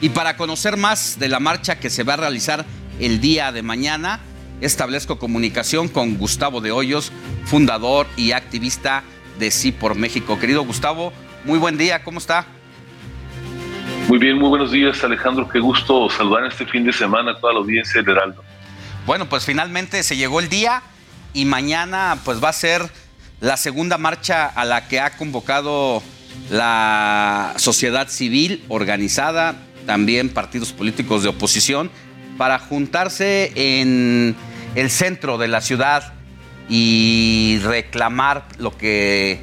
Y 0.00 0.08
para 0.08 0.38
conocer 0.38 0.78
más 0.78 1.18
de 1.18 1.28
la 1.28 1.40
marcha 1.40 1.78
que 1.78 1.90
se 1.90 2.04
va 2.04 2.14
a 2.14 2.16
realizar 2.16 2.64
el 3.00 3.20
día 3.20 3.52
de 3.52 3.62
mañana, 3.62 4.20
establezco 4.62 5.18
comunicación 5.18 5.88
con 5.88 6.16
Gustavo 6.16 6.62
de 6.62 6.72
Hoyos, 6.72 7.12
fundador 7.44 8.06
y 8.16 8.32
activista 8.32 9.04
de 9.38 9.50
Sí 9.50 9.72
por 9.72 9.94
México. 9.94 10.38
Querido 10.38 10.64
Gustavo, 10.64 11.12
muy 11.44 11.58
buen 11.58 11.76
día, 11.76 12.02
¿cómo 12.02 12.18
está? 12.18 12.46
Muy 14.10 14.18
bien, 14.18 14.40
muy 14.40 14.48
buenos 14.48 14.72
días 14.72 15.04
Alejandro, 15.04 15.48
qué 15.48 15.60
gusto 15.60 16.10
saludar 16.10 16.44
este 16.44 16.66
fin 16.66 16.82
de 16.82 16.92
semana 16.92 17.30
a 17.30 17.38
toda 17.38 17.52
la 17.52 17.60
audiencia 17.60 18.02
del 18.02 18.16
Heraldo. 18.16 18.42
Bueno, 19.06 19.28
pues 19.28 19.44
finalmente 19.44 20.02
se 20.02 20.16
llegó 20.16 20.40
el 20.40 20.48
día 20.48 20.82
y 21.32 21.44
mañana 21.44 22.18
pues 22.24 22.42
va 22.42 22.48
a 22.48 22.52
ser 22.52 22.90
la 23.38 23.56
segunda 23.56 23.98
marcha 23.98 24.46
a 24.46 24.64
la 24.64 24.88
que 24.88 24.98
ha 24.98 25.16
convocado 25.16 26.02
la 26.50 27.54
sociedad 27.54 28.08
civil 28.08 28.64
organizada, 28.66 29.54
también 29.86 30.28
partidos 30.30 30.72
políticos 30.72 31.22
de 31.22 31.28
oposición, 31.28 31.88
para 32.36 32.58
juntarse 32.58 33.52
en 33.54 34.34
el 34.74 34.90
centro 34.90 35.38
de 35.38 35.46
la 35.46 35.60
ciudad 35.60 36.14
y 36.68 37.60
reclamar 37.62 38.44
lo 38.58 38.76
que 38.76 39.38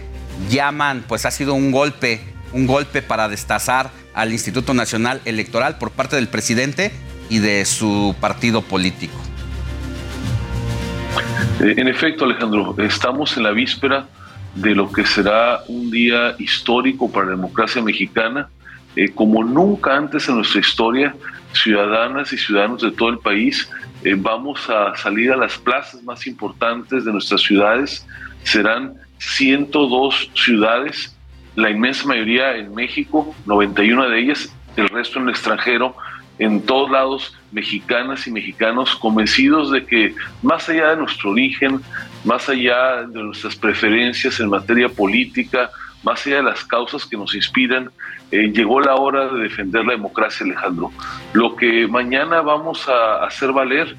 llaman, 0.49 1.05
pues 1.07 1.25
ha 1.25 1.31
sido 1.31 1.53
un 1.53 1.71
golpe, 1.71 2.19
un 2.51 2.67
golpe 2.67 3.01
para 3.01 3.29
destazar 3.29 3.91
al 4.17 4.33
Instituto 4.33 4.73
Nacional 4.73 5.21
Electoral 5.25 5.77
por 5.77 5.91
parte 5.91 6.15
del 6.15 6.27
presidente 6.27 6.91
y 7.29 7.37
de 7.37 7.63
su 7.65 8.15
partido 8.19 8.63
político. 8.63 9.15
Eh, 11.61 11.75
en 11.77 11.87
efecto, 11.87 12.25
Alejandro, 12.25 12.75
estamos 12.79 13.37
en 13.37 13.43
la 13.43 13.51
víspera 13.51 14.07
de 14.55 14.73
lo 14.73 14.91
que 14.91 15.05
será 15.05 15.61
un 15.67 15.91
día 15.91 16.35
histórico 16.39 17.11
para 17.11 17.27
la 17.27 17.31
democracia 17.33 17.81
mexicana. 17.81 18.49
Eh, 18.95 19.11
como 19.13 19.43
nunca 19.43 19.95
antes 19.95 20.27
en 20.27 20.37
nuestra 20.37 20.61
historia, 20.61 21.15
ciudadanas 21.53 22.33
y 22.33 22.37
ciudadanos 22.39 22.81
de 22.81 22.91
todo 22.91 23.09
el 23.09 23.19
país 23.19 23.69
eh, 24.03 24.15
vamos 24.17 24.67
a 24.69 24.95
salir 24.95 25.31
a 25.31 25.37
las 25.37 25.57
plazas 25.57 26.01
más 26.03 26.25
importantes 26.25 27.05
de 27.05 27.11
nuestras 27.11 27.41
ciudades. 27.41 28.05
Serán 28.43 28.93
102 29.19 30.31
ciudades, 30.33 31.15
la 31.57 31.71
inmensa 31.71 32.07
mayoría 32.07 32.55
en 32.55 32.73
México, 32.75 33.35
91 33.47 34.09
de 34.09 34.19
ellas, 34.19 34.55
el 34.75 34.87
resto 34.89 35.17
en 35.17 35.25
el 35.25 35.31
extranjero, 35.31 35.95
en 36.37 36.61
todos 36.61 36.91
lados, 36.91 37.35
mexicanas 37.51 38.27
y 38.27 38.31
mexicanos 38.31 38.95
convencidos 38.95 39.71
de 39.71 39.83
que 39.83 40.13
más 40.43 40.69
allá 40.69 40.91
de 40.91 40.97
nuestro 40.97 41.31
origen, 41.31 41.81
más 42.23 42.47
allá 42.47 43.07
de 43.07 43.23
nuestras 43.23 43.55
preferencias 43.55 44.39
en 44.39 44.49
materia 44.49 44.87
política, 44.87 45.71
más 46.03 46.27
allá 46.27 46.37
de 46.37 46.43
las 46.43 46.63
causas 46.63 47.07
que 47.07 47.17
nos 47.17 47.33
inspiran, 47.33 47.89
eh, 48.31 48.51
llegó 48.53 48.79
la 48.79 48.93
hora 48.93 49.27
de 49.27 49.41
defender 49.41 49.83
la 49.83 49.93
democracia, 49.93 50.45
Alejandro. 50.45 50.91
Lo 51.33 51.55
que 51.55 51.87
mañana 51.87 52.41
vamos 52.41 52.87
a 52.87 53.25
hacer 53.25 53.51
valer, 53.51 53.95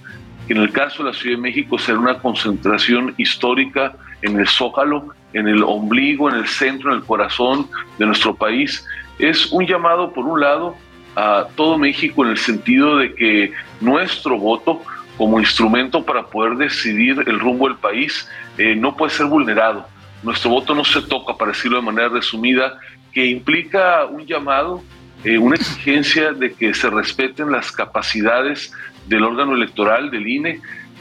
en 0.48 0.58
el 0.58 0.72
caso 0.72 1.02
de 1.02 1.10
la 1.10 1.16
Ciudad 1.16 1.36
de 1.36 1.42
México 1.42 1.78
será 1.78 1.98
una 1.98 2.18
concentración 2.18 3.14
histórica 3.18 3.94
en 4.22 4.38
el 4.38 4.48
zócalo, 4.48 5.08
en 5.32 5.48
el 5.48 5.62
ombligo, 5.62 6.30
en 6.30 6.36
el 6.36 6.46
centro, 6.46 6.90
en 6.90 6.98
el 6.98 7.04
corazón 7.04 7.68
de 7.98 8.06
nuestro 8.06 8.34
país, 8.34 8.84
es 9.18 9.50
un 9.52 9.66
llamado, 9.66 10.12
por 10.12 10.24
un 10.24 10.40
lado, 10.40 10.76
a 11.16 11.48
todo 11.56 11.76
México 11.78 12.24
en 12.24 12.30
el 12.30 12.38
sentido 12.38 12.98
de 12.98 13.14
que 13.14 13.52
nuestro 13.80 14.38
voto 14.38 14.80
como 15.16 15.40
instrumento 15.40 16.04
para 16.04 16.24
poder 16.26 16.56
decidir 16.56 17.24
el 17.26 17.40
rumbo 17.40 17.68
del 17.68 17.76
país 17.76 18.28
eh, 18.56 18.76
no 18.76 18.96
puede 18.96 19.12
ser 19.12 19.26
vulnerado. 19.26 19.86
Nuestro 20.22 20.50
voto 20.50 20.74
no 20.74 20.84
se 20.84 21.02
toca, 21.02 21.34
para 21.34 21.50
decirlo 21.50 21.78
de 21.78 21.86
manera 21.86 22.08
resumida, 22.08 22.78
que 23.12 23.26
implica 23.26 24.04
un 24.06 24.24
llamado, 24.26 24.82
eh, 25.24 25.38
una 25.38 25.56
exigencia 25.56 26.32
de 26.32 26.52
que 26.52 26.72
se 26.72 26.88
respeten 26.88 27.50
las 27.50 27.72
capacidades 27.72 28.72
del 29.08 29.24
órgano 29.24 29.54
electoral, 29.54 30.10
del 30.10 30.26
INE, 30.26 30.60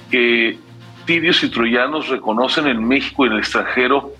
que 0.09 0.57
tibios 1.05 1.43
y 1.43 1.49
troyanos 1.49 2.09
reconocen 2.09 2.67
en 2.67 2.85
México 2.85 3.25
y 3.25 3.27
en 3.27 3.33
el 3.33 3.39
extranjero, 3.39 4.13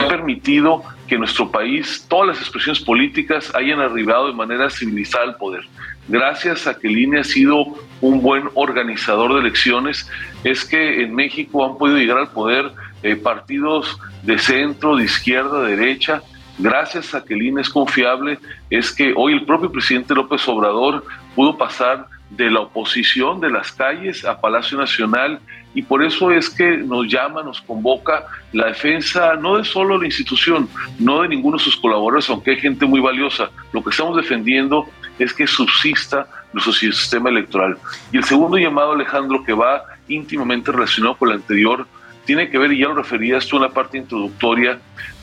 ha 0.00 0.08
permitido 0.08 0.82
que 1.06 1.18
nuestro 1.18 1.50
país, 1.50 2.04
todas 2.08 2.28
las 2.28 2.40
expresiones 2.40 2.80
políticas 2.80 3.54
hayan 3.54 3.80
arribado 3.80 4.26
de 4.26 4.34
manera 4.34 4.68
civilizada 4.68 5.24
al 5.24 5.36
poder. 5.36 5.62
Gracias 6.06 6.66
a 6.66 6.78
que 6.78 6.88
el 6.88 6.98
INE 6.98 7.20
ha 7.20 7.24
sido 7.24 7.66
un 8.00 8.20
buen 8.20 8.44
organizador 8.54 9.34
de 9.34 9.40
elecciones, 9.40 10.08
es 10.44 10.64
que 10.64 11.02
en 11.02 11.14
México 11.14 11.64
han 11.64 11.78
podido 11.78 11.98
llegar 11.98 12.18
al 12.18 12.30
poder 12.30 12.72
eh, 13.02 13.16
partidos 13.16 13.98
de 14.22 14.38
centro, 14.38 14.96
de 14.96 15.04
izquierda, 15.04 15.62
de 15.62 15.76
derecha. 15.76 16.22
Gracias 16.58 17.14
a 17.14 17.24
que 17.24 17.34
el 17.34 17.42
INE 17.42 17.62
es 17.62 17.70
confiable, 17.70 18.38
es 18.68 18.92
que 18.92 19.14
hoy 19.16 19.32
el 19.32 19.46
propio 19.46 19.70
presidente 19.70 20.14
López 20.14 20.46
Obrador 20.48 21.04
pudo 21.34 21.56
pasar 21.56 22.06
de 22.30 22.50
la 22.50 22.60
oposición 22.60 23.40
de 23.40 23.50
las 23.50 23.72
calles 23.72 24.24
a 24.24 24.40
Palacio 24.40 24.76
Nacional 24.76 25.40
y 25.74 25.82
por 25.82 26.02
eso 26.02 26.30
es 26.30 26.50
que 26.50 26.76
nos 26.76 27.06
llama, 27.06 27.42
nos 27.42 27.60
convoca 27.60 28.26
la 28.52 28.66
defensa 28.66 29.34
no 29.34 29.58
de 29.58 29.64
solo 29.64 29.98
la 29.98 30.06
institución, 30.06 30.68
no 30.98 31.22
de 31.22 31.28
ninguno 31.28 31.56
de 31.56 31.64
sus 31.64 31.76
colaboradores, 31.76 32.28
aunque 32.30 32.52
hay 32.52 32.56
gente 32.56 32.86
muy 32.86 33.00
valiosa. 33.00 33.50
Lo 33.72 33.82
que 33.82 33.90
estamos 33.90 34.16
defendiendo 34.16 34.86
es 35.18 35.32
que 35.32 35.46
subsista 35.46 36.26
nuestro 36.52 36.72
sistema 36.72 37.28
electoral. 37.28 37.76
Y 38.12 38.16
el 38.16 38.24
segundo 38.24 38.56
llamado, 38.56 38.92
Alejandro, 38.92 39.44
que 39.44 39.52
va 39.52 39.84
íntimamente 40.08 40.72
relacionado 40.72 41.16
con 41.16 41.28
el 41.30 41.36
anterior, 41.36 41.86
tiene 42.24 42.50
que 42.50 42.58
ver, 42.58 42.72
y 42.72 42.78
ya 42.78 42.88
lo 42.88 42.94
referías 42.94 43.46
tú 43.46 43.56
en 43.56 43.62
la 43.62 43.70
parte 43.70 43.98
introductoria, 43.98 44.78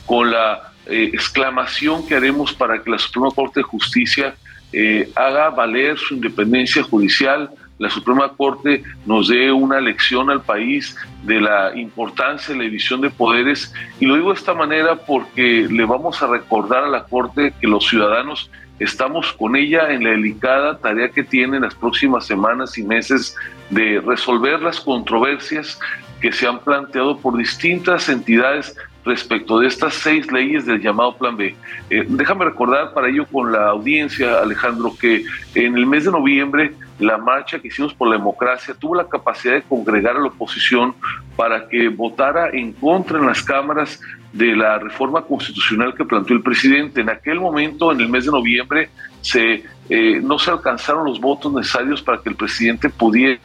con 0.06 0.30
la 0.30 0.72
eh, 0.86 1.10
exclamación 1.12 2.06
que 2.06 2.14
haremos 2.14 2.52
para 2.52 2.82
que 2.82 2.90
la 2.90 2.98
Suprema 2.98 3.30
Corte 3.34 3.60
de 3.60 3.64
Justicia 3.64 4.34
eh, 4.78 5.08
haga 5.14 5.48
valer 5.48 5.96
su 5.96 6.16
independencia 6.16 6.82
judicial, 6.82 7.48
la 7.78 7.88
Suprema 7.88 8.28
Corte 8.36 8.82
nos 9.06 9.28
dé 9.28 9.50
una 9.50 9.80
lección 9.80 10.28
al 10.28 10.42
país 10.42 10.94
de 11.22 11.40
la 11.40 11.74
importancia 11.74 12.52
de 12.52 12.58
la 12.58 12.64
división 12.64 13.00
de 13.00 13.08
poderes. 13.08 13.72
Y 14.00 14.04
lo 14.04 14.16
digo 14.16 14.28
de 14.34 14.38
esta 14.38 14.52
manera 14.52 14.96
porque 14.96 15.66
le 15.70 15.84
vamos 15.86 16.22
a 16.22 16.26
recordar 16.26 16.84
a 16.84 16.88
la 16.88 17.04
Corte 17.04 17.54
que 17.58 17.66
los 17.66 17.88
ciudadanos 17.88 18.50
estamos 18.78 19.32
con 19.32 19.56
ella 19.56 19.94
en 19.94 20.04
la 20.04 20.10
delicada 20.10 20.76
tarea 20.76 21.08
que 21.08 21.24
tiene 21.24 21.56
en 21.56 21.62
las 21.62 21.74
próximas 21.74 22.26
semanas 22.26 22.76
y 22.76 22.82
meses 22.82 23.34
de 23.70 24.02
resolver 24.04 24.60
las 24.60 24.78
controversias 24.78 25.80
que 26.20 26.32
se 26.32 26.46
han 26.46 26.58
planteado 26.60 27.16
por 27.16 27.38
distintas 27.38 28.10
entidades 28.10 28.76
respecto 29.06 29.60
de 29.60 29.68
estas 29.68 29.94
seis 29.94 30.30
leyes 30.30 30.66
del 30.66 30.80
llamado 30.80 31.16
Plan 31.16 31.36
B. 31.36 31.54
Eh, 31.88 32.04
déjame 32.08 32.44
recordar 32.44 32.92
para 32.92 33.08
ello 33.08 33.24
con 33.26 33.52
la 33.52 33.68
audiencia, 33.68 34.40
Alejandro, 34.40 34.92
que 35.00 35.24
en 35.54 35.76
el 35.76 35.86
mes 35.86 36.04
de 36.04 36.10
noviembre 36.10 36.74
la 36.98 37.16
marcha 37.16 37.58
que 37.58 37.68
hicimos 37.68 37.94
por 37.94 38.08
la 38.08 38.16
democracia 38.16 38.74
tuvo 38.74 38.96
la 38.96 39.08
capacidad 39.08 39.54
de 39.54 39.62
congregar 39.62 40.16
a 40.16 40.20
la 40.20 40.26
oposición 40.26 40.94
para 41.36 41.68
que 41.68 41.88
votara 41.88 42.50
en 42.52 42.72
contra 42.72 43.18
en 43.18 43.26
las 43.26 43.42
cámaras 43.42 44.00
de 44.32 44.56
la 44.56 44.78
reforma 44.78 45.22
constitucional 45.22 45.94
que 45.94 46.04
planteó 46.04 46.36
el 46.36 46.42
presidente. 46.42 47.00
En 47.00 47.10
aquel 47.10 47.38
momento, 47.38 47.92
en 47.92 48.00
el 48.00 48.08
mes 48.08 48.24
de 48.24 48.32
noviembre, 48.32 48.90
se, 49.20 49.64
eh, 49.88 50.20
no 50.22 50.38
se 50.38 50.50
alcanzaron 50.50 51.04
los 51.04 51.20
votos 51.20 51.52
necesarios 51.52 52.02
para 52.02 52.18
que 52.20 52.30
el 52.30 52.36
presidente 52.36 52.88
pudiera 52.90 53.38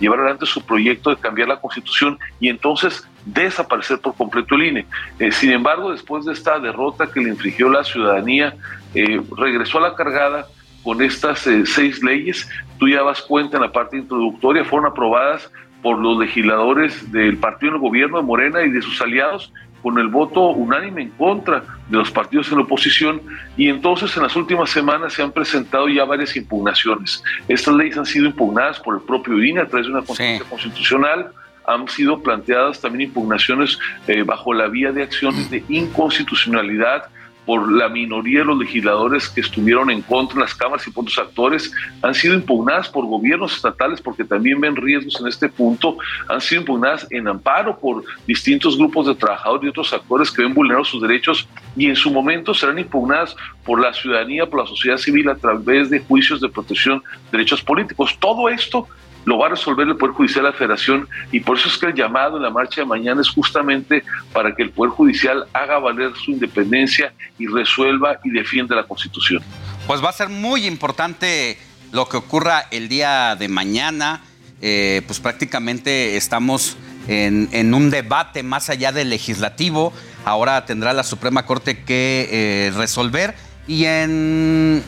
llevar 0.00 0.20
adelante 0.20 0.46
su 0.46 0.64
proyecto 0.64 1.10
de 1.10 1.16
cambiar 1.16 1.48
la 1.48 1.60
constitución 1.60 2.18
y 2.40 2.48
entonces 2.48 3.06
desaparecer 3.24 4.00
por 4.00 4.14
completo 4.14 4.54
el 4.54 4.64
INE. 4.64 4.86
Eh, 5.18 5.32
sin 5.32 5.50
embargo, 5.50 5.92
después 5.92 6.24
de 6.24 6.32
esta 6.32 6.58
derrota 6.58 7.10
que 7.10 7.20
le 7.20 7.30
infligió 7.30 7.68
la 7.68 7.84
ciudadanía, 7.84 8.54
eh, 8.94 9.20
regresó 9.36 9.78
a 9.78 9.88
la 9.88 9.94
cargada 9.94 10.46
con 10.82 11.02
estas 11.02 11.46
eh, 11.46 11.64
seis 11.66 12.02
leyes. 12.02 12.48
Tú 12.78 12.88
ya 12.88 13.02
vas 13.02 13.22
cuenta 13.22 13.56
en 13.56 13.62
la 13.62 13.72
parte 13.72 13.96
introductoria, 13.96 14.64
fueron 14.64 14.90
aprobadas 14.90 15.50
por 15.82 15.98
los 15.98 16.18
legisladores 16.18 17.10
del 17.12 17.36
partido 17.36 17.70
en 17.70 17.76
el 17.76 17.80
gobierno 17.80 18.18
de 18.18 18.24
Morena 18.24 18.62
y 18.62 18.70
de 18.70 18.82
sus 18.82 19.00
aliados 19.00 19.52
con 19.82 19.98
el 19.98 20.08
voto 20.08 20.48
unánime 20.48 21.02
en 21.02 21.10
contra 21.10 21.62
de 21.90 21.98
los 21.98 22.10
partidos 22.10 22.48
en 22.50 22.56
la 22.56 22.64
oposición 22.64 23.20
y 23.54 23.68
entonces 23.68 24.16
en 24.16 24.22
las 24.22 24.34
últimas 24.34 24.70
semanas 24.70 25.12
se 25.12 25.22
han 25.22 25.30
presentado 25.30 25.90
ya 25.90 26.06
varias 26.06 26.34
impugnaciones. 26.36 27.22
Estas 27.48 27.74
leyes 27.74 27.98
han 27.98 28.06
sido 28.06 28.24
impugnadas 28.24 28.80
por 28.80 28.94
el 28.94 29.02
propio 29.02 29.44
INE 29.44 29.60
a 29.60 29.66
través 29.66 29.86
de 29.86 29.92
una 29.92 30.02
constitución 30.02 30.48
constitucional, 30.48 31.32
han 31.66 31.88
sido 31.88 32.22
planteadas 32.22 32.80
también 32.80 33.08
impugnaciones 33.08 33.78
eh, 34.06 34.22
bajo 34.22 34.52
la 34.52 34.68
vía 34.68 34.92
de 34.92 35.02
acciones 35.02 35.50
de 35.50 35.64
inconstitucionalidad 35.68 37.04
por 37.46 37.70
la 37.70 37.88
minoría 37.88 38.40
de 38.40 38.46
los 38.46 38.58
legisladores 38.58 39.28
que 39.28 39.40
estuvieron 39.40 39.90
en 39.90 40.02
contra 40.02 40.34
en 40.34 40.40
las 40.40 40.54
cámaras 40.54 40.86
y 40.86 40.90
por 40.90 41.02
otros 41.02 41.18
actores, 41.18 41.72
han 42.02 42.14
sido 42.14 42.34
impugnadas 42.34 42.88
por 42.88 43.06
gobiernos 43.06 43.54
estatales 43.54 44.00
porque 44.00 44.24
también 44.24 44.60
ven 44.60 44.76
riesgos 44.76 45.20
en 45.20 45.26
este 45.26 45.48
punto, 45.48 45.98
han 46.28 46.40
sido 46.40 46.62
impugnadas 46.62 47.06
en 47.10 47.28
amparo 47.28 47.78
por 47.78 48.04
distintos 48.26 48.78
grupos 48.78 49.06
de 49.06 49.14
trabajadores 49.14 49.64
y 49.64 49.68
otros 49.68 49.92
actores 49.92 50.30
que 50.30 50.42
ven 50.42 50.54
vulnerados 50.54 50.88
sus 50.88 51.02
derechos 51.02 51.46
y 51.76 51.86
en 51.86 51.96
su 51.96 52.10
momento 52.10 52.54
serán 52.54 52.78
impugnadas 52.78 53.36
por 53.64 53.80
la 53.80 53.92
ciudadanía, 53.92 54.46
por 54.46 54.60
la 54.60 54.66
sociedad 54.66 54.96
civil 54.96 55.28
a 55.28 55.36
través 55.36 55.90
de 55.90 56.00
juicios 56.00 56.40
de 56.40 56.48
protección 56.48 57.00
de 57.30 57.38
derechos 57.38 57.62
políticos. 57.62 58.16
Todo 58.18 58.48
esto 58.48 58.88
lo 59.24 59.38
va 59.38 59.46
a 59.46 59.50
resolver 59.50 59.86
el 59.86 59.96
Poder 59.96 60.14
Judicial 60.14 60.44
de 60.44 60.50
la 60.50 60.56
Federación 60.56 61.08
y 61.32 61.40
por 61.40 61.58
eso 61.58 61.68
es 61.68 61.78
que 61.78 61.86
el 61.86 61.94
llamado 61.94 62.36
en 62.36 62.42
la 62.42 62.50
marcha 62.50 62.82
de 62.82 62.86
mañana 62.86 63.20
es 63.20 63.28
justamente 63.28 64.04
para 64.32 64.54
que 64.54 64.62
el 64.62 64.70
Poder 64.70 64.92
Judicial 64.92 65.46
haga 65.52 65.78
valer 65.78 66.12
su 66.16 66.32
independencia 66.32 67.12
y 67.38 67.46
resuelva 67.46 68.18
y 68.24 68.30
defienda 68.30 68.76
la 68.76 68.84
Constitución. 68.84 69.42
Pues 69.86 70.02
va 70.02 70.10
a 70.10 70.12
ser 70.12 70.28
muy 70.28 70.66
importante 70.66 71.58
lo 71.92 72.08
que 72.08 72.16
ocurra 72.16 72.64
el 72.70 72.88
día 72.88 73.36
de 73.36 73.48
mañana. 73.48 74.22
Eh, 74.60 75.02
pues 75.06 75.20
prácticamente 75.20 76.16
estamos 76.16 76.76
en, 77.06 77.48
en, 77.52 77.74
un 77.74 77.90
debate 77.90 78.42
más 78.42 78.70
allá 78.70 78.92
del 78.92 79.10
legislativo. 79.10 79.92
Ahora 80.24 80.64
tendrá 80.64 80.92
la 80.92 81.04
Suprema 81.04 81.44
Corte 81.44 81.84
que 81.84 82.28
eh, 82.30 82.72
resolver 82.74 83.34
y 83.66 83.84
en 83.84 84.82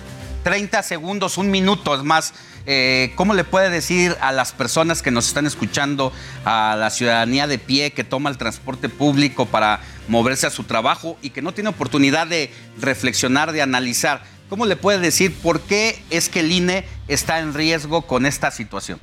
30 0.44 0.82
segundos, 0.82 1.38
un 1.38 1.50
minuto 1.50 1.94
es 1.94 2.02
más 2.02 2.34
eh, 2.66 3.12
¿cómo 3.14 3.34
le 3.34 3.44
puede 3.44 3.70
decir 3.70 4.16
a 4.20 4.32
las 4.32 4.52
personas 4.52 5.02
que 5.02 5.10
nos 5.10 5.28
están 5.28 5.46
escuchando, 5.46 6.12
a 6.44 6.76
la 6.78 6.90
ciudadanía 6.90 7.46
de 7.46 7.58
pie 7.58 7.92
que 7.92 8.04
toma 8.04 8.28
el 8.30 8.38
transporte 8.38 8.88
público 8.88 9.46
para 9.46 9.80
moverse 10.08 10.46
a 10.46 10.50
su 10.50 10.64
trabajo 10.64 11.16
y 11.22 11.30
que 11.30 11.42
no 11.42 11.52
tiene 11.52 11.70
oportunidad 11.70 12.26
de 12.26 12.50
reflexionar, 12.80 13.52
de 13.52 13.62
analizar, 13.62 14.22
¿cómo 14.48 14.66
le 14.66 14.76
puede 14.76 14.98
decir 14.98 15.34
por 15.34 15.60
qué 15.60 16.02
es 16.10 16.28
que 16.28 16.40
el 16.40 16.52
INE 16.52 16.84
está 17.08 17.38
en 17.40 17.54
riesgo 17.54 18.02
con 18.02 18.26
esta 18.26 18.50
situación? 18.50 19.00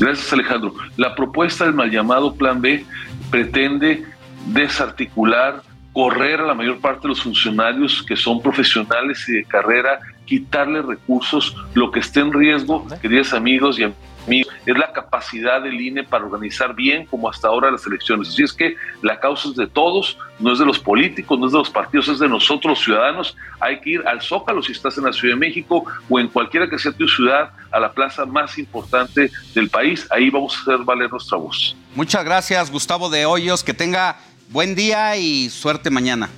Gracias 0.00 0.32
Alejandro. 0.32 0.74
La 0.96 1.14
propuesta 1.14 1.64
del 1.64 1.74
mal 1.74 1.90
llamado 1.90 2.34
Plan 2.34 2.60
B 2.60 2.84
pretende 3.30 4.04
desarticular, 4.46 5.62
correr 5.94 6.40
a 6.40 6.46
la 6.46 6.54
mayor 6.54 6.80
parte 6.80 7.02
de 7.02 7.08
los 7.08 7.22
funcionarios 7.22 8.02
que 8.02 8.16
son 8.16 8.42
profesionales 8.42 9.26
y 9.28 9.32
de 9.34 9.44
carrera 9.44 10.00
quitarle 10.26 10.82
recursos, 10.82 11.56
lo 11.74 11.90
que 11.90 12.00
esté 12.00 12.20
en 12.20 12.32
riesgo, 12.32 12.86
queridos 13.00 13.32
amigos 13.32 13.78
y 13.78 13.84
amigos, 13.84 14.52
es 14.66 14.76
la 14.78 14.92
capacidad 14.92 15.62
del 15.62 15.80
INE 15.80 16.02
para 16.02 16.24
organizar 16.24 16.74
bien 16.74 17.06
como 17.06 17.28
hasta 17.28 17.48
ahora 17.48 17.70
las 17.70 17.86
elecciones. 17.86 18.28
Así 18.28 18.42
es 18.42 18.52
que 18.52 18.74
la 19.02 19.20
causa 19.20 19.50
es 19.50 19.54
de 19.54 19.66
todos, 19.66 20.18
no 20.38 20.52
es 20.52 20.58
de 20.58 20.64
los 20.64 20.78
políticos, 20.78 21.38
no 21.38 21.46
es 21.46 21.52
de 21.52 21.58
los 21.58 21.70
partidos, 21.70 22.08
es 22.08 22.18
de 22.18 22.28
nosotros 22.28 22.70
los 22.70 22.84
ciudadanos. 22.84 23.36
Hay 23.60 23.80
que 23.80 23.90
ir 23.90 24.02
al 24.06 24.22
Zócalo 24.22 24.62
si 24.62 24.72
estás 24.72 24.96
en 24.98 25.04
la 25.04 25.12
Ciudad 25.12 25.34
de 25.34 25.40
México 25.40 25.84
o 26.08 26.18
en 26.18 26.28
cualquiera 26.28 26.68
que 26.68 26.78
sea 26.78 26.92
tu 26.92 27.06
ciudad, 27.06 27.50
a 27.70 27.80
la 27.80 27.92
plaza 27.92 28.24
más 28.24 28.56
importante 28.58 29.30
del 29.54 29.68
país. 29.68 30.06
Ahí 30.10 30.30
vamos 30.30 30.56
a 30.56 30.60
hacer 30.60 30.78
valer 30.84 31.10
nuestra 31.10 31.36
voz. 31.36 31.76
Muchas 31.94 32.24
gracias, 32.24 32.70
Gustavo 32.70 33.10
de 33.10 33.26
Hoyos. 33.26 33.62
Que 33.62 33.74
tenga 33.74 34.16
buen 34.54 34.76
día 34.76 35.16
y 35.16 35.50
suerte 35.50 35.90
mañana. 35.90 36.30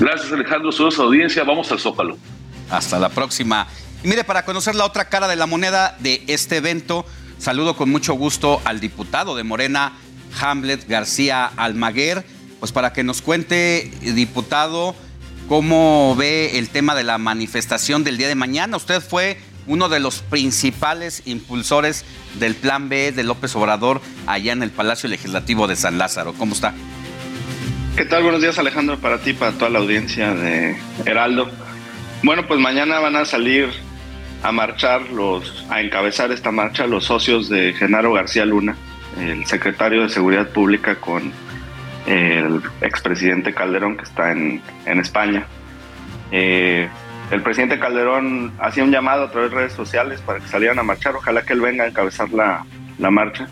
Gracias 0.00 0.32
Alejandro, 0.32 0.72
saludos 0.72 0.98
a 0.98 1.02
audiencia, 1.04 1.44
vamos 1.44 1.70
al 1.70 1.78
Zócalo. 1.78 2.18
Hasta 2.68 2.98
la 2.98 3.08
próxima. 3.08 3.68
Y 4.02 4.08
mire, 4.08 4.24
para 4.24 4.44
conocer 4.44 4.74
la 4.74 4.84
otra 4.84 5.08
cara 5.08 5.28
de 5.28 5.36
la 5.36 5.46
moneda 5.46 5.96
de 6.00 6.24
este 6.26 6.56
evento, 6.56 7.06
saludo 7.38 7.76
con 7.76 7.88
mucho 7.88 8.14
gusto 8.14 8.60
al 8.64 8.80
diputado 8.80 9.36
de 9.36 9.44
Morena, 9.44 9.92
Hamlet 10.40 10.88
García 10.88 11.46
Almaguer, 11.56 12.26
pues 12.58 12.72
para 12.72 12.92
que 12.92 13.04
nos 13.04 13.22
cuente, 13.22 13.92
diputado, 14.00 14.96
cómo 15.48 16.16
ve 16.16 16.58
el 16.58 16.68
tema 16.70 16.96
de 16.96 17.04
la 17.04 17.18
manifestación 17.18 18.02
del 18.02 18.16
día 18.16 18.26
de 18.26 18.34
mañana. 18.34 18.76
Usted 18.76 19.00
fue 19.00 19.38
uno 19.70 19.88
de 19.88 20.00
los 20.00 20.20
principales 20.22 21.22
impulsores 21.26 22.04
del 22.40 22.56
Plan 22.56 22.88
B 22.88 23.12
de 23.12 23.22
López 23.22 23.54
Obrador 23.54 24.00
allá 24.26 24.52
en 24.52 24.64
el 24.64 24.70
Palacio 24.70 25.08
Legislativo 25.08 25.68
de 25.68 25.76
San 25.76 25.96
Lázaro. 25.96 26.32
¿Cómo 26.32 26.54
está? 26.54 26.74
¿Qué 27.96 28.04
tal? 28.04 28.24
Buenos 28.24 28.42
días 28.42 28.58
Alejandro, 28.58 28.98
para 28.98 29.18
ti, 29.18 29.32
para 29.32 29.52
toda 29.52 29.70
la 29.70 29.78
audiencia 29.78 30.34
de 30.34 30.76
Heraldo. 31.06 31.48
Bueno, 32.24 32.48
pues 32.48 32.58
mañana 32.58 32.98
van 32.98 33.14
a 33.14 33.24
salir 33.24 33.68
a 34.42 34.50
marchar, 34.50 35.02
los, 35.12 35.64
a 35.70 35.80
encabezar 35.80 36.32
esta 36.32 36.50
marcha 36.50 36.88
los 36.88 37.04
socios 37.04 37.48
de 37.48 37.72
Genaro 37.72 38.12
García 38.12 38.44
Luna, 38.44 38.76
el 39.20 39.46
secretario 39.46 40.02
de 40.02 40.08
Seguridad 40.08 40.48
Pública 40.48 40.96
con 40.96 41.32
el 42.06 42.60
expresidente 42.80 43.54
Calderón 43.54 43.96
que 43.96 44.02
está 44.02 44.32
en, 44.32 44.60
España. 44.84 45.46
Eh, 46.32 46.88
el 47.30 47.42
presidente 47.42 47.78
Calderón 47.78 48.52
hacía 48.58 48.84
un 48.84 48.90
llamado 48.90 49.24
a 49.24 49.30
través 49.30 49.50
de 49.50 49.56
redes 49.56 49.72
sociales 49.72 50.20
para 50.20 50.40
que 50.40 50.48
salieran 50.48 50.78
a 50.78 50.82
marchar, 50.82 51.14
ojalá 51.14 51.42
que 51.42 51.52
él 51.52 51.60
venga 51.60 51.84
a 51.84 51.88
encabezar 51.88 52.30
la, 52.30 52.64
la 52.98 53.10
marcha. 53.10 53.48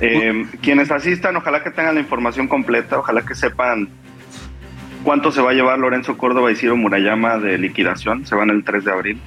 Eh, 0.00 0.46
quienes 0.60 0.90
asistan, 0.90 1.36
ojalá 1.36 1.62
que 1.62 1.70
tengan 1.70 1.94
la 1.94 2.00
información 2.00 2.48
completa, 2.48 2.98
ojalá 2.98 3.22
que 3.22 3.34
sepan 3.34 3.88
cuánto 5.02 5.32
se 5.32 5.40
va 5.40 5.50
a 5.50 5.54
llevar 5.54 5.78
Lorenzo 5.78 6.18
Córdoba 6.18 6.52
y 6.52 6.56
Ciro 6.56 6.76
Murayama 6.76 7.38
de 7.38 7.58
liquidación, 7.58 8.26
se 8.26 8.34
van 8.34 8.50
el 8.50 8.62
3 8.62 8.84
de 8.84 8.92
abril. 8.92 9.20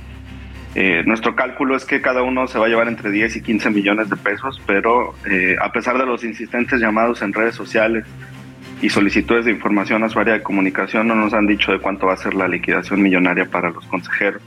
Eh, 0.75 1.03
nuestro 1.05 1.35
cálculo 1.35 1.75
es 1.75 1.83
que 1.83 1.99
cada 1.99 2.21
uno 2.21 2.47
se 2.47 2.59
va 2.59 2.67
a 2.67 2.69
llevar 2.69 2.87
entre 2.87 3.09
10 3.09 3.37
y 3.37 3.41
15 3.41 3.71
millones 3.71 4.09
de 4.09 4.15
pesos, 4.15 4.61
pero 4.67 5.15
eh, 5.25 5.55
a 5.59 5.71
pesar 5.71 5.97
de 5.97 6.05
los 6.05 6.23
insistentes 6.23 6.79
llamados 6.79 7.21
en 7.23 7.33
redes 7.33 7.55
sociales 7.55 8.05
y 8.81 8.89
solicitudes 8.89 9.45
de 9.45 9.51
información 9.51 10.03
a 10.03 10.09
su 10.09 10.19
área 10.19 10.35
de 10.35 10.43
comunicación, 10.43 11.07
no 11.07 11.15
nos 11.15 11.33
han 11.33 11.47
dicho 11.47 11.71
de 11.71 11.79
cuánto 11.79 12.07
va 12.07 12.13
a 12.13 12.17
ser 12.17 12.33
la 12.33 12.47
liquidación 12.47 13.01
millonaria 13.01 13.45
para 13.45 13.69
los 13.71 13.85
consejeros. 13.85 14.41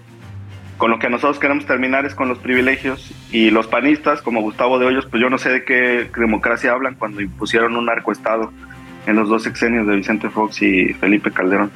Con 0.78 0.90
lo 0.90 0.98
que 0.98 1.08
nosotros 1.10 1.38
queremos 1.38 1.66
terminar 1.66 2.06
es 2.06 2.14
con 2.14 2.28
los 2.28 2.38
privilegios 2.38 3.12
y 3.30 3.50
los 3.50 3.66
panistas, 3.66 4.22
como 4.22 4.40
Gustavo 4.40 4.78
de 4.78 4.86
Hoyos, 4.86 5.06
pues 5.06 5.20
yo 5.20 5.30
no 5.30 5.38
sé 5.38 5.50
de 5.50 5.64
qué 5.64 6.10
democracia 6.16 6.72
hablan 6.72 6.94
cuando 6.94 7.20
impusieron 7.20 7.76
un 7.76 7.86
narcoestado 7.86 8.52
en 9.06 9.16
los 9.16 9.28
dos 9.28 9.42
sexenios 9.42 9.86
de 9.86 9.96
Vicente 9.96 10.30
Fox 10.30 10.62
y 10.62 10.94
Felipe 10.94 11.30
Calderón. 11.30 11.70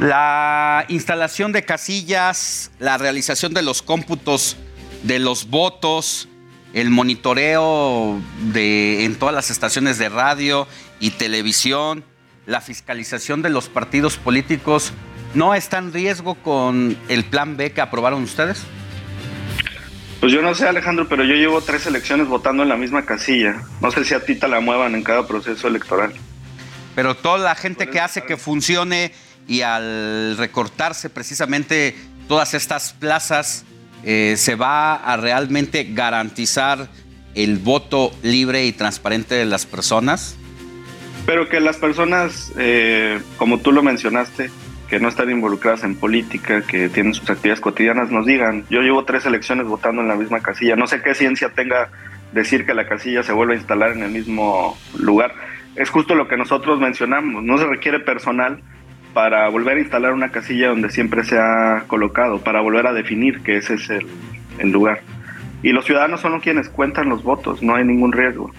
La 0.00 0.84
instalación 0.88 1.52
de 1.52 1.64
casillas, 1.64 2.70
la 2.78 2.98
realización 2.98 3.52
de 3.52 3.62
los 3.62 3.82
cómputos 3.82 4.56
de 5.02 5.18
los 5.18 5.48
votos, 5.50 6.28
el 6.72 6.90
monitoreo 6.90 8.20
de, 8.52 9.04
en 9.04 9.16
todas 9.16 9.34
las 9.34 9.50
estaciones 9.50 9.98
de 9.98 10.08
radio 10.08 10.66
y 11.00 11.10
televisión, 11.10 12.04
la 12.46 12.60
fiscalización 12.60 13.42
de 13.42 13.50
los 13.50 13.68
partidos 13.68 14.16
políticos, 14.16 14.92
¿no 15.34 15.54
está 15.54 15.78
en 15.78 15.92
riesgo 15.92 16.34
con 16.36 16.96
el 17.08 17.24
plan 17.24 17.56
B 17.56 17.72
que 17.72 17.80
aprobaron 17.80 18.22
ustedes? 18.22 18.62
Pues 20.20 20.32
yo 20.32 20.42
no 20.42 20.54
sé, 20.54 20.66
Alejandro, 20.66 21.08
pero 21.08 21.24
yo 21.24 21.34
llevo 21.34 21.60
tres 21.60 21.86
elecciones 21.86 22.26
votando 22.26 22.64
en 22.64 22.68
la 22.68 22.76
misma 22.76 23.04
casilla. 23.04 23.62
No 23.80 23.90
sé 23.92 24.04
si 24.04 24.14
a 24.14 24.24
ti 24.24 24.34
te 24.34 24.48
la 24.48 24.60
muevan 24.60 24.94
en 24.94 25.04
cada 25.04 25.26
proceso 25.28 25.68
electoral. 25.68 26.12
Pero 26.96 27.14
toda 27.14 27.38
la 27.38 27.54
gente 27.54 27.88
que 27.88 28.00
hace 28.00 28.24
que 28.24 28.36
funcione 28.36 29.12
y 29.46 29.62
al 29.62 30.36
recortarse 30.36 31.08
precisamente 31.08 31.94
todas 32.26 32.54
estas 32.54 32.92
plazas, 32.92 33.64
eh, 34.02 34.34
¿se 34.36 34.56
va 34.56 34.94
a 34.96 35.16
realmente 35.16 35.84
garantizar 35.84 36.88
el 37.36 37.58
voto 37.58 38.12
libre 38.22 38.66
y 38.66 38.72
transparente 38.72 39.36
de 39.36 39.44
las 39.44 39.66
personas? 39.66 40.36
Pero 41.28 41.46
que 41.46 41.60
las 41.60 41.76
personas, 41.76 42.54
eh, 42.56 43.20
como 43.36 43.58
tú 43.58 43.70
lo 43.70 43.82
mencionaste, 43.82 44.48
que 44.88 44.98
no 44.98 45.08
están 45.08 45.28
involucradas 45.28 45.84
en 45.84 45.94
política, 45.94 46.62
que 46.62 46.88
tienen 46.88 47.12
sus 47.12 47.28
actividades 47.28 47.60
cotidianas, 47.60 48.10
nos 48.10 48.24
digan. 48.24 48.64
Yo 48.70 48.80
llevo 48.80 49.04
tres 49.04 49.26
elecciones 49.26 49.66
votando 49.66 50.00
en 50.00 50.08
la 50.08 50.14
misma 50.16 50.40
casilla. 50.40 50.74
No 50.74 50.86
sé 50.86 51.02
qué 51.02 51.14
ciencia 51.14 51.50
tenga 51.50 51.90
decir 52.32 52.64
que 52.64 52.72
la 52.72 52.88
casilla 52.88 53.22
se 53.22 53.34
vuelve 53.34 53.52
a 53.52 53.56
instalar 53.58 53.92
en 53.92 54.04
el 54.04 54.10
mismo 54.10 54.78
lugar. 54.98 55.34
Es 55.76 55.90
justo 55.90 56.14
lo 56.14 56.28
que 56.28 56.38
nosotros 56.38 56.80
mencionamos. 56.80 57.44
No 57.44 57.58
se 57.58 57.66
requiere 57.66 58.00
personal 58.00 58.62
para 59.12 59.50
volver 59.50 59.76
a 59.76 59.80
instalar 59.80 60.14
una 60.14 60.30
casilla 60.30 60.68
donde 60.68 60.88
siempre 60.88 61.24
se 61.24 61.38
ha 61.38 61.84
colocado, 61.88 62.40
para 62.40 62.62
volver 62.62 62.86
a 62.86 62.94
definir 62.94 63.42
que 63.42 63.58
ese 63.58 63.74
es 63.74 63.90
el, 63.90 64.06
el 64.60 64.70
lugar. 64.70 65.02
Y 65.62 65.72
los 65.72 65.84
ciudadanos 65.84 66.22
son 66.22 66.40
quienes 66.40 66.70
cuentan 66.70 67.10
los 67.10 67.22
votos, 67.22 67.62
no 67.62 67.74
hay 67.74 67.84
ningún 67.84 68.12
riesgo. 68.12 68.50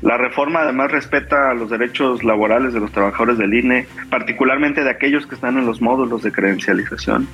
La 0.00 0.16
reforma 0.16 0.60
además 0.60 0.92
respeta 0.92 1.52
los 1.54 1.70
derechos 1.70 2.22
laborales 2.22 2.72
de 2.72 2.78
los 2.78 2.92
trabajadores 2.92 3.36
del 3.36 3.52
INE, 3.52 3.88
particularmente 4.10 4.84
de 4.84 4.90
aquellos 4.90 5.26
que 5.26 5.34
están 5.34 5.58
en 5.58 5.66
los 5.66 5.80
módulos 5.80 6.22
de 6.22 6.30
credencialización. 6.30 7.26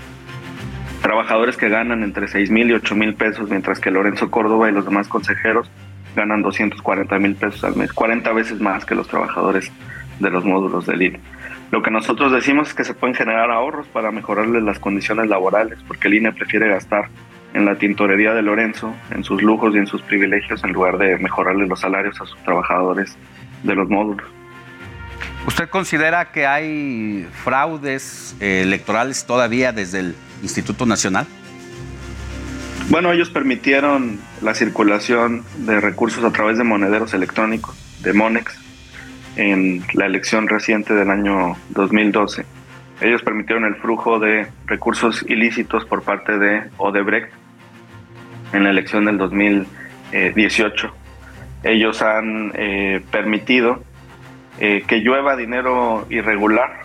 Trabajadores 1.03 1.59
que 1.59 1.69
ganan 1.69 2.03
entre 2.03 2.27
6 2.27 2.51
mil 2.51 2.71
y 2.71 2.73
8 2.73 2.95
mil 2.95 3.15
pesos, 3.15 3.51
mientras 3.51 3.81
que 3.81 3.91
Lorenzo 3.91 4.31
Córdoba 4.31 4.71
y 4.71 4.73
los 4.73 4.87
demás 4.87 5.09
consejeros 5.09 5.71
ganan 6.17 6.41
240 6.41 7.19
mil 7.19 7.35
pesos 7.35 7.63
al 7.65 7.77
mes, 7.77 7.93
40 7.93 8.33
veces 8.33 8.59
más 8.61 8.87
que 8.87 8.95
los 8.95 9.09
trabajadores 9.09 9.71
de 10.19 10.31
los 10.31 10.45
módulos 10.47 10.87
del 10.87 11.03
INE. 11.03 11.21
Lo 11.71 11.83
que 11.83 11.91
nosotros 11.91 12.33
decimos 12.33 12.69
es 12.69 12.75
que 12.75 12.85
se 12.85 12.95
pueden 12.95 13.15
generar 13.15 13.51
ahorros 13.51 13.87
para 13.89 14.11
mejorarles 14.11 14.63
las 14.63 14.79
condiciones 14.79 15.29
laborales, 15.29 15.79
porque 15.87 16.09
el 16.09 16.15
INE 16.15 16.33
prefiere 16.33 16.69
gastar 16.69 17.09
en 17.55 17.65
la 17.65 17.77
tintorería 17.77 18.35
de 18.35 18.43
Lorenzo, 18.43 18.95
en 19.11 19.25
sus 19.25 19.41
lujos 19.41 19.75
y 19.75 19.79
en 19.79 19.87
sus 19.87 20.03
privilegios, 20.03 20.63
en 20.65 20.73
lugar 20.73 20.99
de 20.99 21.17
mejorarle 21.19 21.67
los 21.67 21.81
salarios 21.81 22.21
a 22.21 22.27
sus 22.27 22.37
trabajadores 22.43 23.17
de 23.63 23.75
los 23.75 23.89
módulos. 23.89 24.27
¿Usted 25.47 25.69
considera 25.69 26.33
que 26.33 26.47
hay 26.47 27.29
fraudes 27.45 28.37
eh, 28.41 28.63
electorales 28.63 29.25
todavía 29.25 29.73
desde 29.73 30.01
el 30.01 30.15
Instituto 30.43 30.85
Nacional? 30.85 31.27
Bueno, 32.91 33.13
ellos 33.13 33.31
permitieron 33.31 34.19
la 34.43 34.55
circulación 34.55 35.45
de 35.59 35.81
recursos 35.81 36.25
a 36.25 36.33
través 36.33 36.59
de 36.59 36.65
monederos 36.65 37.15
electrónicos, 37.15 37.77
de 38.03 38.13
Monex, 38.13 38.59
en 39.37 39.83
la 39.95 40.07
elección 40.07 40.49
reciente 40.49 40.93
del 40.93 41.11
año 41.11 41.57
2012. 41.71 42.45
Ellos 43.01 43.23
permitieron 43.23 43.65
el 43.65 43.77
flujo 43.77 44.19
de 44.19 44.49
recursos 44.67 45.25
ilícitos 45.29 45.85
por 45.85 46.03
parte 46.03 46.39
de 46.39 46.65
Odebrecht 46.79 47.33
en 48.53 48.65
la 48.65 48.71
elección 48.71 49.05
del 49.05 49.19
2018. 49.19 50.95
Ellos 51.65 52.03
han 52.03 52.53
eh, 52.55 53.03
permitido 53.11 53.83
eh, 54.61 54.85
que 54.87 54.99
llueva 54.99 55.37
dinero 55.37 56.07
irregular 56.11 56.83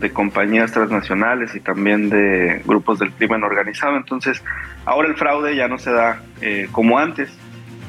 de 0.00 0.10
compañías 0.12 0.72
transnacionales 0.72 1.54
y 1.54 1.60
también 1.60 2.10
de 2.10 2.60
grupos 2.66 2.98
del 2.98 3.12
crimen 3.12 3.44
organizado. 3.44 3.96
Entonces, 3.96 4.42
ahora 4.84 5.08
el 5.08 5.14
fraude 5.14 5.56
ya 5.56 5.68
no 5.68 5.78
se 5.78 5.90
da 5.90 6.20
eh, 6.42 6.68
como 6.72 6.98
antes, 6.98 7.30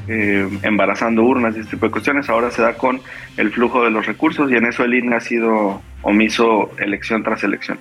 embarazando 0.09 1.21
urnas 1.21 1.57
y 1.57 1.59
este 1.59 1.71
tipo 1.71 1.87
de 1.87 1.91
cuestiones, 1.91 2.29
ahora 2.29 2.49
se 2.49 2.61
da 2.61 2.75
con 2.75 3.01
el 3.35 3.51
flujo 3.51 3.83
de 3.83 3.91
los 3.91 4.05
recursos 4.05 4.49
y 4.49 4.55
en 4.55 4.65
eso 4.65 4.85
el 4.85 4.93
INE 4.93 5.17
ha 5.17 5.19
sido 5.19 5.81
omiso 6.01 6.71
elección 6.77 7.23
tras 7.23 7.43
elección. 7.43 7.77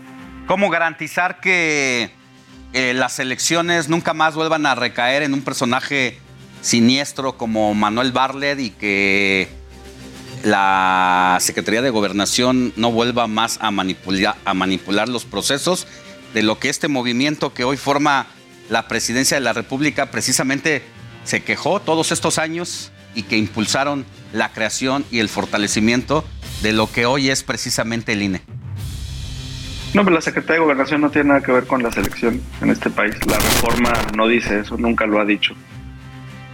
¿Cómo 0.46 0.68
garantizar 0.68 1.38
que 1.38 2.10
las 2.72 3.18
elecciones 3.18 3.88
nunca 3.88 4.12
más 4.12 4.34
vuelvan 4.34 4.66
a 4.66 4.74
recaer 4.74 5.22
en 5.22 5.32
un 5.32 5.42
personaje 5.42 6.18
siniestro 6.60 7.38
como 7.38 7.74
Manuel 7.74 8.12
Barlet 8.12 8.58
y 8.60 8.70
que 8.70 9.48
la 10.42 11.38
Secretaría 11.40 11.82
de 11.82 11.90
Gobernación 11.90 12.72
no 12.76 12.92
vuelva 12.92 13.26
más 13.26 13.58
a 13.60 13.70
manipular, 13.70 14.36
a 14.44 14.54
manipular 14.54 15.08
los 15.08 15.24
procesos 15.24 15.86
de 16.34 16.42
lo 16.42 16.58
que 16.58 16.68
este 16.68 16.88
movimiento 16.88 17.54
que 17.54 17.64
hoy 17.64 17.76
forma 17.76 18.26
la 18.68 18.88
presidencia 18.88 19.36
de 19.36 19.42
la 19.42 19.52
República 19.52 20.10
precisamente 20.10 20.82
se 21.24 21.42
quejó 21.42 21.80
todos 21.80 22.12
estos 22.12 22.38
años 22.38 22.92
y 23.14 23.22
que 23.22 23.38
impulsaron 23.38 24.04
la 24.32 24.52
creación 24.52 25.04
y 25.10 25.20
el 25.20 25.28
fortalecimiento 25.28 26.24
de 26.62 26.72
lo 26.72 26.90
que 26.90 27.06
hoy 27.06 27.30
es 27.30 27.42
precisamente 27.42 28.12
el 28.12 28.22
INE. 28.22 28.42
No, 29.94 30.04
pero 30.04 30.14
la 30.14 30.20
Secretaría 30.20 30.56
de 30.56 30.64
Gobernación 30.64 31.00
no 31.00 31.10
tiene 31.10 31.28
nada 31.28 31.40
que 31.40 31.52
ver 31.52 31.66
con 31.66 31.82
la 31.82 31.90
selección 31.90 32.40
en 32.60 32.70
este 32.70 32.90
país. 32.90 33.14
La 33.26 33.36
reforma 33.36 33.92
no 34.16 34.28
dice 34.28 34.60
eso, 34.60 34.76
nunca 34.76 35.06
lo 35.06 35.20
ha 35.20 35.24
dicho 35.24 35.54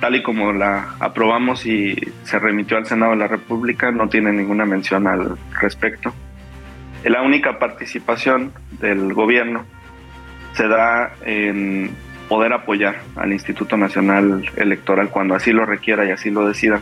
tal 0.02 0.16
y 0.16 0.22
como 0.24 0.52
la 0.52 0.96
aprobamos 0.98 1.64
y 1.64 1.94
se 2.24 2.40
remitió 2.40 2.76
al 2.76 2.86
Senado 2.86 3.12
de 3.12 3.18
la 3.18 3.28
República, 3.28 3.92
no 3.92 4.08
tiene 4.08 4.32
ninguna 4.32 4.66
mención 4.66 5.06
al 5.06 5.38
respecto. 5.60 6.12
La 7.04 7.22
única 7.22 7.60
participación 7.60 8.52
del 8.80 9.14
gobierno 9.14 9.64
se 10.54 10.66
da 10.66 11.12
en 11.24 11.92
poder 12.28 12.52
apoyar 12.52 12.96
al 13.14 13.32
Instituto 13.32 13.76
Nacional 13.76 14.44
Electoral 14.56 15.08
cuando 15.08 15.36
así 15.36 15.52
lo 15.52 15.66
requiera 15.66 16.04
y 16.04 16.10
así 16.10 16.30
lo 16.30 16.48
decida 16.48 16.80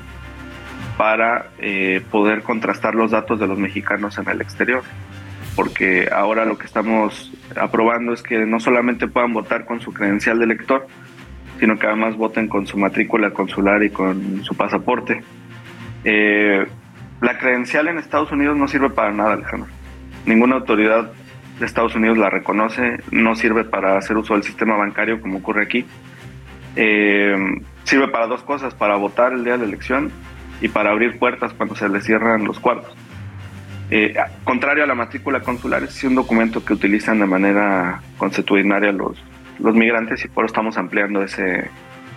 para 0.96 1.50
eh, 1.58 2.00
poder 2.10 2.42
contrastar 2.42 2.94
los 2.94 3.10
datos 3.10 3.38
de 3.38 3.46
los 3.46 3.58
mexicanos 3.58 4.16
en 4.16 4.30
el 4.30 4.40
exterior. 4.40 4.82
Porque 5.56 6.08
ahora 6.12 6.44
lo 6.44 6.56
que 6.56 6.66
estamos 6.66 7.32
aprobando 7.56 8.12
es 8.12 8.22
que 8.22 8.38
no 8.46 8.60
solamente 8.60 9.08
puedan 9.08 9.32
votar 9.32 9.64
con 9.64 9.80
su 9.80 9.92
credencial 9.92 10.38
de 10.38 10.44
elector, 10.44 10.86
sino 11.58 11.78
que 11.78 11.86
además 11.86 12.16
voten 12.16 12.48
con 12.48 12.66
su 12.66 12.78
matrícula 12.78 13.30
consular 13.32 13.82
y 13.82 13.90
con 13.90 14.42
su 14.44 14.54
pasaporte. 14.54 15.22
Eh, 16.04 16.66
la 17.20 17.38
credencial 17.38 17.88
en 17.88 17.98
Estados 17.98 18.32
Unidos 18.32 18.56
no 18.56 18.66
sirve 18.66 18.88
para 18.88 19.12
nada, 19.12 19.34
Alejandro. 19.34 19.70
Ninguna 20.24 20.56
autoridad 20.56 21.12
de 21.58 21.66
Estados 21.66 21.94
Unidos 21.94 22.16
la 22.16 22.30
reconoce, 22.30 22.98
no 23.10 23.34
sirve 23.34 23.64
para 23.64 23.98
hacer 23.98 24.16
uso 24.16 24.34
del 24.34 24.42
sistema 24.42 24.76
bancario 24.76 25.20
como 25.20 25.38
ocurre 25.38 25.64
aquí. 25.64 25.84
Eh, 26.76 27.36
sirve 27.84 28.08
para 28.08 28.26
dos 28.26 28.42
cosas, 28.42 28.74
para 28.74 28.96
votar 28.96 29.34
el 29.34 29.44
día 29.44 29.52
de 29.54 29.58
la 29.58 29.64
elección 29.64 30.10
y 30.62 30.68
para 30.68 30.90
abrir 30.90 31.18
puertas 31.18 31.52
cuando 31.52 31.74
se 31.74 31.88
le 31.88 32.00
cierran 32.00 32.44
los 32.44 32.58
cuartos. 32.58 32.96
Eh, 33.90 34.14
contrario 34.44 34.84
a 34.84 34.86
la 34.86 34.94
matrícula 34.94 35.40
consular, 35.40 35.82
es 35.82 36.04
un 36.04 36.14
documento 36.14 36.64
que 36.64 36.74
utilizan 36.74 37.18
de 37.18 37.26
manera 37.26 38.00
consuetudinaria 38.18 38.92
los, 38.92 39.18
los 39.58 39.74
migrantes 39.74 40.24
y 40.24 40.28
por 40.28 40.44
eso 40.44 40.52
estamos 40.52 40.76
ampliando 40.76 41.22
ese 41.22 41.68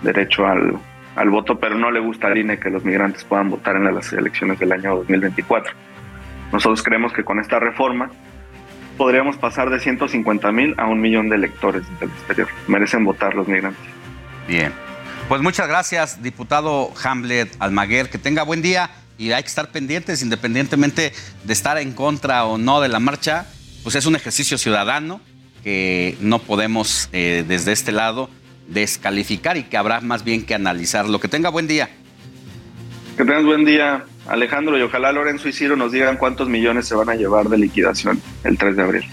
derecho 0.03 0.45
al, 0.45 0.77
al 1.15 1.29
voto, 1.29 1.59
pero 1.59 1.75
no 1.75 1.89
le 1.89 1.99
gusta 1.99 2.27
al 2.27 2.37
INE 2.37 2.59
que 2.59 2.69
los 2.69 2.83
migrantes 2.83 3.23
puedan 3.23 3.49
votar 3.49 3.75
en 3.75 3.93
las 3.93 4.13
elecciones 4.13 4.59
del 4.59 4.71
año 4.71 4.97
2024. 4.97 5.73
Nosotros 6.51 6.83
creemos 6.83 7.11
que 7.11 7.23
con 7.23 7.39
esta 7.39 7.59
reforma 7.59 8.11
podríamos 8.97 9.37
pasar 9.37 9.71
de 9.71 9.79
150 9.79 10.51
mil 10.51 10.75
a 10.77 10.85
un 10.85 11.01
millón 11.01 11.29
de 11.29 11.37
electores 11.37 11.83
del 11.99 12.09
exterior. 12.09 12.47
Merecen 12.67 13.03
votar 13.03 13.33
los 13.33 13.47
migrantes. 13.47 13.83
Bien. 14.47 14.71
Pues 15.27 15.41
muchas 15.41 15.67
gracias, 15.67 16.21
diputado 16.21 16.91
Hamlet 17.03 17.55
Almaguer. 17.59 18.09
Que 18.09 18.17
tenga 18.17 18.43
buen 18.43 18.61
día 18.61 18.89
y 19.17 19.31
hay 19.31 19.43
que 19.43 19.49
estar 19.49 19.71
pendientes, 19.71 20.21
independientemente 20.21 21.13
de 21.43 21.53
estar 21.53 21.77
en 21.77 21.93
contra 21.93 22.45
o 22.45 22.57
no 22.57 22.81
de 22.81 22.89
la 22.89 22.99
marcha, 22.99 23.45
pues 23.83 23.95
es 23.95 24.05
un 24.05 24.15
ejercicio 24.15 24.57
ciudadano 24.57 25.21
que 25.63 26.17
no 26.19 26.39
podemos 26.39 27.09
eh, 27.13 27.45
desde 27.47 27.71
este 27.71 27.91
lado 27.91 28.29
descalificar 28.67 29.57
y 29.57 29.63
que 29.63 29.77
habrá 29.77 30.01
más 30.01 30.23
bien 30.23 30.45
que 30.45 30.55
analizarlo. 30.55 31.19
Que 31.19 31.27
tenga 31.27 31.49
buen 31.49 31.67
día. 31.67 31.89
Que 33.17 33.23
tengas 33.23 33.45
buen 33.45 33.63
día, 33.63 34.05
Alejandro, 34.27 34.77
y 34.77 34.81
ojalá 34.81 35.11
Lorenzo 35.11 35.47
y 35.47 35.53
Ciro 35.53 35.75
nos 35.75 35.91
digan 35.91 36.17
cuántos 36.17 36.49
millones 36.49 36.87
se 36.87 36.95
van 36.95 37.09
a 37.09 37.15
llevar 37.15 37.47
de 37.49 37.57
liquidación 37.57 38.21
el 38.43 38.57
3 38.57 38.75
de 38.75 38.83
abril. 38.83 39.03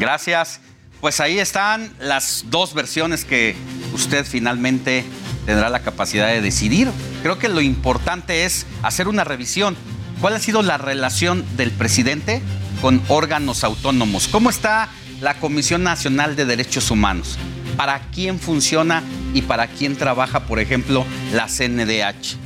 Gracias. 0.00 0.60
Pues 1.00 1.18
ahí 1.20 1.38
están 1.38 1.92
las 1.98 2.46
dos 2.48 2.74
versiones 2.74 3.24
que 3.24 3.56
usted 3.92 4.24
finalmente 4.24 5.04
tendrá 5.46 5.68
la 5.68 5.82
capacidad 5.82 6.28
de 6.28 6.40
decidir. 6.40 6.90
Creo 7.22 7.38
que 7.38 7.48
lo 7.48 7.60
importante 7.60 8.44
es 8.44 8.66
hacer 8.82 9.08
una 9.08 9.24
revisión. 9.24 9.76
¿Cuál 10.20 10.34
ha 10.34 10.38
sido 10.38 10.62
la 10.62 10.78
relación 10.78 11.44
del 11.56 11.70
presidente 11.70 12.42
con 12.80 13.02
órganos 13.08 13.64
autónomos? 13.64 14.28
¿Cómo 14.28 14.50
está 14.50 14.88
la 15.22 15.34
Comisión 15.34 15.84
Nacional 15.84 16.34
de 16.34 16.44
Derechos 16.44 16.90
Humanos. 16.90 17.38
¿Para 17.76 18.00
quién 18.10 18.38
funciona 18.40 19.02
y 19.32 19.42
para 19.42 19.68
quién 19.68 19.96
trabaja, 19.96 20.46
por 20.46 20.58
ejemplo, 20.58 21.06
la 21.32 21.46
CNDH? 21.46 22.36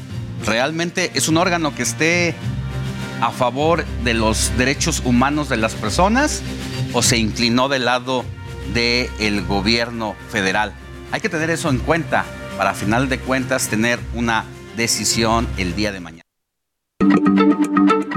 ¿Realmente 0.44 1.10
es 1.14 1.28
un 1.28 1.38
órgano 1.38 1.74
que 1.74 1.82
esté 1.82 2.34
a 3.22 3.30
favor 3.30 3.84
de 4.04 4.12
los 4.12 4.56
derechos 4.58 5.00
humanos 5.04 5.48
de 5.48 5.56
las 5.56 5.74
personas 5.74 6.42
o 6.92 7.02
se 7.02 7.16
inclinó 7.16 7.68
del 7.70 7.86
lado 7.86 8.24
del 8.74 9.42
gobierno 9.46 10.14
federal? 10.30 10.74
Hay 11.12 11.20
que 11.22 11.30
tener 11.30 11.48
eso 11.48 11.70
en 11.70 11.78
cuenta 11.78 12.26
para, 12.56 12.74
final 12.74 13.08
de 13.08 13.18
cuentas, 13.18 13.68
tener 13.68 13.98
una 14.14 14.44
decisión 14.76 15.46
el 15.56 15.74
día 15.74 15.92
de 15.92 16.00
mañana. 16.00 16.22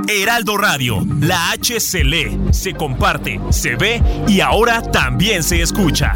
Heraldo 0.08 0.58
Radio, 0.58 1.06
la 1.20 1.52
H 1.52 1.80
se 1.80 2.04
lee, 2.04 2.40
se 2.52 2.74
comparte, 2.74 3.40
se 3.52 3.76
ve 3.76 4.02
y 4.28 4.42
ahora 4.42 4.82
también 4.82 5.44
se 5.44 5.62
escucha. 5.62 6.14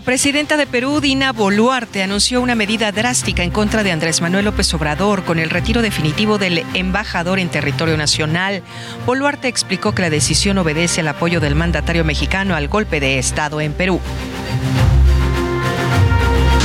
La 0.00 0.06
presidenta 0.06 0.56
de 0.56 0.66
Perú, 0.66 1.02
Dina 1.02 1.30
Boluarte, 1.30 2.02
anunció 2.02 2.40
una 2.40 2.54
medida 2.54 2.90
drástica 2.90 3.42
en 3.42 3.50
contra 3.50 3.82
de 3.82 3.92
Andrés 3.92 4.22
Manuel 4.22 4.46
López 4.46 4.72
Obrador 4.72 5.24
con 5.24 5.38
el 5.38 5.50
retiro 5.50 5.82
definitivo 5.82 6.38
del 6.38 6.64
embajador 6.72 7.38
en 7.38 7.50
territorio 7.50 7.98
nacional. 7.98 8.62
Boluarte 9.04 9.48
explicó 9.48 9.94
que 9.94 10.00
la 10.00 10.08
decisión 10.08 10.56
obedece 10.56 11.02
al 11.02 11.08
apoyo 11.08 11.38
del 11.38 11.54
mandatario 11.54 12.02
mexicano 12.02 12.54
al 12.54 12.68
golpe 12.68 12.98
de 12.98 13.18
Estado 13.18 13.60
en 13.60 13.74
Perú. 13.74 14.00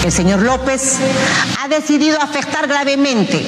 El 0.05 0.11
señor 0.11 0.43
López 0.43 0.97
ha 1.59 1.67
decidido 1.67 2.21
afectar 2.21 2.67
gravemente 2.67 3.43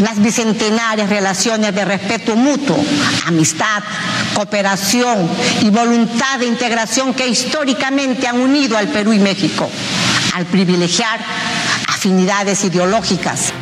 las 0.00 0.18
bicentenarias 0.18 1.10
relaciones 1.10 1.74
de 1.74 1.84
respeto 1.84 2.34
mutuo, 2.34 2.82
amistad, 3.26 3.82
cooperación 4.32 5.28
y 5.60 5.68
voluntad 5.68 6.38
de 6.38 6.46
integración 6.46 7.12
que 7.12 7.28
históricamente 7.28 8.26
han 8.26 8.40
unido 8.40 8.78
al 8.78 8.88
Perú 8.88 9.12
y 9.12 9.18
México, 9.18 9.68
al 10.32 10.46
privilegiar 10.46 11.20
afinidades 11.86 12.64
ideológicas 12.64 13.52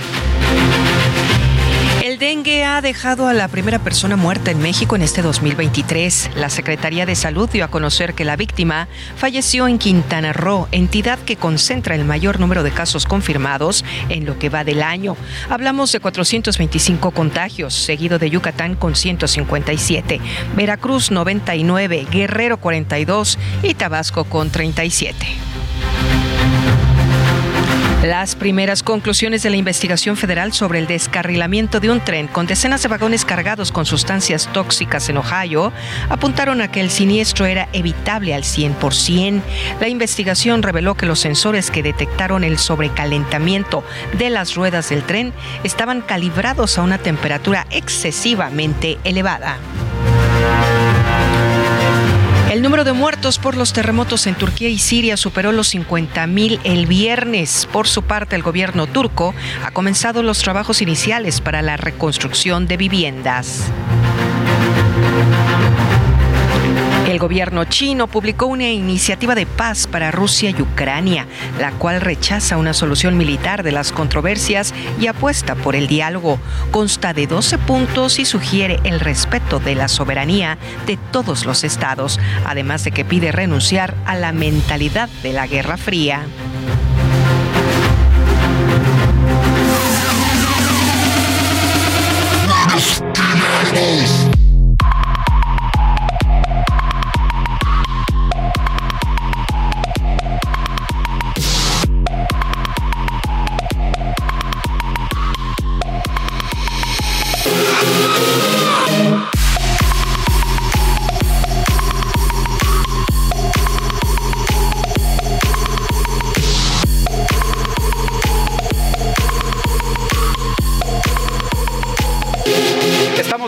El 2.17 2.21
dengue 2.21 2.65
ha 2.65 2.81
dejado 2.81 3.29
a 3.29 3.35
la 3.35 3.47
primera 3.47 3.79
persona 3.79 4.17
muerta 4.17 4.51
en 4.51 4.59
México 4.59 4.97
en 4.97 5.03
este 5.03 5.21
2023. 5.21 6.31
La 6.37 6.49
Secretaría 6.49 7.05
de 7.05 7.15
Salud 7.15 7.47
dio 7.51 7.63
a 7.63 7.69
conocer 7.69 8.15
que 8.15 8.25
la 8.25 8.37
víctima 8.37 8.89
falleció 9.17 9.69
en 9.69 9.77
Quintana 9.77 10.33
Roo, 10.33 10.67
entidad 10.73 11.19
que 11.19 11.37
concentra 11.37 11.95
el 11.95 12.07
mayor 12.07 12.41
número 12.41 12.63
de 12.63 12.71
casos 12.71 13.05
confirmados 13.05 13.85
en 14.09 14.25
lo 14.25 14.39
que 14.39 14.49
va 14.49 14.65
del 14.65 14.83
año. 14.83 15.15
Hablamos 15.51 15.93
de 15.93 16.01
425 16.01 17.11
contagios, 17.11 17.75
seguido 17.75 18.19
de 18.19 18.31
Yucatán 18.31 18.77
con 18.77 18.97
157, 18.97 20.19
Veracruz 20.57 21.11
99, 21.11 22.07
Guerrero 22.11 22.57
42 22.57 23.39
y 23.63 23.75
Tabasco 23.75 24.25
con 24.25 24.49
37. 24.49 25.46
Las 28.03 28.37
primeras 28.37 28.83
conclusiones 28.83 29.43
de 29.43 29.51
la 29.51 29.57
investigación 29.57 30.17
federal 30.17 30.53
sobre 30.53 30.79
el 30.79 30.87
descarrilamiento 30.87 31.81
de 31.81 31.91
un 31.91 32.01
tren 32.01 32.29
con 32.29 32.47
decenas 32.47 32.83
de 32.83 32.89
vagones 32.89 33.25
cargados 33.25 33.73
con 33.73 33.87
sustancias 33.87 34.49
tóxicas 34.53 35.09
en 35.09 35.17
Ohio 35.17 35.73
apuntaron 36.11 36.61
a 36.61 36.71
que 36.71 36.81
el 36.81 36.91
siniestro 36.91 37.47
era 37.47 37.69
evitable 37.73 38.35
al 38.35 38.43
100%. 38.43 39.43
La 39.81 39.89
investigación 39.89 40.63
reveló 40.63 40.95
que 40.95 41.07
los 41.07 41.21
sensores 41.21 41.71
que 41.71 41.83
detectaron 41.83 42.45
el 42.45 42.59
sobrecalentamiento 42.59 43.83
de 44.19 44.31
las 44.31 44.55
ruedas 44.55 44.91
del 44.91 45.03
tren 45.03 45.33
estaban 45.65 46.03
calibrados 46.03 46.79
a 46.79 46.83
una 46.83 46.99
temperatura 46.99 47.67
excesivamente 47.71 48.99
elevada. 49.05 49.59
El 52.67 52.71
número 52.71 52.83
de 52.83 52.95
muertos 52.95 53.39
por 53.39 53.57
los 53.57 53.73
terremotos 53.73 54.27
en 54.27 54.35
Turquía 54.35 54.69
y 54.69 54.79
Siria 54.79 55.17
superó 55.17 55.53
los 55.53 55.73
50.000 55.73 56.59
el 56.65 56.87
viernes. 56.87 57.69
Por 57.71 57.87
su 57.87 58.03
parte, 58.03 58.35
el 58.35 58.43
gobierno 58.43 58.89
turco 58.89 59.37
ha 59.65 59.71
comenzado 59.71 60.25
los 60.25 60.41
trabajos 60.41 60.83
iniciales 60.83 61.41
para 61.41 61.63
la 61.63 61.77
reconstrucción 61.77 62.67
de 62.67 62.77
viviendas. 62.77 63.71
El 67.17 67.21
gobierno 67.21 67.65
chino 67.65 68.09
publicó 68.09 68.45
una 68.45 68.69
iniciativa 68.69 69.35
de 69.35 69.47
paz 69.47 69.87
para 69.87 70.11
Rusia 70.11 70.51
y 70.51 70.61
Ucrania, 70.61 71.27
la 71.59 71.71
cual 71.73 72.03
rechaza 72.03 72.59
una 72.59 72.75
solución 72.75 73.17
militar 73.17 73.63
de 73.63 73.73
las 73.73 73.91
controversias 73.91 74.75
y 75.01 75.07
apuesta 75.07 75.55
por 75.55 75.77
el 75.77 75.87
diálogo. 75.87 76.39
Consta 76.71 77.15
de 77.15 77.27
12 77.27 77.57
puntos 77.57 78.19
y 78.19 78.27
sugiere 78.27 78.81
el 78.85 79.01
respeto 79.01 79.61
de 79.61 79.75
la 79.75 79.89
soberanía 79.89 80.59
de 80.87 80.99
todos 81.11 81.47
los 81.47 81.65
estados, 81.65 82.21
además 82.45 82.85
de 82.85 82.91
que 82.91 83.07
pide 83.07 83.33
renunciar 83.33 83.95
a 84.05 84.15
la 84.15 84.33
mentalidad 84.33 85.09
de 85.23 85.33
la 85.33 85.47
Guerra 85.47 85.79
Fría. 85.79 86.21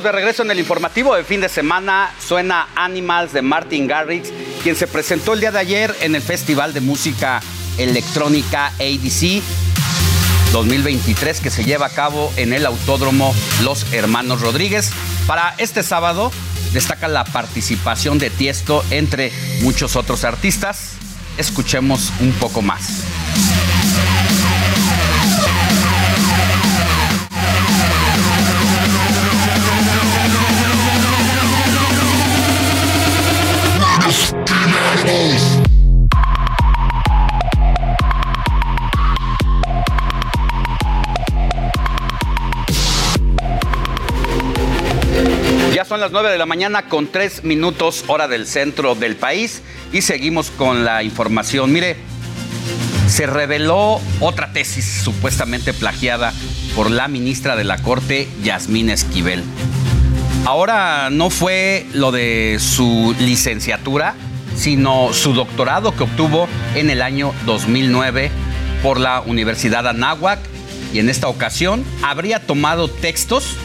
De 0.08 0.12
regreso 0.12 0.42
en 0.42 0.50
el 0.50 0.58
informativo 0.58 1.14
de 1.14 1.22
fin 1.22 1.42
de 1.42 1.50
semana. 1.50 2.10
Suena 2.18 2.68
Animals 2.74 3.34
de 3.34 3.42
Martin 3.42 3.86
Garrix, 3.86 4.30
quien 4.62 4.74
se 4.74 4.86
presentó 4.86 5.34
el 5.34 5.40
día 5.40 5.52
de 5.52 5.58
ayer 5.58 5.94
en 6.00 6.14
el 6.14 6.22
Festival 6.22 6.72
de 6.72 6.80
Música 6.80 7.42
Electrónica 7.76 8.68
ADC 8.78 9.42
2023 10.52 11.40
que 11.40 11.50
se 11.50 11.64
lleva 11.64 11.86
a 11.86 11.90
cabo 11.90 12.32
en 12.36 12.54
el 12.54 12.64
Autódromo 12.64 13.34
Los 13.62 13.92
Hermanos 13.92 14.40
Rodríguez. 14.40 14.92
Para 15.26 15.54
este 15.58 15.82
sábado 15.82 16.32
destaca 16.72 17.06
la 17.06 17.24
participación 17.24 18.18
de 18.18 18.30
Tiesto 18.30 18.82
entre 18.90 19.30
muchos 19.60 19.94
otros 19.94 20.24
artistas. 20.24 20.92
Escuchemos 21.36 22.12
un 22.20 22.32
poco 22.32 22.62
más. 22.62 23.04
Ya 45.74 45.84
son 45.84 46.00
las 46.00 46.12
9 46.12 46.30
de 46.30 46.36
la 46.36 46.44
mañana 46.44 46.88
con 46.88 47.06
3 47.06 47.44
minutos 47.44 48.04
hora 48.08 48.28
del 48.28 48.46
centro 48.46 48.94
del 48.94 49.16
país 49.16 49.62
y 49.92 50.02
seguimos 50.02 50.50
con 50.50 50.84
la 50.84 51.02
información. 51.02 51.72
Mire, 51.72 51.96
se 53.08 53.26
reveló 53.26 54.00
otra 54.20 54.52
tesis 54.52 54.84
supuestamente 54.84 55.72
plagiada 55.72 56.34
por 56.76 56.90
la 56.90 57.08
ministra 57.08 57.56
de 57.56 57.64
la 57.64 57.78
Corte, 57.78 58.28
Yasmín 58.42 58.90
Esquivel. 58.90 59.42
Ahora 60.44 61.08
no 61.10 61.30
fue 61.30 61.86
lo 61.94 62.12
de 62.12 62.58
su 62.60 63.14
licenciatura, 63.18 64.14
sino 64.58 65.12
su 65.12 65.32
doctorado 65.32 65.94
que 65.94 66.02
obtuvo 66.02 66.48
en 66.74 66.90
el 66.90 67.00
año 67.00 67.32
2009 67.46 68.30
por 68.82 68.98
la 68.98 69.20
Universidad 69.20 69.86
Anáhuac 69.86 70.40
y 70.92 70.98
en 70.98 71.08
esta 71.08 71.28
ocasión 71.28 71.84
habría 72.02 72.44
tomado 72.44 72.88
textos 72.88 73.56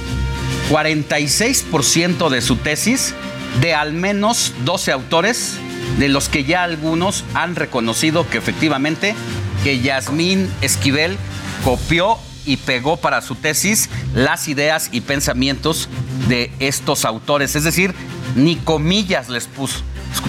46% 0.69 2.29
de 2.29 2.41
su 2.41 2.55
tesis 2.57 3.13
de 3.61 3.73
al 3.73 3.93
menos 3.93 4.53
12 4.65 4.91
autores, 4.91 5.57
de 5.99 6.09
los 6.09 6.29
que 6.29 6.43
ya 6.43 6.63
algunos 6.63 7.23
han 7.33 7.55
reconocido 7.55 8.27
que 8.29 8.37
efectivamente 8.37 9.15
que 9.63 9.79
Yasmín 9.79 10.49
Esquivel 10.61 11.17
copió 11.63 12.17
y 12.45 12.57
pegó 12.57 12.97
para 12.97 13.21
su 13.21 13.35
tesis 13.35 13.89
las 14.13 14.47
ideas 14.47 14.89
y 14.91 15.01
pensamientos 15.01 15.87
de 16.27 16.51
estos 16.59 17.05
autores. 17.05 17.55
Es 17.55 17.63
decir, 17.63 17.93
ni 18.35 18.55
comillas 18.57 19.29
les 19.29 19.45
puso. 19.45 19.81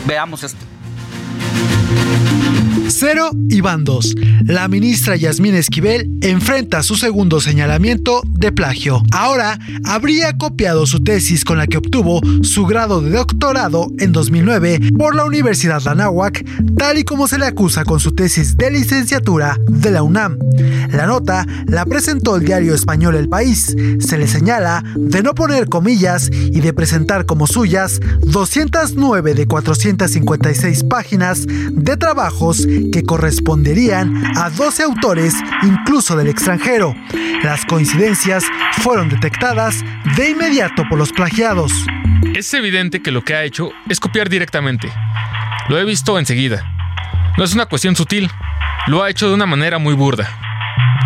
Veamos 0.07 0.43
esto. 0.43 0.74
Cero 2.97 3.31
y 3.51 3.61
bandos. 3.61 4.15
La 4.45 4.69
ministra 4.69 5.17
Yasmín 5.17 5.57
Esquivel 5.57 6.17
enfrenta 6.21 6.85
su 6.85 6.95
segundo 6.95 7.41
señalamiento 7.41 8.23
de 8.25 8.53
plagio. 8.53 9.03
Ahora 9.11 9.59
habría 9.85 10.39
copiado 10.39 10.87
su 10.87 11.03
tesis 11.03 11.45
con 11.45 11.59
la 11.59 11.67
que 11.67 11.79
obtuvo 11.79 12.21
su 12.43 12.67
grado 12.67 13.01
de 13.01 13.11
doctorado 13.11 13.89
en 13.99 14.13
2009 14.13 14.93
por 14.97 15.17
la 15.17 15.25
Universidad 15.25 15.87
Anáhuac, 15.89 16.45
tal 16.77 16.99
y 16.99 17.03
como 17.03 17.27
se 17.27 17.39
le 17.39 17.47
acusa 17.47 17.85
con 17.85 17.99
su 17.99 18.13
tesis 18.13 18.57
de 18.57 18.71
licenciatura 18.71 19.59
de 19.69 19.91
la 19.91 20.05
UNAM. 20.05 20.39
La 20.91 21.07
nota 21.07 21.47
la 21.67 21.85
presentó 21.87 22.37
el 22.37 22.45
diario 22.45 22.75
español 22.75 23.17
El 23.17 23.29
País. 23.29 23.75
Se 23.99 24.19
le 24.19 24.29
señala 24.29 24.85
de 24.95 25.23
no 25.25 25.35
poner 25.35 25.69
comillas 25.69 26.31
y 26.31 26.61
de 26.61 26.73
presentar 26.73 27.27
como 27.27 27.49
suyas 27.49 27.99
209 28.21 29.35
de 29.35 29.47
456 29.47 30.85
páginas 30.85 31.45
de 31.47 31.97
trabajos 31.97 32.65
que 32.93 33.03
corresponderían 33.03 34.37
a 34.37 34.51
12 34.51 34.83
autores, 34.83 35.35
incluso 35.63 36.17
del 36.17 36.29
extranjero. 36.29 36.95
Las 37.43 37.65
coincidencias 37.65 38.45
fueron 38.83 39.09
detectadas 39.09 39.85
de 40.17 40.31
inmediato 40.31 40.85
por 40.89 40.99
los 40.99 41.13
plagiados. 41.13 41.73
Es 42.35 42.53
evidente 42.55 43.03
que 43.03 43.11
lo 43.11 43.23
que 43.23 43.35
ha 43.35 43.45
hecho 43.45 43.71
es 43.89 44.01
copiar 44.01 44.29
directamente. 44.29 44.91
Lo 45.69 45.79
he 45.79 45.85
visto 45.85 46.19
enseguida. 46.19 46.65
No 47.37 47.45
es 47.45 47.55
una 47.55 47.67
cuestión 47.67 47.97
sutil, 47.97 48.31
lo 48.87 49.03
ha 49.03 49.11
hecho 49.11 49.29
de 49.29 49.35
una 49.35 49.47
manera 49.47 49.79
muy 49.79 49.95
burda. 49.95 50.29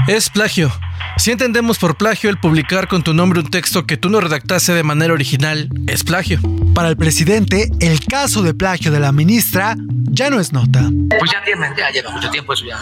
Es 0.07 0.31
plagio. 0.31 0.73
Si 1.17 1.31
entendemos 1.31 1.79
por 1.79 1.97
plagio 1.97 2.31
el 2.31 2.39
publicar 2.39 2.89
con 2.89 3.03
tu 3.03 3.13
nombre 3.13 3.41
un 3.41 3.51
texto 3.51 3.87
que 3.87 3.97
tú 3.97 4.09
no 4.09 4.21
redactaste 4.21 4.73
de 4.73 4.83
manera 4.83 5.13
original, 5.13 5.69
es 5.87 6.05
plagio. 6.05 6.41
Para 6.75 6.89
el 6.89 6.97
presidente, 6.97 7.71
el 7.81 8.05
caso 8.05 8.43
de 8.43 8.55
plagio 8.55 8.93
de 8.93 9.01
la 9.01 9.13
ministra 9.13 9.77
ya 10.11 10.31
no 10.31 10.39
es 10.39 10.53
nota. 10.53 10.89
Pues 11.19 11.31
ya, 11.33 11.43
tiene, 11.45 11.67
ya 11.77 11.91
lleva 11.91 12.11
mucho 12.11 12.31
tiempo 12.31 12.53
eso 12.53 12.65
ya. 12.65 12.79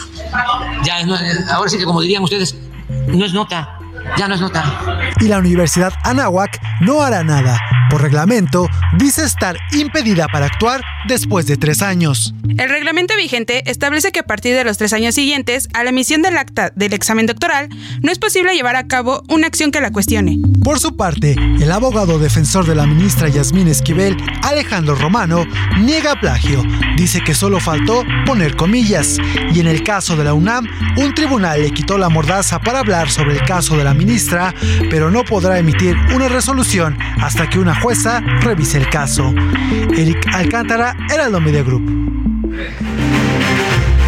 Ya 0.84 1.04
no, 1.04 1.16
ahora 1.50 1.70
sí 1.70 1.78
que 1.78 1.84
como 1.84 2.00
dirían 2.00 2.22
ustedes, 2.22 2.56
no 3.08 3.24
es 3.24 3.32
nota. 3.32 3.78
Ya 4.16 4.28
no 4.28 4.34
es 4.34 4.40
nota. 4.40 4.64
Y 5.20 5.28
la 5.28 5.38
Universidad 5.38 5.92
Anáhuac 6.04 6.60
no 6.80 7.02
hará 7.02 7.22
nada. 7.22 7.60
Por 7.90 8.02
reglamento, 8.02 8.68
dice 8.98 9.24
estar 9.24 9.56
impedida 9.72 10.26
para 10.26 10.46
actuar 10.46 10.82
después 11.06 11.46
de 11.46 11.56
tres 11.56 11.82
años. 11.82 12.34
El 12.58 12.68
reglamento 12.68 13.14
vigente 13.16 13.70
establece 13.70 14.12
que 14.12 14.20
a 14.20 14.24
partir 14.24 14.54
de 14.54 14.64
los 14.64 14.76
tres 14.76 14.92
años 14.92 15.14
siguientes 15.14 15.68
a 15.72 15.84
la 15.84 15.90
emisión 15.90 16.22
del 16.22 16.36
acta 16.36 16.72
del 16.74 16.94
examen 16.94 17.26
doctoral 17.26 17.68
no 18.02 18.10
es 18.10 18.18
posible 18.18 18.54
llevar 18.54 18.76
a 18.76 18.86
cabo 18.88 19.22
una 19.28 19.46
acción 19.46 19.70
que 19.70 19.80
la 19.80 19.92
cuestione. 19.92 20.38
Por 20.64 20.80
su 20.80 20.96
parte, 20.96 21.36
el 21.60 21.70
abogado 21.70 22.18
defensor 22.18 22.66
de 22.66 22.74
la 22.74 22.86
ministra 22.86 23.28
Yasmín 23.28 23.68
Esquivel, 23.68 24.16
Alejandro 24.42 24.96
Romano, 24.96 25.44
niega 25.78 26.18
plagio. 26.20 26.62
Dice 26.96 27.20
que 27.20 27.34
solo 27.34 27.60
faltó 27.60 28.02
poner 28.24 28.56
comillas. 28.56 29.18
Y 29.54 29.60
en 29.60 29.68
el 29.68 29.84
caso 29.84 30.16
de 30.16 30.24
la 30.24 30.34
UNAM, 30.34 30.66
un 30.96 31.14
tribunal 31.14 31.62
le 31.62 31.70
quitó 31.70 31.98
la 31.98 32.08
mordaza 32.08 32.58
para 32.58 32.80
hablar 32.80 33.10
sobre 33.10 33.34
el 33.34 33.42
caso 33.42 33.76
de 33.76 33.84
la 33.84 33.94
ministra, 33.96 34.54
pero 34.90 35.10
no 35.10 35.24
podrá 35.24 35.58
emitir 35.58 35.96
una 36.14 36.28
resolución 36.28 36.96
hasta 37.20 37.48
que 37.48 37.58
una 37.58 37.80
jueza 37.80 38.20
revise 38.40 38.78
el 38.78 38.88
caso. 38.88 39.34
Eric 39.96 40.26
Alcántara, 40.32 40.96
Heraldo 41.12 41.40
Media 41.40 41.62
Group. 41.62 42.06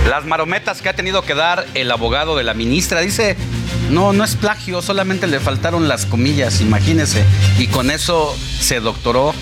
Las 0.09 0.25
marometas 0.25 0.81
que 0.81 0.89
ha 0.89 0.95
tenido 0.95 1.23
que 1.23 1.35
dar 1.35 1.67
el 1.75 1.91
abogado 1.91 2.37
de 2.37 2.45
la 2.45 2.55
ministra 2.55 3.01
dice, 3.01 3.37
no, 3.91 4.13
no 4.13 4.25
es 4.25 4.37
plagio, 4.37 4.81
solamente 4.81 5.27
le 5.27 5.41
faltaron 5.41 5.89
las 5.89 6.07
comillas, 6.07 6.61
imagínese. 6.61 7.25
Y 7.59 7.67
con 7.67 7.91
eso 7.91 8.35
se 8.61 8.81
doctoró 8.81 9.35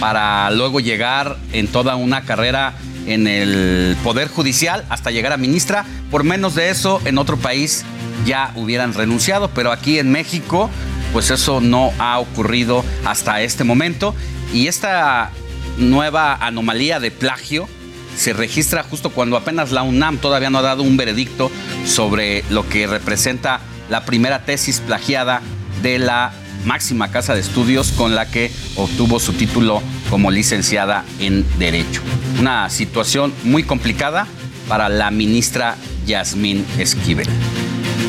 para 0.00 0.50
luego 0.50 0.80
llegar 0.80 1.38
en 1.52 1.66
toda 1.68 1.96
una 1.96 2.24
carrera 2.24 2.74
en 3.06 3.26
el 3.26 3.96
Poder 4.02 4.28
Judicial 4.28 4.84
hasta 4.88 5.10
llegar 5.10 5.32
a 5.32 5.36
ministra. 5.36 5.84
Por 6.10 6.24
menos 6.24 6.54
de 6.54 6.70
eso, 6.70 7.00
en 7.04 7.18
otro 7.18 7.36
país 7.36 7.84
ya 8.26 8.52
hubieran 8.54 8.94
renunciado, 8.94 9.50
pero 9.50 9.72
aquí 9.72 9.98
en 9.98 10.10
México, 10.10 10.70
pues 11.12 11.30
eso 11.30 11.60
no 11.60 11.92
ha 11.98 12.18
ocurrido 12.18 12.84
hasta 13.04 13.42
este 13.42 13.64
momento. 13.64 14.14
Y 14.52 14.66
esta 14.66 15.30
nueva 15.78 16.34
anomalía 16.34 17.00
de 17.00 17.10
plagio 17.10 17.68
se 18.16 18.32
registra 18.32 18.82
justo 18.82 19.10
cuando 19.10 19.36
apenas 19.36 19.72
la 19.72 19.82
UNAM 19.82 20.18
todavía 20.18 20.50
no 20.50 20.58
ha 20.58 20.62
dado 20.62 20.82
un 20.82 20.96
veredicto 20.96 21.50
sobre 21.86 22.44
lo 22.50 22.68
que 22.68 22.86
representa 22.86 23.60
la 23.88 24.04
primera 24.04 24.44
tesis 24.44 24.80
plagiada 24.80 25.40
de 25.82 25.98
la 25.98 26.32
máxima 26.64 27.10
casa 27.10 27.34
de 27.34 27.40
estudios 27.40 27.92
con 27.92 28.14
la 28.14 28.26
que 28.26 28.52
obtuvo 28.76 29.20
su 29.20 29.32
título 29.32 29.82
como 30.10 30.30
licenciada 30.30 31.04
en 31.18 31.46
Derecho. 31.58 32.02
Una 32.38 32.68
situación 32.70 33.32
muy 33.44 33.62
complicada 33.62 34.26
para 34.68 34.88
la 34.88 35.10
ministra 35.10 35.76
Yasmín 36.06 36.64
Esquivel. 36.78 37.28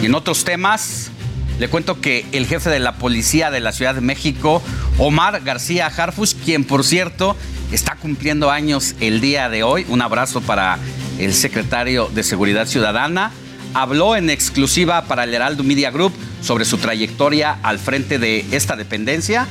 Y 0.01 0.05
en 0.05 0.15
otros 0.15 0.43
temas, 0.43 1.11
le 1.59 1.67
cuento 1.67 2.01
que 2.01 2.25
el 2.31 2.47
jefe 2.47 2.69
de 2.69 2.79
la 2.79 2.95
policía 2.95 3.51
de 3.51 3.59
la 3.59 3.71
Ciudad 3.71 3.95
de 3.95 4.01
México, 4.01 4.61
Omar 4.97 5.41
García 5.43 5.87
Harfus, 5.87 6.35
quien 6.35 6.63
por 6.63 6.83
cierto 6.83 7.35
está 7.71 7.95
cumpliendo 7.95 8.51
años 8.51 8.95
el 8.99 9.21
día 9.21 9.49
de 9.49 9.63
hoy, 9.63 9.85
un 9.89 10.01
abrazo 10.01 10.41
para 10.41 10.77
el 11.19 11.33
secretario 11.33 12.09
de 12.13 12.23
Seguridad 12.23 12.67
Ciudadana, 12.67 13.31
habló 13.73 14.15
en 14.15 14.29
exclusiva 14.29 15.05
para 15.05 15.23
el 15.23 15.33
Heraldo 15.33 15.63
Media 15.63 15.91
Group 15.91 16.13
sobre 16.41 16.65
su 16.65 16.77
trayectoria 16.77 17.57
al 17.63 17.79
frente 17.79 18.19
de 18.19 18.45
esta 18.51 18.75
dependencia 18.75 19.47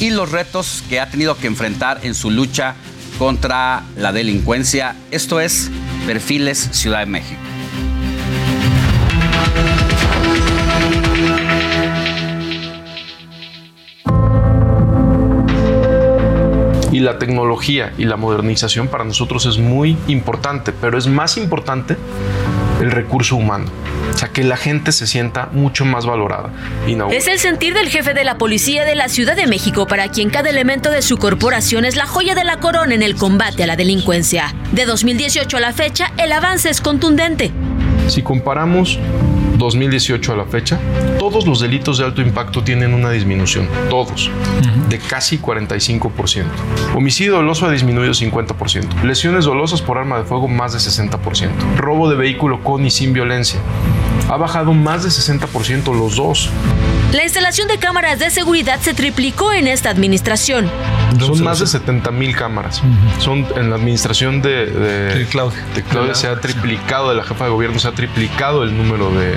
y 0.00 0.10
los 0.10 0.30
retos 0.30 0.82
que 0.88 1.00
ha 1.00 1.10
tenido 1.10 1.36
que 1.36 1.46
enfrentar 1.46 2.00
en 2.02 2.14
su 2.14 2.30
lucha 2.30 2.74
contra 3.18 3.84
la 3.96 4.12
delincuencia. 4.12 4.96
Esto 5.10 5.40
es 5.40 5.70
Perfiles 6.06 6.68
Ciudad 6.72 7.00
de 7.00 7.06
México. 7.06 7.40
y 16.92 17.00
la 17.00 17.18
tecnología 17.18 17.92
y 17.98 18.04
la 18.04 18.16
modernización 18.16 18.86
para 18.86 19.02
nosotros 19.02 19.46
es 19.46 19.58
muy 19.58 19.96
importante, 20.06 20.72
pero 20.72 20.96
es 20.96 21.08
más 21.08 21.36
importante 21.36 21.96
el 22.84 22.92
recurso 22.92 23.36
humano. 23.36 23.66
O 24.12 24.16
sea, 24.16 24.28
que 24.28 24.44
la 24.44 24.56
gente 24.56 24.92
se 24.92 25.06
sienta 25.06 25.48
mucho 25.52 25.84
más 25.84 26.06
valorada. 26.06 26.50
Es 27.10 27.26
el 27.26 27.38
sentir 27.38 27.74
del 27.74 27.88
jefe 27.88 28.14
de 28.14 28.24
la 28.24 28.38
policía 28.38 28.84
de 28.84 28.94
la 28.94 29.08
Ciudad 29.08 29.36
de 29.36 29.46
México, 29.46 29.86
para 29.86 30.08
quien 30.08 30.30
cada 30.30 30.50
elemento 30.50 30.90
de 30.90 31.02
su 31.02 31.16
corporación 31.16 31.84
es 31.84 31.96
la 31.96 32.06
joya 32.06 32.34
de 32.34 32.44
la 32.44 32.58
corona 32.58 32.94
en 32.94 33.02
el 33.02 33.16
combate 33.16 33.64
a 33.64 33.66
la 33.66 33.76
delincuencia. 33.76 34.54
De 34.72 34.84
2018 34.84 35.56
a 35.56 35.60
la 35.60 35.72
fecha, 35.72 36.12
el 36.18 36.32
avance 36.32 36.70
es 36.70 36.80
contundente. 36.80 37.50
Si 38.08 38.22
comparamos 38.22 38.98
2018 39.56 40.32
a 40.32 40.36
la 40.36 40.44
fecha, 40.44 40.78
todos 41.30 41.46
los 41.46 41.60
delitos 41.60 41.96
de 41.96 42.04
alto 42.04 42.20
impacto 42.20 42.62
tienen 42.62 42.92
una 42.92 43.08
disminución, 43.08 43.66
todos, 43.88 44.30
de 44.90 44.98
casi 44.98 45.38
45%. 45.38 46.44
Homicidio 46.94 47.36
doloso 47.36 47.64
ha 47.64 47.70
disminuido 47.70 48.12
50%. 48.12 49.04
Lesiones 49.04 49.46
dolosas 49.46 49.80
por 49.80 49.96
arma 49.96 50.18
de 50.18 50.24
fuego 50.24 50.48
más 50.48 50.74
de 50.74 50.80
60%. 50.80 51.76
Robo 51.78 52.10
de 52.10 52.16
vehículo 52.16 52.62
con 52.62 52.84
y 52.84 52.90
sin 52.90 53.14
violencia. 53.14 53.58
Ha 54.28 54.36
bajado 54.36 54.74
más 54.74 55.02
de 55.02 55.08
60% 55.08 55.96
los 55.96 56.16
dos. 56.16 56.50
La 57.12 57.22
instalación 57.22 57.68
de 57.68 57.78
cámaras 57.78 58.18
de 58.18 58.28
seguridad 58.30 58.80
se 58.80 58.92
triplicó 58.92 59.52
en 59.52 59.68
esta 59.68 59.88
administración. 59.88 60.68
Son 61.20 61.44
más 61.44 61.60
de 61.60 61.68
70 61.68 62.10
mil 62.10 62.34
cámaras. 62.34 62.82
Son 63.18 63.46
en 63.56 63.70
la 63.70 63.76
administración 63.76 64.42
de, 64.42 64.66
de, 64.66 65.26
Claudia. 65.26 65.64
de 65.76 65.82
Claudia 65.84 66.14
se 66.16 66.26
ha 66.26 66.40
triplicado, 66.40 67.10
de 67.10 67.14
la 67.14 67.22
jefa 67.22 67.44
de 67.44 67.50
gobierno 67.50 67.78
se 67.78 67.86
ha 67.86 67.92
triplicado 67.92 68.64
el 68.64 68.76
número 68.76 69.12
de, 69.12 69.36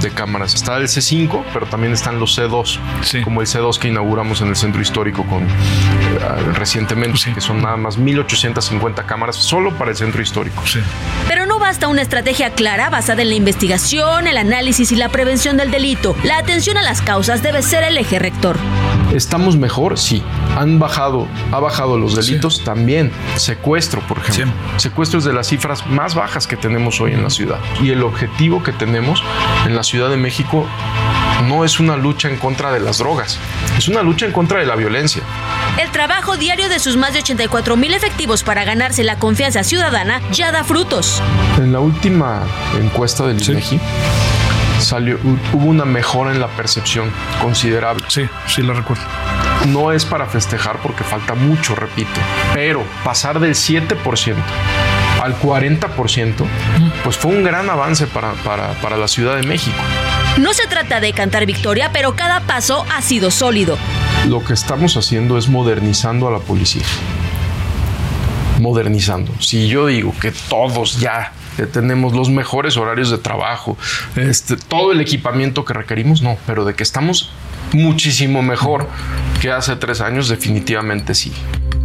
de 0.00 0.10
cámaras. 0.10 0.54
Está 0.64 0.78
el 0.78 0.88
C5, 0.88 1.44
pero 1.52 1.66
también 1.66 1.92
están 1.92 2.18
los 2.18 2.38
C2, 2.38 2.78
como 3.22 3.42
el 3.42 3.46
C2 3.46 3.78
que 3.78 3.88
inauguramos 3.88 4.40
en 4.40 4.48
el 4.48 4.56
centro 4.56 4.80
histórico 4.80 5.22
con, 5.26 5.42
eh, 5.42 5.48
recientemente, 6.54 7.34
que 7.34 7.42
son 7.42 7.60
nada 7.60 7.76
más 7.76 7.98
1.850 7.98 9.04
cámaras 9.04 9.36
solo 9.36 9.76
para 9.76 9.90
el 9.90 9.96
centro 9.98 10.22
histórico. 10.22 10.62
Pero 11.28 11.44
no 11.44 11.58
basta 11.58 11.86
una 11.86 12.00
estrategia 12.00 12.54
clara 12.54 12.88
basada 12.88 13.20
en 13.20 13.28
la 13.28 13.34
investigación, 13.34 14.26
el 14.26 14.38
análisis 14.38 14.90
y 14.90 14.96
la 14.96 15.10
prevención 15.10 15.58
del 15.58 15.70
delito. 15.70 16.16
La 16.24 16.38
atención 16.38 16.78
a 16.78 16.82
las 16.82 17.02
causas 17.02 17.42
debe 17.42 17.60
ser 17.60 17.84
el 17.84 17.98
eje 17.98 18.18
rector. 18.18 18.56
¿Estamos 19.12 19.58
mejor? 19.58 19.98
Sí. 19.98 20.22
¿Han 20.56 20.78
bajado, 20.78 21.28
ha 21.52 21.60
bajado 21.60 21.98
los 21.98 22.16
delitos? 22.16 22.64
También. 22.64 23.12
Secuestro, 23.36 24.00
por 24.00 24.18
ejemplo. 24.18 24.54
Secuestro 24.78 25.18
es 25.18 25.24
de 25.24 25.32
las 25.32 25.46
cifras 25.48 25.86
más 25.86 26.14
bajas 26.14 26.46
que 26.46 26.56
tenemos 26.56 27.00
hoy 27.00 27.12
en 27.12 27.22
la 27.22 27.30
ciudad. 27.30 27.58
Y 27.82 27.90
el 27.90 28.02
objetivo 28.02 28.62
que 28.62 28.72
tenemos 28.72 29.22
en 29.66 29.76
la 29.76 29.82
Ciudad 29.82 30.08
de 30.10 30.16
México 30.16 30.53
no 31.48 31.64
es 31.64 31.80
una 31.80 31.96
lucha 31.96 32.28
en 32.28 32.36
contra 32.36 32.72
de 32.72 32.80
las 32.80 32.98
drogas, 32.98 33.38
es 33.76 33.88
una 33.88 34.02
lucha 34.02 34.26
en 34.26 34.32
contra 34.32 34.60
de 34.60 34.66
la 34.66 34.76
violencia. 34.76 35.22
El 35.80 35.90
trabajo 35.90 36.36
diario 36.36 36.68
de 36.68 36.78
sus 36.78 36.96
más 36.96 37.12
de 37.12 37.20
84 37.20 37.76
mil 37.76 37.94
efectivos 37.94 38.42
para 38.42 38.64
ganarse 38.64 39.02
la 39.02 39.18
confianza 39.18 39.64
ciudadana 39.64 40.20
ya 40.30 40.52
da 40.52 40.64
frutos. 40.64 41.22
En 41.58 41.72
la 41.72 41.80
última 41.80 42.42
encuesta 42.80 43.26
del 43.26 43.42
INEGI 43.42 43.80
salió, 44.78 45.18
hubo 45.52 45.66
una 45.66 45.84
mejora 45.84 46.30
en 46.32 46.40
la 46.40 46.48
percepción 46.48 47.10
considerable. 47.42 48.04
Sí, 48.08 48.28
sí 48.46 48.62
lo 48.62 48.74
recuerdo. 48.74 49.02
No 49.66 49.92
es 49.92 50.04
para 50.04 50.26
festejar 50.26 50.78
porque 50.82 51.04
falta 51.04 51.34
mucho, 51.34 51.74
repito, 51.74 52.20
pero 52.54 52.84
pasar 53.02 53.40
del 53.40 53.54
7% 53.54 54.34
al 55.24 55.38
40%, 55.40 56.34
pues 57.02 57.16
fue 57.16 57.32
un 57.32 57.44
gran 57.44 57.70
avance 57.70 58.06
para, 58.06 58.32
para, 58.34 58.72
para 58.74 58.96
la 58.98 59.08
Ciudad 59.08 59.36
de 59.36 59.46
México. 59.46 59.76
No 60.38 60.52
se 60.52 60.66
trata 60.66 61.00
de 61.00 61.12
cantar 61.12 61.46
victoria, 61.46 61.90
pero 61.92 62.14
cada 62.14 62.40
paso 62.40 62.84
ha 62.94 63.00
sido 63.00 63.30
sólido. 63.30 63.78
Lo 64.28 64.44
que 64.44 64.52
estamos 64.52 64.96
haciendo 64.96 65.38
es 65.38 65.48
modernizando 65.48 66.28
a 66.28 66.30
la 66.30 66.40
policía. 66.40 66.82
Modernizando. 68.60 69.32
Si 69.40 69.66
yo 69.68 69.86
digo 69.86 70.12
que 70.20 70.32
todos 70.48 71.00
ya 71.00 71.32
tenemos 71.72 72.12
los 72.12 72.28
mejores 72.28 72.76
horarios 72.76 73.10
de 73.10 73.18
trabajo, 73.18 73.78
este, 74.16 74.56
todo 74.56 74.92
el 74.92 75.00
equipamiento 75.00 75.64
que 75.64 75.72
requerimos, 75.72 76.20
no, 76.20 76.36
pero 76.46 76.64
de 76.64 76.74
que 76.74 76.82
estamos 76.82 77.30
muchísimo 77.72 78.42
mejor 78.42 78.88
que 79.40 79.50
hace 79.50 79.76
tres 79.76 80.00
años, 80.00 80.28
definitivamente 80.28 81.14
sí. 81.14 81.32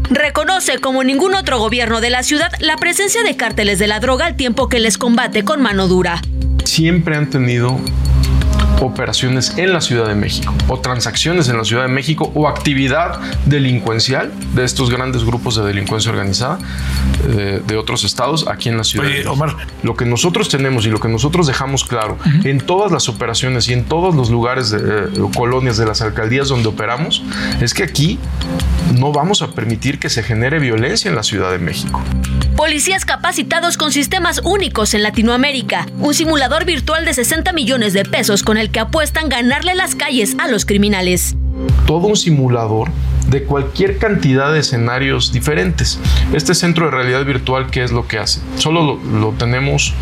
Reconoce 0.09 0.79
como 0.79 1.03
ningún 1.03 1.35
otro 1.35 1.59
gobierno 1.59 2.01
de 2.01 2.09
la 2.09 2.23
ciudad 2.23 2.51
la 2.59 2.77
presencia 2.77 3.21
de 3.21 3.35
cárteles 3.35 3.77
de 3.77 3.87
la 3.87 3.99
droga 3.99 4.25
al 4.25 4.35
tiempo 4.35 4.67
que 4.67 4.79
les 4.79 4.97
combate 4.97 5.43
con 5.43 5.61
mano 5.61 5.87
dura. 5.87 6.21
Siempre 6.65 7.15
han 7.15 7.29
tenido 7.29 7.79
operaciones 8.81 9.57
en 9.57 9.73
la 9.73 9.81
Ciudad 9.81 10.07
de 10.07 10.15
México 10.15 10.53
o 10.67 10.79
transacciones 10.79 11.49
en 11.49 11.57
la 11.57 11.63
Ciudad 11.63 11.83
de 11.83 11.89
México 11.89 12.31
o 12.33 12.47
actividad 12.47 13.19
delincuencial 13.45 14.31
de 14.55 14.63
estos 14.63 14.89
grandes 14.89 15.23
grupos 15.23 15.55
de 15.55 15.63
delincuencia 15.63 16.11
organizada 16.11 16.59
eh, 17.27 17.61
de 17.65 17.77
otros 17.77 18.03
estados 18.03 18.47
aquí 18.47 18.69
en 18.69 18.77
la 18.77 18.83
ciudad. 18.83 19.07
Oye, 19.07 19.27
Omar. 19.27 19.55
Lo 19.83 19.95
que 19.95 20.05
nosotros 20.05 20.49
tenemos 20.49 20.85
y 20.85 20.89
lo 20.89 20.99
que 20.99 21.07
nosotros 21.07 21.47
dejamos 21.47 21.83
claro 21.83 22.17
en 22.43 22.59
todas 22.59 22.91
las 22.91 23.09
operaciones 23.09 23.67
y 23.69 23.73
en 23.73 23.85
todos 23.85 24.15
los 24.15 24.29
lugares 24.29 24.69
de 24.71 24.79
eh, 24.79 25.29
colonias 25.35 25.77
de 25.77 25.85
las 25.85 26.01
alcaldías 26.01 26.49
donde 26.49 26.69
operamos 26.69 27.23
es 27.61 27.73
que 27.73 27.83
aquí 27.83 28.19
no 28.97 29.11
vamos 29.11 29.41
a 29.41 29.51
permitir 29.51 29.99
que 29.99 30.09
se 30.09 30.23
genere 30.23 30.59
violencia 30.59 31.09
en 31.09 31.15
la 31.15 31.23
Ciudad 31.23 31.51
de 31.51 31.59
México. 31.59 32.01
Policías 32.59 33.05
capacitados 33.05 33.77
con 33.77 33.93
sistemas 33.93 34.41
únicos 34.43 34.93
en 34.93 35.01
Latinoamérica. 35.01 35.85
Un 35.97 36.13
simulador 36.13 36.65
virtual 36.65 37.05
de 37.05 37.13
60 37.13 37.53
millones 37.53 37.93
de 37.93 38.03
pesos 38.03 38.43
con 38.43 38.57
el 38.57 38.69
que 38.69 38.81
apuestan 38.81 39.29
ganarle 39.29 39.75
las 39.75 39.95
calles 39.95 40.35
a 40.39 40.49
los 40.49 40.65
criminales. 40.65 41.37
Todo 41.87 42.07
un 42.07 42.17
simulador 42.17 42.89
de 43.29 43.43
cualquier 43.43 43.97
cantidad 43.97 44.51
de 44.51 44.59
escenarios 44.59 45.31
diferentes. 45.31 46.01
Este 46.33 46.53
centro 46.53 46.87
de 46.87 46.91
realidad 46.91 47.23
virtual, 47.23 47.71
¿qué 47.71 47.81
es 47.81 47.93
lo 47.93 48.09
que 48.09 48.19
hace? 48.19 48.41
Solo 48.57 48.83
lo, 48.83 49.19
lo 49.19 49.31
tenemos, 49.31 49.93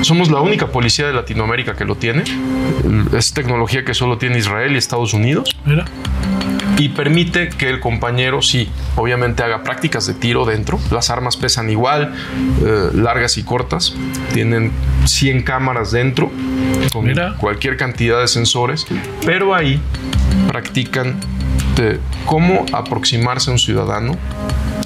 somos 0.00 0.30
la 0.30 0.40
única 0.40 0.68
policía 0.68 1.06
de 1.06 1.12
Latinoamérica 1.12 1.76
que 1.76 1.84
lo 1.84 1.96
tiene. 1.96 2.24
Es 3.14 3.34
tecnología 3.34 3.84
que 3.84 3.92
solo 3.92 4.16
tiene 4.16 4.38
Israel 4.38 4.72
y 4.72 4.78
Estados 4.78 5.12
Unidos. 5.12 5.54
Mira. 5.66 5.84
Y 6.78 6.90
permite 6.90 7.48
que 7.48 7.68
el 7.68 7.80
compañero, 7.80 8.42
sí, 8.42 8.68
obviamente 8.96 9.42
haga 9.42 9.62
prácticas 9.62 10.06
de 10.06 10.14
tiro 10.14 10.44
dentro. 10.44 10.78
Las 10.90 11.10
armas 11.10 11.36
pesan 11.36 11.70
igual, 11.70 12.14
eh, 12.64 12.90
largas 12.94 13.36
y 13.36 13.42
cortas. 13.42 13.94
Tienen 14.32 14.72
100 15.04 15.42
cámaras 15.42 15.90
dentro, 15.90 16.30
con 16.92 17.06
Mira. 17.06 17.34
cualquier 17.38 17.76
cantidad 17.76 18.20
de 18.20 18.28
sensores. 18.28 18.86
Pero 19.24 19.54
ahí 19.54 19.80
practican 20.46 21.18
de 21.76 22.00
cómo 22.26 22.64
aproximarse 22.72 23.50
a 23.50 23.52
un 23.52 23.58
ciudadano 23.58 24.16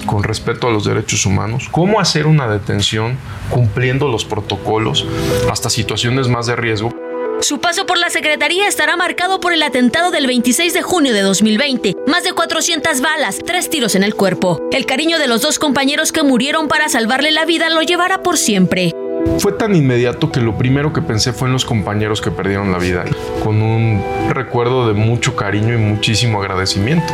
con 0.05 0.23
respeto 0.23 0.67
a 0.67 0.71
los 0.71 0.85
derechos 0.85 1.25
humanos, 1.25 1.69
cómo 1.71 1.99
hacer 1.99 2.27
una 2.27 2.47
detención 2.47 3.17
cumpliendo 3.49 4.07
los 4.07 4.25
protocolos 4.25 5.05
hasta 5.49 5.69
situaciones 5.69 6.27
más 6.27 6.45
de 6.47 6.55
riesgo. 6.55 7.02
Su 7.43 7.59
paso 7.59 7.85
por 7.85 7.97
la 7.97 8.09
Secretaría 8.09 8.69
estará 8.69 8.95
marcado 8.95 9.41
por 9.41 9.51
el 9.51 9.63
atentado 9.63 10.11
del 10.11 10.27
26 10.27 10.73
de 10.73 10.81
junio 10.81 11.13
de 11.13 11.19
2020. 11.19 11.93
Más 12.07 12.23
de 12.23 12.31
400 12.31 13.01
balas, 13.01 13.39
tres 13.45 13.69
tiros 13.69 13.95
en 13.95 14.03
el 14.03 14.15
cuerpo. 14.15 14.61
El 14.71 14.85
cariño 14.85 15.19
de 15.19 15.27
los 15.27 15.41
dos 15.41 15.59
compañeros 15.59 16.13
que 16.13 16.23
murieron 16.23 16.69
para 16.69 16.87
salvarle 16.87 17.31
la 17.31 17.43
vida 17.43 17.69
lo 17.69 17.81
llevará 17.81 18.23
por 18.23 18.37
siempre. 18.37 18.93
Fue 19.39 19.51
tan 19.51 19.75
inmediato 19.75 20.31
que 20.31 20.39
lo 20.39 20.57
primero 20.57 20.93
que 20.93 21.01
pensé 21.01 21.33
fue 21.33 21.49
en 21.49 21.53
los 21.53 21.65
compañeros 21.65 22.21
que 22.21 22.31
perdieron 22.31 22.71
la 22.71 22.77
vida, 22.77 23.03
con 23.43 23.61
un 23.61 24.01
recuerdo 24.29 24.87
de 24.87 24.93
mucho 24.93 25.35
cariño 25.35 25.73
y 25.73 25.77
muchísimo 25.77 26.41
agradecimiento. 26.41 27.11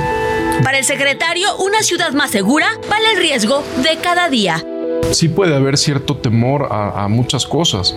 Para 0.64 0.78
el 0.78 0.86
secretario, 0.86 1.58
una 1.58 1.82
ciudad 1.82 2.12
más 2.12 2.30
segura 2.30 2.68
vale 2.88 3.14
el 3.14 3.18
riesgo 3.18 3.64
de 3.82 3.98
cada 3.98 4.30
día. 4.30 4.64
Sí 5.12 5.28
puede 5.28 5.56
haber 5.56 5.78
cierto 5.78 6.18
temor 6.18 6.68
a, 6.72 7.04
a 7.04 7.08
muchas 7.08 7.46
cosas, 7.46 7.96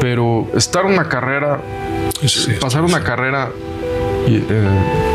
pero 0.00 0.46
estar 0.56 0.86
una 0.86 1.08
carrera, 1.08 1.60
pasar 2.60 2.82
una 2.82 3.02
carrera 3.02 3.50
eh, 4.26 4.68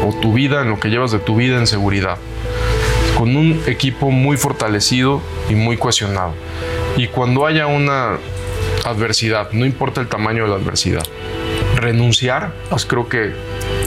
o 0.06 0.14
tu 0.20 0.34
vida 0.34 0.62
en 0.62 0.70
lo 0.70 0.80
que 0.80 0.90
llevas 0.90 1.12
de 1.12 1.20
tu 1.20 1.36
vida 1.36 1.58
en 1.58 1.68
seguridad, 1.68 2.18
con 3.18 3.36
un 3.36 3.62
equipo 3.68 4.10
muy 4.10 4.38
fortalecido 4.38 5.22
y 5.50 5.56
muy 5.56 5.78
cohesionado. 5.78 6.34
Y 6.98 7.08
cuando 7.08 7.46
haya 7.46 7.68
una 7.68 8.18
adversidad, 8.86 9.52
no 9.52 9.66
importa 9.66 10.02
el 10.02 10.08
tamaño 10.08 10.44
de 10.44 10.50
la 10.50 10.56
adversidad, 10.56 11.04
renunciar, 11.76 12.54
pues 12.70 12.86
creo 12.86 13.08
que 13.08 13.34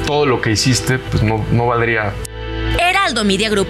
todo 0.07 0.27
lo 0.27 0.41
que 0.41 0.51
hiciste 0.51 0.99
pues 0.99 1.23
no, 1.23 1.45
no 1.53 1.67
valdría 1.67 2.13
Heraldo 2.79 3.25
Media 3.25 3.49
Group. 3.49 3.69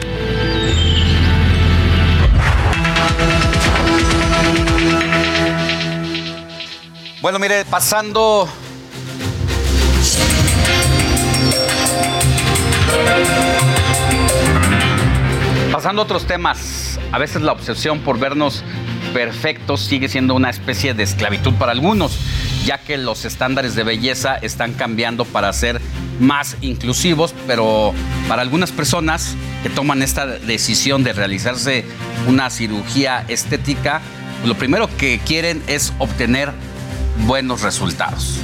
Bueno, 7.22 7.38
mire, 7.38 7.64
pasando. 7.64 8.46
Pasando 15.72 16.02
a 16.02 16.04
otros 16.04 16.26
temas, 16.26 17.00
a 17.12 17.18
veces 17.18 17.40
la 17.40 17.52
obsesión 17.52 18.00
por 18.00 18.18
vernos 18.18 18.62
perfectos 19.14 19.80
sigue 19.80 20.08
siendo 20.08 20.34
una 20.34 20.50
especie 20.50 20.92
de 20.92 21.04
esclavitud 21.04 21.54
para 21.54 21.72
algunos, 21.72 22.18
ya 22.66 22.78
que 22.78 22.98
los 22.98 23.24
estándares 23.24 23.74
de 23.74 23.82
belleza 23.82 24.36
están 24.36 24.74
cambiando 24.74 25.24
para 25.24 25.50
ser 25.54 25.80
más 26.20 26.56
inclusivos, 26.60 27.34
pero 27.46 27.94
para 28.28 28.42
algunas 28.42 28.72
personas 28.72 29.36
que 29.62 29.70
toman 29.70 30.02
esta 30.02 30.26
decisión 30.26 31.02
de 31.02 31.14
realizarse 31.14 31.84
una 32.28 32.50
cirugía 32.50 33.24
estética, 33.28 34.02
lo 34.44 34.54
primero 34.54 34.88
que 34.98 35.18
quieren 35.24 35.62
es 35.66 35.94
obtener 35.98 36.52
buenos 37.24 37.62
resultados. 37.62 38.38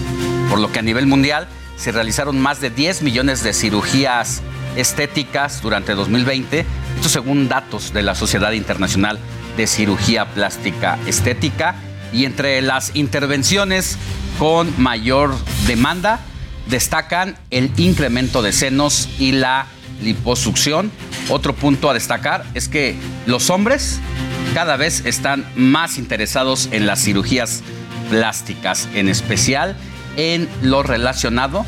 Por 0.48 0.58
lo 0.58 0.72
que 0.72 0.78
a 0.78 0.82
nivel 0.82 1.06
mundial 1.06 1.48
se 1.76 1.92
realizaron 1.92 2.40
más 2.40 2.60
de 2.60 2.70
10 2.70 3.02
millones 3.02 3.42
de 3.42 3.52
cirugías 3.52 4.42
estéticas 4.76 5.62
durante 5.62 5.94
2020, 5.94 6.64
esto 6.96 7.08
según 7.08 7.48
datos 7.48 7.92
de 7.92 8.02
la 8.02 8.14
Sociedad 8.14 8.52
Internacional 8.52 9.18
de 9.56 9.66
Cirugía 9.66 10.26
Plástica 10.26 10.98
Estética, 11.06 11.74
y 12.12 12.24
entre 12.26 12.60
las 12.62 12.94
intervenciones 12.94 13.96
con 14.38 14.72
mayor 14.80 15.34
demanda 15.66 16.20
destacan 16.68 17.36
el 17.50 17.70
incremento 17.76 18.42
de 18.42 18.52
senos 18.52 19.08
y 19.18 19.32
la 19.32 19.66
liposucción. 20.02 20.90
Otro 21.28 21.54
punto 21.54 21.90
a 21.90 21.94
destacar 21.94 22.44
es 22.54 22.68
que 22.68 22.96
los 23.26 23.50
hombres 23.50 24.00
cada 24.54 24.76
vez 24.76 25.04
están 25.06 25.46
más 25.56 25.98
interesados 25.98 26.68
en 26.72 26.86
las 26.86 27.02
cirugías 27.02 27.62
plásticas, 28.12 28.88
en 28.92 29.08
especial 29.08 29.74
en 30.18 30.46
lo 30.60 30.82
relacionado 30.82 31.64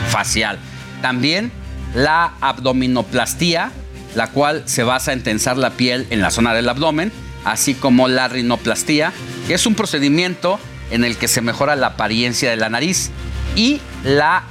facial. 0.09 0.59
También 1.03 1.53
la 1.95 2.35
abdominoplastía, 2.41 3.73
la 4.15 4.29
cual 4.29 4.63
se 4.67 4.83
basa 4.83 5.13
en 5.13 5.23
tensar 5.23 5.57
la 5.57 5.71
piel 5.71 6.07
en 6.11 6.21
la 6.21 6.31
zona 6.31 6.55
del 6.55 6.69
abdomen, 6.69 7.13
así 7.45 7.75
como 7.75 8.09
la 8.09 8.29
rinoplastía, 8.29 9.13
que 9.47 9.55
es 9.55 9.67
un 9.67 9.75
procedimiento 9.75 10.59
en 10.91 11.05
el 11.05 11.17
que 11.17 11.29
se 11.29 11.41
mejora 11.41 11.77
la 11.77 11.89
apariencia 11.89 12.51
de 12.51 12.57
la 12.57 12.69
nariz, 12.69 13.11
y 13.55 13.81
la 14.05 14.45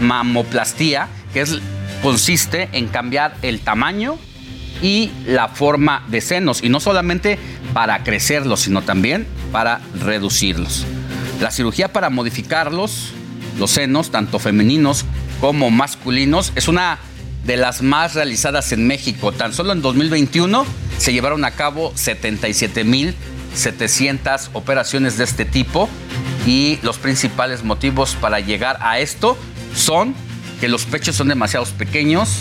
mamoplastía, 0.00 1.08
que 1.34 1.44
consiste 2.02 2.68
en 2.72 2.88
cambiar 2.88 3.34
el 3.42 3.60
tamaño 3.60 4.16
y 4.80 5.10
la 5.26 5.48
forma 5.48 6.04
de 6.08 6.20
senos, 6.20 6.62
y 6.62 6.68
no 6.68 6.80
solamente 6.80 7.38
para 7.72 8.02
crecerlos, 8.04 8.60
sino 8.60 8.82
también 8.82 9.26
para 9.50 9.80
reducirlos. 10.00 10.86
La 11.40 11.50
cirugía 11.50 11.92
para 11.92 12.10
modificarlos, 12.10 13.12
los 13.58 13.70
senos, 13.70 14.10
tanto 14.10 14.38
femeninos 14.38 15.06
como 15.40 15.70
masculinos, 15.70 16.52
es 16.54 16.68
una 16.68 16.98
de 17.44 17.56
las 17.56 17.82
más 17.82 18.14
realizadas 18.14 18.70
en 18.72 18.86
México. 18.86 19.32
Tan 19.32 19.52
solo 19.52 19.72
en 19.72 19.82
2021 19.82 20.64
se 20.98 21.12
llevaron 21.12 21.44
a 21.44 21.50
cabo 21.52 21.92
77.700 21.94 24.50
operaciones 24.52 25.18
de 25.18 25.24
este 25.24 25.44
tipo 25.44 25.88
y 26.46 26.78
los 26.82 26.98
principales 26.98 27.64
motivos 27.64 28.16
para 28.20 28.38
llegar 28.40 28.78
a 28.80 29.00
esto 29.00 29.36
son 29.74 30.14
que 30.60 30.68
los 30.68 30.84
pechos 30.84 31.16
son 31.16 31.26
demasiado 31.28 31.64
pequeños, 31.66 32.38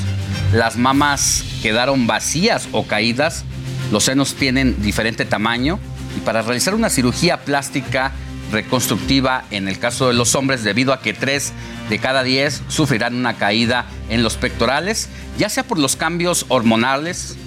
las 0.53 0.77
mamas 0.77 1.43
quedaron 1.63 2.05
vacías 2.05 2.67
o 2.71 2.85
caídas, 2.85 3.45
los 3.91 4.03
senos 4.03 4.35
tienen 4.35 4.79
diferente 4.81 5.25
tamaño 5.25 5.79
y 6.15 6.19
para 6.19 6.43
realizar 6.43 6.75
una 6.75 6.91
cirugía 6.91 7.41
plástica 7.41 8.11
reconstructiva 8.51 9.45
en 9.51 9.67
el 9.67 9.79
caso 9.79 10.07
de 10.07 10.13
los 10.13 10.35
hombres 10.35 10.63
debido 10.63 10.93
a 10.93 11.01
que 11.01 11.13
3 11.13 11.53
de 11.89 11.99
cada 11.99 12.23
10 12.23 12.63
sufrirán 12.67 13.15
una 13.15 13.35
caída 13.35 13.85
en 14.09 14.23
los 14.23 14.37
pectorales, 14.37 15.09
ya 15.37 15.49
sea 15.49 15.63
por 15.63 15.79
los 15.79 15.95
cambios 15.95 16.45
hormonales, 16.49 17.37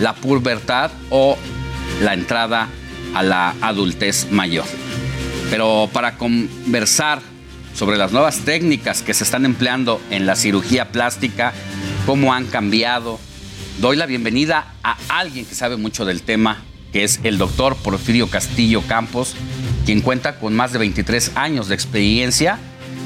la 0.00 0.14
pubertad 0.14 0.90
o 1.10 1.36
la 2.02 2.14
entrada 2.14 2.68
a 3.14 3.22
la 3.22 3.54
adultez 3.60 4.30
mayor. 4.30 4.66
Pero 5.50 5.88
para 5.92 6.16
conversar 6.16 7.20
sobre 7.74 7.96
las 7.96 8.12
nuevas 8.12 8.40
técnicas 8.40 9.02
que 9.02 9.14
se 9.14 9.24
están 9.24 9.44
empleando 9.44 10.00
en 10.10 10.26
la 10.26 10.36
cirugía 10.36 10.90
plástica, 10.92 11.52
cómo 12.06 12.34
han 12.34 12.46
cambiado 12.46 13.18
doy 13.80 13.96
la 13.96 14.06
bienvenida 14.06 14.74
a 14.82 14.96
alguien 15.08 15.46
que 15.46 15.54
sabe 15.54 15.76
mucho 15.76 16.04
del 16.04 16.22
tema, 16.22 16.62
que 16.92 17.04
es 17.04 17.20
el 17.22 17.38
doctor 17.38 17.76
Porfirio 17.76 18.28
Castillo 18.28 18.82
Campos, 18.82 19.34
quien 19.88 20.02
cuenta 20.02 20.38
con 20.38 20.54
más 20.54 20.74
de 20.74 20.78
23 20.80 21.32
años 21.34 21.68
de 21.68 21.74
experiencia, 21.74 22.58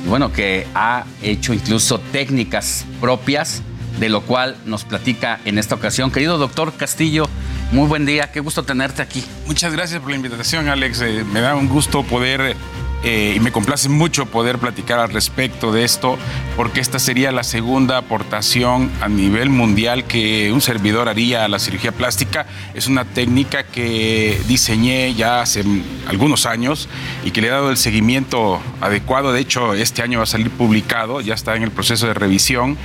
bueno, 0.08 0.32
que 0.32 0.66
ha 0.74 1.04
hecho 1.22 1.54
incluso 1.54 2.00
técnicas 2.10 2.84
propias, 3.00 3.62
de 4.00 4.08
lo 4.08 4.22
cual 4.22 4.56
nos 4.66 4.82
platica 4.82 5.38
en 5.44 5.58
esta 5.58 5.76
ocasión. 5.76 6.10
Querido 6.10 6.38
doctor 6.38 6.72
Castillo, 6.72 7.28
muy 7.70 7.86
buen 7.86 8.04
día, 8.04 8.32
qué 8.32 8.40
gusto 8.40 8.64
tenerte 8.64 9.00
aquí. 9.00 9.22
Muchas 9.46 9.72
gracias 9.72 10.00
por 10.00 10.10
la 10.10 10.16
invitación, 10.16 10.68
Alex. 10.68 11.02
Eh, 11.02 11.24
me 11.32 11.40
da 11.40 11.54
un 11.54 11.68
gusto 11.68 12.02
poder 12.02 12.56
eh, 13.04 13.34
y 13.36 13.40
me 13.40 13.50
complace 13.50 13.88
mucho 13.88 14.26
poder 14.26 14.58
platicar 14.58 15.00
al 15.00 15.12
respecto 15.12 15.72
de 15.72 15.82
esto, 15.82 16.18
porque 16.56 16.80
esta 16.80 17.00
sería 17.00 17.32
la 17.32 17.42
segunda 17.42 17.98
aportación 17.98 18.90
a 19.00 19.08
nivel 19.08 19.50
mundial 19.50 20.04
que 20.04 20.52
un 20.52 20.60
servidor 20.60 21.08
haría 21.08 21.44
a 21.44 21.48
la 21.48 21.58
cirugía 21.58 21.90
plástica. 21.90 22.46
Es 22.74 22.86
una 22.86 23.04
técnica 23.04 23.64
que 23.64 24.40
diseñé 24.46 25.14
ya 25.14 25.40
hace 25.40 25.64
algunos 26.06 26.46
años 26.46 26.88
y 27.24 27.32
que 27.32 27.40
le 27.40 27.48
he 27.48 27.50
dado 27.50 27.70
el 27.70 27.76
seguimiento 27.76 28.60
adecuado. 28.80 29.32
De 29.32 29.40
hecho, 29.40 29.74
este 29.74 30.02
año 30.02 30.18
va 30.18 30.24
a 30.24 30.26
salir 30.26 30.50
publicado, 30.50 31.20
ya 31.20 31.34
está 31.34 31.56
en 31.56 31.64
el 31.64 31.72
proceso 31.72 32.06
de 32.06 32.14
revisión, 32.14 32.76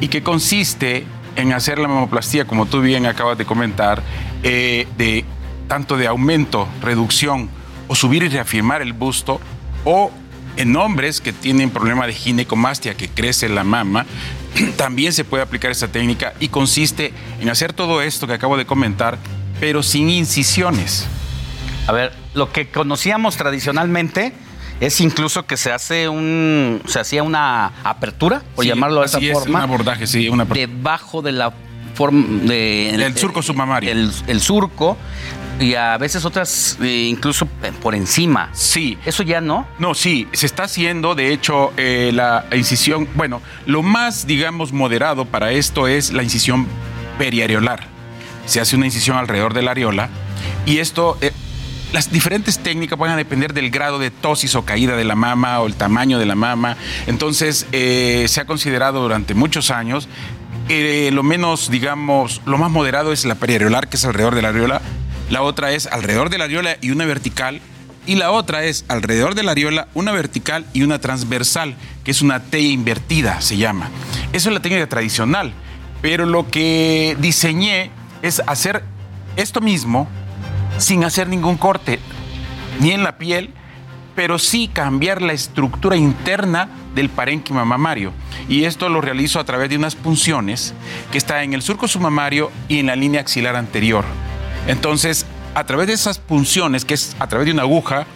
y 0.00 0.06
que 0.06 0.22
consiste 0.22 1.04
en 1.34 1.52
hacer 1.52 1.80
la 1.80 1.88
mamoplastía, 1.88 2.44
como 2.44 2.66
tú 2.66 2.80
bien 2.80 3.06
acabas 3.06 3.36
de 3.38 3.44
comentar, 3.44 4.02
eh, 4.44 4.86
de 4.96 5.24
tanto 5.66 5.96
de 5.96 6.06
aumento, 6.06 6.68
reducción 6.80 7.48
o 7.88 7.94
subir 7.94 8.22
y 8.22 8.28
reafirmar 8.28 8.82
el 8.82 8.92
busto 8.92 9.40
o 9.84 10.10
en 10.56 10.76
hombres 10.76 11.20
que 11.20 11.32
tienen 11.32 11.70
problema 11.70 12.06
de 12.06 12.12
ginecomastia, 12.12 12.94
que 12.94 13.08
crece 13.08 13.48
la 13.48 13.64
mama, 13.64 14.06
también 14.76 15.12
se 15.12 15.24
puede 15.24 15.42
aplicar 15.42 15.70
esta 15.70 15.88
técnica 15.88 16.34
y 16.40 16.48
consiste 16.48 17.12
en 17.40 17.48
hacer 17.48 17.72
todo 17.72 18.02
esto 18.02 18.26
que 18.26 18.34
acabo 18.34 18.56
de 18.56 18.66
comentar, 18.66 19.18
pero 19.60 19.82
sin 19.82 20.10
incisiones. 20.10 21.06
A 21.86 21.92
ver, 21.92 22.12
lo 22.34 22.52
que 22.52 22.68
conocíamos 22.68 23.36
tradicionalmente 23.36 24.32
es 24.80 25.00
incluso 25.00 25.46
que 25.46 25.56
se 25.56 25.72
hace 25.72 26.08
un 26.08 26.82
se 26.86 26.98
hacía 26.98 27.22
una 27.22 27.72
apertura, 27.84 28.42
por 28.54 28.64
llamarlo 28.64 29.00
de 29.00 29.06
esa 29.06 29.20
forma. 29.20 29.58
Un 29.58 29.64
abordaje, 29.64 30.06
sí, 30.06 30.28
una 30.28 30.44
Debajo 30.44 31.22
de 31.22 31.32
la 31.32 31.52
forma 31.94 32.44
de 32.44 32.90
el, 32.90 33.16
surco 33.16 33.42
submamario. 33.42 33.92
el 33.92 34.40
surco 34.40 34.96
y 35.60 35.74
a 35.74 35.96
veces 35.98 36.24
otras 36.24 36.78
eh, 36.82 37.06
incluso 37.08 37.46
por 37.82 37.94
encima. 37.94 38.50
Sí. 38.52 38.98
¿Eso 39.04 39.22
ya 39.22 39.40
no? 39.40 39.66
No, 39.78 39.94
sí, 39.94 40.28
se 40.32 40.46
está 40.46 40.64
haciendo, 40.64 41.14
de 41.14 41.32
hecho, 41.32 41.72
eh, 41.76 42.10
la 42.12 42.46
incisión, 42.54 43.08
bueno, 43.14 43.40
lo 43.66 43.82
más, 43.82 44.26
digamos, 44.26 44.72
moderado 44.72 45.24
para 45.24 45.52
esto 45.52 45.86
es 45.86 46.12
la 46.12 46.22
incisión 46.22 46.66
periareolar. 47.18 47.86
Se 48.46 48.60
hace 48.60 48.76
una 48.76 48.86
incisión 48.86 49.16
alrededor 49.16 49.54
de 49.54 49.62
la 49.62 49.72
areola 49.72 50.08
y 50.66 50.78
esto... 50.78 51.18
Eh, 51.20 51.32
las 51.92 52.10
diferentes 52.10 52.58
técnicas 52.58 52.98
van 52.98 53.12
a 53.12 53.16
depender 53.16 53.54
del 53.54 53.70
grado 53.70 54.00
de 54.00 54.10
tosis 54.10 54.56
o 54.56 54.64
caída 54.64 54.96
de 54.96 55.04
la 55.04 55.14
mama 55.14 55.60
o 55.60 55.68
el 55.68 55.76
tamaño 55.76 56.18
de 56.18 56.26
la 56.26 56.34
mama. 56.34 56.76
Entonces, 57.06 57.68
se 57.70 58.40
ha 58.40 58.46
considerado 58.46 59.00
durante 59.00 59.32
muchos 59.34 59.70
años 59.70 60.08
lo 60.68 61.22
menos, 61.22 61.70
digamos, 61.70 62.40
lo 62.46 62.58
más 62.58 62.70
moderado 62.70 63.12
es 63.12 63.24
la 63.24 63.34
periareolar, 63.34 63.88
que 63.88 63.96
es 63.96 64.04
alrededor 64.04 64.34
de 64.34 64.42
la 64.42 64.48
areola, 64.48 64.82
la 65.30 65.42
otra 65.42 65.72
es 65.72 65.86
alrededor 65.86 66.30
de 66.30 66.38
la 66.38 66.44
areola 66.44 66.76
y 66.80 66.90
una 66.90 67.04
vertical, 67.06 67.60
y 68.06 68.16
la 68.16 68.30
otra 68.30 68.64
es 68.64 68.84
alrededor 68.88 69.34
de 69.34 69.42
la 69.42 69.52
areola, 69.52 69.88
una 69.94 70.12
vertical 70.12 70.66
y 70.74 70.82
una 70.82 71.00
transversal, 71.00 71.74
que 72.04 72.10
es 72.10 72.20
una 72.20 72.40
T 72.40 72.60
invertida, 72.60 73.40
se 73.40 73.56
llama. 73.56 73.88
Eso 74.32 74.50
es 74.50 74.54
la 74.54 74.60
técnica 74.60 74.86
tradicional, 74.86 75.52
pero 76.02 76.26
lo 76.26 76.48
que 76.50 77.16
diseñé 77.18 77.90
es 78.20 78.42
hacer 78.46 78.84
esto 79.36 79.60
mismo 79.60 80.06
sin 80.76 81.04
hacer 81.04 81.28
ningún 81.28 81.56
corte, 81.56 81.98
ni 82.80 82.90
en 82.90 83.02
la 83.02 83.16
piel, 83.16 83.54
pero 84.14 84.38
sí 84.38 84.68
cambiar 84.72 85.22
la 85.22 85.32
estructura 85.32 85.96
interna 85.96 86.68
del 86.94 87.08
parénquima 87.08 87.64
mamario. 87.64 88.12
Y 88.48 88.64
esto 88.64 88.88
lo 88.88 89.00
realizo 89.00 89.40
a 89.40 89.44
través 89.44 89.70
de 89.70 89.76
unas 89.76 89.94
punciones 89.94 90.74
que 91.10 91.18
está 91.18 91.42
en 91.42 91.54
el 91.54 91.62
surco 91.62 91.88
submamario 91.88 92.52
y 92.68 92.78
en 92.78 92.86
la 92.86 92.96
línea 92.96 93.22
axilar 93.22 93.56
anterior. 93.56 94.04
Entonces, 94.66 95.26
a 95.54 95.64
través 95.64 95.86
de 95.86 95.92
esas 95.92 96.18
punciones, 96.18 96.84
que 96.84 96.94
es 96.94 97.16
a 97.18 97.28
través 97.28 97.46
de 97.46 97.52
una 97.52 97.62
aguja, 97.62 98.06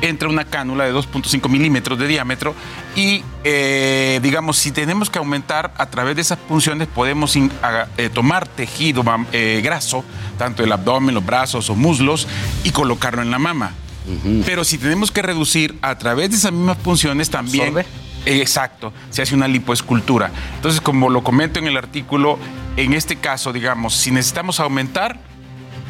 entra 0.00 0.28
una 0.28 0.44
cánula 0.44 0.84
de 0.84 0.94
2.5 0.94 1.48
milímetros 1.48 1.98
de 1.98 2.06
diámetro 2.06 2.54
y, 2.94 3.22
eh, 3.44 4.18
digamos, 4.22 4.56
si 4.56 4.72
tenemos 4.72 5.10
que 5.10 5.18
aumentar, 5.18 5.74
a 5.76 5.86
través 5.86 6.16
de 6.16 6.22
esas 6.22 6.38
punciones 6.38 6.88
podemos 6.88 7.36
eh, 7.36 8.10
tomar 8.12 8.48
tejido 8.48 9.04
eh, 9.32 9.60
graso, 9.62 10.04
tanto 10.38 10.64
el 10.64 10.72
abdomen, 10.72 11.14
los 11.14 11.24
brazos 11.24 11.68
o 11.70 11.74
muslos, 11.74 12.26
y 12.64 12.70
colocarlo 12.70 13.22
en 13.22 13.30
la 13.30 13.38
mama. 13.38 13.72
Pero 14.44 14.62
si 14.62 14.78
tenemos 14.78 15.10
que 15.10 15.20
reducir, 15.20 15.76
a 15.82 15.98
través 15.98 16.30
de 16.30 16.36
esas 16.36 16.52
mismas 16.52 16.76
punciones 16.78 17.30
también... 17.30 17.74
Exacto, 18.24 18.92
se 19.10 19.22
hace 19.22 19.36
una 19.36 19.46
lipoescultura. 19.46 20.32
Entonces, 20.56 20.80
como 20.80 21.10
lo 21.10 21.22
comento 21.22 21.60
en 21.60 21.68
el 21.68 21.76
artículo, 21.76 22.40
en 22.76 22.92
este 22.92 23.14
caso, 23.14 23.52
digamos, 23.52 23.94
si 23.94 24.10
necesitamos 24.10 24.58
aumentar, 24.58 25.20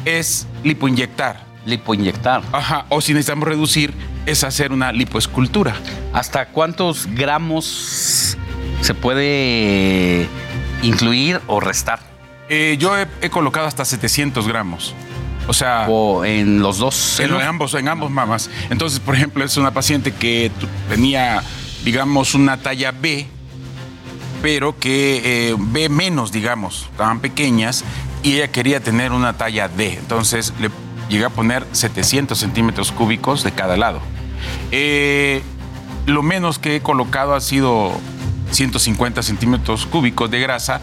es 0.07 0.47
lipoinyectar. 0.63 1.45
Lipoinyectar. 1.65 2.41
Ajá, 2.51 2.85
o 2.89 3.01
si 3.01 3.13
necesitamos 3.13 3.47
reducir, 3.47 3.93
es 4.25 4.43
hacer 4.43 4.71
una 4.71 4.91
lipoescultura. 4.91 5.75
¿Hasta 6.13 6.47
cuántos 6.47 7.07
gramos 7.07 8.37
se 8.81 8.93
puede 8.93 10.27
incluir 10.81 11.41
o 11.47 11.59
restar? 11.59 11.99
Eh, 12.49 12.77
yo 12.79 12.95
he, 12.97 13.29
colocado 13.29 13.67
hasta 13.67 13.83
700 13.83 14.47
gramos. 14.47 14.93
O 15.47 15.53
sea. 15.53 15.87
O 15.89 16.23
en 16.23 16.61
los 16.61 16.77
dos. 16.77 17.19
En, 17.19 17.33
ambos, 17.33 17.73
en 17.73 17.89
ambos 17.89 18.09
mamas. 18.09 18.49
Entonces, 18.69 18.99
por 18.99 19.15
ejemplo, 19.15 19.43
es 19.43 19.57
una 19.57 19.71
paciente 19.71 20.13
que 20.13 20.51
tenía, 20.89 21.43
digamos, 21.83 22.33
una 22.33 22.57
talla 22.57 22.91
B, 22.91 23.27
pero 24.41 24.79
que 24.79 25.49
eh, 25.51 25.55
B 25.57 25.89
menos, 25.89 26.31
digamos, 26.31 26.87
estaban 26.91 27.19
pequeñas, 27.19 27.83
y 28.23 28.35
ella 28.35 28.49
quería 28.49 28.79
tener 28.81 29.11
una 29.11 29.37
talla 29.37 29.67
D. 29.67 29.93
Entonces 29.93 30.53
le 30.59 30.69
llegué 31.09 31.25
a 31.25 31.29
poner 31.29 31.65
700 31.71 32.37
centímetros 32.37 32.91
cúbicos 32.91 33.43
de 33.43 33.51
cada 33.51 33.77
lado. 33.77 34.01
Eh, 34.71 35.41
lo 36.05 36.23
menos 36.23 36.59
que 36.59 36.77
he 36.77 36.81
colocado 36.81 37.35
ha 37.35 37.41
sido 37.41 37.91
150 38.51 39.21
centímetros 39.23 39.85
cúbicos 39.85 40.31
de 40.31 40.39
grasa, 40.39 40.81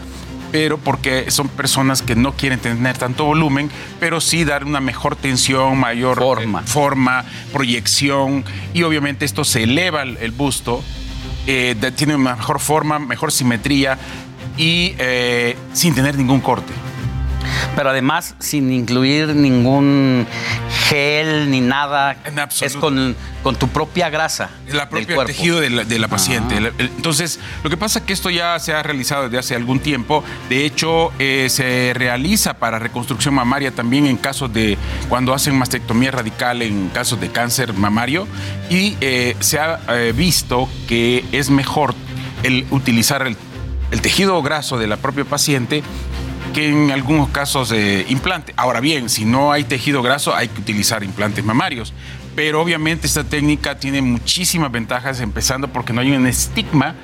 pero 0.51 0.77
porque 0.77 1.31
son 1.31 1.47
personas 1.49 2.01
que 2.01 2.15
no 2.15 2.33
quieren 2.33 2.59
tener 2.59 2.97
tanto 2.97 3.25
volumen, 3.25 3.69
pero 3.99 4.21
sí 4.21 4.45
dar 4.45 4.63
una 4.63 4.79
mejor 4.79 5.15
tensión, 5.15 5.77
mayor 5.79 6.17
forma, 6.17 6.61
forma 6.61 7.25
proyección, 7.51 8.45
y 8.73 8.83
obviamente 8.83 9.25
esto 9.25 9.43
se 9.43 9.63
eleva 9.63 10.03
el, 10.03 10.31
busto, 10.31 10.83
eh, 11.47 11.75
tiene 11.95 12.15
una 12.15 12.35
mejor 12.35 12.59
forma, 12.59 12.99
mejor 12.99 13.31
simetría 13.31 13.97
y 14.57 14.95
eh, 14.97 15.57
sin 15.73 15.93
tener 15.93 16.17
ningún 16.17 16.39
corte 16.39 16.71
pero 17.75 17.89
además 17.89 18.35
sin 18.39 18.71
incluir 18.71 19.35
ningún 19.35 20.27
gel 20.89 21.49
ni 21.49 21.61
nada. 21.61 22.17
Es 22.61 22.75
con, 22.75 23.15
con 23.43 23.55
tu 23.55 23.67
propia 23.67 24.09
grasa. 24.09 24.49
La 24.71 24.89
propia 24.89 25.25
tejido 25.25 25.59
de 25.59 25.99
la, 25.99 26.07
paciente. 26.07 26.57
Ah. 26.57 26.71
Entonces, 26.77 27.39
lo 27.63 27.69
que 27.69 27.77
pasa 27.77 27.99
es 27.99 28.05
que 28.05 28.13
esto 28.13 28.29
ya 28.29 28.57
se 28.59 28.73
ha 28.73 28.83
realizado 28.83 29.23
desde 29.23 29.37
hace 29.37 29.55
algún 29.55 29.79
tiempo. 29.79 30.23
De 30.49 30.65
hecho, 30.65 31.11
eh, 31.19 31.47
se 31.49 31.93
realiza 31.93 32.55
para 32.55 32.79
reconstrucción 32.79 33.33
mamaria 33.33 33.71
también 33.71 34.05
en 34.05 34.17
casos 34.17 34.53
de 34.53 34.77
cuando 35.09 35.33
hacen 35.33 35.57
mastectomía 35.57 36.11
radical 36.11 36.61
en 36.61 36.89
casos 36.89 37.19
de 37.19 37.29
cáncer 37.29 37.73
mamario. 37.73 38.27
Y 38.69 38.97
eh, 39.01 39.35
se 39.39 39.59
ha 39.59 39.79
eh, 39.89 40.13
visto 40.15 40.69
que 40.87 41.25
es 41.31 41.49
mejor 41.49 41.93
el 42.43 42.65
utilizar 42.71 43.25
el, 43.25 43.37
el 43.91 44.01
tejido 44.01 44.41
graso 44.41 44.77
de 44.77 44.87
la 44.87 44.97
propia 44.97 45.25
paciente 45.25 45.83
que 46.55 46.69
en 46.69 46.89
algunos 46.89 47.27
casos 47.29 47.67
de 47.67 48.05
implante. 48.07 48.53
Ahora 48.55 48.79
bien, 48.79 49.09
si 49.09 49.25
no 49.25 49.51
hay 49.51 49.65
tejido 49.65 50.01
graso, 50.01 50.33
hay 50.33 50.47
que 50.47 50.61
utilizar 50.61 51.03
implantes 51.03 51.43
mamarios. 51.43 51.93
Pero 52.33 52.61
obviamente 52.61 53.07
esta 53.07 53.25
técnica 53.25 53.77
tiene 53.77 54.01
muchísimas 54.01 54.71
ventajas, 54.71 55.19
empezando 55.19 55.67
porque 55.67 55.91
no 55.91 55.99
hay 55.99 56.11
un 56.13 56.25
estigma 56.25 56.95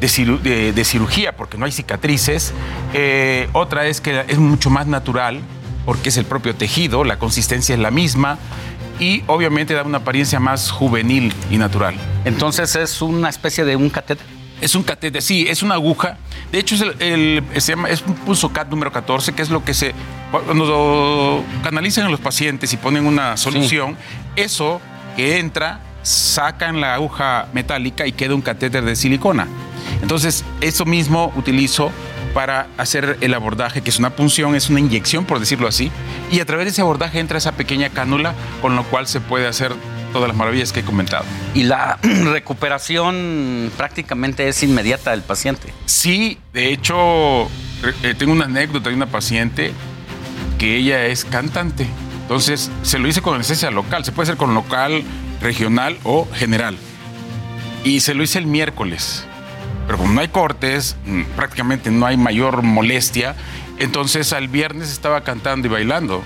de, 0.00 0.84
cirugía, 0.84 1.36
porque 1.36 1.58
no 1.58 1.66
hay 1.66 1.72
cicatrices. 1.72 2.54
Eh, 2.94 3.50
otra 3.52 3.86
es 3.86 4.00
que 4.00 4.24
es 4.26 4.38
mucho 4.38 4.70
más 4.70 4.86
natural, 4.86 5.42
porque 5.84 6.08
es 6.08 6.16
el 6.16 6.24
propio 6.24 6.54
tejido, 6.54 7.04
la 7.04 7.18
consistencia 7.18 7.74
es 7.74 7.80
la 7.82 7.90
misma 7.90 8.38
y 8.98 9.22
obviamente 9.26 9.74
da 9.74 9.82
una 9.82 9.98
apariencia 9.98 10.40
más 10.40 10.70
juvenil 10.70 11.30
y 11.50 11.58
natural. 11.58 11.94
Entonces 12.24 12.74
es 12.74 13.02
una 13.02 13.28
especie 13.28 13.66
de 13.66 13.76
un 13.76 13.90
catéter. 13.90 14.26
Es 14.64 14.74
un 14.74 14.82
catéter, 14.82 15.20
sí, 15.20 15.44
es 15.46 15.62
una 15.62 15.74
aguja. 15.74 16.16
De 16.50 16.58
hecho, 16.58 16.74
es, 16.74 16.82
el, 16.98 17.44
se 17.58 17.72
llama, 17.72 17.90
es 17.90 18.00
un 18.00 18.14
pulso 18.14 18.50
CAT 18.50 18.70
número 18.70 18.90
14, 18.90 19.34
que 19.34 19.42
es 19.42 19.50
lo 19.50 19.62
que 19.62 19.74
se. 19.74 19.92
Cuando 20.30 21.44
canalizan 21.62 22.06
a 22.06 22.08
los 22.08 22.18
pacientes 22.18 22.72
y 22.72 22.78
ponen 22.78 23.04
una 23.04 23.36
solución, 23.36 23.98
eso 24.36 24.80
que 25.16 25.38
entra, 25.38 25.80
sacan 26.02 26.80
la 26.80 26.94
aguja 26.94 27.48
metálica 27.52 28.06
y 28.06 28.12
queda 28.12 28.34
un 28.34 28.40
catéter 28.40 28.86
de 28.86 28.96
silicona. 28.96 29.48
Entonces, 30.00 30.46
eso 30.62 30.86
mismo 30.86 31.30
utilizo 31.36 31.92
para 32.32 32.66
hacer 32.78 33.18
el 33.20 33.34
abordaje, 33.34 33.82
que 33.82 33.90
es 33.90 33.98
una 33.98 34.16
punción, 34.16 34.54
es 34.54 34.70
una 34.70 34.80
inyección, 34.80 35.26
por 35.26 35.40
decirlo 35.40 35.68
así, 35.68 35.90
y 36.32 36.40
a 36.40 36.46
través 36.46 36.64
de 36.64 36.70
ese 36.70 36.80
abordaje 36.80 37.20
entra 37.20 37.36
esa 37.36 37.52
pequeña 37.52 37.90
cánula, 37.90 38.32
con 38.62 38.76
lo 38.76 38.84
cual 38.84 39.06
se 39.06 39.20
puede 39.20 39.46
hacer 39.46 39.74
todas 40.14 40.28
las 40.28 40.36
maravillas 40.36 40.72
que 40.72 40.80
he 40.80 40.84
comentado. 40.84 41.26
Y 41.52 41.64
la 41.64 41.98
recuperación 42.02 43.70
prácticamente 43.76 44.48
es 44.48 44.62
inmediata 44.62 45.10
del 45.10 45.20
paciente. 45.20 45.74
Sí, 45.84 46.38
de 46.54 46.72
hecho, 46.72 47.44
eh, 48.02 48.14
tengo 48.16 48.32
una 48.32 48.46
anécdota 48.46 48.88
de 48.88 48.96
una 48.96 49.06
paciente 49.06 49.72
que 50.58 50.76
ella 50.76 51.04
es 51.06 51.26
cantante. 51.26 51.86
Entonces, 52.22 52.70
se 52.82 52.98
lo 52.98 53.08
hice 53.08 53.20
con 53.20 53.34
anestesia 53.34 53.70
local, 53.70 54.04
se 54.04 54.12
puede 54.12 54.28
hacer 54.28 54.38
con 54.38 54.54
local, 54.54 55.02
regional 55.42 55.98
o 56.04 56.26
general. 56.32 56.78
Y 57.84 58.00
se 58.00 58.14
lo 58.14 58.22
hice 58.22 58.38
el 58.38 58.46
miércoles 58.46 59.26
pero 59.86 59.98
como 59.98 60.12
no 60.12 60.20
hay 60.20 60.28
cortes, 60.28 60.96
mm, 61.04 61.22
prácticamente 61.36 61.90
no 61.90 62.06
hay 62.06 62.16
mayor 62.16 62.62
molestia, 62.62 63.34
entonces 63.78 64.32
al 64.32 64.48
viernes 64.48 64.90
estaba 64.90 65.22
cantando 65.22 65.68
y 65.68 65.70
bailando. 65.70 66.22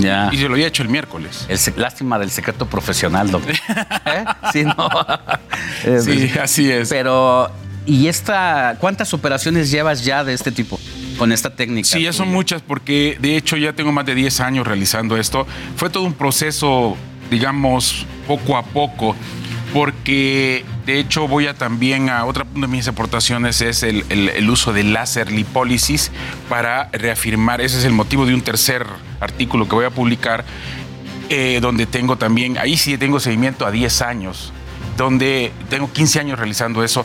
Ya. 0.00 0.28
Y 0.32 0.38
se 0.38 0.48
lo 0.48 0.54
había 0.54 0.66
hecho 0.66 0.82
el 0.82 0.88
miércoles. 0.88 1.46
El, 1.48 1.58
lástima 1.80 2.18
del 2.18 2.30
secreto 2.30 2.66
profesional, 2.66 3.30
doctor. 3.30 3.54
¿Eh? 4.06 4.24
Sí, 4.52 4.64
no. 4.64 4.88
sí, 6.00 6.32
así 6.40 6.70
es. 6.70 6.88
Pero, 6.88 7.50
¿y 7.86 8.08
esta, 8.08 8.76
cuántas 8.80 9.12
operaciones 9.14 9.70
llevas 9.70 10.04
ya 10.04 10.24
de 10.24 10.34
este 10.34 10.52
tipo? 10.52 10.78
Con 11.18 11.32
esta 11.32 11.50
técnica. 11.50 11.88
Sí, 11.88 12.02
ya 12.02 12.12
son 12.12 12.28
muchas 12.28 12.60
porque 12.60 13.16
de 13.20 13.36
hecho 13.36 13.56
ya 13.56 13.72
tengo 13.72 13.90
más 13.90 14.04
de 14.04 14.14
10 14.14 14.40
años 14.40 14.66
realizando 14.66 15.16
esto. 15.16 15.46
Fue 15.76 15.88
todo 15.88 16.02
un 16.02 16.12
proceso, 16.12 16.96
digamos, 17.30 18.04
poco 18.26 18.56
a 18.56 18.62
poco 18.62 19.16
porque 19.76 20.64
de 20.86 20.98
hecho 20.98 21.28
voy 21.28 21.48
a 21.48 21.52
también 21.52 22.08
a 22.08 22.24
otra 22.24 22.46
de 22.54 22.66
mis 22.66 22.88
aportaciones 22.88 23.60
es 23.60 23.82
el, 23.82 24.48
uso 24.48 24.72
de 24.72 24.82
láser 24.84 25.30
lipólisis 25.30 26.10
para 26.48 26.88
reafirmar, 26.92 27.60
ese 27.60 27.80
es 27.80 27.84
el 27.84 27.92
motivo 27.92 28.24
de 28.24 28.32
un 28.32 28.40
tercer 28.40 28.86
artículo 29.20 29.68
que 29.68 29.74
voy 29.74 29.84
a 29.84 29.90
publicar, 29.90 30.46
eh, 31.28 31.58
donde 31.60 31.84
tengo 31.84 32.16
también, 32.16 32.56
ahí 32.56 32.78
sí 32.78 32.96
tengo 32.96 33.20
seguimiento 33.20 33.66
a 33.66 33.70
10 33.70 34.00
años, 34.00 34.50
donde 34.96 35.52
tengo 35.68 35.92
15 35.92 36.20
años 36.20 36.38
realizando 36.38 36.82
eso, 36.82 37.04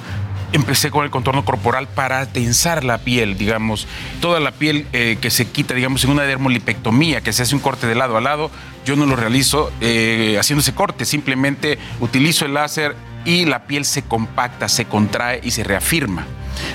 empecé 0.53 0.91
con 0.91 1.03
el 1.03 1.11
contorno 1.11 1.45
corporal 1.45 1.87
para 1.87 2.25
tensar 2.25 2.83
la 2.83 2.97
piel, 2.99 3.37
digamos, 3.37 3.87
toda 4.19 4.39
la 4.39 4.51
piel 4.51 4.85
eh, 4.93 5.17
que 5.21 5.29
se 5.29 5.47
quita, 5.47 5.73
digamos, 5.73 6.03
en 6.03 6.11
una 6.11 6.23
dermolipectomía, 6.23 7.21
que 7.21 7.33
se 7.33 7.43
hace 7.43 7.55
un 7.55 7.61
corte 7.61 7.87
de 7.87 7.95
lado 7.95 8.17
a 8.17 8.21
lado, 8.21 8.51
yo 8.85 8.95
no 8.95 9.05
lo 9.05 9.15
realizo 9.15 9.71
eh, 9.81 10.37
haciendo 10.39 10.61
ese 10.61 10.73
corte, 10.73 11.05
simplemente 11.05 11.77
utilizo 11.99 12.45
el 12.45 12.53
láser 12.53 12.95
y 13.25 13.45
la 13.45 13.63
piel 13.65 13.85
se 13.85 14.03
compacta, 14.03 14.67
se 14.67 14.85
contrae 14.85 15.39
y 15.43 15.51
se 15.51 15.63
reafirma. 15.63 16.25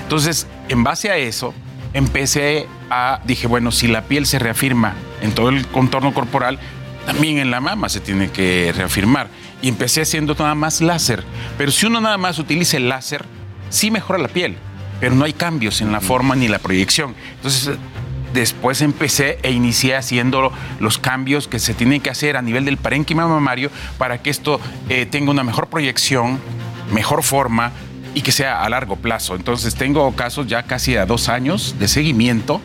Entonces, 0.03 0.47
en 0.69 0.83
base 0.83 1.11
a 1.11 1.17
eso, 1.17 1.53
empecé 1.93 2.67
a, 2.89 3.21
dije, 3.25 3.47
bueno, 3.47 3.71
si 3.71 3.87
la 3.87 4.03
piel 4.03 4.25
se 4.25 4.39
reafirma 4.39 4.93
en 5.21 5.33
todo 5.33 5.49
el 5.49 5.67
contorno 5.67 6.13
corporal, 6.13 6.59
también 7.05 7.37
en 7.37 7.51
la 7.51 7.61
mama 7.61 7.89
se 7.89 7.99
tiene 7.99 8.29
que 8.31 8.73
reafirmar. 8.75 9.29
Y 9.61 9.69
empecé 9.69 10.01
haciendo 10.01 10.35
nada 10.37 10.55
más 10.55 10.81
láser. 10.81 11.23
Pero 11.57 11.71
si 11.71 11.85
uno 11.85 11.99
nada 11.99 12.17
más 12.17 12.37
utiliza 12.37 12.77
el 12.77 12.89
láser, 12.89 13.25
sí 13.69 13.91
mejora 13.91 14.19
la 14.19 14.27
piel, 14.27 14.57
pero 14.99 15.15
no 15.15 15.25
hay 15.25 15.33
cambios 15.33 15.81
en 15.81 15.91
la 15.91 16.01
forma 16.01 16.35
ni 16.35 16.47
la 16.47 16.59
proyección. 16.59 17.15
Entonces, 17.35 17.77
después 18.33 18.81
empecé 18.81 19.39
e 19.43 19.51
inicié 19.51 19.95
haciendo 19.95 20.51
los 20.79 20.97
cambios 20.97 21.47
que 21.47 21.59
se 21.59 21.73
tienen 21.73 22.01
que 22.01 22.09
hacer 22.09 22.37
a 22.37 22.41
nivel 22.41 22.65
del 22.65 22.77
parénquima 22.77 23.27
mamario 23.27 23.71
para 23.97 24.21
que 24.21 24.29
esto 24.29 24.59
eh, 24.89 25.05
tenga 25.05 25.31
una 25.31 25.43
mejor 25.43 25.67
proyección, 25.67 26.39
mejor 26.93 27.23
forma 27.23 27.71
y 28.13 28.21
que 28.21 28.31
sea 28.31 28.63
a 28.63 28.69
largo 28.69 28.95
plazo. 28.95 29.35
Entonces 29.35 29.75
tengo 29.75 30.11
casos 30.15 30.47
ya 30.47 30.63
casi 30.63 30.95
a 30.95 31.05
dos 31.05 31.29
años 31.29 31.75
de 31.79 31.87
seguimiento, 31.87 32.61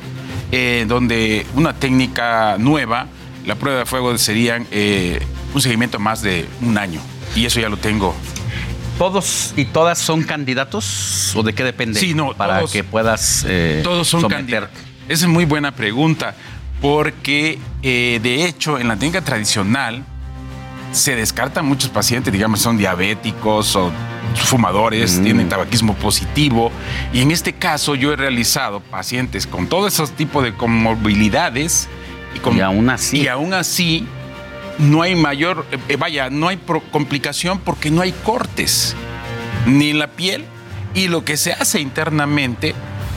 eh, 0.51 0.85
donde 0.89 1.47
una 1.55 1.75
técnica 1.75 2.57
nueva, 2.59 3.07
la 3.47 3.55
prueba 3.55 3.81
de 3.81 3.87
fuego 3.87 4.17
serían 4.19 4.67
eh, 4.71 5.21
un 5.55 5.61
seguimiento 5.61 5.99
más 5.99 6.23
de 6.23 6.47
un 6.61 6.79
año. 6.79 7.01
Y 7.35 7.47
eso 7.47 7.61
ya 7.61 7.69
lo 7.69 7.77
tengo 7.77 8.15
¿Todos 8.99 9.55
y 9.57 9.65
todas 9.65 9.99
son 9.99 10.23
candidatos 10.23 11.33
o 11.35 11.43
de 11.43 11.55
qué 11.55 11.65
depende? 11.65 11.99
Sí, 11.99 12.15
no, 12.15 12.35
para 12.35 12.65
que 12.67 12.85
puedas 12.85 13.45
eh, 13.49 13.81
todos 13.83 14.09
son 14.09 14.29
candidatos. 14.29 14.71
Esa 15.09 15.27
es 15.27 15.31
muy 15.31 15.45
buena 15.45 15.73
pregunta 15.73 16.35
porque 16.81 17.59
eh, 17.83 18.21
de 18.23 18.47
hecho 18.47 18.79
en 18.79 18.89
la 18.89 18.97
técnica 18.97 19.23
tradicional 19.23 20.05
se 20.93 21.17
descartan 21.17 21.67
muchos 21.67 21.91
pacientes, 21.91 22.33
digamos, 22.33 22.61
son 22.61 22.77
diabéticos 22.77 23.75
o 23.77 23.91
fumadores, 24.35 25.19
mm. 25.19 25.23
tienen 25.23 25.49
tabaquismo 25.49 25.95
positivo. 25.95 26.71
Y 27.13 27.23
en 27.23 27.31
este 27.31 27.55
caso 27.55 27.95
yo 27.95 28.13
he 28.13 28.17
realizado 28.17 28.81
pacientes 28.81 29.47
con 29.47 29.67
todos 29.67 29.93
esos 29.93 30.11
tipos 30.13 30.45
de 30.45 30.55
comorbilidades. 30.55 31.89
Y, 32.35 32.39
con, 32.39 32.57
y 32.57 32.61
aún 32.61 32.91
así. 32.91 33.23
Y 33.23 33.29
aún 33.29 33.55
así 33.55 34.07
no 34.79 35.03
hay 35.03 35.15
mayor, 35.15 35.67
eh, 35.89 35.97
vaya, 35.97 36.31
no 36.31 36.49
hay 36.49 36.59
complicación 36.91 37.59
porque 37.59 37.91
no 37.91 38.03
hay 38.03 38.13
cortes 38.13 38.97
ni 39.67 39.91
en 39.91 39.99
la 39.99 40.09
piel 40.09 40.45
y 40.95 41.09
lo 41.09 41.25
que 41.25 41.37
se 41.37 41.53
hace 41.53 41.81
internamente 41.81 42.75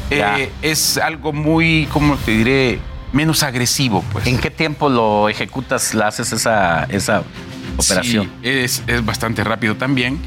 eh, 0.10 0.52
es 0.62 0.98
algo 0.98 1.34
muy, 1.34 1.88
¿cómo 1.92 2.16
te 2.18 2.32
diré? 2.32 2.80
Menos 3.12 3.44
agresivo, 3.44 4.04
pues. 4.12 4.28
¿En 4.28 4.38
qué 4.38 4.52
tiempo 4.52 4.90
lo 4.90 5.30
ejecutas, 5.30 5.94
la 5.94 6.08
haces 6.08 6.32
esa, 6.34 6.84
esa 6.86 7.24
operación? 7.78 8.32
es, 8.44 8.84
es 8.88 9.06
bastante 9.06 9.44
rápido 9.44 9.76
también 9.76 10.20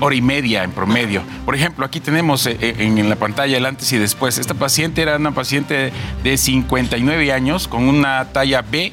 hora 0.00 0.14
y 0.14 0.22
media 0.22 0.64
en 0.64 0.72
promedio. 0.72 1.22
Por 1.44 1.54
ejemplo, 1.54 1.84
aquí 1.84 2.00
tenemos 2.00 2.46
eh, 2.46 2.56
en 2.60 3.08
la 3.08 3.16
pantalla 3.16 3.56
el 3.56 3.66
antes 3.66 3.92
y 3.92 3.98
después. 3.98 4.38
Esta 4.38 4.54
paciente 4.54 5.02
era 5.02 5.16
una 5.16 5.32
paciente 5.32 5.92
de 6.22 6.36
59 6.36 7.32
años 7.32 7.68
con 7.68 7.84
una 7.88 8.32
talla 8.32 8.62
B 8.62 8.92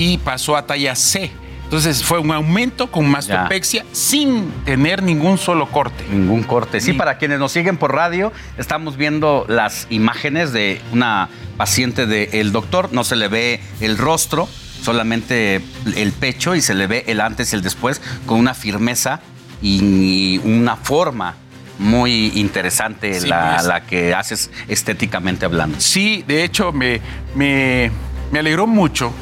y 0.00 0.16
pasó 0.16 0.56
a 0.56 0.66
talla 0.66 0.96
C. 0.96 1.30
Entonces 1.64 2.02
fue 2.02 2.18
un 2.18 2.32
aumento 2.32 2.90
con 2.90 3.08
mastopexia 3.08 3.84
sin 3.92 4.50
tener 4.64 5.02
ningún 5.02 5.36
solo 5.36 5.70
corte. 5.70 6.04
Ningún 6.10 6.42
corte. 6.42 6.80
Sí, 6.80 6.94
para 6.94 7.18
quienes 7.18 7.38
nos 7.38 7.52
siguen 7.52 7.76
por 7.76 7.94
radio, 7.94 8.32
estamos 8.56 8.96
viendo 8.96 9.44
las 9.46 9.86
imágenes 9.90 10.52
de 10.52 10.80
una 10.92 11.28
paciente 11.58 12.06
del 12.06 12.50
doctor. 12.50 12.88
No 12.92 13.04
se 13.04 13.14
le 13.14 13.28
ve 13.28 13.60
el 13.80 13.98
rostro, 13.98 14.48
solamente 14.82 15.60
el 15.94 16.12
pecho 16.12 16.56
y 16.56 16.62
se 16.62 16.74
le 16.74 16.86
ve 16.86 17.04
el 17.06 17.20
antes 17.20 17.52
y 17.52 17.56
el 17.56 17.62
después 17.62 18.00
con 18.24 18.38
una 18.38 18.54
firmeza 18.54 19.20
y 19.60 20.40
una 20.44 20.76
forma 20.76 21.36
muy 21.78 22.32
interesante 22.36 23.20
la, 23.20 23.84
que 23.86 24.14
haces 24.14 24.50
estéticamente 24.66 25.44
hablando. 25.44 25.78
Sí, 25.78 26.24
de 26.26 26.42
hecho 26.42 26.72
me, 26.72 27.00
me, 27.34 27.90
me 28.32 28.38
alegró 28.38 28.66
mucho 28.66 29.12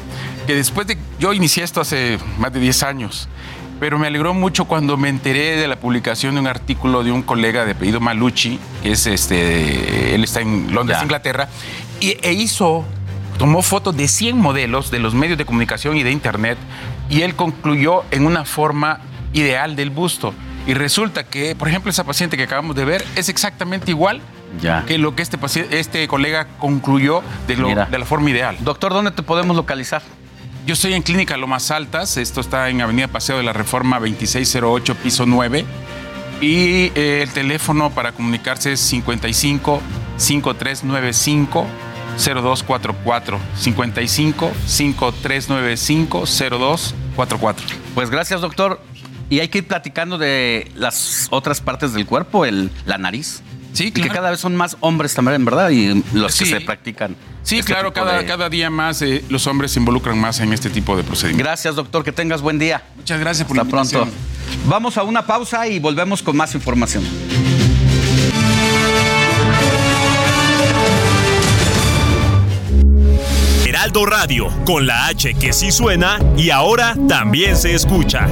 que 0.49 0.55
después 0.55 0.87
de... 0.87 0.97
Yo 1.19 1.31
inicié 1.31 1.63
esto 1.63 1.79
hace 1.79 2.17
más 2.39 2.51
de 2.51 2.59
10 2.59 2.81
años, 2.81 3.29
pero 3.79 3.99
me 3.99 4.07
alegró 4.07 4.33
mucho 4.33 4.65
cuando 4.65 4.97
me 4.97 5.07
enteré 5.07 5.57
de 5.57 5.67
la 5.67 5.75
publicación 5.75 6.33
de 6.33 6.41
un 6.41 6.47
artículo 6.47 7.03
de 7.03 7.11
un 7.11 7.21
colega 7.21 7.65
de 7.65 7.73
apellido 7.73 7.99
Malucci, 7.99 8.59
que 8.81 8.93
es 8.93 9.05
este, 9.05 10.15
él 10.15 10.23
está 10.23 10.41
en 10.41 10.73
Londres, 10.73 10.97
Inglaterra, 11.03 11.49
y, 11.99 12.17
e 12.23 12.33
hizo, 12.33 12.83
tomó 13.37 13.61
fotos 13.61 13.95
de 13.95 14.07
100 14.07 14.39
modelos 14.39 14.89
de 14.89 14.97
los 14.97 15.13
medios 15.13 15.37
de 15.37 15.45
comunicación 15.45 15.97
y 15.97 16.01
de 16.01 16.11
internet, 16.11 16.57
y 17.11 17.21
él 17.21 17.35
concluyó 17.35 18.03
en 18.09 18.25
una 18.25 18.43
forma 18.43 19.01
ideal 19.33 19.75
del 19.75 19.91
busto. 19.91 20.33
Y 20.65 20.73
resulta 20.73 21.25
que, 21.25 21.55
por 21.55 21.67
ejemplo, 21.67 21.91
esa 21.91 22.05
paciente 22.05 22.37
que 22.37 22.43
acabamos 22.43 22.75
de 22.75 22.85
ver 22.85 23.05
es 23.15 23.29
exactamente 23.29 23.91
igual 23.91 24.19
que 24.87 24.97
lo 24.97 25.15
que 25.15 25.21
este, 25.21 25.37
este 25.79 26.07
colega 26.07 26.47
concluyó 26.57 27.21
de, 27.45 27.55
de 27.55 27.99
la 27.99 28.05
forma 28.05 28.31
ideal. 28.31 28.57
Doctor, 28.61 28.93
¿dónde 28.93 29.11
te 29.11 29.21
podemos 29.21 29.55
localizar? 29.55 30.01
Yo 30.69 30.73
estoy 30.73 30.93
en 30.93 31.01
Clínica 31.01 31.35
Lomas 31.35 31.71
Altas, 31.71 32.15
esto 32.17 32.41
está 32.41 32.69
en 32.69 32.79
Avenida 32.79 33.07
Paseo 33.07 33.37
de 33.37 33.43
la 33.43 33.53
Reforma 33.53 33.97
2608, 33.97 34.93
piso 34.97 35.25
9. 35.25 35.65
Y 36.41 36.91
eh, 36.93 37.23
el 37.23 37.31
teléfono 37.31 37.89
para 37.89 38.11
comunicarse 38.11 38.73
es 38.73 38.79
55 38.79 39.81
5395 40.17 41.65
0244 42.17 43.39
55 43.57 44.51
5395 44.67 46.25
0244. 46.27 47.67
Pues 47.95 48.11
gracias, 48.11 48.41
doctor. 48.41 48.79
Y 49.27 49.39
hay 49.39 49.47
que 49.47 49.57
ir 49.57 49.67
platicando 49.67 50.19
de 50.19 50.71
las 50.75 51.29
otras 51.31 51.61
partes 51.61 51.93
del 51.93 52.05
cuerpo, 52.05 52.45
el, 52.45 52.69
la 52.85 52.99
nariz. 52.99 53.41
Sí, 53.73 53.91
claro. 53.91 54.05
Y 54.05 54.09
que 54.09 54.15
cada 54.15 54.31
vez 54.31 54.39
son 54.39 54.55
más 54.55 54.77
hombres 54.79 55.13
también, 55.13 55.43
¿verdad? 55.45 55.69
Y 55.69 56.03
los 56.13 56.35
que 56.37 56.45
se 56.45 56.61
practican. 56.61 57.15
Sí, 57.43 57.59
este 57.59 57.71
claro, 57.71 57.93
cada, 57.93 58.25
cada 58.25 58.49
día 58.49 58.69
más 58.69 59.01
eh, 59.01 59.23
los 59.29 59.47
hombres 59.47 59.71
se 59.71 59.79
involucran 59.79 60.19
más 60.19 60.39
en 60.39 60.53
este 60.53 60.69
tipo 60.69 60.95
de 60.97 61.03
procedimientos. 61.03 61.45
Gracias, 61.45 61.75
doctor. 61.75 62.03
Que 62.03 62.11
tengas 62.11 62.41
buen 62.41 62.59
día. 62.59 62.83
Muchas 62.97 63.19
gracias 63.19 63.47
por 63.47 63.57
Hasta 63.59 63.69
pronto. 63.69 64.07
Vamos 64.65 64.97
a 64.97 65.03
una 65.03 65.25
pausa 65.25 65.67
y 65.67 65.79
volvemos 65.79 66.21
con 66.21 66.35
más 66.35 66.53
información. 66.55 67.03
Heraldo 73.65 74.05
Radio, 74.05 74.49
con 74.65 74.85
la 74.85 75.07
H 75.07 75.35
que 75.35 75.53
sí 75.53 75.71
suena 75.71 76.19
y 76.35 76.49
ahora 76.49 76.95
también 77.07 77.55
se 77.55 77.73
escucha. 77.73 78.27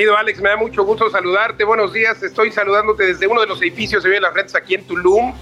Querido 0.00 0.16
Alex, 0.16 0.40
me 0.40 0.48
da 0.48 0.56
mucho 0.56 0.82
gusto 0.82 1.10
saludarte. 1.10 1.62
Buenos 1.62 1.92
días. 1.92 2.22
Estoy 2.22 2.50
saludándote 2.50 3.04
desde 3.04 3.26
uno 3.26 3.42
de 3.42 3.46
los 3.46 3.60
edificios 3.60 4.02
de 4.02 4.18
las 4.18 4.32
Rentas 4.32 4.54
aquí 4.54 4.74
en 4.74 4.86
Tulum, 4.86 5.34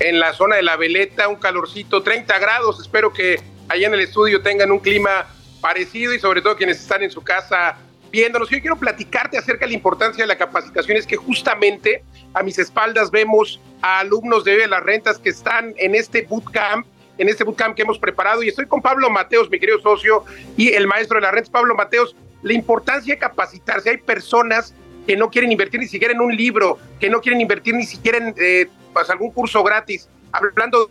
en 0.00 0.18
la 0.18 0.32
zona 0.32 0.56
de 0.56 0.62
la 0.62 0.78
Veleta, 0.78 1.28
un 1.28 1.36
calorcito, 1.36 2.02
30 2.02 2.38
grados. 2.38 2.80
Espero 2.80 3.12
que 3.12 3.38
allá 3.68 3.88
en 3.88 3.92
el 3.92 4.00
estudio 4.00 4.40
tengan 4.40 4.72
un 4.72 4.78
clima 4.78 5.26
parecido 5.60 6.14
y 6.14 6.18
sobre 6.18 6.40
todo 6.40 6.56
quienes 6.56 6.80
están 6.80 7.02
en 7.02 7.10
su 7.10 7.22
casa 7.22 7.76
viéndonos. 8.10 8.48
Yo 8.48 8.58
quiero 8.58 8.76
platicarte 8.76 9.36
acerca 9.36 9.66
de 9.66 9.72
la 9.72 9.76
importancia 9.76 10.24
de 10.24 10.28
la 10.28 10.38
capacitación. 10.38 10.96
Es 10.96 11.06
que 11.06 11.16
justamente 11.16 12.02
a 12.32 12.42
mis 12.42 12.58
espaldas 12.58 13.10
vemos 13.10 13.60
a 13.82 13.98
alumnos 13.98 14.44
de 14.44 14.66
las 14.66 14.82
rentas 14.82 15.18
que 15.18 15.28
están 15.28 15.74
en 15.76 15.94
este 15.94 16.22
bootcamp 16.22 16.86
en 17.18 17.28
este 17.28 17.44
bootcamp 17.44 17.74
que 17.74 17.82
hemos 17.82 17.98
preparado 17.98 18.42
y 18.42 18.48
estoy 18.48 18.66
con 18.66 18.82
Pablo 18.82 19.08
Mateos, 19.10 19.48
mi 19.50 19.58
querido 19.58 19.80
socio, 19.80 20.24
y 20.56 20.72
el 20.74 20.86
maestro 20.86 21.16
de 21.16 21.22
las 21.22 21.32
rentas, 21.32 21.50
Pablo 21.50 21.74
Mateos, 21.74 22.14
la 22.46 22.52
importancia 22.52 23.12
de 23.12 23.18
capacitarse. 23.18 23.90
Hay 23.90 23.96
personas 23.96 24.72
que 25.04 25.16
no 25.16 25.30
quieren 25.30 25.50
invertir 25.50 25.80
ni 25.80 25.88
siquiera 25.88 26.14
en 26.14 26.20
un 26.20 26.34
libro, 26.34 26.78
que 27.00 27.10
no 27.10 27.20
quieren 27.20 27.40
invertir 27.40 27.74
ni 27.74 27.84
siquiera 27.84 28.18
en 28.18 28.34
eh, 28.38 28.68
pues, 28.92 29.10
algún 29.10 29.32
curso 29.32 29.64
gratis. 29.64 30.08
Hablando 30.30 30.88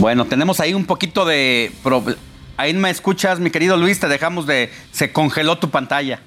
Bueno, 0.00 0.24
tenemos 0.24 0.58
ahí 0.58 0.74
un 0.74 0.86
poquito 0.86 1.24
de... 1.24 1.70
Ahí 2.56 2.74
me 2.74 2.90
escuchas, 2.90 3.38
mi 3.38 3.50
querido 3.50 3.76
Luis, 3.76 4.00
te 4.00 4.08
dejamos 4.08 4.46
de... 4.48 4.72
Se 4.90 5.12
congeló 5.12 5.58
tu 5.58 5.70
pantalla. 5.70 6.20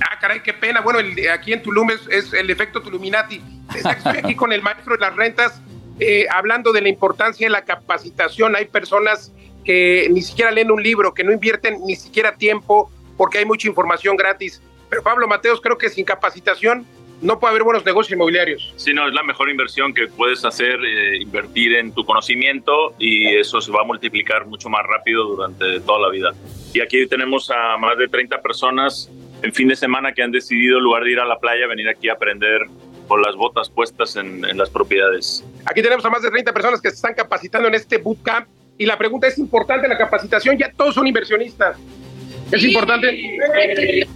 Ah, 0.00 0.18
caray, 0.20 0.42
qué 0.42 0.52
pena. 0.52 0.80
Bueno, 0.80 0.98
aquí 1.32 1.52
en 1.52 1.62
Tulum 1.62 1.90
es, 1.90 2.32
el 2.32 2.50
efecto 2.50 2.82
Tuluminati. 2.82 3.40
Estoy 3.72 4.18
aquí 4.18 4.34
con 4.34 4.52
el 4.52 4.62
maestro 4.62 4.94
de 4.94 5.00
las 5.00 5.14
rentas 5.14 5.62
eh, 6.00 6.26
hablando 6.28 6.72
de 6.72 6.80
la 6.80 6.88
importancia 6.88 7.46
de 7.46 7.50
la 7.50 7.64
capacitación. 7.64 8.56
Hay 8.56 8.64
personas 8.64 9.32
que 9.64 10.08
ni 10.10 10.22
siquiera 10.22 10.50
leen 10.50 10.70
un 10.70 10.82
libro, 10.82 11.14
que 11.14 11.24
no 11.24 11.32
invierten 11.32 11.78
ni 11.86 11.96
siquiera 11.96 12.36
tiempo 12.36 12.90
porque 13.16 13.38
hay 13.38 13.44
mucha 13.44 13.68
información 13.68 14.16
gratis. 14.16 14.62
Pero 14.88 15.02
Pablo 15.02 15.28
Mateos, 15.28 15.60
creo 15.60 15.78
que 15.78 15.88
sin 15.88 16.04
capacitación 16.04 16.86
no 17.22 17.38
puede 17.38 17.52
haber 17.52 17.64
buenos 17.64 17.84
negocios 17.84 18.12
inmobiliarios. 18.12 18.72
Sí, 18.76 18.94
no, 18.94 19.06
es 19.06 19.14
la 19.14 19.22
mejor 19.22 19.50
inversión 19.50 19.92
que 19.92 20.06
puedes 20.08 20.44
hacer, 20.44 20.80
eh, 20.82 21.18
invertir 21.18 21.74
en 21.74 21.92
tu 21.92 22.04
conocimiento 22.04 22.94
y 22.98 23.26
eso 23.36 23.60
se 23.60 23.70
va 23.70 23.82
a 23.82 23.84
multiplicar 23.84 24.46
mucho 24.46 24.68
más 24.68 24.86
rápido 24.86 25.24
durante 25.24 25.80
toda 25.80 26.00
la 26.00 26.08
vida. 26.08 26.30
Y 26.72 26.80
aquí 26.80 27.06
tenemos 27.06 27.50
a 27.50 27.76
más 27.76 27.98
de 27.98 28.08
30 28.08 28.40
personas 28.40 29.10
en 29.42 29.52
fin 29.52 29.68
de 29.68 29.76
semana 29.76 30.12
que 30.12 30.22
han 30.22 30.32
decidido, 30.32 30.78
en 30.78 30.84
lugar 30.84 31.04
de 31.04 31.12
ir 31.12 31.20
a 31.20 31.24
la 31.24 31.38
playa, 31.38 31.66
venir 31.66 31.88
aquí 31.88 32.08
a 32.08 32.14
aprender 32.14 32.62
con 33.08 33.22
las 33.22 33.34
botas 33.36 33.68
puestas 33.70 34.16
en, 34.16 34.44
en 34.44 34.56
las 34.56 34.70
propiedades. 34.70 35.44
Aquí 35.66 35.82
tenemos 35.82 36.04
a 36.04 36.10
más 36.10 36.22
de 36.22 36.30
30 36.30 36.52
personas 36.52 36.80
que 36.80 36.90
se 36.90 36.96
están 36.96 37.14
capacitando 37.14 37.68
en 37.68 37.74
este 37.74 37.98
bootcamp 37.98 38.46
y 38.80 38.86
la 38.86 38.96
pregunta 38.96 39.26
es 39.26 39.36
importante, 39.36 39.86
la 39.86 39.98
capacitación, 39.98 40.56
ya 40.56 40.72
todos 40.72 40.94
son 40.94 41.06
inversionistas. 41.06 41.76
Es 42.50 42.64
importante. 42.64 44.08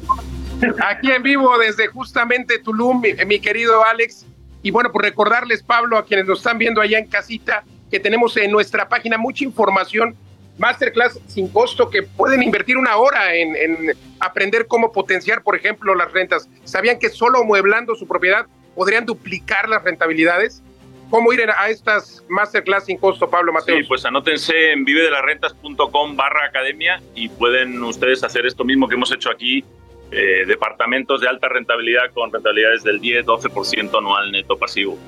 Aquí 0.89 1.13
en 1.13 1.23
vivo 1.23 1.59
desde 1.59 1.89
justamente 1.89 2.59
Tulum, 2.61 3.03
mi, 3.27 3.39
querido 3.41 3.85
Alex. 3.85 4.25
Y 4.63 4.71
bueno, 4.71 4.91
por 4.91 5.03
recordarles, 5.03 5.63
Pablo, 5.63 5.99
a 5.99 6.07
quienes 6.07 6.25
nos 6.25 6.39
están 6.39 6.57
viendo 6.57 6.81
allá 6.81 6.99
en 6.99 7.09
casita, 7.09 7.63
que 7.91 8.01
tenemos 8.01 8.39
en 8.39 8.51
nuestra 8.51 8.89
página 8.89 9.19
mucha 9.19 9.45
información, 9.45 10.17
masterclass 10.57 11.21
sin 11.27 11.49
costo, 11.49 11.91
que 11.91 12.03
pueden 12.03 12.43
invertir 12.43 12.79
una 12.79 12.97
hora 12.97 13.35
en, 13.35 13.95
aprender 14.19 14.67
cómo 14.67 14.93
potenciar, 14.93 15.43
por 15.43 15.57
ejemplo, 15.57 15.95
las 15.95 16.11
rentas. 16.11 16.49
¿Sabían 16.65 16.99
que 16.99 17.11
solo 17.11 17.41
amueblando 17.41 17.95
su 17.97 18.09
propiedad 18.09 18.47
podrían 18.75 19.05
duplicar 19.05 19.69
las 19.69 19.85
rentabilidades? 19.85 20.63
¿Cómo 21.15 21.33
ir 21.33 21.49
a 21.49 21.71
estas 21.71 22.25
masterclass 22.29 22.87
sin 22.87 22.99
costo, 22.99 23.31
Pablo 23.31 23.53
Mateo? 23.53 23.77
Sí, 23.77 23.85
pues 23.85 24.05
anótense 24.05 24.73
en 24.73 24.85
vivedelarrentas.com 24.85 26.17
barra 26.17 26.47
academia 26.47 27.01
y 27.15 27.29
pueden 27.29 27.81
ustedes 27.85 28.25
hacer 28.25 28.45
esto 28.47 28.65
mismo 28.65 28.89
que 28.89 28.97
hemos 28.97 29.13
hecho 29.13 29.31
aquí 29.31 29.65
eh, 30.11 30.43
departamentos 30.45 31.21
de 31.21 31.29
alta 31.29 31.49
rentabilidad 31.49 32.11
con 32.13 32.33
rentabilidades 32.33 32.83
del 32.83 33.01
10-12% 33.01 33.97
anual 33.97 34.33
neto 34.33 34.59
pasivo. 34.59 34.99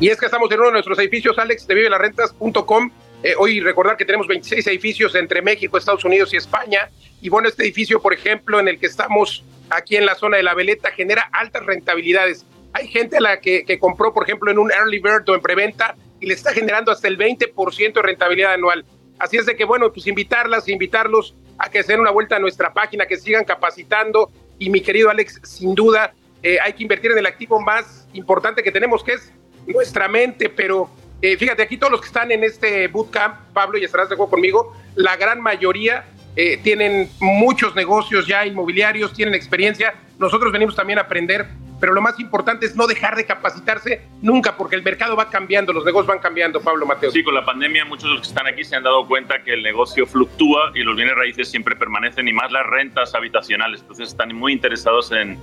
Y 0.00 0.08
es 0.08 0.18
que 0.18 0.24
estamos 0.24 0.50
en 0.50 0.60
uno 0.60 0.68
de 0.68 0.72
nuestros 0.72 0.98
edificios, 0.98 1.38
Alex, 1.38 1.66
de 1.66 1.74
vivelarrentas.com. 1.74 2.90
Eh, 3.22 3.34
hoy 3.36 3.60
recordar 3.60 3.98
que 3.98 4.06
tenemos 4.06 4.28
26 4.28 4.66
edificios 4.66 5.14
entre 5.14 5.42
México, 5.42 5.76
Estados 5.76 6.06
Unidos 6.06 6.32
y 6.32 6.38
España. 6.38 6.88
Y 7.20 7.28
bueno, 7.28 7.48
este 7.48 7.64
edificio, 7.64 8.00
por 8.00 8.14
ejemplo, 8.14 8.60
en 8.60 8.68
el 8.68 8.78
que 8.78 8.86
estamos 8.86 9.44
aquí 9.68 9.96
en 9.96 10.06
la 10.06 10.14
zona 10.14 10.38
de 10.38 10.42
la 10.42 10.54
Veleta, 10.54 10.90
genera 10.90 11.28
altas 11.34 11.66
rentabilidades. 11.66 12.46
Hay 12.72 12.88
gente 12.88 13.16
a 13.16 13.20
la 13.20 13.40
que, 13.40 13.64
que 13.64 13.78
compró, 13.78 14.12
por 14.12 14.24
ejemplo, 14.24 14.50
en 14.50 14.58
un 14.58 14.70
early 14.70 15.00
bird 15.00 15.28
o 15.28 15.34
en 15.34 15.40
preventa 15.40 15.96
y 16.20 16.26
le 16.26 16.34
está 16.34 16.52
generando 16.52 16.92
hasta 16.92 17.08
el 17.08 17.18
20% 17.18 17.92
de 17.92 18.02
rentabilidad 18.02 18.52
anual. 18.52 18.84
Así 19.18 19.36
es 19.36 19.46
de 19.46 19.56
que, 19.56 19.64
bueno, 19.64 19.92
pues 19.92 20.06
invitarlas, 20.06 20.68
invitarlos 20.68 21.34
a 21.58 21.70
que 21.70 21.82
se 21.82 21.92
den 21.92 22.00
una 22.00 22.10
vuelta 22.10 22.36
a 22.36 22.38
nuestra 22.38 22.72
página, 22.72 23.06
que 23.06 23.16
sigan 23.16 23.44
capacitando. 23.44 24.30
Y 24.58 24.70
mi 24.70 24.80
querido 24.80 25.10
Alex, 25.10 25.40
sin 25.42 25.74
duda 25.74 26.14
eh, 26.42 26.58
hay 26.62 26.72
que 26.72 26.82
invertir 26.82 27.10
en 27.12 27.18
el 27.18 27.26
activo 27.26 27.60
más 27.60 28.08
importante 28.14 28.62
que 28.62 28.72
tenemos, 28.72 29.04
que 29.04 29.12
es 29.12 29.32
nuestra 29.66 30.08
mente, 30.08 30.48
pero 30.48 30.90
eh, 31.20 31.36
fíjate, 31.36 31.62
aquí 31.62 31.76
todos 31.76 31.92
los 31.92 32.00
que 32.00 32.06
están 32.06 32.32
en 32.32 32.44
este 32.44 32.88
bootcamp, 32.88 33.52
Pablo, 33.52 33.78
y 33.78 33.84
estarás 33.84 34.08
de 34.08 34.14
acuerdo 34.14 34.30
conmigo, 34.30 34.74
la 34.94 35.16
gran 35.16 35.40
mayoría 35.40 36.06
eh, 36.36 36.58
tienen 36.62 37.10
muchos 37.20 37.74
negocios 37.74 38.26
ya 38.26 38.46
inmobiliarios, 38.46 39.12
tienen 39.12 39.34
experiencia, 39.34 39.94
nosotros 40.20 40.52
venimos 40.52 40.76
también 40.76 40.98
a 40.98 41.02
aprender, 41.02 41.46
pero 41.80 41.94
lo 41.94 42.02
más 42.02 42.20
importante 42.20 42.66
es 42.66 42.76
no 42.76 42.86
dejar 42.86 43.16
de 43.16 43.24
capacitarse 43.24 44.02
nunca, 44.20 44.56
porque 44.56 44.76
el 44.76 44.82
mercado 44.82 45.16
va 45.16 45.30
cambiando, 45.30 45.72
los 45.72 45.84
negocios 45.84 46.06
van 46.06 46.18
cambiando, 46.18 46.60
Pablo 46.60 46.84
Mateo. 46.84 47.10
Sí, 47.10 47.24
con 47.24 47.34
la 47.34 47.44
pandemia 47.44 47.86
muchos 47.86 48.04
de 48.04 48.10
los 48.10 48.20
que 48.20 48.28
están 48.28 48.46
aquí 48.46 48.62
se 48.62 48.76
han 48.76 48.82
dado 48.82 49.06
cuenta 49.06 49.42
que 49.42 49.54
el 49.54 49.62
negocio 49.62 50.06
fluctúa 50.06 50.72
y 50.74 50.82
los 50.82 50.94
bienes 50.94 51.16
raíces 51.16 51.50
siempre 51.50 51.74
permanecen 51.74 52.28
y 52.28 52.34
más 52.34 52.52
las 52.52 52.66
rentas 52.66 53.14
habitacionales, 53.14 53.80
entonces 53.80 54.08
están 54.08 54.34
muy 54.36 54.52
interesados 54.52 55.10
en 55.10 55.38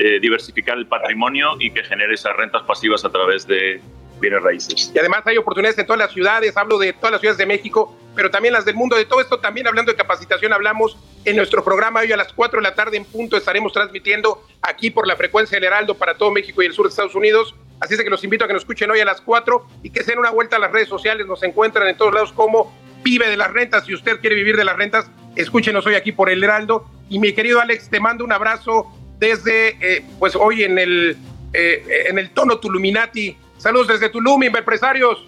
eh, 0.00 0.18
diversificar 0.20 0.76
el 0.78 0.86
patrimonio 0.86 1.56
y 1.60 1.70
que 1.70 1.84
genere 1.84 2.14
esas 2.14 2.36
rentas 2.36 2.62
pasivas 2.62 3.04
a 3.04 3.10
través 3.10 3.46
de 3.46 3.80
bienes 4.20 4.42
raíces. 4.42 4.92
Y 4.94 4.98
además 4.98 5.22
hay 5.26 5.36
oportunidades 5.36 5.78
en 5.78 5.86
todas 5.86 5.98
las 5.98 6.12
ciudades, 6.12 6.56
hablo 6.56 6.78
de 6.78 6.92
todas 6.92 7.12
las 7.12 7.20
ciudades 7.20 7.38
de 7.38 7.46
México, 7.46 7.96
pero 8.14 8.30
también 8.30 8.52
las 8.52 8.64
del 8.64 8.74
mundo. 8.74 8.96
De 8.96 9.04
todo 9.04 9.20
esto 9.20 9.38
también 9.38 9.66
hablando 9.66 9.92
de 9.92 9.96
capacitación, 9.96 10.52
hablamos 10.52 10.96
en 11.24 11.36
nuestro 11.36 11.62
programa 11.62 12.00
hoy 12.00 12.12
a 12.12 12.16
las 12.16 12.32
4 12.32 12.58
de 12.58 12.62
la 12.62 12.74
tarde 12.74 12.96
en 12.96 13.04
punto 13.04 13.36
estaremos 13.36 13.72
transmitiendo 13.72 14.44
aquí 14.62 14.90
por 14.90 15.06
la 15.06 15.16
frecuencia 15.16 15.56
del 15.56 15.64
Heraldo 15.64 15.94
para 15.94 16.14
todo 16.14 16.30
México 16.30 16.62
y 16.62 16.66
el 16.66 16.72
sur 16.72 16.86
de 16.86 16.90
Estados 16.90 17.14
Unidos. 17.14 17.54
Así 17.80 17.94
es 17.94 18.02
que 18.02 18.10
los 18.10 18.24
invito 18.24 18.44
a 18.44 18.48
que 18.48 18.54
nos 18.54 18.62
escuchen 18.62 18.90
hoy 18.90 19.00
a 19.00 19.04
las 19.04 19.20
4 19.20 19.66
y 19.82 19.90
que 19.90 20.02
se 20.02 20.12
den 20.12 20.18
una 20.18 20.30
vuelta 20.30 20.56
a 20.56 20.58
las 20.58 20.72
redes 20.72 20.88
sociales. 20.88 21.26
Nos 21.26 21.42
encuentran 21.42 21.86
en 21.86 21.96
todos 21.96 22.12
lados 22.12 22.32
como 22.32 22.74
Vive 23.04 23.28
de 23.28 23.36
las 23.36 23.52
Rentas. 23.52 23.84
Si 23.86 23.94
usted 23.94 24.20
quiere 24.20 24.34
vivir 24.34 24.56
de 24.56 24.64
las 24.64 24.76
rentas, 24.76 25.10
escúchenos 25.36 25.86
hoy 25.86 25.94
aquí 25.94 26.12
por 26.12 26.28
el 26.28 26.42
Heraldo. 26.42 26.86
Y 27.08 27.18
mi 27.18 27.32
querido 27.32 27.60
Alex, 27.60 27.88
te 27.88 28.00
mando 28.00 28.24
un 28.24 28.32
abrazo 28.32 28.92
desde, 29.18 29.76
eh, 29.80 30.04
pues 30.18 30.34
hoy 30.34 30.64
en 30.64 30.78
el, 30.78 31.16
eh, 31.52 32.06
en 32.08 32.18
el 32.18 32.30
tono 32.30 32.58
Tuluminati 32.58 33.36
Saludos 33.58 33.88
desde 33.88 34.08
Tulum, 34.08 34.42
empresarios. 34.44 35.18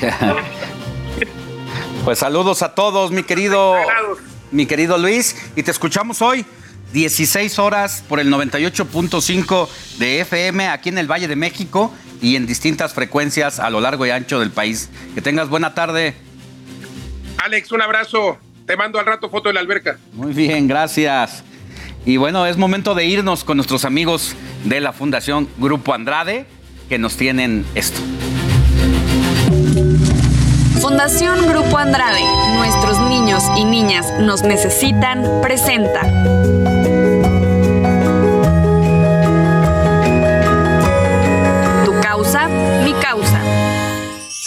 pues 2.04 2.18
saludos 2.18 2.62
a 2.62 2.74
todos, 2.74 3.12
mi 3.12 3.22
querido, 3.22 3.76
mi 4.50 4.66
querido 4.66 4.98
Luis, 4.98 5.50
y 5.56 5.62
te 5.62 5.70
escuchamos 5.70 6.20
hoy. 6.20 6.44
16 6.92 7.58
horas 7.58 8.02
por 8.08 8.18
el 8.18 8.32
98.5 8.32 9.68
de 9.98 10.20
FM 10.20 10.68
aquí 10.68 10.88
en 10.88 10.96
el 10.96 11.06
Valle 11.06 11.28
de 11.28 11.36
México 11.36 11.92
y 12.22 12.34
en 12.34 12.46
distintas 12.46 12.94
frecuencias 12.94 13.60
a 13.60 13.68
lo 13.68 13.80
largo 13.80 14.06
y 14.06 14.10
ancho 14.10 14.40
del 14.40 14.50
país. 14.50 14.88
Que 15.14 15.20
tengas 15.20 15.50
buena 15.50 15.74
tarde. 15.74 16.14
Alex, 17.44 17.70
un 17.72 17.82
abrazo. 17.82 18.38
Te 18.66 18.76
mando 18.76 18.98
al 18.98 19.06
rato 19.06 19.28
foto 19.28 19.50
de 19.50 19.54
la 19.54 19.60
alberca. 19.60 19.98
Muy 20.12 20.32
bien, 20.32 20.66
gracias. 20.66 21.44
Y 22.06 22.16
bueno, 22.16 22.46
es 22.46 22.56
momento 22.56 22.94
de 22.94 23.04
irnos 23.04 23.44
con 23.44 23.58
nuestros 23.58 23.84
amigos 23.84 24.34
de 24.64 24.80
la 24.80 24.92
Fundación 24.92 25.46
Grupo 25.58 25.92
Andrade 25.92 26.46
que 26.88 26.98
nos 26.98 27.16
tienen 27.16 27.66
esto. 27.74 28.00
Fundación 30.80 31.46
Grupo 31.48 31.76
Andrade, 31.76 32.22
nuestros 32.56 32.98
niños 33.08 33.44
y 33.56 33.64
niñas 33.64 34.06
nos 34.20 34.42
necesitan, 34.42 35.22
presenta. 35.42 36.00
Tu 41.84 42.00
causa, 42.00 42.48
mi 42.84 42.94
causa. 42.94 43.38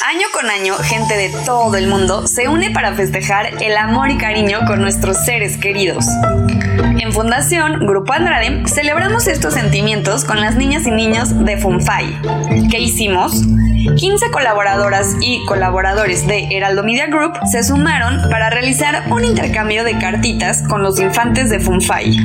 Año 0.08 0.28
con 0.34 0.50
año, 0.50 0.76
gente 0.78 1.16
de 1.16 1.30
todo 1.46 1.76
el 1.76 1.88
mundo 1.88 2.28
se 2.28 2.48
une 2.48 2.72
para 2.72 2.94
festejar 2.96 3.62
el 3.62 3.78
amor 3.78 4.10
y 4.10 4.18
cariño 4.18 4.62
con 4.66 4.82
nuestros 4.82 5.24
seres 5.24 5.58
queridos. 5.58 6.06
En 7.02 7.12
Fundación 7.12 7.88
Grupo 7.88 8.14
Andrade 8.14 8.62
celebramos 8.68 9.26
estos 9.26 9.56
sentimientos 9.56 10.24
con 10.24 10.40
las 10.40 10.56
niñas 10.56 10.86
y 10.86 10.92
niños 10.92 11.46
de 11.46 11.58
FUNFAI. 11.58 12.22
¿Qué 12.70 12.80
hicimos? 12.80 13.42
15 13.98 14.30
colaboradoras 14.30 15.16
y 15.20 15.44
colaboradores 15.48 16.28
de 16.28 16.48
Heraldo 16.52 16.84
Media 16.84 17.08
Group 17.08 17.34
se 17.52 17.64
sumaron 17.64 18.30
para 18.30 18.52
realizar 18.52 19.06
un 19.10 19.26
intercambio 19.26 19.84
de 19.84 19.98
cartitas 19.98 20.62
con 20.70 20.84
los 20.84 21.00
infantes 21.00 21.50
de 21.50 21.60
FUNFAI. 21.60 22.16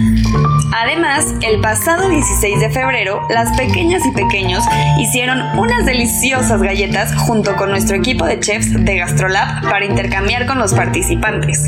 Además, 0.75 1.25
el 1.41 1.59
pasado 1.63 2.11
16 2.11 2.61
de 2.61 2.69
febrero, 2.69 3.23
las 3.31 3.57
pequeñas 3.57 4.03
y 4.05 4.13
pequeños 4.13 4.63
hicieron 4.99 5.41
unas 5.59 5.87
deliciosas 5.87 6.61
galletas 6.61 7.15
junto 7.15 7.57
con 7.57 7.71
nuestro 7.71 7.97
equipo 7.97 8.27
de 8.27 8.41
chefs 8.41 8.75
de 8.85 8.99
GastroLab 8.99 9.63
para 9.71 9.87
intercambiar 9.87 10.45
con 10.45 10.59
los 10.59 10.75
participantes. 10.75 11.63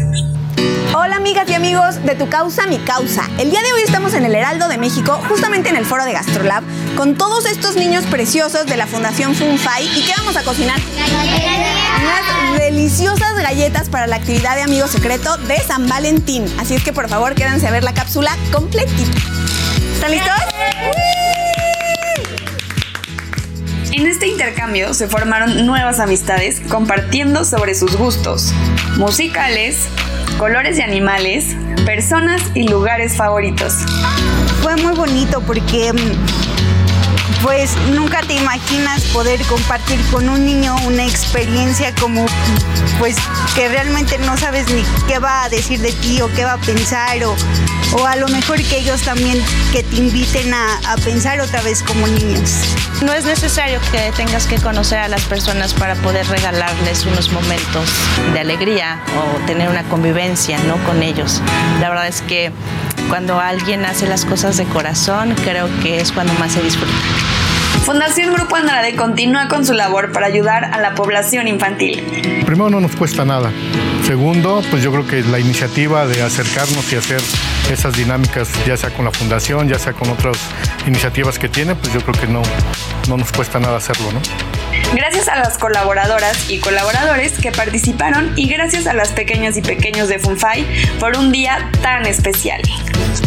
Hola 1.00 1.14
amigas 1.14 1.48
y 1.48 1.54
amigos 1.54 2.04
de 2.04 2.16
Tu 2.16 2.28
Causa, 2.28 2.66
Mi 2.66 2.78
Causa. 2.78 3.22
El 3.38 3.52
día 3.52 3.62
de 3.62 3.72
hoy 3.72 3.82
estamos 3.82 4.14
en 4.14 4.24
el 4.24 4.34
Heraldo 4.34 4.66
de 4.66 4.78
México, 4.78 5.12
justamente 5.28 5.68
en 5.68 5.76
el 5.76 5.86
foro 5.86 6.04
de 6.04 6.12
Gastrolab, 6.12 6.64
con 6.96 7.14
todos 7.14 7.46
estos 7.46 7.76
niños 7.76 8.04
preciosos 8.06 8.66
de 8.66 8.76
la 8.76 8.88
Fundación 8.88 9.36
Funfai. 9.36 9.86
¿Y 9.96 10.04
qué 10.04 10.12
vamos 10.16 10.36
a 10.36 10.42
cocinar? 10.42 10.76
Unas 12.02 12.58
deliciosas 12.58 13.36
galletas 13.36 13.88
para 13.88 14.08
la 14.08 14.16
actividad 14.16 14.56
de 14.56 14.62
Amigo 14.62 14.88
Secreto 14.88 15.36
de 15.36 15.60
San 15.60 15.88
Valentín. 15.88 16.52
Así 16.58 16.74
es 16.74 16.82
que 16.82 16.92
por 16.92 17.08
favor 17.08 17.36
quédense 17.36 17.68
a 17.68 17.70
ver 17.70 17.84
la 17.84 17.94
cápsula 17.94 18.36
completita. 18.50 19.18
¿Están 19.94 20.10
listos? 20.10 20.34
En 23.92 24.04
este 24.08 24.26
intercambio 24.26 24.94
se 24.94 25.06
formaron 25.06 25.64
nuevas 25.64 26.00
amistades 26.00 26.60
compartiendo 26.68 27.44
sobre 27.44 27.76
sus 27.76 27.96
gustos 27.96 28.52
musicales, 28.96 29.86
colores 30.38 30.76
de 30.76 30.84
animales, 30.84 31.56
personas 31.84 32.40
y 32.54 32.68
lugares 32.68 33.16
favoritos. 33.16 33.74
Fue 34.62 34.76
muy 34.76 34.94
bonito 34.94 35.40
porque 35.40 35.92
pues 37.42 37.76
nunca 37.92 38.20
te 38.22 38.34
imaginas 38.34 39.02
poder 39.04 39.40
compartir 39.42 40.00
con 40.10 40.28
un 40.28 40.44
niño 40.44 40.74
una 40.86 41.04
experiencia 41.04 41.94
como 41.94 42.26
pues 42.98 43.16
que 43.54 43.68
realmente 43.68 44.18
no 44.18 44.36
sabes 44.36 44.68
ni 44.70 44.82
qué 45.06 45.18
va 45.18 45.44
a 45.44 45.48
decir 45.48 45.80
de 45.80 45.92
ti 45.92 46.20
o 46.20 46.32
qué 46.34 46.44
va 46.44 46.54
a 46.54 46.58
pensar 46.58 47.22
o, 47.24 47.36
o 47.92 48.06
a 48.06 48.16
lo 48.16 48.28
mejor 48.28 48.62
que 48.62 48.78
ellos 48.78 49.02
también 49.02 49.42
que 49.72 49.82
te 49.82 49.96
inviten 49.96 50.52
a, 50.52 50.78
a 50.86 50.96
pensar 50.96 51.40
otra 51.40 51.62
vez 51.62 51.82
como 51.82 52.06
niños. 52.06 52.50
No 53.02 53.12
es 53.12 53.24
necesario 53.24 53.80
que 53.92 54.12
tengas 54.16 54.46
que 54.46 54.56
conocer 54.56 54.98
a 54.98 55.08
las 55.08 55.22
personas 55.22 55.72
para 55.72 55.94
poder 55.96 56.26
regalarles 56.26 57.06
unos 57.06 57.30
momentos 57.30 57.88
de 58.32 58.40
alegría 58.40 59.00
o 59.16 59.46
tener 59.46 59.68
una 59.68 59.84
convivencia 59.84 60.58
¿no? 60.64 60.76
con 60.84 61.02
ellos. 61.02 61.40
La 61.80 61.88
verdad 61.90 62.08
es 62.08 62.22
que 62.22 62.52
cuando 63.08 63.40
alguien 63.40 63.84
hace 63.84 64.06
las 64.06 64.24
cosas 64.24 64.56
de 64.56 64.64
corazón, 64.64 65.34
creo 65.44 65.68
que 65.80 66.00
es 66.00 66.12
cuando 66.12 66.32
más 66.34 66.52
se 66.52 66.62
disfruta. 66.62 66.92
Fundación 67.84 68.34
Grupo 68.34 68.56
Andrade 68.56 68.96
continúa 68.96 69.48
con 69.48 69.64
su 69.64 69.72
labor 69.72 70.12
para 70.12 70.26
ayudar 70.26 70.64
a 70.64 70.78
la 70.80 70.94
población 70.94 71.48
infantil. 71.48 72.02
Primero 72.44 72.70
no 72.70 72.80
nos 72.80 72.94
cuesta 72.94 73.24
nada. 73.24 73.50
Segundo, 74.06 74.62
pues 74.70 74.82
yo 74.82 74.90
creo 74.92 75.06
que 75.06 75.22
la 75.22 75.38
iniciativa 75.38 76.06
de 76.06 76.22
acercarnos 76.22 76.92
y 76.92 76.96
hacer 76.96 77.20
esas 77.70 77.96
dinámicas, 77.96 78.48
ya 78.66 78.76
sea 78.76 78.90
con 78.90 79.04
la 79.04 79.10
fundación, 79.10 79.68
ya 79.68 79.78
sea 79.78 79.92
con 79.92 80.08
otras 80.10 80.38
iniciativas 80.86 81.38
que 81.38 81.48
tiene, 81.48 81.74
pues 81.74 81.92
yo 81.92 82.00
creo 82.00 82.14
que 82.20 82.26
no, 82.26 82.42
no 83.08 83.16
nos 83.16 83.32
cuesta 83.32 83.58
nada 83.58 83.76
hacerlo, 83.76 84.12
¿no? 84.12 84.20
Gracias 84.94 85.28
a 85.28 85.36
las 85.36 85.58
colaboradoras 85.58 86.50
y 86.50 86.58
colaboradores 86.58 87.32
que 87.38 87.52
participaron 87.52 88.32
y 88.36 88.48
gracias 88.48 88.86
a 88.86 88.94
las 88.94 89.10
pequeñas 89.10 89.56
y 89.56 89.62
pequeños 89.62 90.08
de 90.08 90.18
Funfai 90.18 90.66
por 90.98 91.16
un 91.16 91.32
día 91.32 91.70
tan 91.82 92.06
especial. 92.06 92.60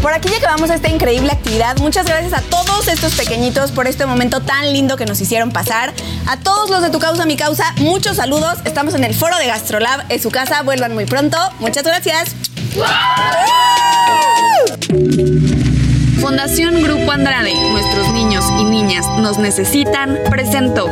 Por 0.02 0.14
aquí 0.14 0.30
ya 0.30 0.38
acabamos 0.38 0.70
esta 0.70 0.90
increíble 0.90 1.32
actividad. 1.32 1.78
Muchas 1.78 2.06
gracias 2.06 2.34
a 2.34 2.42
todos 2.42 2.88
estos 2.88 3.14
pequeñitos 3.16 3.72
por 3.72 3.88
este 3.88 4.06
momento 4.06 4.42
tan 4.42 4.74
lindo 4.74 4.98
que 4.98 5.06
nos 5.06 5.22
hicieron 5.22 5.52
pasar. 5.52 5.94
A 6.28 6.38
todos 6.38 6.70
los 6.70 6.82
de 6.82 6.90
Tu 6.90 7.00
Causa, 7.00 7.26
Mi 7.26 7.38
Causa, 7.38 7.74
muchos 7.78 8.18
saludos. 8.18 8.60
Estamos 8.66 8.96
en 8.96 9.04
el 9.04 9.14
foro 9.14 9.38
de 9.38 9.48
Gastrolab, 9.48 10.06
en 10.10 10.22
su 10.22 10.32
casa. 10.32 10.62
Vuelvan 10.64 10.94
muy 10.94 11.06
pronto. 11.06 11.38
Muchas 11.60 11.84
gracias. 11.84 12.36
Fundación 16.22 16.84
Grupo 16.84 17.12
Andrade, 17.12 17.52
nuestros 17.72 18.14
niños 18.14 18.46
y 18.60 18.64
niñas 18.64 19.08
nos 19.18 19.40
necesitan, 19.40 20.20
presentó. 20.30 20.86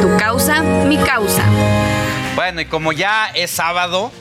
Tu 0.00 0.16
causa, 0.16 0.62
mi 0.62 0.96
causa. 0.98 1.42
Bueno, 2.36 2.60
y 2.60 2.66
como 2.66 2.92
ya 2.92 3.26
es 3.34 3.50
sábado, 3.50 4.12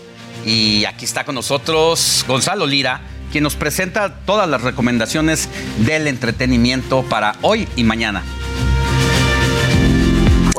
y 0.44 0.86
aquí 0.86 1.06
está 1.06 1.24
con 1.24 1.36
nosotros 1.36 2.26
Gonzalo 2.28 2.66
Lira, 2.66 3.02
quien 3.32 3.44
nos 3.44 3.56
presenta 3.56 4.16
todas 4.26 4.50
las 4.50 4.64
recomendaciones 4.64 5.50
del 5.86 6.08
entretenimiento 6.08 7.04
para 7.04 7.36
hoy 7.44 7.68
y 7.76 7.84
mañana. 7.84 8.24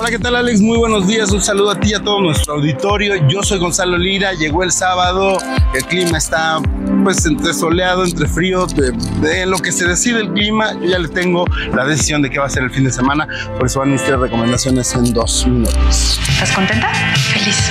Hola, 0.04 0.10
¿qué 0.10 0.18
tal 0.18 0.36
Alex? 0.36 0.60
Muy 0.60 0.76
buenos 0.76 1.06
días. 1.06 1.30
Un 1.30 1.40
saludo 1.40 1.70
a 1.70 1.80
ti 1.80 1.92
y 1.92 1.94
a 1.94 1.98
todo 1.98 2.20
nuestro 2.20 2.56
auditorio. 2.56 3.26
Yo 3.26 3.42
soy 3.42 3.58
Gonzalo 3.58 3.96
Lira. 3.96 4.34
Llegó 4.34 4.62
el 4.62 4.70
sábado. 4.70 5.38
El 5.72 5.82
clima 5.86 6.18
está 6.18 6.60
pues 7.02 7.24
entre 7.24 7.54
soleado, 7.54 8.04
entre 8.04 8.28
frío. 8.28 8.66
De, 8.66 9.46
lo 9.46 9.56
que 9.60 9.72
se 9.72 9.86
decide 9.86 10.20
el 10.20 10.30
clima, 10.34 10.74
yo 10.74 10.90
ya 10.90 10.98
le 10.98 11.08
tengo 11.08 11.46
la 11.74 11.86
decisión 11.86 12.20
de 12.20 12.28
qué 12.28 12.38
va 12.38 12.44
a 12.44 12.50
ser 12.50 12.64
el 12.64 12.70
fin 12.70 12.84
de 12.84 12.92
semana. 12.92 13.26
Por 13.56 13.64
eso 13.64 13.80
van 13.80 13.92
mis 13.92 14.04
tres 14.04 14.18
recomendaciones 14.18 14.94
en 14.94 15.14
dos 15.14 15.46
minutos. 15.46 16.20
¿Estás 16.28 16.52
contenta? 16.52 16.92
Feliz. 17.32 17.70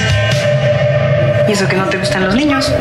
¿Y 1.48 1.52
eso 1.52 1.68
que 1.68 1.78
no 1.78 1.86
te 1.86 2.00
gustan 2.00 2.26
los 2.26 2.34
niños? 2.34 2.74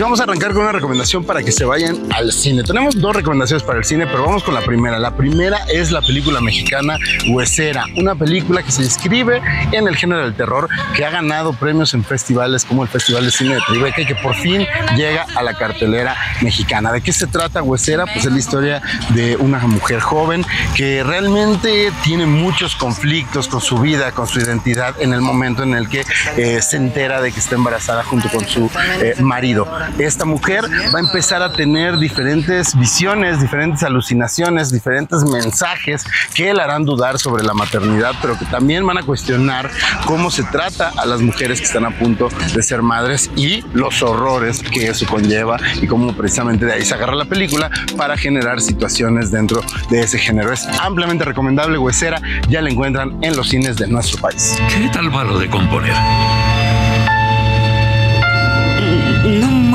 Y 0.00 0.02
vamos 0.02 0.18
a 0.18 0.22
arrancar 0.22 0.54
con 0.54 0.62
una 0.62 0.72
recomendación 0.72 1.24
para 1.24 1.42
que 1.42 1.52
se 1.52 1.66
vayan 1.66 2.10
al 2.14 2.32
cine. 2.32 2.62
Tenemos 2.62 2.98
dos 2.98 3.14
recomendaciones 3.14 3.62
para 3.62 3.80
el 3.80 3.84
cine, 3.84 4.06
pero 4.06 4.24
vamos 4.24 4.42
con 4.42 4.54
la 4.54 4.62
primera. 4.62 4.98
La 4.98 5.14
primera 5.14 5.58
es 5.70 5.90
la 5.90 6.00
película 6.00 6.40
mexicana 6.40 6.96
Huesera, 7.28 7.84
una 7.98 8.14
película 8.14 8.62
que 8.62 8.72
se 8.72 8.82
inscribe 8.82 9.42
en 9.72 9.86
el 9.86 9.94
género 9.96 10.22
del 10.22 10.32
terror, 10.34 10.70
que 10.96 11.04
ha 11.04 11.10
ganado 11.10 11.52
premios 11.52 11.92
en 11.92 12.02
festivales 12.02 12.64
como 12.64 12.82
el 12.82 12.88
Festival 12.88 13.26
de 13.26 13.30
Cine 13.30 13.56
de 13.56 13.60
Tribeca 13.68 14.00
y 14.00 14.06
que 14.06 14.14
por 14.14 14.34
fin 14.36 14.66
llega 14.96 15.26
a 15.36 15.42
la 15.42 15.52
cartelera 15.52 16.16
mexicana. 16.40 16.92
¿De 16.92 17.02
qué 17.02 17.12
se 17.12 17.26
trata 17.26 17.62
Huesera? 17.62 18.06
Pues 18.06 18.24
es 18.24 18.32
la 18.32 18.38
historia 18.38 18.80
de 19.10 19.36
una 19.36 19.58
mujer 19.58 20.00
joven 20.00 20.46
que 20.74 21.02
realmente 21.04 21.92
tiene 22.02 22.24
muchos 22.24 22.74
conflictos 22.74 23.48
con 23.48 23.60
su 23.60 23.76
vida, 23.76 24.12
con 24.12 24.26
su 24.26 24.40
identidad 24.40 24.94
en 24.98 25.12
el 25.12 25.20
momento 25.20 25.62
en 25.62 25.74
el 25.74 25.90
que 25.90 26.06
eh, 26.38 26.62
se 26.62 26.78
entera 26.78 27.20
de 27.20 27.32
que 27.32 27.40
está 27.40 27.54
embarazada 27.54 28.02
junto 28.02 28.30
con 28.30 28.48
su 28.48 28.70
eh, 29.02 29.16
marido 29.20 29.68
esta 29.98 30.24
mujer 30.24 30.64
va 30.94 30.98
a 30.98 31.02
empezar 31.02 31.42
a 31.42 31.52
tener 31.52 31.98
diferentes 31.98 32.78
visiones, 32.78 33.40
diferentes 33.40 33.82
alucinaciones, 33.82 34.72
diferentes 34.72 35.24
mensajes 35.24 36.04
que 36.34 36.52
la 36.54 36.64
harán 36.64 36.84
dudar 36.84 37.18
sobre 37.18 37.42
la 37.42 37.54
maternidad, 37.54 38.12
pero 38.20 38.38
que 38.38 38.44
también 38.46 38.86
van 38.86 38.98
a 38.98 39.02
cuestionar 39.02 39.70
cómo 40.06 40.30
se 40.30 40.42
trata 40.44 40.92
a 40.96 41.06
las 41.06 41.20
mujeres 41.20 41.60
que 41.60 41.66
están 41.66 41.84
a 41.84 41.90
punto 41.90 42.28
de 42.54 42.62
ser 42.62 42.82
madres 42.82 43.30
y 43.36 43.62
los 43.72 44.02
horrores 44.02 44.62
que 44.62 44.88
eso 44.88 45.06
conlleva 45.06 45.58
y 45.80 45.86
cómo 45.86 46.12
precisamente 46.14 46.66
de 46.66 46.74
ahí 46.74 46.84
se 46.84 46.94
agarra 46.94 47.14
la 47.14 47.24
película 47.24 47.70
para 47.96 48.16
generar 48.16 48.60
situaciones 48.60 49.30
dentro 49.30 49.62
de 49.90 50.00
ese 50.00 50.18
género. 50.18 50.52
Es 50.52 50.66
ampliamente 50.80 51.24
recomendable, 51.24 51.78
Huesera, 51.78 52.20
ya 52.48 52.62
la 52.62 52.70
encuentran 52.70 53.16
en 53.22 53.36
los 53.36 53.48
cines 53.48 53.76
de 53.76 53.86
nuestro 53.86 54.20
país. 54.20 54.58
¿Qué 54.68 54.88
tal 54.92 55.14
va 55.14 55.24
lo 55.24 55.38
de 55.38 55.48
componer? 55.48 56.49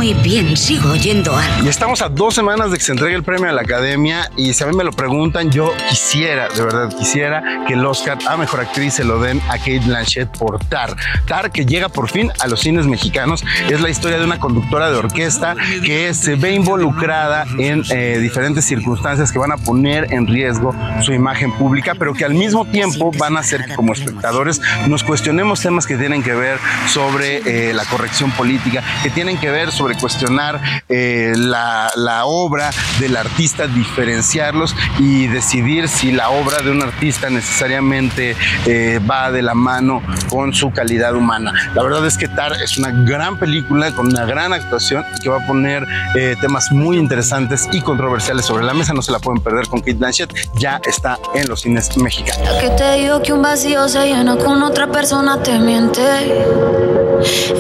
Muy 0.06 0.14
bien, 0.22 0.56
sigo 0.56 0.92
oyendo 0.92 1.36
algo. 1.36 1.66
Y 1.66 1.68
estamos 1.68 2.04
a 2.04 2.10
dos 2.10 2.36
semanas 2.36 2.70
de 2.70 2.78
que 2.78 2.84
se 2.84 2.92
entregue 2.92 3.16
el 3.16 3.24
premio 3.24 3.50
a 3.50 3.54
la 3.54 3.62
Academia 3.62 4.30
y 4.38 4.54
si 4.54 4.64
a 4.64 4.68
mí 4.68 4.76
me 4.76 4.84
lo 4.84 4.92
preguntan, 4.92 5.50
yo 5.50 5.74
quisiera, 5.90 6.48
de 6.50 6.64
verdad 6.64 6.96
quisiera 6.96 7.64
que 7.68 7.74
el 7.74 7.84
Oscar 7.84 8.20
a 8.28 8.38
Mejor 8.38 8.60
Actriz 8.60 8.94
se 8.94 9.04
lo 9.04 9.20
den 9.20 9.42
a 9.50 9.58
Kate 9.58 9.80
Blanchett 9.80 10.38
por 10.38 10.64
Tar. 10.66 10.96
Tar 11.26 11.52
que 11.52 11.66
llega 11.66 11.90
por 11.90 12.08
fin 12.08 12.32
a 12.40 12.46
los 12.46 12.60
cines 12.60 12.86
mexicanos 12.86 13.44
es 13.68 13.82
la 13.82 13.90
historia 13.90 14.20
de 14.20 14.26
una 14.26 14.40
conductora 14.40 14.92
de 14.92 14.98
orquesta 14.98 15.56
que 15.84 16.14
se 16.14 16.36
ve 16.36 16.54
involucrada 16.54 17.48
en 17.58 17.84
eh, 17.90 18.20
diferentes 18.22 18.64
circunstancias 18.64 19.32
que 19.32 19.40
van 19.40 19.54
a 19.54 19.58
poner 19.58 20.14
en 20.14 20.28
riesgo 20.28 20.76
su 21.02 21.14
imagen 21.14 21.52
pública, 21.52 21.96
pero 21.98 22.14
que 22.14 22.26
al 22.26 22.36
mismo 22.36 22.64
tiempo 22.66 23.10
van 23.18 23.38
a 23.38 23.40
hacer 23.40 23.66
que 23.66 23.74
como 23.74 23.94
espectadores 23.94 24.62
nos 24.88 25.04
cuestionemos 25.04 25.62
temas 25.62 25.88
que 25.88 25.98
tienen 25.98 26.22
que 26.22 26.36
ver 26.36 26.60
sobre 26.90 27.38
eh, 27.38 27.74
la 27.74 27.86
corrección 27.86 28.30
política, 28.30 28.84
que 29.02 29.10
tienen 29.10 29.40
que 29.40 29.50
ver 29.50 29.72
sobre 29.72 29.95
cuestionar 29.96 30.62
eh, 30.90 31.34
la, 31.36 31.92
obra 32.26 32.72
del 33.00 33.18
artista, 33.18 33.68
diferenciarlos 33.68 34.76
y 35.00 35.28
decidir 35.28 35.88
si 35.88 36.12
la 36.12 36.30
obra 36.30 36.60
de 36.60 36.72
un 36.72 36.82
artista 36.82 37.30
necesariamente 37.30 38.36
eh, 38.66 39.00
va 39.10 39.32
de 39.32 39.42
la 39.42 39.54
mano 39.54 40.02
con 40.30 40.54
su 40.54 40.72
calidad 40.72 41.16
humana. 41.16 41.54
La 41.74 41.84
verdad 41.84 42.06
es 42.06 42.18
que 42.18 42.28
Tar 42.28 42.54
es 42.54 42.78
una 42.78 42.92
gran 42.92 43.38
película 43.38 43.92
con 43.92 44.08
una 44.08 44.26
gran 44.26 44.54
actuación 44.54 45.04
que 45.22 45.30
va 45.30 45.38
a 45.38 45.48
poner 45.48 45.86
eh, 46.16 46.36
temas 46.42 46.72
muy 46.72 46.98
interesantes 46.98 47.68
y 47.72 47.82
controversiales 47.82 48.46
sobre 48.46 48.64
la 48.66 48.74
mesa. 48.74 48.94
No 48.94 49.02
se 49.02 49.12
la 49.12 49.20
pueden 49.20 49.42
perder 49.42 49.68
con 49.68 49.80
Kate 49.80 49.94
Blanchett. 49.94 50.34
Ya 50.58 50.80
está 50.86 51.20
en 51.34 51.48
los 51.48 51.62
cines 51.62 51.96
mexicanos. 51.98 52.50
Que 52.60 52.70
te 52.70 52.94
digo 52.96 53.22
que 53.22 53.34
un 53.34 53.42
vacío 53.42 53.88
se 53.88 54.06
llena 54.08 54.36
con 54.38 54.62
otra 54.64 54.88
persona 54.88 55.42
te 55.44 55.60
miente. 55.60 56.02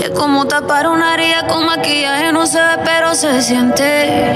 Es 0.04 0.10
como 0.12 0.46
tapar 0.46 0.88
una 0.88 1.14
herida 1.14 1.48
con 1.48 1.66
maquillaje, 1.66 2.25
no 2.32 2.46
se 2.46 2.60
ve, 2.60 2.78
pero 2.84 3.14
se 3.16 3.42
siente. 3.42 4.34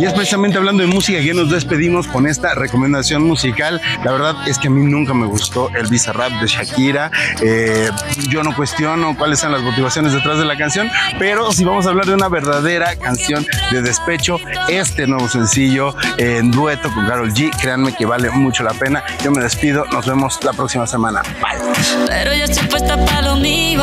Y 0.00 0.04
es 0.04 0.12
precisamente 0.12 0.58
hablando 0.58 0.82
de 0.82 0.88
música 0.88 1.20
que 1.20 1.34
nos 1.34 1.50
despedimos 1.50 2.06
con 2.06 2.26
esta 2.26 2.54
recomendación 2.54 3.22
musical. 3.24 3.80
La 4.04 4.12
verdad 4.12 4.36
es 4.46 4.58
que 4.58 4.68
a 4.68 4.70
mí 4.70 4.84
nunca 4.84 5.12
me 5.12 5.26
gustó 5.26 5.70
el 5.74 5.88
Bizarrap 5.88 6.30
de 6.40 6.46
Shakira. 6.46 7.10
Eh, 7.42 7.90
yo 8.28 8.44
no 8.44 8.54
cuestiono 8.54 9.16
cuáles 9.16 9.40
son 9.40 9.50
las 9.52 9.62
motivaciones 9.62 10.12
detrás 10.12 10.38
de 10.38 10.44
la 10.44 10.56
canción, 10.56 10.88
pero 11.18 11.50
si 11.52 11.64
vamos 11.64 11.86
a 11.86 11.90
hablar 11.90 12.06
de 12.06 12.14
una 12.14 12.28
verdadera 12.28 12.94
canción 12.96 13.44
de 13.72 13.82
despecho, 13.82 14.38
este 14.68 15.06
nuevo 15.06 15.28
sencillo 15.28 15.94
en 16.18 16.52
dueto 16.52 16.92
con 16.92 17.06
Carol 17.06 17.32
G, 17.32 17.50
créanme 17.60 17.92
que 17.92 18.06
vale 18.06 18.30
mucho 18.30 18.62
la 18.62 18.74
pena. 18.74 19.02
Yo 19.24 19.32
me 19.32 19.42
despido, 19.42 19.84
nos 19.86 20.06
vemos 20.06 20.38
la 20.44 20.52
próxima 20.52 20.86
semana. 20.86 21.22
Bye. 21.40 21.58
Pero 22.06 22.34
ya 22.34 22.44
estoy 22.44 22.68
puesta 22.68 22.96
para 23.04 23.22
lo 23.22 23.36
mío. 23.36 23.82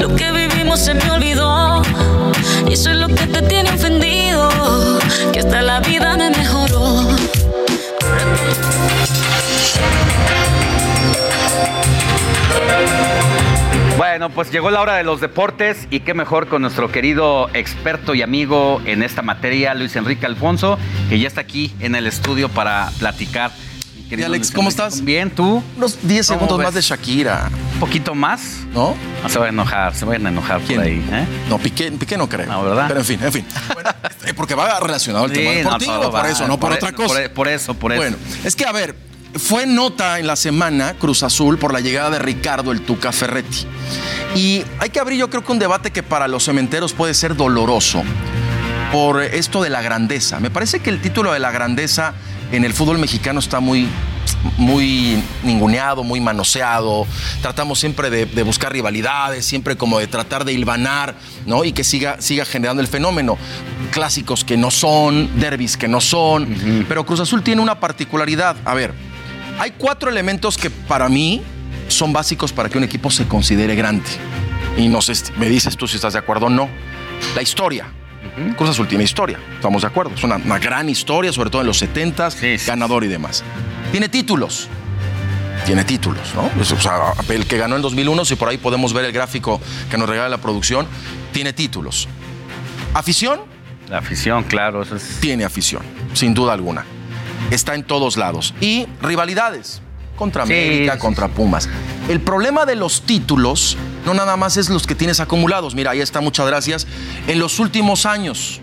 Lo 0.00 0.14
que 0.14 0.43
se 0.76 0.94
me 0.94 1.10
olvidó. 1.10 1.82
Y 2.68 2.72
eso 2.74 2.90
es 2.90 2.96
lo 2.96 3.08
que 3.08 3.26
te 3.26 3.42
tiene 3.42 3.70
ofendido. 3.70 4.48
Que 5.32 5.40
hasta 5.40 5.62
la 5.62 5.80
vida 5.80 6.16
me 6.16 6.30
mejoró. 6.30 7.06
Bueno, 13.96 14.30
pues 14.30 14.50
llegó 14.50 14.70
la 14.70 14.80
hora 14.80 14.96
de 14.96 15.04
los 15.04 15.20
deportes 15.20 15.86
y 15.90 16.00
qué 16.00 16.14
mejor 16.14 16.48
con 16.48 16.62
nuestro 16.62 16.90
querido 16.90 17.48
experto 17.54 18.14
y 18.14 18.22
amigo 18.22 18.80
en 18.84 19.02
esta 19.02 19.22
materia, 19.22 19.74
Luis 19.74 19.94
Enrique 19.96 20.26
Alfonso, 20.26 20.78
que 21.08 21.18
ya 21.18 21.28
está 21.28 21.40
aquí 21.40 21.74
en 21.80 21.94
el 21.94 22.06
estudio 22.06 22.48
para 22.48 22.90
platicar. 22.98 23.50
Querido 24.08 24.26
Alex, 24.28 24.50
¿cómo 24.50 24.68
estás? 24.68 25.02
Bien, 25.02 25.30
¿tú? 25.30 25.62
Unos 25.76 25.98
10 26.02 26.26
¿Cómo 26.28 26.38
segundos 26.38 26.58
ves? 26.58 26.64
más 26.66 26.74
de 26.74 26.80
Shakira. 26.82 27.50
¿Un 27.74 27.80
poquito 27.80 28.14
más? 28.14 28.58
¿No? 28.72 28.94
No 29.22 29.28
se 29.28 29.38
va 29.38 29.46
a 29.46 29.48
enojar, 29.48 29.94
se 29.94 30.04
van 30.04 30.26
a 30.26 30.28
enojar 30.28 30.60
por 30.60 30.78
ahí. 30.78 31.04
¿eh? 31.10 31.26
No, 31.48 31.58
Piqué, 31.58 31.90
Piqué 31.92 32.16
no 32.18 32.28
creo. 32.28 32.46
No, 32.46 32.62
¿verdad? 32.62 32.84
Pero 32.88 33.00
en 33.00 33.06
fin, 33.06 33.20
en 33.22 33.32
fin. 33.32 33.44
Bueno, 33.74 33.90
eh, 34.26 34.34
porque 34.34 34.54
va 34.54 34.78
relacionado 34.78 35.24
al 35.24 35.32
tema 35.32 35.50
Sí, 35.50 35.56
no, 35.56 35.64
deportivo, 35.64 35.92
todo 35.94 36.10
por 36.10 36.24
va, 36.24 36.28
eso, 36.30 36.46
no 36.46 36.60
por, 36.60 36.68
por 36.70 36.76
otra 36.78 36.88
e- 36.90 36.92
cosa. 36.92 37.08
por 37.08 37.20
e- 37.22 37.28
por 37.30 37.48
eso, 37.48 37.74
por 37.74 37.92
eso. 37.92 38.00
Bueno, 38.02 38.16
es 38.44 38.54
que 38.54 38.64
a 38.66 38.72
ver, 38.72 38.94
fue 39.36 39.66
nota 39.66 40.18
en 40.20 40.26
la 40.26 40.36
semana 40.36 40.94
Cruz 40.94 41.22
Azul 41.22 41.58
por 41.58 41.72
la 41.72 41.80
llegada 41.80 42.10
de 42.10 42.18
Ricardo 42.18 42.72
el 42.72 42.82
Tuca 42.82 43.10
Ferretti. 43.10 43.66
Y 44.36 44.64
hay 44.80 44.90
que 44.90 45.00
abrir 45.00 45.18
yo 45.18 45.30
creo 45.30 45.42
que 45.44 45.50
un 45.50 45.58
debate 45.58 45.90
que 45.90 46.02
para 46.02 46.28
los 46.28 46.44
cementeros 46.44 46.92
puede 46.92 47.14
ser 47.14 47.34
doloroso 47.36 48.02
por 48.92 49.22
esto 49.22 49.62
de 49.62 49.70
la 49.70 49.80
grandeza. 49.82 50.38
Me 50.40 50.50
parece 50.50 50.80
que 50.80 50.90
el 50.90 51.00
título 51.00 51.32
de 51.32 51.40
la 51.40 51.50
grandeza 51.50 52.14
en 52.52 52.64
el 52.64 52.72
fútbol 52.72 52.98
mexicano 52.98 53.40
está 53.40 53.60
muy 53.60 53.88
muy 54.58 55.22
ninguneado, 55.42 56.02
muy 56.04 56.20
manoseado. 56.20 57.06
Tratamos 57.40 57.78
siempre 57.78 58.10
de, 58.10 58.26
de 58.26 58.42
buscar 58.42 58.72
rivalidades, 58.72 59.44
siempre 59.44 59.76
como 59.76 59.98
de 59.98 60.06
tratar 60.06 60.44
de 60.44 60.52
hilvanar, 60.52 61.14
¿no? 61.46 61.64
Y 61.64 61.72
que 61.72 61.84
siga, 61.84 62.20
siga 62.20 62.44
generando 62.44 62.82
el 62.82 62.88
fenómeno. 62.88 63.38
Clásicos 63.90 64.44
que 64.44 64.56
no 64.56 64.70
son, 64.70 65.40
derbis 65.40 65.76
que 65.76 65.88
no 65.88 66.00
son. 66.00 66.84
Pero 66.88 67.06
Cruz 67.06 67.20
Azul 67.20 67.42
tiene 67.42 67.62
una 67.62 67.80
particularidad. 67.80 68.56
A 68.64 68.74
ver, 68.74 68.92
hay 69.58 69.72
cuatro 69.72 70.10
elementos 70.10 70.56
que 70.56 70.70
para 70.70 71.08
mí 71.08 71.42
son 71.88 72.12
básicos 72.12 72.52
para 72.52 72.68
que 72.68 72.78
un 72.78 72.84
equipo 72.84 73.10
se 73.10 73.26
considere 73.26 73.74
grande. 73.74 74.04
Y 74.76 74.88
no 74.88 75.00
sé, 75.00 75.14
me 75.36 75.48
dices 75.48 75.76
tú 75.76 75.86
si 75.86 75.96
estás 75.96 76.14
de 76.14 76.18
acuerdo 76.18 76.46
o 76.46 76.50
no. 76.50 76.68
La 77.34 77.42
historia. 77.42 77.86
Cruz 78.56 78.70
Azul 78.70 78.88
tiene 78.88 79.04
historia, 79.04 79.38
estamos 79.54 79.82
de 79.82 79.88
acuerdo. 79.88 80.12
Es 80.14 80.24
una, 80.24 80.36
una 80.36 80.58
gran 80.58 80.88
historia, 80.88 81.32
sobre 81.32 81.50
todo 81.50 81.60
en 81.62 81.66
los 81.68 81.82
70s, 81.82 82.66
ganador 82.66 83.04
y 83.04 83.08
demás. 83.08 83.42
Tiene 83.90 84.08
títulos. 84.08 84.68
Tiene 85.66 85.84
títulos, 85.84 86.34
¿no? 86.34 86.50
O 86.60 86.64
sea, 86.64 87.14
el 87.28 87.46
que 87.46 87.56
ganó 87.56 87.76
en 87.76 87.82
2001, 87.82 88.24
si 88.26 88.34
por 88.36 88.48
ahí 88.48 88.58
podemos 88.58 88.92
ver 88.92 89.04
el 89.06 89.12
gráfico 89.12 89.60
que 89.90 89.96
nos 89.96 90.08
regala 90.08 90.28
la 90.28 90.38
producción, 90.38 90.86
tiene 91.32 91.52
títulos. 91.52 92.06
¿Afición? 92.92 93.40
La 93.88 93.98
afición, 93.98 94.44
claro, 94.44 94.82
eso 94.82 94.96
es. 94.96 95.18
Tiene 95.20 95.44
afición, 95.44 95.82
sin 96.12 96.34
duda 96.34 96.52
alguna. 96.52 96.84
Está 97.50 97.74
en 97.74 97.82
todos 97.84 98.16
lados. 98.16 98.54
Y 98.60 98.86
rivalidades. 99.00 99.80
Contra 100.16 100.46
Sí, 100.46 100.52
América, 100.52 100.94
sí, 100.94 100.98
contra 101.00 101.28
Pumas. 101.28 101.68
El 102.08 102.20
problema 102.20 102.66
de 102.66 102.76
los 102.76 103.02
títulos 103.02 103.78
no 104.04 104.12
nada 104.12 104.36
más 104.36 104.58
es 104.58 104.68
los 104.68 104.86
que 104.86 104.94
tienes 104.94 105.20
acumulados. 105.20 105.74
Mira, 105.74 105.92
ahí 105.92 106.00
está, 106.00 106.20
muchas 106.20 106.46
gracias. 106.46 106.86
En 107.26 107.38
los 107.38 107.58
últimos 107.58 108.04
años, 108.04 108.60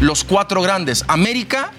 los 0.00 0.24
cuatro 0.24 0.62
grandes. 0.62 1.04
América, 1.06 1.72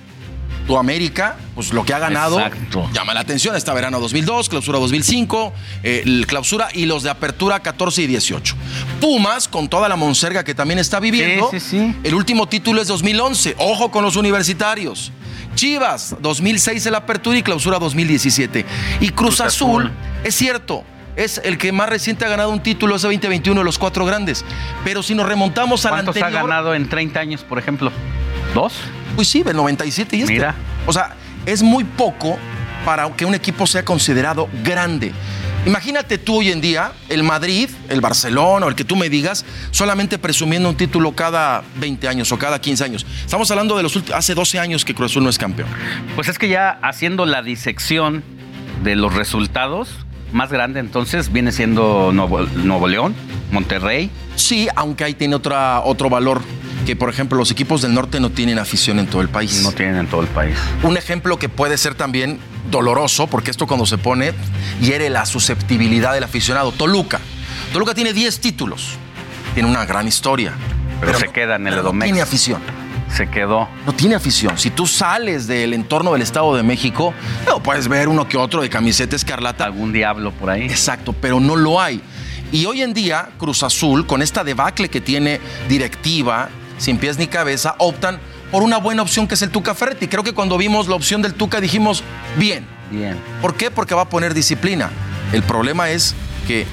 tu 0.67 0.77
América, 0.77 1.37
pues 1.55 1.73
lo 1.73 1.83
que 1.83 1.95
ha 1.95 1.99
ganado 1.99 2.39
Exacto. 2.39 2.87
llama 2.93 3.15
la 3.15 3.21
atención. 3.21 3.55
Esta 3.55 3.73
verano 3.73 3.99
2002, 3.99 4.47
clausura 4.49 4.77
2005, 4.77 5.53
eh, 5.81 6.03
el 6.05 6.27
clausura 6.27 6.69
y 6.71 6.85
los 6.85 7.01
de 7.01 7.09
apertura 7.09 7.61
14 7.61 8.03
y 8.03 8.07
18. 8.07 8.55
Pumas, 8.99 9.47
con 9.47 9.69
toda 9.69 9.89
la 9.89 9.95
monserga 9.95 10.43
que 10.43 10.53
también 10.53 10.77
está 10.77 10.99
viviendo. 10.99 11.49
Sí, 11.49 11.59
sí, 11.59 11.69
sí. 11.79 11.95
El 12.03 12.13
último 12.13 12.47
título 12.47 12.79
es 12.79 12.87
2011. 12.87 13.55
Ojo 13.57 13.89
con 13.89 14.03
los 14.03 14.17
universitarios. 14.17 15.11
Chivas, 15.55 16.15
2006 16.19 16.85
el 16.85 16.95
apertura 16.95 17.37
y 17.37 17.43
clausura 17.43 17.79
2017. 17.79 18.65
Y 18.99 19.09
Cruz, 19.09 19.37
Cruz 19.37 19.41
Azul, 19.41 19.83
Azul. 19.83 19.91
es 20.23 20.35
cierto, 20.35 20.83
es 21.15 21.41
el 21.43 21.57
que 21.57 21.71
más 21.71 21.89
reciente 21.89 22.25
ha 22.25 22.29
ganado 22.29 22.51
un 22.51 22.61
título 22.63 22.95
ese 22.95 23.07
2021 23.07 23.59
de 23.59 23.65
los 23.65 23.77
cuatro 23.77 24.05
grandes. 24.05 24.45
Pero 24.83 25.03
si 25.03 25.15
nos 25.15 25.27
remontamos 25.27 25.85
al 25.85 25.91
¿Cuántos 25.91 26.15
anterior... 26.15 26.39
ha 26.39 26.43
ganado 26.43 26.73
en 26.73 26.87
30 26.87 27.19
años, 27.19 27.43
por 27.43 27.59
ejemplo? 27.59 27.91
¿Dos? 28.53 28.73
Pues 29.15 29.27
sí, 29.27 29.43
el 29.45 29.55
97 29.55 30.15
y 30.15 30.21
este. 30.21 30.33
Mira. 30.33 30.55
O 30.87 30.93
sea, 30.93 31.15
es 31.45 31.61
muy 31.61 31.83
poco 31.83 32.37
para 32.85 33.09
que 33.15 33.25
un 33.25 33.35
equipo 33.35 33.67
sea 33.67 33.83
considerado 33.83 34.49
grande. 34.63 35.11
Imagínate 35.65 36.17
tú 36.17 36.39
hoy 36.39 36.51
en 36.51 36.59
día, 36.59 36.91
el 37.07 37.21
Madrid, 37.21 37.69
el 37.89 38.01
Barcelona 38.01 38.65
o 38.65 38.69
el 38.69 38.75
que 38.75 38.83
tú 38.83 38.95
me 38.95 39.09
digas, 39.09 39.45
solamente 39.69 40.17
presumiendo 40.17 40.69
un 40.69 40.75
título 40.75 41.11
cada 41.11 41.63
20 41.75 42.07
años 42.07 42.31
o 42.31 42.39
cada 42.39 42.59
15 42.59 42.83
años. 42.83 43.05
Estamos 43.23 43.51
hablando 43.51 43.77
de 43.77 43.83
los 43.83 43.95
últimos, 43.95 44.17
hace 44.17 44.33
12 44.33 44.59
años 44.59 44.83
que 44.83 44.95
Cruz 44.95 45.11
Azul 45.11 45.23
no 45.23 45.29
es 45.29 45.37
campeón. 45.37 45.69
Pues 46.15 46.29
es 46.29 46.39
que 46.39 46.49
ya 46.49 46.79
haciendo 46.81 47.27
la 47.27 47.43
disección 47.43 48.23
de 48.83 48.95
los 48.95 49.13
resultados, 49.13 49.89
más 50.33 50.51
grande 50.51 50.79
entonces 50.79 51.31
viene 51.31 51.51
siendo 51.51 52.11
Nuevo, 52.11 52.39
Nuevo 52.41 52.87
León, 52.87 53.13
Monterrey. 53.51 54.09
Sí, 54.35 54.67
aunque 54.75 55.03
ahí 55.03 55.13
tiene 55.13 55.35
otra, 55.35 55.81
otro 55.81 56.09
valor, 56.09 56.41
que 56.87 56.95
por 56.95 57.07
ejemplo 57.07 57.37
los 57.37 57.51
equipos 57.51 57.83
del 57.83 57.93
norte 57.93 58.19
no 58.19 58.31
tienen 58.31 58.57
afición 58.57 58.97
en 58.97 59.05
todo 59.05 59.21
el 59.21 59.29
país. 59.29 59.61
No 59.61 59.71
tienen 59.73 59.97
en 59.97 60.07
todo 60.07 60.21
el 60.21 60.27
país. 60.27 60.57
Un 60.81 60.97
ejemplo 60.97 61.37
que 61.37 61.49
puede 61.49 61.77
ser 61.77 61.93
también 61.93 62.39
doloroso, 62.69 63.27
porque 63.27 63.51
esto 63.51 63.67
cuando 63.67 63.85
se 63.85 63.97
pone 63.97 64.33
hiere 64.81 65.09
la 65.09 65.25
susceptibilidad 65.25 66.13
del 66.13 66.23
aficionado. 66.23 66.71
Toluca. 66.71 67.19
Toluca 67.73 67.93
tiene 67.93 68.13
10 68.13 68.39
títulos. 68.39 68.97
Tiene 69.53 69.69
una 69.69 69.85
gran 69.85 70.07
historia. 70.07 70.53
Pero, 70.99 71.17
se 71.17 71.29
queda 71.29 71.55
en 71.55 71.67
el 71.67 71.73
pero 71.73 71.83
no 71.83 71.89
Edomex. 71.89 72.05
tiene 72.05 72.21
afición. 72.21 72.61
Se 73.15 73.29
quedó. 73.29 73.67
No 73.85 73.93
tiene 73.93 74.15
afición. 74.15 74.57
Si 74.57 74.69
tú 74.69 74.87
sales 74.87 75.47
del 75.47 75.73
entorno 75.73 76.13
del 76.13 76.21
Estado 76.21 76.55
de 76.55 76.63
México, 76.63 77.13
no, 77.45 77.61
puedes 77.61 77.87
ver 77.87 78.07
uno 78.07 78.27
que 78.27 78.37
otro 78.37 78.61
de 78.61 78.69
camiseta 78.69 79.15
escarlata. 79.15 79.65
Algún 79.65 79.91
diablo 79.91 80.31
por 80.31 80.49
ahí. 80.49 80.63
Exacto, 80.63 81.13
pero 81.13 81.39
no 81.39 81.55
lo 81.55 81.81
hay. 81.81 82.01
Y 82.51 82.65
hoy 82.65 82.81
en 82.81 82.93
día, 82.93 83.29
Cruz 83.37 83.63
Azul, 83.63 84.05
con 84.05 84.21
esta 84.21 84.43
debacle 84.43 84.89
que 84.89 85.01
tiene 85.01 85.39
directiva, 85.67 86.49
sin 86.77 86.97
pies 86.97 87.17
ni 87.17 87.27
cabeza, 87.27 87.75
optan 87.79 88.19
por 88.51 88.63
una 88.63 88.77
buena 88.77 89.01
opción 89.01 89.27
que 89.27 89.35
es 89.35 89.41
el 89.41 89.49
Tuca 89.49 89.73
Ferretti. 89.75 90.07
Creo 90.07 90.23
que 90.23 90.33
cuando 90.33 90.57
vimos 90.57 90.87
la 90.87 90.95
opción 90.95 91.21
del 91.21 91.33
Tuca 91.33 91.61
dijimos, 91.61 92.03
bien. 92.37 92.65
Bien. 92.91 93.17
¿Por 93.41 93.55
qué? 93.55 93.71
Porque 93.71 93.95
va 93.95 94.01
a 94.03 94.09
poner 94.09 94.33
disciplina. 94.33 94.89
El 95.31 95.43
problema 95.43 95.89
es 95.89 96.13
que 96.47 96.65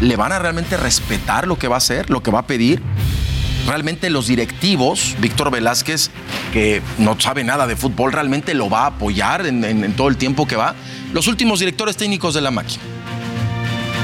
le 0.00 0.16
van 0.16 0.32
a 0.32 0.38
realmente 0.40 0.76
respetar 0.76 1.46
lo 1.46 1.56
que 1.58 1.68
va 1.68 1.76
a 1.76 1.78
hacer, 1.78 2.10
lo 2.10 2.22
que 2.22 2.30
va 2.32 2.40
a 2.40 2.46
pedir. 2.46 2.82
Realmente 3.66 4.10
los 4.10 4.26
directivos, 4.26 5.14
Víctor 5.20 5.50
Velázquez, 5.50 6.10
que 6.52 6.82
no 6.98 7.18
sabe 7.18 7.44
nada 7.44 7.66
de 7.66 7.76
fútbol, 7.76 8.12
realmente 8.12 8.52
lo 8.52 8.68
va 8.68 8.82
a 8.82 8.86
apoyar 8.86 9.46
en, 9.46 9.64
en- 9.64 9.84
en 9.84 9.92
todo 9.94 10.08
el 10.08 10.16
tiempo 10.16 10.46
que 10.46 10.56
va. 10.56 10.74
Los 11.12 11.28
últimos 11.28 11.60
directores 11.60 11.96
técnicos 11.96 12.34
de 12.34 12.40
la 12.42 12.50
máquina. 12.50 12.82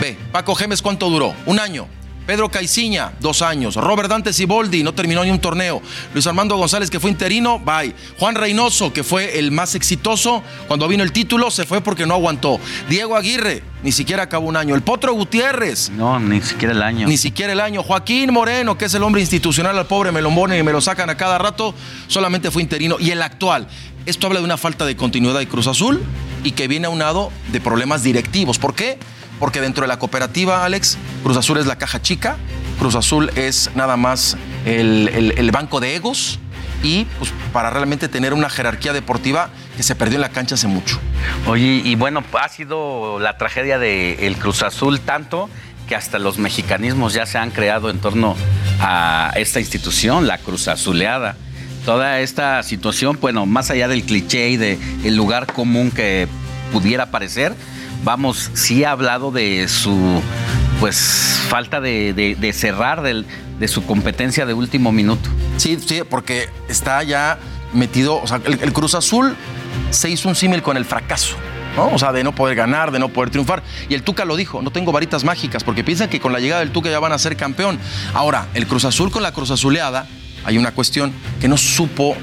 Ve, 0.01 0.17
Paco 0.33 0.55
Gemes, 0.55 0.81
¿cuánto 0.81 1.11
duró? 1.11 1.35
Un 1.45 1.59
año. 1.59 1.89
Pedro 2.31 2.49
Caiciña, 2.49 3.10
dos 3.18 3.42
años. 3.42 3.75
Robert 3.75 4.09
Dante 4.09 4.33
Siboldi, 4.33 4.84
no 4.84 4.94
terminó 4.94 5.25
ni 5.25 5.33
un 5.33 5.41
torneo. 5.41 5.83
Luis 6.15 6.28
Armando 6.28 6.57
González, 6.57 6.89
que 6.89 7.00
fue 7.00 7.10
interino, 7.10 7.59
bye. 7.59 7.92
Juan 8.20 8.36
Reynoso, 8.36 8.92
que 8.92 9.02
fue 9.02 9.41
el 9.41 9.50
más 9.50 9.75
exitoso, 9.75 10.41
cuando 10.68 10.86
vino 10.86 11.02
el 11.02 11.10
título, 11.10 11.50
se 11.50 11.65
fue 11.67 11.81
porque 11.81 12.07
no 12.07 12.15
aguantó. 12.15 12.60
Diego 12.89 13.17
Aguirre, 13.17 13.65
ni 13.83 13.91
siquiera 13.91 14.23
acabó 14.23 14.47
un 14.47 14.57
año. 14.57 14.76
El 14.76 14.83
Potro 14.83 15.12
Gutiérrez, 15.12 15.91
No, 15.91 16.20
ni 16.20 16.41
siquiera 16.41 16.73
el 16.73 16.83
año. 16.84 17.09
ni 17.09 17.17
siquiera 17.17 17.52
el 17.52 17.59
año. 17.59 17.83
Joaquín 17.83 18.33
Moreno, 18.33 18.78
que 18.78 18.84
es 18.84 18.94
el 18.94 19.02
hombre 19.02 19.20
institucional 19.23 19.76
al 19.76 19.89
pobre 19.89 20.12
me 20.12 20.23
lo 20.23 20.33
ponen 20.33 20.60
y 20.60 20.62
me 20.62 20.70
lo 20.70 20.81
sacan 20.81 21.10
a 21.10 21.17
cada 21.17 21.36
rato, 21.36 21.75
solamente 22.07 22.52
fue 22.52 22.62
interino. 22.62 22.94
Y 23.00 23.10
el 23.10 23.23
actual. 23.23 23.67
Esto 24.07 24.28
habla 24.28 24.39
de 24.39 24.44
una 24.44 24.57
falta 24.57 24.86
de 24.86 24.94
continuidad 24.94 25.36
de 25.41 25.49
Cruz 25.49 25.67
Azul 25.67 26.00
y 26.44 26.52
que 26.52 26.68
viene 26.68 26.86
aunado 26.86 27.33
de 27.50 27.60
problemas 27.60 28.05
directivos. 28.05 28.60
¿Por 28.60 28.76
qué? 28.76 29.00
Porque 29.41 29.60
dentro 29.60 29.83
de 29.83 29.89
la 29.89 29.99
cooperativa, 29.99 30.65
Alex, 30.65 30.97
Cruz 31.25 31.36
Azul 31.36 31.59
es 31.59 31.67
la 31.67 31.77
caja 31.77 32.01
chica, 32.01 32.36
Cruz 32.78 32.94
Azul 32.94 33.31
es 33.35 33.70
nada 33.75 33.97
más 33.97 34.36
el, 34.65 35.35
el- 35.36 35.51
banco 35.51 35.81
de 35.81 35.97
egos 35.97 36.39
y 36.83 37.07
pues, 37.19 37.33
para 37.52 37.70
realmente 37.70 38.09
tener 38.09 38.33
una 38.35 38.49
jerarquía 38.49 38.93
deportiva 38.93 39.51
que 39.77 39.83
se 39.83 39.94
perdió 39.97 40.17
en 40.17 40.20
la 40.23 40.28
cancha 40.28 40.55
hace 40.55 40.67
mucho. 40.69 40.99
Oye, 41.47 41.83
y 41.85 41.94
bueno, 41.97 42.23
ha 42.41 42.49
sido 42.49 43.19
la 43.19 43.36
tragedia 43.39 43.78
del 43.78 44.36
Cruz 44.36 44.62
Azul 44.62 45.01
tanto 45.01 45.51
que 45.89 45.97
hasta 45.97 46.19
los 46.19 46.39
mexicanismos 46.39 47.15
ya 47.15 47.27
se 47.27 47.36
han 47.39 47.51
creado 47.51 47.91
en 47.91 47.99
torno 47.99 48.36
a 48.81 49.33
esta 49.36 49.59
institución, 49.59 50.27
la 50.27 50.39
Cruz 50.39 50.69
Azuleada. 50.69 51.36
Toda 51.85 52.20
esta 52.20 52.62
situación, 52.62 53.19
bueno, 53.20 53.44
más 53.47 53.70
allá 53.70 53.89
del 53.89 54.05
cliché 54.05 54.51
y 54.51 54.57
del 54.59 55.17
lugar 55.17 55.47
común 55.52 55.91
que 55.91 56.28
pudiera 56.73 57.10
parecer, 57.10 57.55
vamos, 58.05 58.51
sí 58.55 58.85
ha 58.85 58.93
hablado 58.93 59.31
de 59.31 59.69
su 59.69 60.23
pues 60.79 61.41
falta 61.49 61.81
de, 61.81 62.12
de- 62.39 62.53
cerrar 62.53 63.03
de 63.03 63.69
su 63.69 63.85
competencia 63.85 64.47
de 64.47 64.55
último 64.55 64.93
minuto. 64.93 65.29
Sí, 65.59 65.79
sí, 65.85 66.03
porque 66.09 66.49
está 66.69 67.03
ya 67.03 67.39
metido, 67.75 68.20
o 68.23 68.27
sea, 68.27 68.41
el, 68.47 68.59
el 68.62 68.73
Cruz 68.73 68.95
Azul 68.95 69.37
se 69.91 70.09
hizo 70.09 70.29
un 70.29 70.35
símil 70.35 70.62
con 70.62 70.77
el 70.77 70.85
fracaso. 70.85 71.37
¿no? 71.77 71.89
O 71.95 71.99
sea, 71.99 72.11
de 72.12 72.25
no 72.25 72.35
poder 72.35 72.57
ganar, 72.57 72.91
de 72.91 72.99
no 72.99 73.11
poder 73.11 73.31
triunfar. 73.31 73.62
Y 73.89 73.95
el 73.95 74.03
Tuca 74.03 74.25
lo 74.25 74.35
dijo, 74.37 74.61
no 74.61 74.70
tengo 74.73 74.91
varitas 74.91 75.23
mágicas, 75.23 75.62
porque 75.62 75.85
piensan 75.85 76.09
que 76.09 76.19
con 76.19 76.33
la 76.33 76.41
llegada 76.41 76.61
del 76.61 76.73
Tuca 76.73 76.91
ya 76.91 76.99
van 76.99 77.12
a 77.12 77.19
ser 77.19 77.37
campeón. 77.37 77.79
Ahora, 78.12 78.49
el 78.55 78.67
Cruz 78.67 78.85
Azul 78.85 79.11
con 79.12 79.23
la 79.23 79.31
Cruz 79.33 79.51
Azuleada, 79.53 80.07
hay 80.44 80.59
una 80.59 80.73
cuestión 80.73 81.12
que 81.41 81.49
no 81.49 81.57
supo 81.57 82.17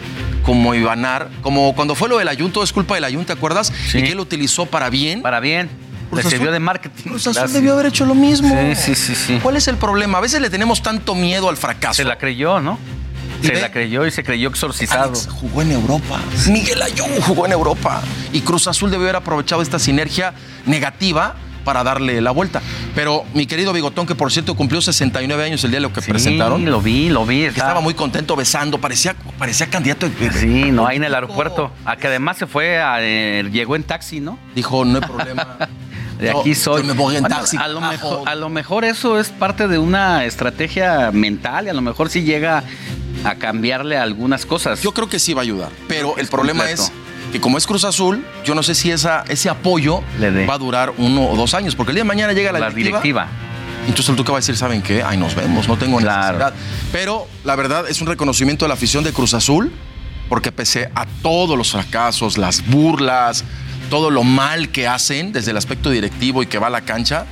cómo 0.43 0.73
ibanar, 0.75 1.29
como 1.41 1.75
cuando 1.75 1.93
fue 1.95 2.07
lo 2.09 2.17
del 2.17 2.27
Ayunto, 2.27 2.63
es 2.63 2.71
culpa 2.71 2.95
del 2.95 3.03
Ayunto, 3.03 3.27
¿te 3.27 3.33
acuerdas? 3.33 3.71
Y 3.89 4.01
que 4.01 4.09
él 4.11 4.15
lo 4.17 4.23
utilizó 4.23 4.65
para 4.65 4.89
bien. 4.89 5.21
Para 5.21 5.39
bien. 5.39 5.69
Cruz 6.09 6.23
Le 6.23 6.29
sirvió 6.29 6.51
de 6.53 6.59
marketing. 6.59 7.03
Cruz 7.09 7.27
Azul 7.27 7.51
debió 7.51 7.73
haber 7.73 7.87
hecho 7.87 8.05
lo 8.05 8.15
mismo. 8.15 8.57
Sí, 8.75 8.95
sí, 8.95 8.95
sí, 8.95 9.15
sí. 9.15 9.39
¿Cuál 9.43 9.57
es 9.57 9.67
el 9.67 9.75
problema? 9.75 10.19
A 10.19 10.21
veces 10.21 10.39
le 10.41 10.49
tenemos 10.49 10.81
tanto 10.81 11.15
miedo 11.15 11.49
al 11.49 11.57
fracaso. 11.57 11.95
Se 11.95 12.05
la 12.05 12.17
creyó, 12.17 12.61
¿no? 12.61 12.79
Se 13.41 13.51
ve- 13.51 13.61
la 13.61 13.71
creyó 13.73 14.05
y 14.07 14.11
se 14.11 14.23
creyó 14.23 14.47
exorcizado. 14.47 15.09
Alex 15.09 15.27
jugó 15.29 15.61
en 15.61 15.71
Europa. 15.73 16.21
Miguel 16.47 16.81
Ayun 16.81 17.09
jugó 17.21 17.45
en 17.45 17.51
Europa. 17.51 18.01
Y 18.31 18.39
Cruz 18.39 18.67
Azul 18.67 18.89
debió 18.89 19.03
haber 19.07 19.17
aprovechado 19.17 19.61
esta 19.61 19.79
sinergia 19.79 20.33
negativa 20.65 21.35
para 21.67 21.83
darle 21.83 22.21
la 22.21 22.31
vuelta. 22.31 22.61
Pero 22.95 23.25
mi 23.33 23.45
querido 23.45 23.73
Bigotón, 23.73 24.07
que 24.07 24.15
por 24.15 24.31
cierto 24.31 24.55
cumplió 24.55 24.81
69 24.81 25.43
años 25.43 25.61
el 25.65 25.71
día 25.71 25.77
de 25.77 25.81
lo 25.81 25.91
que 25.91 26.01
presentaron. 26.01 26.63
lo 26.63 26.81
vi, 26.81 27.09
lo 27.09 27.25
vi. 27.25 27.41
que 27.41 27.47
estaba 27.49 27.81
muy 27.81 27.93
contento 27.93 28.37
besando, 28.37 28.77
parecía, 28.79 29.17
parecía 29.37 29.67
candidato. 29.69 30.07
de- 30.09 30.31
Sí, 30.31 30.71
no, 30.71 30.87
ahí 30.87 30.95
en 30.95 31.03
el 31.03 31.13
aeropuerto. 31.13 31.69
A 31.83 31.97
que 31.97 32.07
además 32.07 32.37
se 32.37 32.47
fue, 32.47 32.79
a, 32.81 32.99
eh, 33.01 33.43
llegó 33.51 33.75
en 33.75 33.83
taxi, 33.83 34.21
¿no? 34.21 34.39
Dijo, 34.55 34.85
no 34.85 34.99
hay 34.99 35.01
problema. 35.05 35.57
De 36.21 36.31
No, 36.31 36.39
aquí 36.39 36.55
soy. 36.55 36.83
me 36.83 36.93
voy 36.93 37.15
en 37.17 37.23
Bueno, 37.23 37.35
taxi, 37.35 37.57
A 37.57 37.67
lo, 37.67 37.81
carajo. 37.81 37.91
mejor, 38.11 38.29
a 38.29 38.35
lo 38.35 38.49
mejor 38.49 38.85
eso 38.85 39.19
es 39.19 39.27
parte 39.29 39.67
de 39.67 39.77
una 39.77 40.23
estrategia 40.23 41.11
mental 41.11 41.65
y 41.65 41.69
a 41.69 41.73
lo 41.73 41.81
mejor 41.81 42.09
sí 42.09 42.23
llega 42.23 42.63
a 43.25 43.35
cambiarle 43.35 43.97
algunas 43.97 44.45
cosas. 44.45 44.81
Yo 44.81 44.93
creo 44.93 45.09
que 45.09 45.19
sí 45.19 45.33
va 45.33 45.41
a 45.41 45.43
ayudar. 45.43 45.69
Pero 45.89 46.15
el 46.17 46.27
problema 46.27 46.61
completo. 46.63 46.83
es 46.83 46.91
que 47.31 47.41
como 47.41 47.57
es 47.57 47.67
Cruz 47.67 47.83
Azul, 47.83 48.25
yo 48.43 48.55
no 48.55 48.63
sé 48.63 48.75
si 48.75 48.91
esa, 48.91 49.23
ese 49.27 49.49
apoyo 49.49 50.01
va 50.49 50.53
a 50.53 50.57
durar 50.57 50.93
uno 50.97 51.29
o 51.29 51.35
dos 51.35 51.53
años. 51.53 51.75
Porque 51.75 51.91
el 51.91 51.95
día 51.95 52.03
de 52.03 52.07
mañana 52.07 52.33
llega 52.33 52.51
la, 52.51 52.59
La 52.59 52.69
directiva. 52.69 53.27
Entonces 53.87 54.09
el 54.09 54.15
Tuca 54.15 54.31
va 54.31 54.37
a 54.37 54.41
decir, 54.41 54.57
¿saben 54.57 54.81
qué? 54.81 55.01
Ay, 55.01 55.17
nos 55.17 55.33
vemos, 55.33 55.67
no 55.67 55.77
tengo 55.77 55.99
necesidad. 55.99 56.53
Pero 56.91 57.27
la 57.45 57.55
verdad 57.55 57.87
es 57.89 58.01
un 58.01 58.07
reconocimiento 58.07 58.65
de 58.65 58.69
la 58.69 58.73
afición 58.73 59.03
de 59.03 59.13
Cruz 59.13 59.33
Azul, 59.33 59.71
porque 60.27 60.51
pese 60.51 60.91
a 60.93 61.05
todos 61.21 61.57
los 61.57 61.71
fracasos, 61.71 62.37
las 62.37 62.67
burlas, 62.67 63.45
todo 63.89 64.09
lo 64.11 64.23
mal 64.23 64.69
que 64.69 64.87
hacen 64.87 65.31
desde 65.31 65.51
el 65.51 65.57
aspecto 65.57 65.89
directivo 65.89 66.43
y 66.43 66.47
que 66.47 66.59
va 66.59 66.67
a 66.67 66.69
la 66.69 66.81
cancha, 66.81 67.25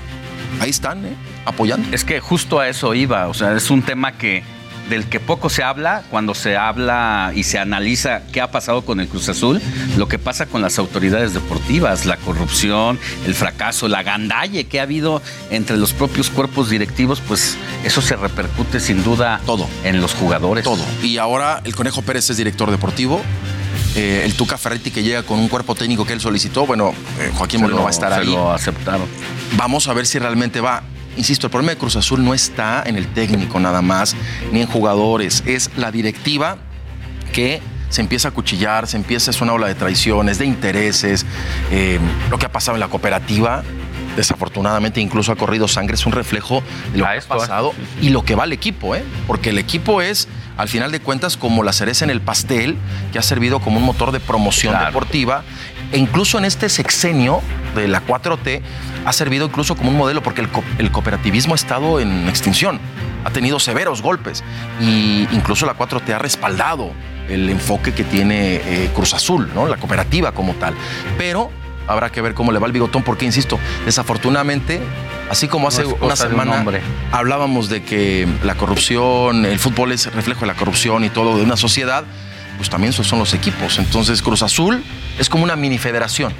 ahí 0.61 0.69
están, 0.69 1.06
¿eh? 1.06 1.15
apoyando. 1.45 1.93
Es 1.93 2.06
que 2.06 2.22
justo 2.22 2.59
a 2.59 2.69
eso 2.69 2.93
iba, 2.93 3.27
o 3.27 3.33
sea, 3.33 3.53
es 3.53 3.69
un 3.69 3.82
tema 3.82 4.14
que 4.14 4.43
del 4.89 5.05
que 5.07 5.19
poco 5.19 5.49
se 5.49 5.64
habla 5.64 6.03
cuando 6.11 6.35
se 6.35 6.57
habla 6.57 7.31
y 7.35 7.43
se 7.43 7.57
analiza 7.57 8.22
qué 8.31 8.41
ha 8.41 8.51
pasado 8.51 8.83
con 8.85 8.99
el 8.99 9.07
Cruz 9.07 9.27
Azul, 9.30 9.61
lo 9.97 10.07
que 10.07 10.19
pasa 10.19 10.45
con 10.45 10.61
las 10.61 10.77
autoridades 10.77 11.33
deportivas, 11.33 12.05
la 12.05 12.17
corrupción, 12.17 12.99
el 13.25 13.33
fracaso, 13.33 13.88
la 13.88 14.03
gandalle 14.03 14.65
que 14.65 14.80
ha 14.80 14.83
habido 14.83 15.22
entre 15.49 15.77
los 15.77 15.93
propios 15.93 16.30
cuerpos 16.30 16.69
directivos, 16.69 17.22
pues 17.27 17.57
eso 17.83 18.01
se 18.01 18.15
repercute 18.15 18.80
sin 18.80 19.03
duda 19.03 19.41
todo 19.45 19.67
en 19.83 20.01
los 20.01 20.14
jugadores. 20.14 20.64
Todo. 20.64 20.83
Y 21.01 21.17
ahora 21.17 21.61
el 21.64 21.75
Conejo 21.75 22.01
Pérez 22.03 22.30
es 22.30 22.38
director 22.38 22.69
deportivo. 22.69 23.22
Eh, 23.95 24.23
el 24.25 24.33
Tuca 24.35 24.57
Ferretti 24.57 24.91
que 24.91 25.03
llega 25.03 25.23
con 25.23 25.39
un 25.39 25.47
cuerpo 25.47 25.73
técnico 25.73 26.05
que 26.05 26.14
él 26.14 26.19
solicitó, 26.22 26.65
bueno, 26.65 26.93
eh, 27.19 27.31
Joaquín 27.33 27.61
lo- 27.67 27.81
va 27.81 27.88
a 27.88 27.91
estar 27.91 28.14
se 28.14 28.19
ahí. 28.19 28.25
lo 28.27 28.51
aceptaron. 28.51 29.07
Vamos 29.57 29.88
a 29.88 29.93
ver 29.93 30.05
si 30.05 30.19
realmente 30.19 30.59
va. 30.59 30.83
Insisto, 31.18 31.48
el 31.48 31.52
problema 31.52 31.72
de 31.72 31.77
Cruz 31.77 31.95
Azul 31.95 32.24
no 32.24 32.34
está 32.34 32.84
en 32.85 32.98
el 32.98 33.08
técnico 33.08 33.60
nada 33.60 33.82
más, 33.82 34.16
ni 34.52 34.61
en 34.61 34.68
jugadores, 34.68 35.44
es 35.45 35.72
la 35.77 35.92
directiva 35.92 36.58
que 37.32 37.61
se 37.90 38.02
empieza 38.02 38.30
a 38.30 38.32
cuchillar, 38.32 38.88
se 38.88 38.98
empieza, 38.98 39.32
es 39.32 39.42
una 39.42 39.53
ola 39.53 39.68
de 39.68 39.76
traiciones, 39.76 40.38
de 40.38 40.45
intereses, 40.45 41.26
eh, 41.72 42.00
lo 42.30 42.38
que 42.38 42.45
ha 42.45 42.52
pasado 42.52 42.76
en 42.76 42.82
la 42.82 42.90
cooperativa, 42.90 43.64
desafortunadamente 44.16 45.02
incluso 45.02 45.32
ha 45.32 45.35
corrido 45.35 45.68
sangre, 45.68 45.95
es 45.95 46.06
un 46.06 46.11
reflejo 46.11 46.64
de 46.92 47.00
lo 47.00 47.06
que 47.06 47.18
ha 47.18 47.22
pasado 47.22 47.74
y 48.02 48.10
lo 48.10 48.24
que 48.24 48.35
va 48.35 48.44
al 48.44 48.53
equipo, 48.53 48.95
¿eh? 48.95 49.03
porque 49.27 49.50
el 49.52 49.58
equipo 49.58 50.02
es, 50.02 50.27
al 50.58 50.68
final 50.68 50.92
de 50.92 51.00
cuentas, 51.00 51.38
como 51.38 51.64
la 51.64 51.74
cereza 51.74 52.06
en 52.06 52.11
el 52.11 52.22
pastel, 52.22 52.77
que 53.11 53.19
ha 53.19 53.22
servido 53.22 53.60
como 53.60 53.77
un 53.77 53.84
motor 53.84 54.11
de 54.11 54.19
promoción 54.19 54.76
deportiva, 54.85 55.44
e 55.91 55.97
incluso 55.97 56.38
en 56.38 56.45
este 56.45 56.69
sexenio 56.69 57.41
de 57.75 57.88
la 57.88 58.05
4T 58.05 58.61
ha 59.05 59.14
servido 59.14 59.45
incluso 59.45 59.75
como 59.75 59.89
un 59.91 59.97
modelo, 59.97 60.23
porque 60.23 60.41
el, 60.41 60.49
co- 60.49 60.64
el 60.77 60.91
cooperativismo 60.91 61.53
ha 61.53 61.55
estado 61.55 61.99
en 61.99 62.27
extinción, 62.27 62.80
ha 63.23 63.30
tenido 63.31 63.59
severos 63.59 64.01
golpes, 64.01 64.43
y 64.81 65.27
incluso 65.31 65.65
la 65.65 65.77
4T 65.77 66.14
ha 66.14 66.19
respaldado 66.19 66.91
el 67.30 67.49
enfoque 67.49 67.93
que 67.93 68.03
tiene 68.03 68.55
eh, 68.55 68.89
Cruz 68.95 69.14
Azul, 69.14 69.49
¿no? 69.53 69.67
la 69.67 69.77
cooperativa 69.77 70.31
como 70.31 70.53
tal. 70.53 70.73
Pero 71.17 71.51
habrá 71.88 72.11
que 72.11 72.22
ver 72.22 72.33
cómo 72.33 72.51
le 72.51 72.59
va 72.59 72.65
el 72.67 72.73
bigotón, 72.73 73.03
porque, 73.03 73.25
insisto, 73.25 73.59
desafortunadamente, 73.85 74.80
así 75.30 75.47
como 75.47 75.67
hace 75.67 75.83
No 75.83 75.95
una 76.01 76.14
un 76.14 76.17
semana 76.17 76.51
hablábamos 77.11 77.69
de 77.69 77.83
que 77.83 78.27
la 78.43 78.55
corrupción, 78.55 79.45
el 79.45 79.59
fútbol 79.59 79.91
es 79.91 80.11
reflejo 80.14 80.41
de 80.41 80.47
la 80.47 80.55
corrupción 80.55 81.03
y 81.03 81.09
todo 81.09 81.38
de 81.38 81.43
una 81.43 81.57
sociedad, 81.57 82.03
pues 82.58 82.69
también 82.69 82.92
esos 82.92 83.08
son 83.08 83.19
los 83.19 83.34
equipos. 83.34 83.77
Entonces, 83.80 84.22
Cruz 84.22 84.42
Azul 84.43 84.84
es 85.19 85.30
como 85.30 85.43
una 85.43 85.56
mini 85.56 85.77
federación. 85.77 86.34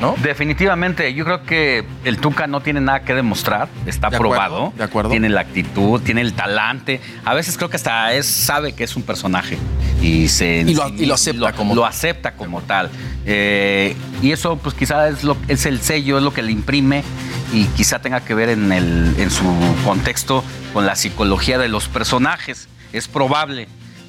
¿No? 0.00 0.16
Definitivamente, 0.22 1.14
yo 1.14 1.24
creo 1.24 1.44
que 1.44 1.84
el 2.02 2.18
Tuca 2.18 2.48
no 2.48 2.60
tiene 2.60 2.80
nada 2.80 3.04
que 3.04 3.14
demostrar, 3.14 3.68
está 3.86 4.10
De 4.10 4.16
acuerdo, 4.16 4.32
probado, 4.34 4.72
de 4.76 4.84
acuerdo. 4.84 5.10
tiene 5.10 5.28
la 5.28 5.42
actitud, 5.42 6.00
tiene 6.02 6.20
el 6.20 6.34
talante. 6.34 7.00
A 7.24 7.32
veces 7.32 7.56
creo 7.56 7.70
que 7.70 7.76
hasta 7.76 8.12
es, 8.12 8.26
sabe 8.26 8.72
que 8.74 8.82
es 8.84 8.96
un 8.96 9.04
personaje 9.04 9.56
y 10.02 10.26
se 10.28 10.62
Y 10.66 10.74
lo- 10.74 10.88
y 10.88 11.06
lo 11.06 11.14
acepta 11.14 11.52
como 11.52 11.74
lo 11.76 11.86
acepta 11.86 12.32
como 12.32 12.60
tal. 12.62 12.90
Eh, 13.24 13.94
y 14.20 14.32
eso, 14.32 14.56
pues, 14.56 14.74
quizá 14.74 15.08
es 15.08 15.22
lo 15.22 15.36
es 15.46 15.64
el 15.64 15.80
sello, 15.80 16.18
es 16.18 16.24
lo 16.24 16.34
que 16.34 16.42
le 16.42 16.50
imprime 16.50 17.04
y 17.52 17.64
quizá 17.66 18.00
tenga 18.00 18.20
que 18.20 18.34
ver 18.34 18.48
en 18.48 18.72
el 18.72 19.14
en 19.16 19.30
su 19.30 19.44
contexto 19.84 20.42
con 20.72 20.86
la 20.86 20.96
psicología 20.96 21.56
de 21.56 21.68
los 21.68 21.86
personajes. 21.88 22.68
Es 22.92 23.06
probable, 23.08 23.68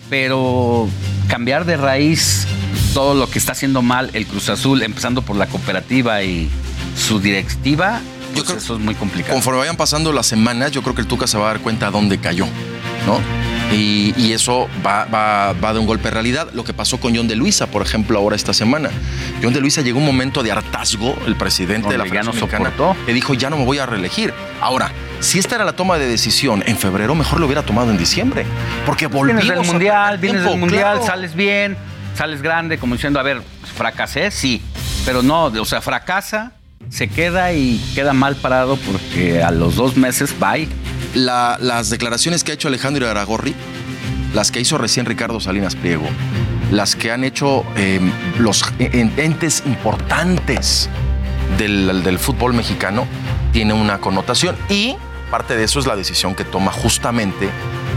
pero 0.09 0.87
cambiar 1.27 1.65
de 1.65 1.77
raíz 1.77 2.47
todo 2.93 3.13
lo 3.13 3.29
que 3.29 3.39
está 3.39 3.51
haciendo 3.51 3.81
mal 3.81 4.09
el 4.13 4.25
Cruz 4.25 4.49
Azul, 4.49 4.81
empezando 4.81 5.21
por 5.21 5.35
la 5.35 5.47
cooperativa 5.47 6.23
y 6.23 6.49
su 6.97 7.19
directiva, 7.19 8.01
pues 8.43 8.63
eso 8.63 8.75
es 8.75 8.81
muy 8.81 8.95
complicado. 8.95 9.33
Conforme 9.33 9.59
vayan 9.59 9.77
pasando 9.77 10.11
las 10.11 10.25
semanas, 10.27 10.71
yo 10.71 10.81
creo 10.81 10.95
que 10.95 11.01
el 11.01 11.07
Tuca 11.07 11.27
se 11.27 11.37
va 11.37 11.45
a 11.45 11.47
dar 11.53 11.59
cuenta 11.61 11.89
dónde 11.91 12.17
cayó, 12.19 12.45
¿no? 13.05 13.19
Y, 13.75 14.13
y 14.15 14.33
eso 14.33 14.69
va, 14.85 15.05
va- 15.05 15.53
va 15.53 15.73
de 15.73 15.79
un 15.79 15.87
golpe 15.87 16.05
de 16.05 16.11
realidad. 16.11 16.49
Lo 16.53 16.63
que 16.63 16.73
pasó 16.73 16.99
con 16.99 17.15
John 17.15 17.27
de 17.27 17.35
Luisa, 17.35 17.65
por 17.67 17.81
ejemplo, 17.81 18.17
ahora 18.19 18.35
esta 18.35 18.53
semana. 18.53 18.89
John 19.41 19.53
de 19.53 19.59
Luisa 19.59 19.81
llegó 19.81 19.97
un 19.99 20.05
momento 20.05 20.43
de 20.43 20.51
hartazgo, 20.51 21.17
el 21.25 21.35
presidente 21.35 21.89
de 21.89 21.97
la 21.97 22.05
ya 22.05 22.21
no 22.23 22.31
Federación 22.31 22.61
Mexicana, 22.61 22.95
que 23.07 23.13
dijo, 23.13 23.33
ya 23.33 23.49
no 23.49 23.57
me 23.57 23.65
voy 23.65 23.79
a 23.79 23.85
reelegir. 23.87 24.33
Ahora, 24.61 24.91
si 25.19 25.39
esta 25.39 25.55
era 25.55 25.65
la 25.65 25.73
toma 25.73 25.97
de 25.97 26.05
decisión 26.07 26.63
en 26.67 26.77
febrero, 26.77 27.15
mejor 27.15 27.39
lo 27.39 27.47
hubiera 27.47 27.63
tomado 27.65 27.89
en 27.89 27.97
diciembre. 27.97 28.45
Porque 28.85 29.07
volvimos 29.07 29.41
Vienes 29.41 29.59
del 29.59 29.67
mundial, 29.67 30.17
vienes 30.19 30.41
tiempo, 30.41 30.51
del 30.51 30.59
mundial, 30.59 30.91
claro. 30.99 31.05
sales 31.05 31.33
bien, 31.35 31.75
sales 32.15 32.41
grande, 32.43 32.77
como 32.77 32.93
diciendo, 32.95 33.19
a 33.19 33.23
ver, 33.23 33.41
fracasé, 33.75 34.29
sí, 34.29 34.61
pero 35.05 35.23
no, 35.23 35.45
o 35.45 35.65
sea, 35.65 35.81
fracasa, 35.81 36.51
se 36.89 37.07
queda 37.07 37.53
y 37.53 37.77
queda 37.95 38.13
mal 38.13 38.35
parado 38.35 38.77
porque 38.77 39.41
a 39.43 39.51
los 39.51 39.75
dos 39.75 39.97
meses, 39.97 40.35
bye. 40.39 40.67
La- 41.13 41.57
las 41.61 41.89
declaraciones 41.89 42.43
que 42.43 42.51
ha 42.51 42.55
hecho 42.55 42.67
Alejandro 42.67 43.09
Aragorri, 43.09 43.55
las 44.33 44.51
que 44.51 44.59
hizo 44.59 44.77
recién 44.77 45.05
Ricardo 45.05 45.39
Salinas 45.39 45.75
Pliego, 45.75 46.05
las 46.71 46.95
que 46.95 47.11
han 47.11 47.23
hecho 47.23 47.63
eh, 47.77 47.99
los 48.37 48.63
en- 48.79 49.13
entes 49.17 49.63
importantes 49.65 50.89
del, 51.57 52.03
del 52.03 52.19
fútbol 52.19 52.53
mexicano, 52.53 53.07
tiene 53.53 53.73
una 53.73 53.99
connotación. 53.99 54.55
Y 54.69 54.95
parte 55.31 55.55
de 55.55 55.63
eso 55.63 55.79
es 55.79 55.85
la 55.87 55.95
decisión 55.95 56.35
que 56.35 56.43
toma 56.43 56.71
justamente 56.71 57.49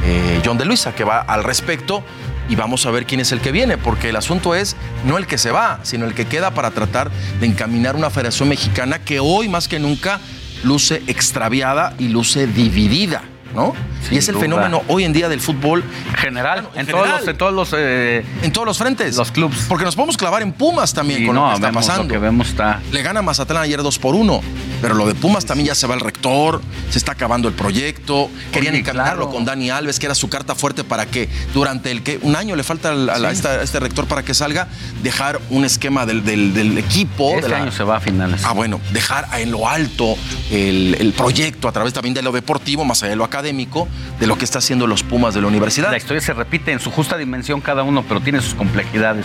eh, 0.04 0.40
John 0.44 0.58
de 0.58 0.64
Luisa, 0.64 0.94
que 0.94 1.04
va 1.04 1.18
al 1.20 1.44
respecto. 1.44 2.02
Y 2.48 2.56
vamos 2.56 2.86
a 2.86 2.90
ver 2.90 3.06
quién 3.06 3.20
es 3.20 3.32
el 3.32 3.40
que 3.40 3.52
viene, 3.52 3.76
porque 3.76 4.08
el 4.08 4.16
asunto 4.16 4.54
es 4.54 4.76
no 5.04 5.18
el 5.18 5.26
que 5.26 5.38
se 5.38 5.50
va, 5.50 5.80
sino 5.82 6.06
el 6.06 6.14
que 6.14 6.26
queda 6.26 6.52
para 6.52 6.70
tratar 6.70 7.10
de 7.40 7.46
encaminar 7.46 7.96
una 7.96 8.10
federación 8.10 8.48
mexicana 8.48 8.98
que 9.00 9.20
hoy 9.20 9.48
más 9.48 9.68
que 9.68 9.78
nunca 9.78 10.20
luce 10.64 11.02
extraviada 11.06 11.94
y 11.98 12.08
luce 12.08 12.46
dividida. 12.46 13.22
¿No? 13.54 13.74
Sin 14.04 14.14
y 14.14 14.18
es 14.18 14.28
el 14.28 14.34
duda. 14.34 14.42
fenómeno 14.42 14.82
hoy 14.88 15.04
en 15.04 15.12
día 15.12 15.28
del 15.28 15.40
fútbol 15.40 15.82
General, 16.16 16.68
en 16.74 16.80
en, 16.80 16.86
todos 16.86 17.00
general. 17.02 17.20
los, 17.20 17.28
en 17.28 17.36
todos 17.38 17.52
los, 17.54 17.68
eh, 17.76 18.24
en 18.42 18.52
todos 18.52 18.66
los 18.66 18.78
frentes. 18.78 19.16
los 19.16 19.30
clubs. 19.32 19.66
Porque 19.68 19.84
nos 19.84 19.94
podemos 19.96 20.16
clavar 20.16 20.42
en 20.42 20.52
Pumas 20.52 20.92
también 20.94 21.22
Y 21.22 21.26
con 21.26 21.34
no, 21.34 21.42
lo 21.42 21.48
que 21.50 21.54
está 21.56 21.66
vemos 21.68 21.86
pasando. 21.86 22.04
Lo 22.04 22.08
que 22.10 22.18
vemos 22.18 22.48
está. 22.48 22.80
Le 22.92 23.02
gana 23.02 23.22
Mazatlán 23.22 23.62
ayer 23.62 23.82
2 23.82 23.98
por 23.98 24.14
1. 24.14 24.40
Pero 24.80 24.94
lo 24.94 25.06
de 25.06 25.14
Pumas 25.16 25.44
también 25.44 25.66
ya 25.68 25.74
se 25.74 25.88
va 25.88 25.94
el 25.94 26.00
rector, 26.00 26.60
se 26.90 26.98
está 26.98 27.12
acabando 27.12 27.48
el 27.48 27.54
proyecto. 27.54 28.30
Querían 28.52 28.74
Oye, 28.74 28.80
encaminarlo 28.82 29.24
claro. 29.24 29.30
con 29.32 29.44
Dani 29.44 29.70
Alves, 29.70 29.98
que 29.98 30.06
era 30.06 30.14
su 30.14 30.28
carta 30.28 30.54
fuerte 30.54 30.84
para 30.84 31.06
que 31.06 31.28
durante 31.52 31.90
el 31.90 32.02
que 32.04 32.20
un 32.22 32.36
año 32.36 32.54
le 32.54 32.62
falta 32.62 32.90
al- 32.90 33.10
a, 33.10 33.18
la- 33.18 33.28
a 33.28 33.32
esta- 33.32 33.50
a 33.54 33.62
este 33.62 33.80
rector 33.80 34.06
para 34.06 34.22
que 34.22 34.34
salga, 34.34 34.68
dejar 35.02 35.40
un 35.50 35.64
esquema 35.64 36.06
del, 36.06 36.24
del- 36.24 36.54
del 36.54 36.78
equipo. 36.78 37.30
Este 37.30 37.42
de 37.42 37.48
la- 37.48 37.56
año 37.62 37.72
se 37.72 37.82
va 37.82 37.96
a 37.96 38.00
finales. 38.00 38.42
Ah, 38.44 38.52
bueno, 38.52 38.80
dejar 38.92 39.26
en 39.40 39.50
lo 39.50 39.68
alto 39.68 40.14
el, 40.52 40.96
el 41.00 41.12
proyecto 41.12 41.66
a 41.66 41.72
través 41.72 41.92
también 41.92 42.14
de 42.14 42.22
lo 42.22 42.30
deportivo, 42.30 42.84
más 42.84 43.02
allá 43.02 43.10
de 43.10 43.16
lo 43.16 43.24
académico, 43.38 43.88
de 44.18 44.26
lo 44.26 44.36
que 44.36 44.44
está 44.44 44.58
haciendo 44.58 44.86
los 44.86 45.04
Pumas 45.04 45.32
de 45.32 45.40
la 45.40 45.46
universidad. 45.46 45.90
La 45.90 45.96
historia 45.96 46.20
se 46.20 46.34
repite 46.34 46.72
en 46.72 46.80
su 46.80 46.90
justa 46.90 47.16
dimensión 47.16 47.60
cada 47.60 47.84
uno, 47.84 48.04
pero 48.06 48.20
tiene 48.20 48.40
sus 48.40 48.54
complejidades. 48.54 49.24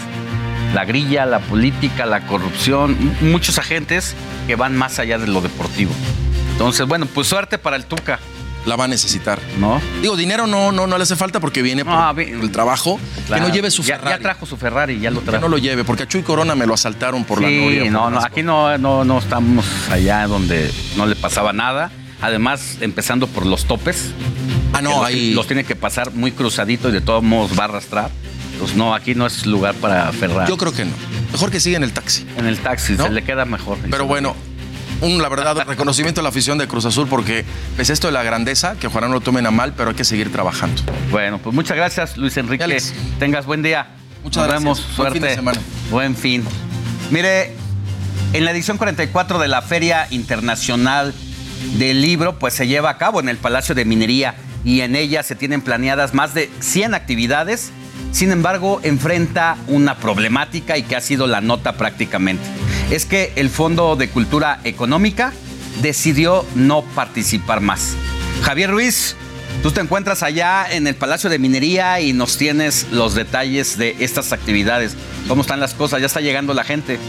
La 0.73 0.85
grilla, 0.85 1.25
la 1.25 1.39
política, 1.39 2.05
la 2.05 2.21
corrupción, 2.27 2.95
muchos 3.21 3.57
agentes 3.57 4.15
que 4.47 4.55
van 4.55 4.75
más 4.77 4.99
allá 4.99 5.17
de 5.17 5.27
lo 5.27 5.41
deportivo. 5.41 5.91
Entonces, 6.51 6.87
bueno, 6.87 7.07
pues 7.07 7.27
suerte 7.27 7.57
para 7.57 7.75
el 7.75 7.85
Tuca, 7.85 8.19
La 8.65 8.75
va 8.75 8.85
a 8.85 8.87
necesitar. 8.87 9.39
¿no? 9.59 9.81
Digo, 10.01 10.15
dinero 10.15 10.47
no, 10.47 10.71
no, 10.71 10.87
no 10.87 10.97
le 10.97 11.03
hace 11.03 11.15
falta 11.15 11.39
porque 11.39 11.61
viene 11.61 11.83
por, 11.83 12.19
el 12.19 12.51
trabajo. 12.51 12.99
Claro. 13.25 13.43
Que 13.43 13.49
no 13.49 13.53
lleve 13.53 13.71
su 13.71 13.83
Ferrari. 13.83 14.09
ya 14.11 14.19
trajo 14.19 14.45
su 14.45 14.57
Ferrari, 14.57 14.99
ya 14.99 15.11
lo 15.11 15.19
que 15.19 15.31
trajo. 15.31 15.41
no 15.41 15.49
lo 15.49 15.57
lleve, 15.57 15.83
porque 15.83 16.03
a 16.03 16.07
Chuy 16.07 16.21
Corona 16.21 16.55
me 16.55 16.65
lo 16.65 16.75
asaltaron 16.75 17.25
por 17.25 17.41
la 17.41 17.49
sí, 17.49 17.59
noria. 17.59 17.83
por 17.83 17.91
no, 17.91 18.09
no, 18.11 18.19
aquí 18.19 18.43
no, 18.43 18.77
no, 18.77 19.03
no 19.03 19.17
estamos 19.17 19.65
allá 19.89 20.27
donde 20.27 20.71
no 20.95 21.07
le 21.07 21.15
pasaba 21.15 21.51
nada. 21.51 21.91
Además, 22.23 22.77
empezando 22.81 23.27
por 23.27 23.45
los 23.45 23.65
topes. 23.65 24.11
Ah, 24.71 24.81
no, 24.81 24.97
los, 24.97 25.05
ahí. 25.05 25.33
los 25.33 25.45
tiene 25.45 25.63
que 25.65 25.75
pasar 25.75 26.13
muy 26.13 26.31
cruzadito 26.31 26.89
y 26.89 26.91
de 26.93 27.01
todos 27.01 27.21
modos 27.21 27.57
va 27.57 27.63
a 27.63 27.65
arrastrar. 27.65 28.09
Pues 28.59 28.75
no, 28.75 28.95
aquí 28.95 29.13
no 29.13 29.25
es 29.27 29.45
lugar 29.45 29.75
para 29.75 30.11
Ferrari. 30.13 30.49
Yo 30.49 30.57
creo 30.57 30.71
que 30.71 30.85
no. 30.85 30.91
Mejor 31.33 31.51
que 31.51 31.59
siga 31.59 31.77
en 31.77 31.83
el 31.83 31.91
taxi. 31.91 32.25
en 32.37 32.45
el 32.45 32.59
taxi 32.59 32.93
¿No? 32.93 33.05
se 33.05 33.11
le 33.11 33.23
queda 33.23 33.43
mejor. 33.45 33.77
Pero 33.89 34.05
bueno, 34.05 34.35
un, 35.01 35.21
la 35.21 35.27
verdad, 35.27 35.63
reconocimiento 35.67 36.21
a 36.21 36.23
la 36.23 36.29
afición 36.29 36.57
de 36.57 36.67
Cruz 36.67 36.85
Azul, 36.85 37.07
porque 37.09 37.43
pese 37.75 37.91
a 37.91 37.95
esto 37.95 38.07
de 38.07 38.13
la 38.13 38.23
grandeza, 38.23 38.75
que 38.79 38.87
ojalá 38.87 39.07
no 39.07 39.15
lo 39.15 39.21
tomen 39.21 39.45
a 39.45 39.51
mal, 39.51 39.73
pero 39.75 39.89
hay 39.89 39.95
que 39.95 40.05
seguir 40.05 40.31
trabajando. 40.31 40.81
Bueno, 41.11 41.39
pues 41.39 41.53
muchas 41.53 41.75
gracias, 41.75 42.15
Luis 42.15 42.37
Enrique. 42.37 42.63
Alex. 42.63 42.93
Tengas 43.19 43.45
buen 43.45 43.63
día. 43.63 43.87
Muchas 44.23 44.37
Nos 44.37 44.47
gracias. 44.47 44.63
vemos. 44.63 44.79
Buen 44.85 44.95
Suerte. 44.95 45.13
fin 45.19 45.21
de 45.27 45.35
semana. 45.35 45.59
Buen 45.91 46.15
fin. 46.15 46.43
Mire, 47.11 47.53
en 48.31 48.45
la 48.45 48.51
edición 48.51 48.77
44 48.77 49.39
de 49.39 49.47
la 49.49 49.61
Feria 49.61 50.07
Internacional 50.09 51.13
del 51.77 52.01
Libro, 52.01 52.37
pues 52.39 52.53
se 52.53 52.67
lleva 52.67 52.89
a 52.89 52.97
cabo 52.97 53.19
en 53.19 53.29
el 53.29 53.37
Palacio 53.37 53.75
de 53.75 53.85
Minería 53.85 54.35
y 54.63 54.81
en 54.81 54.95
ella 54.95 55.23
se 55.23 55.35
tienen 55.35 55.61
planeadas 55.61 56.13
más 56.13 56.33
de 56.33 56.49
100 56.59 56.93
actividades. 56.93 57.71
Sin 58.11 58.31
embargo, 58.31 58.79
enfrenta 58.83 59.57
una 59.67 59.97
problemática 59.97 60.77
y 60.77 60.83
que 60.83 60.95
ha 60.95 61.01
sido 61.01 61.27
la 61.27 61.41
nota 61.41 61.73
prácticamente. 61.73 62.43
Es 62.91 63.05
que 63.05 63.33
el 63.35 63.49
Fondo 63.49 63.95
de 63.95 64.09
Cultura 64.09 64.59
Económica 64.63 65.33
decidió 65.81 66.45
no 66.55 66.83
participar 66.83 67.61
más. 67.61 67.95
Javier 68.43 68.69
Ruiz, 68.69 69.15
tú 69.63 69.71
te 69.71 69.81
encuentras 69.81 70.21
allá 70.21 70.65
en 70.69 70.85
el 70.87 70.95
Palacio 70.95 71.29
de 71.29 71.39
Minería 71.39 71.99
y 72.01 72.13
nos 72.13 72.37
tienes 72.37 72.87
los 72.91 73.15
detalles 73.15 73.77
de 73.77 73.95
estas 73.99 74.31
actividades. 74.31 74.95
¿Cómo 75.27 75.41
están 75.41 75.59
las 75.59 75.73
cosas? 75.73 75.99
Ya 76.01 76.07
está 76.07 76.21
llegando 76.21 76.53
la 76.53 76.63
gente. 76.63 76.99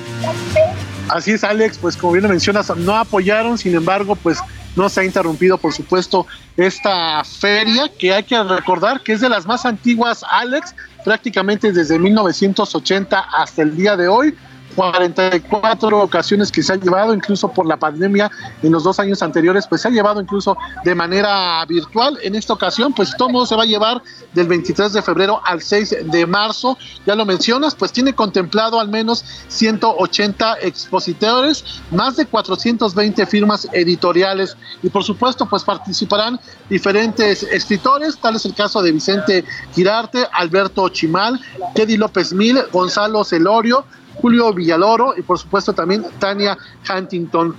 Así 1.08 1.33
es, 1.33 1.44
Alex, 1.44 1.78
pues 1.78 1.97
como 1.97 2.12
bien 2.15 2.23
lo 2.23 2.28
mencionas, 2.28 2.74
no 2.76 2.97
apoyaron, 2.97 3.58
sin 3.58 3.74
embargo, 3.74 4.16
pues 4.16 4.39
no 4.76 4.89
se 4.89 5.00
ha 5.00 5.05
interrumpido, 5.05 5.58
por 5.58 5.73
supuesto, 5.73 6.26
esta 6.57 7.23
feria 7.24 7.91
que 7.99 8.12
hay 8.12 8.24
que 8.24 8.42
recordar 8.42 9.02
que 9.02 9.12
es 9.12 9.20
de 9.20 9.28
las 9.28 9.47
más 9.47 9.65
antiguas, 9.65 10.24
Alex, 10.28 10.74
prácticamente 11.05 11.73
desde 11.73 11.99
1980 11.99 13.18
hasta 13.18 13.62
el 13.62 13.76
día 13.76 13.97
de 13.97 14.08
hoy. 14.08 14.34
44 14.75 16.01
ocasiones 16.01 16.51
que 16.51 16.62
se 16.62 16.73
ha 16.73 16.77
llevado, 16.77 17.15
incluso 17.15 17.49
por 17.49 17.67
la 17.67 17.77
pandemia 17.77 18.31
en 18.62 18.73
los 18.73 18.85
dos 18.85 18.99
años 18.99 19.23
anteriores, 19.23 19.67
pues 19.67 19.83
se 19.83 19.89
ha 19.89 19.91
llevado 19.91 20.20
incluso 20.20 20.57
de 20.85 20.94
manera 20.94 21.65
virtual. 21.67 22.19
En 22.23 22.35
esta 22.35 22.53
ocasión, 22.53 22.93
pues 22.93 23.15
todo 23.17 23.47
se 23.47 23.57
va 23.57 23.62
a 23.62 23.67
llevar 23.67 24.03
del 24.33 24.49
23 24.49 24.93
de 24.93 25.03
febrero 25.03 25.41
al 25.44 25.62
6 25.62 25.97
de 26.11 26.27
marzo. 26.27 26.77
Ya 27.07 27.15
lo 27.15 27.25
mencionas, 27.25 27.75
pues 27.75 27.93
tiene 27.93 28.15
contemplado 28.15 28.81
al 28.81 28.89
menos 28.89 29.25
180 29.49 30.59
expositores, 30.62 31.65
más 31.91 32.17
de 32.17 32.27
420 32.27 33.27
firmas 33.27 33.69
editoriales 33.73 34.57
y 34.83 34.89
por 34.89 35.05
supuesto, 35.05 35.47
pues 35.49 35.65
participarán 35.65 36.39
diferentes 36.69 37.43
escritores, 37.43 38.19
tal 38.19 38.36
es 38.36 38.44
el 38.44 38.55
caso 38.55 38.83
de 38.83 38.93
Vicente 38.93 39.44
Girarte, 39.75 40.27
Alberto 40.33 40.89
Chimal, 40.89 41.41
Teddy 41.75 41.97
López 41.97 42.33
Mil, 42.33 42.59
Gonzalo 42.73 43.25
Celorio, 43.25 43.85
Julio 44.15 44.52
Villaloro 44.52 45.15
y 45.17 45.23
por 45.23 45.39
supuesto 45.39 45.73
también 45.73 46.05
Tania 46.18 46.57
Huntington. 46.89 47.55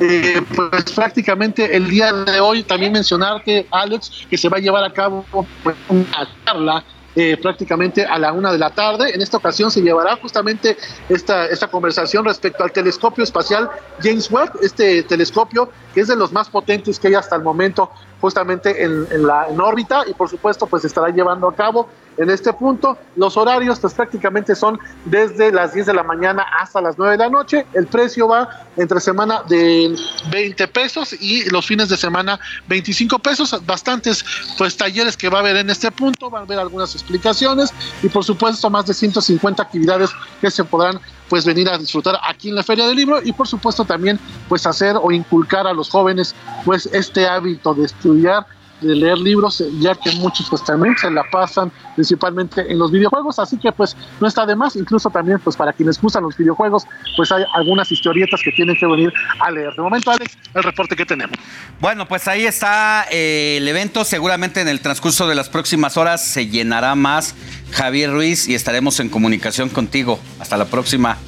Eh, 0.00 0.40
pues 0.54 0.84
prácticamente 0.92 1.74
el 1.74 1.90
día 1.90 2.12
de 2.12 2.38
hoy 2.38 2.62
también 2.62 2.92
mencionarte, 2.92 3.66
Alex, 3.72 4.26
que 4.30 4.38
se 4.38 4.48
va 4.48 4.58
a 4.58 4.60
llevar 4.60 4.84
a 4.84 4.92
cabo 4.92 5.24
pues, 5.64 5.76
una 5.88 6.28
charla 6.44 6.84
eh, 7.16 7.36
prácticamente 7.36 8.04
a 8.04 8.20
la 8.20 8.32
una 8.32 8.52
de 8.52 8.58
la 8.58 8.70
tarde. 8.70 9.12
En 9.12 9.20
esta 9.20 9.36
ocasión 9.36 9.68
se 9.68 9.82
llevará 9.82 10.14
justamente 10.14 10.76
esta, 11.08 11.46
esta 11.46 11.66
conversación 11.66 12.24
respecto 12.24 12.62
al 12.62 12.70
telescopio 12.70 13.24
espacial 13.24 13.68
James 14.00 14.30
Webb, 14.30 14.52
este 14.62 15.02
telescopio 15.02 15.72
que 15.92 16.02
es 16.02 16.06
de 16.06 16.14
los 16.14 16.30
más 16.30 16.48
potentes 16.48 17.00
que 17.00 17.08
hay 17.08 17.14
hasta 17.14 17.34
el 17.34 17.42
momento 17.42 17.90
justamente 18.20 18.84
en, 18.84 19.08
en 19.10 19.26
la 19.26 19.48
órbita 19.48 20.04
y 20.06 20.14
por 20.14 20.28
supuesto 20.28 20.68
pues 20.68 20.84
estará 20.84 21.08
llevando 21.08 21.48
a 21.48 21.54
cabo 21.56 21.88
en 22.20 22.30
este 22.30 22.52
punto. 22.52 22.98
Los 23.16 23.36
horarios 23.36 23.80
pues 23.80 23.94
prácticamente 23.94 24.54
son 24.54 24.78
desde 25.06 25.50
las 25.50 25.72
10 25.72 25.86
de 25.86 25.94
la 25.94 26.02
mañana 26.02 26.44
hasta 26.60 26.80
las 26.80 26.96
9 26.98 27.12
de 27.12 27.18
la 27.18 27.30
noche. 27.30 27.66
El 27.72 27.86
precio 27.86 28.28
va 28.28 28.66
entre 28.76 29.00
semana 29.00 29.42
de 29.48 29.96
20 30.30 30.68
pesos 30.68 31.14
y 31.14 31.48
los 31.50 31.66
fines 31.66 31.88
de 31.88 31.96
semana 31.96 32.38
25 32.68 33.18
pesos. 33.18 33.56
Bastantes 33.64 34.24
pues 34.58 34.76
talleres 34.76 35.16
que 35.16 35.28
va 35.28 35.38
a 35.38 35.40
haber 35.40 35.56
en 35.56 35.70
este 35.70 35.90
punto, 35.90 36.30
van 36.30 36.42
a 36.42 36.44
haber 36.44 36.58
algunas 36.58 36.94
explicaciones 36.94 37.72
y 38.02 38.08
por 38.08 38.24
supuesto 38.24 38.68
más 38.68 38.86
de 38.86 38.94
150 38.94 39.62
actividades 39.62 40.10
que 40.40 40.50
se 40.50 40.62
podrán 40.62 41.00
pues 41.30 41.46
venir 41.46 41.68
a 41.70 41.78
disfrutar 41.78 42.18
aquí 42.28 42.48
en 42.50 42.56
la 42.56 42.62
Feria 42.62 42.86
del 42.86 42.96
Libro 42.96 43.20
y 43.22 43.32
por 43.32 43.46
supuesto 43.48 43.84
también 43.84 44.18
pues 44.48 44.66
hacer 44.66 44.96
o 45.00 45.10
inculcar 45.12 45.66
a 45.66 45.72
los 45.72 45.88
jóvenes 45.88 46.34
pues 46.64 46.86
este 46.92 47.26
hábito 47.26 47.72
de 47.72 47.86
estudiar 47.86 48.46
de 48.80 48.94
leer 48.94 49.18
libros, 49.18 49.62
ya 49.80 49.94
que 49.94 50.12
muchos 50.12 50.48
pues 50.48 50.64
también 50.64 50.96
se 50.96 51.10
la 51.10 51.22
pasan 51.30 51.70
principalmente 51.94 52.70
en 52.70 52.78
los 52.78 52.90
videojuegos, 52.90 53.38
así 53.38 53.56
que 53.58 53.72
pues 53.72 53.96
no 54.20 54.26
está 54.26 54.46
de 54.46 54.56
más, 54.56 54.76
incluso 54.76 55.10
también 55.10 55.38
pues 55.40 55.56
para 55.56 55.72
quienes 55.72 56.00
gustan 56.00 56.22
los 56.22 56.36
videojuegos, 56.36 56.86
pues 57.16 57.30
hay 57.32 57.44
algunas 57.54 57.90
historietas 57.90 58.40
que 58.42 58.52
tienen 58.52 58.76
que 58.76 58.86
venir 58.86 59.12
a 59.40 59.50
leer. 59.50 59.74
De 59.74 59.82
momento, 59.82 60.10
Alex, 60.10 60.36
el 60.54 60.62
reporte 60.62 60.96
que 60.96 61.06
tenemos. 61.06 61.36
Bueno, 61.80 62.06
pues 62.06 62.28
ahí 62.28 62.46
está 62.46 63.06
eh, 63.10 63.58
el 63.58 63.68
evento. 63.68 64.04
Seguramente 64.04 64.60
en 64.60 64.68
el 64.68 64.80
transcurso 64.80 65.28
de 65.28 65.34
las 65.34 65.48
próximas 65.48 65.96
horas 65.96 66.24
se 66.24 66.46
llenará 66.46 66.94
más 66.94 67.34
Javier 67.72 68.10
Ruiz 68.10 68.48
y 68.48 68.54
estaremos 68.54 69.00
en 69.00 69.08
comunicación 69.08 69.68
contigo. 69.68 70.18
Hasta 70.38 70.56
la 70.56 70.66
próxima. 70.66 71.18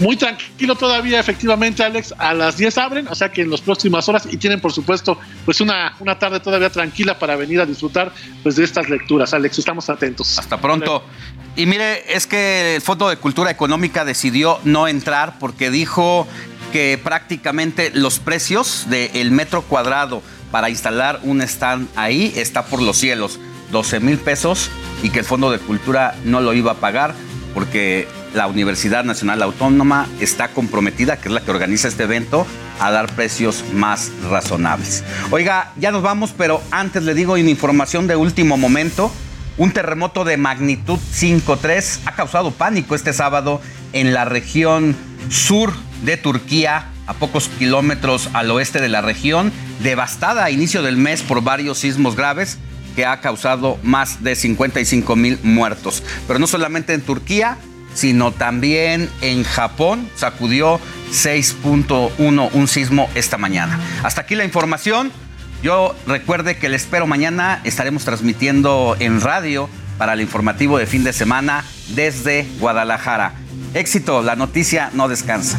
Muy 0.00 0.16
tranquilo 0.16 0.74
todavía, 0.76 1.20
efectivamente, 1.20 1.84
Alex. 1.84 2.14
A 2.18 2.32
las 2.32 2.56
10 2.56 2.78
abren, 2.78 3.08
o 3.08 3.14
sea 3.14 3.30
que 3.30 3.42
en 3.42 3.50
las 3.50 3.60
próximas 3.60 4.08
horas 4.08 4.26
y 4.30 4.38
tienen, 4.38 4.60
por 4.60 4.72
supuesto, 4.72 5.18
pues 5.44 5.60
una, 5.60 5.94
una 6.00 6.18
tarde 6.18 6.40
todavía 6.40 6.70
tranquila 6.70 7.18
para 7.18 7.36
venir 7.36 7.60
a 7.60 7.66
disfrutar 7.66 8.12
pues 8.42 8.56
de 8.56 8.64
estas 8.64 8.88
lecturas, 8.88 9.34
Alex. 9.34 9.58
Estamos 9.58 9.90
atentos. 9.90 10.38
Hasta 10.38 10.58
pronto. 10.58 11.04
Y 11.54 11.66
mire, 11.66 12.14
es 12.14 12.26
que 12.26 12.76
el 12.76 12.80
Fondo 12.80 13.08
de 13.10 13.16
Cultura 13.16 13.50
Económica 13.50 14.04
decidió 14.04 14.58
no 14.64 14.88
entrar 14.88 15.38
porque 15.38 15.70
dijo 15.70 16.26
que 16.72 16.98
prácticamente 17.02 17.90
los 17.92 18.20
precios 18.20 18.86
del 18.88 19.30
metro 19.30 19.62
cuadrado 19.62 20.22
para 20.50 20.70
instalar 20.70 21.20
un 21.24 21.42
stand 21.42 21.88
ahí 21.96 22.32
está 22.36 22.64
por 22.64 22.80
los 22.80 22.96
cielos, 22.96 23.38
12 23.72 24.00
mil 24.00 24.18
pesos, 24.18 24.70
y 25.02 25.10
que 25.10 25.20
el 25.20 25.24
Fondo 25.24 25.50
de 25.50 25.58
Cultura 25.58 26.14
no 26.24 26.40
lo 26.40 26.54
iba 26.54 26.72
a 26.72 26.76
pagar 26.76 27.14
porque 27.54 28.06
la 28.34 28.46
Universidad 28.46 29.04
Nacional 29.04 29.42
Autónoma 29.42 30.06
está 30.20 30.48
comprometida, 30.48 31.16
que 31.16 31.28
es 31.28 31.34
la 31.34 31.40
que 31.40 31.50
organiza 31.50 31.88
este 31.88 32.04
evento, 32.04 32.46
a 32.78 32.90
dar 32.90 33.14
precios 33.14 33.64
más 33.72 34.10
razonables. 34.30 35.04
Oiga, 35.30 35.72
ya 35.76 35.90
nos 35.90 36.02
vamos, 36.02 36.34
pero 36.36 36.62
antes 36.70 37.02
le 37.02 37.14
digo 37.14 37.34
una 37.34 37.50
información 37.50 38.06
de 38.06 38.16
último 38.16 38.56
momento. 38.56 39.12
Un 39.58 39.72
terremoto 39.72 40.24
de 40.24 40.36
magnitud 40.36 40.98
5.3 40.98 42.00
ha 42.06 42.12
causado 42.12 42.50
pánico 42.50 42.94
este 42.94 43.12
sábado 43.12 43.60
en 43.92 44.14
la 44.14 44.24
región 44.24 44.96
sur 45.28 45.72
de 46.04 46.16
Turquía, 46.16 46.86
a 47.06 47.14
pocos 47.14 47.48
kilómetros 47.58 48.30
al 48.32 48.50
oeste 48.50 48.80
de 48.80 48.88
la 48.88 49.02
región, 49.02 49.52
devastada 49.82 50.44
a 50.44 50.50
inicio 50.50 50.82
del 50.82 50.96
mes 50.96 51.22
por 51.22 51.42
varios 51.42 51.78
sismos 51.78 52.16
graves 52.16 52.58
que 52.96 53.04
ha 53.04 53.20
causado 53.20 53.78
más 53.82 54.22
de 54.22 54.34
55 54.34 55.16
mil 55.16 55.38
muertos. 55.42 56.02
Pero 56.26 56.38
no 56.38 56.46
solamente 56.46 56.94
en 56.94 57.02
Turquía, 57.02 57.58
sino 57.94 58.32
también 58.32 59.10
en 59.20 59.44
Japón 59.44 60.08
sacudió 60.16 60.80
6.1 61.10 62.50
un 62.52 62.68
sismo 62.68 63.08
esta 63.14 63.38
mañana. 63.38 63.78
Hasta 64.02 64.22
aquí 64.22 64.34
la 64.34 64.44
información. 64.44 65.12
Yo 65.62 65.94
recuerde 66.06 66.56
que 66.56 66.68
le 66.68 66.76
espero 66.76 67.06
mañana. 67.06 67.60
Estaremos 67.64 68.04
transmitiendo 68.04 68.96
en 68.98 69.20
radio 69.20 69.68
para 69.98 70.14
el 70.14 70.20
informativo 70.20 70.78
de 70.78 70.86
fin 70.86 71.04
de 71.04 71.12
semana 71.12 71.64
desde 71.88 72.46
Guadalajara. 72.58 73.34
Éxito, 73.74 74.22
la 74.22 74.36
noticia 74.36 74.90
no 74.94 75.08
descansa. 75.08 75.58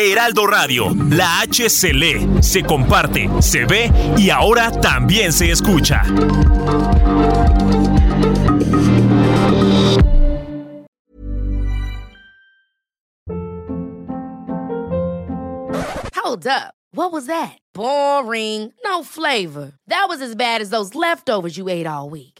Heraldo 0.00 0.46
Radio, 0.46 0.94
la 1.10 1.40
H 1.40 1.68
se 1.68 1.92
lee, 1.92 2.26
se 2.40 2.62
comparte, 2.62 3.28
se 3.40 3.66
ve 3.66 3.92
y 4.16 4.30
ahora 4.30 4.70
también 4.70 5.30
se 5.30 5.50
escucha. 5.50 6.02
Hold 16.14 16.46
up. 16.46 16.74
What 16.92 17.12
was 17.12 17.26
that? 17.26 17.58
Boring. 17.74 18.72
No 18.84 19.02
flavor. 19.02 19.72
That 19.86 20.06
was 20.08 20.20
as 20.22 20.34
bad 20.34 20.60
as 20.60 20.70
those 20.70 20.94
leftovers 20.94 21.56
you 21.56 21.68
ate 21.68 21.86
all 21.86 22.08
week. 22.10 22.39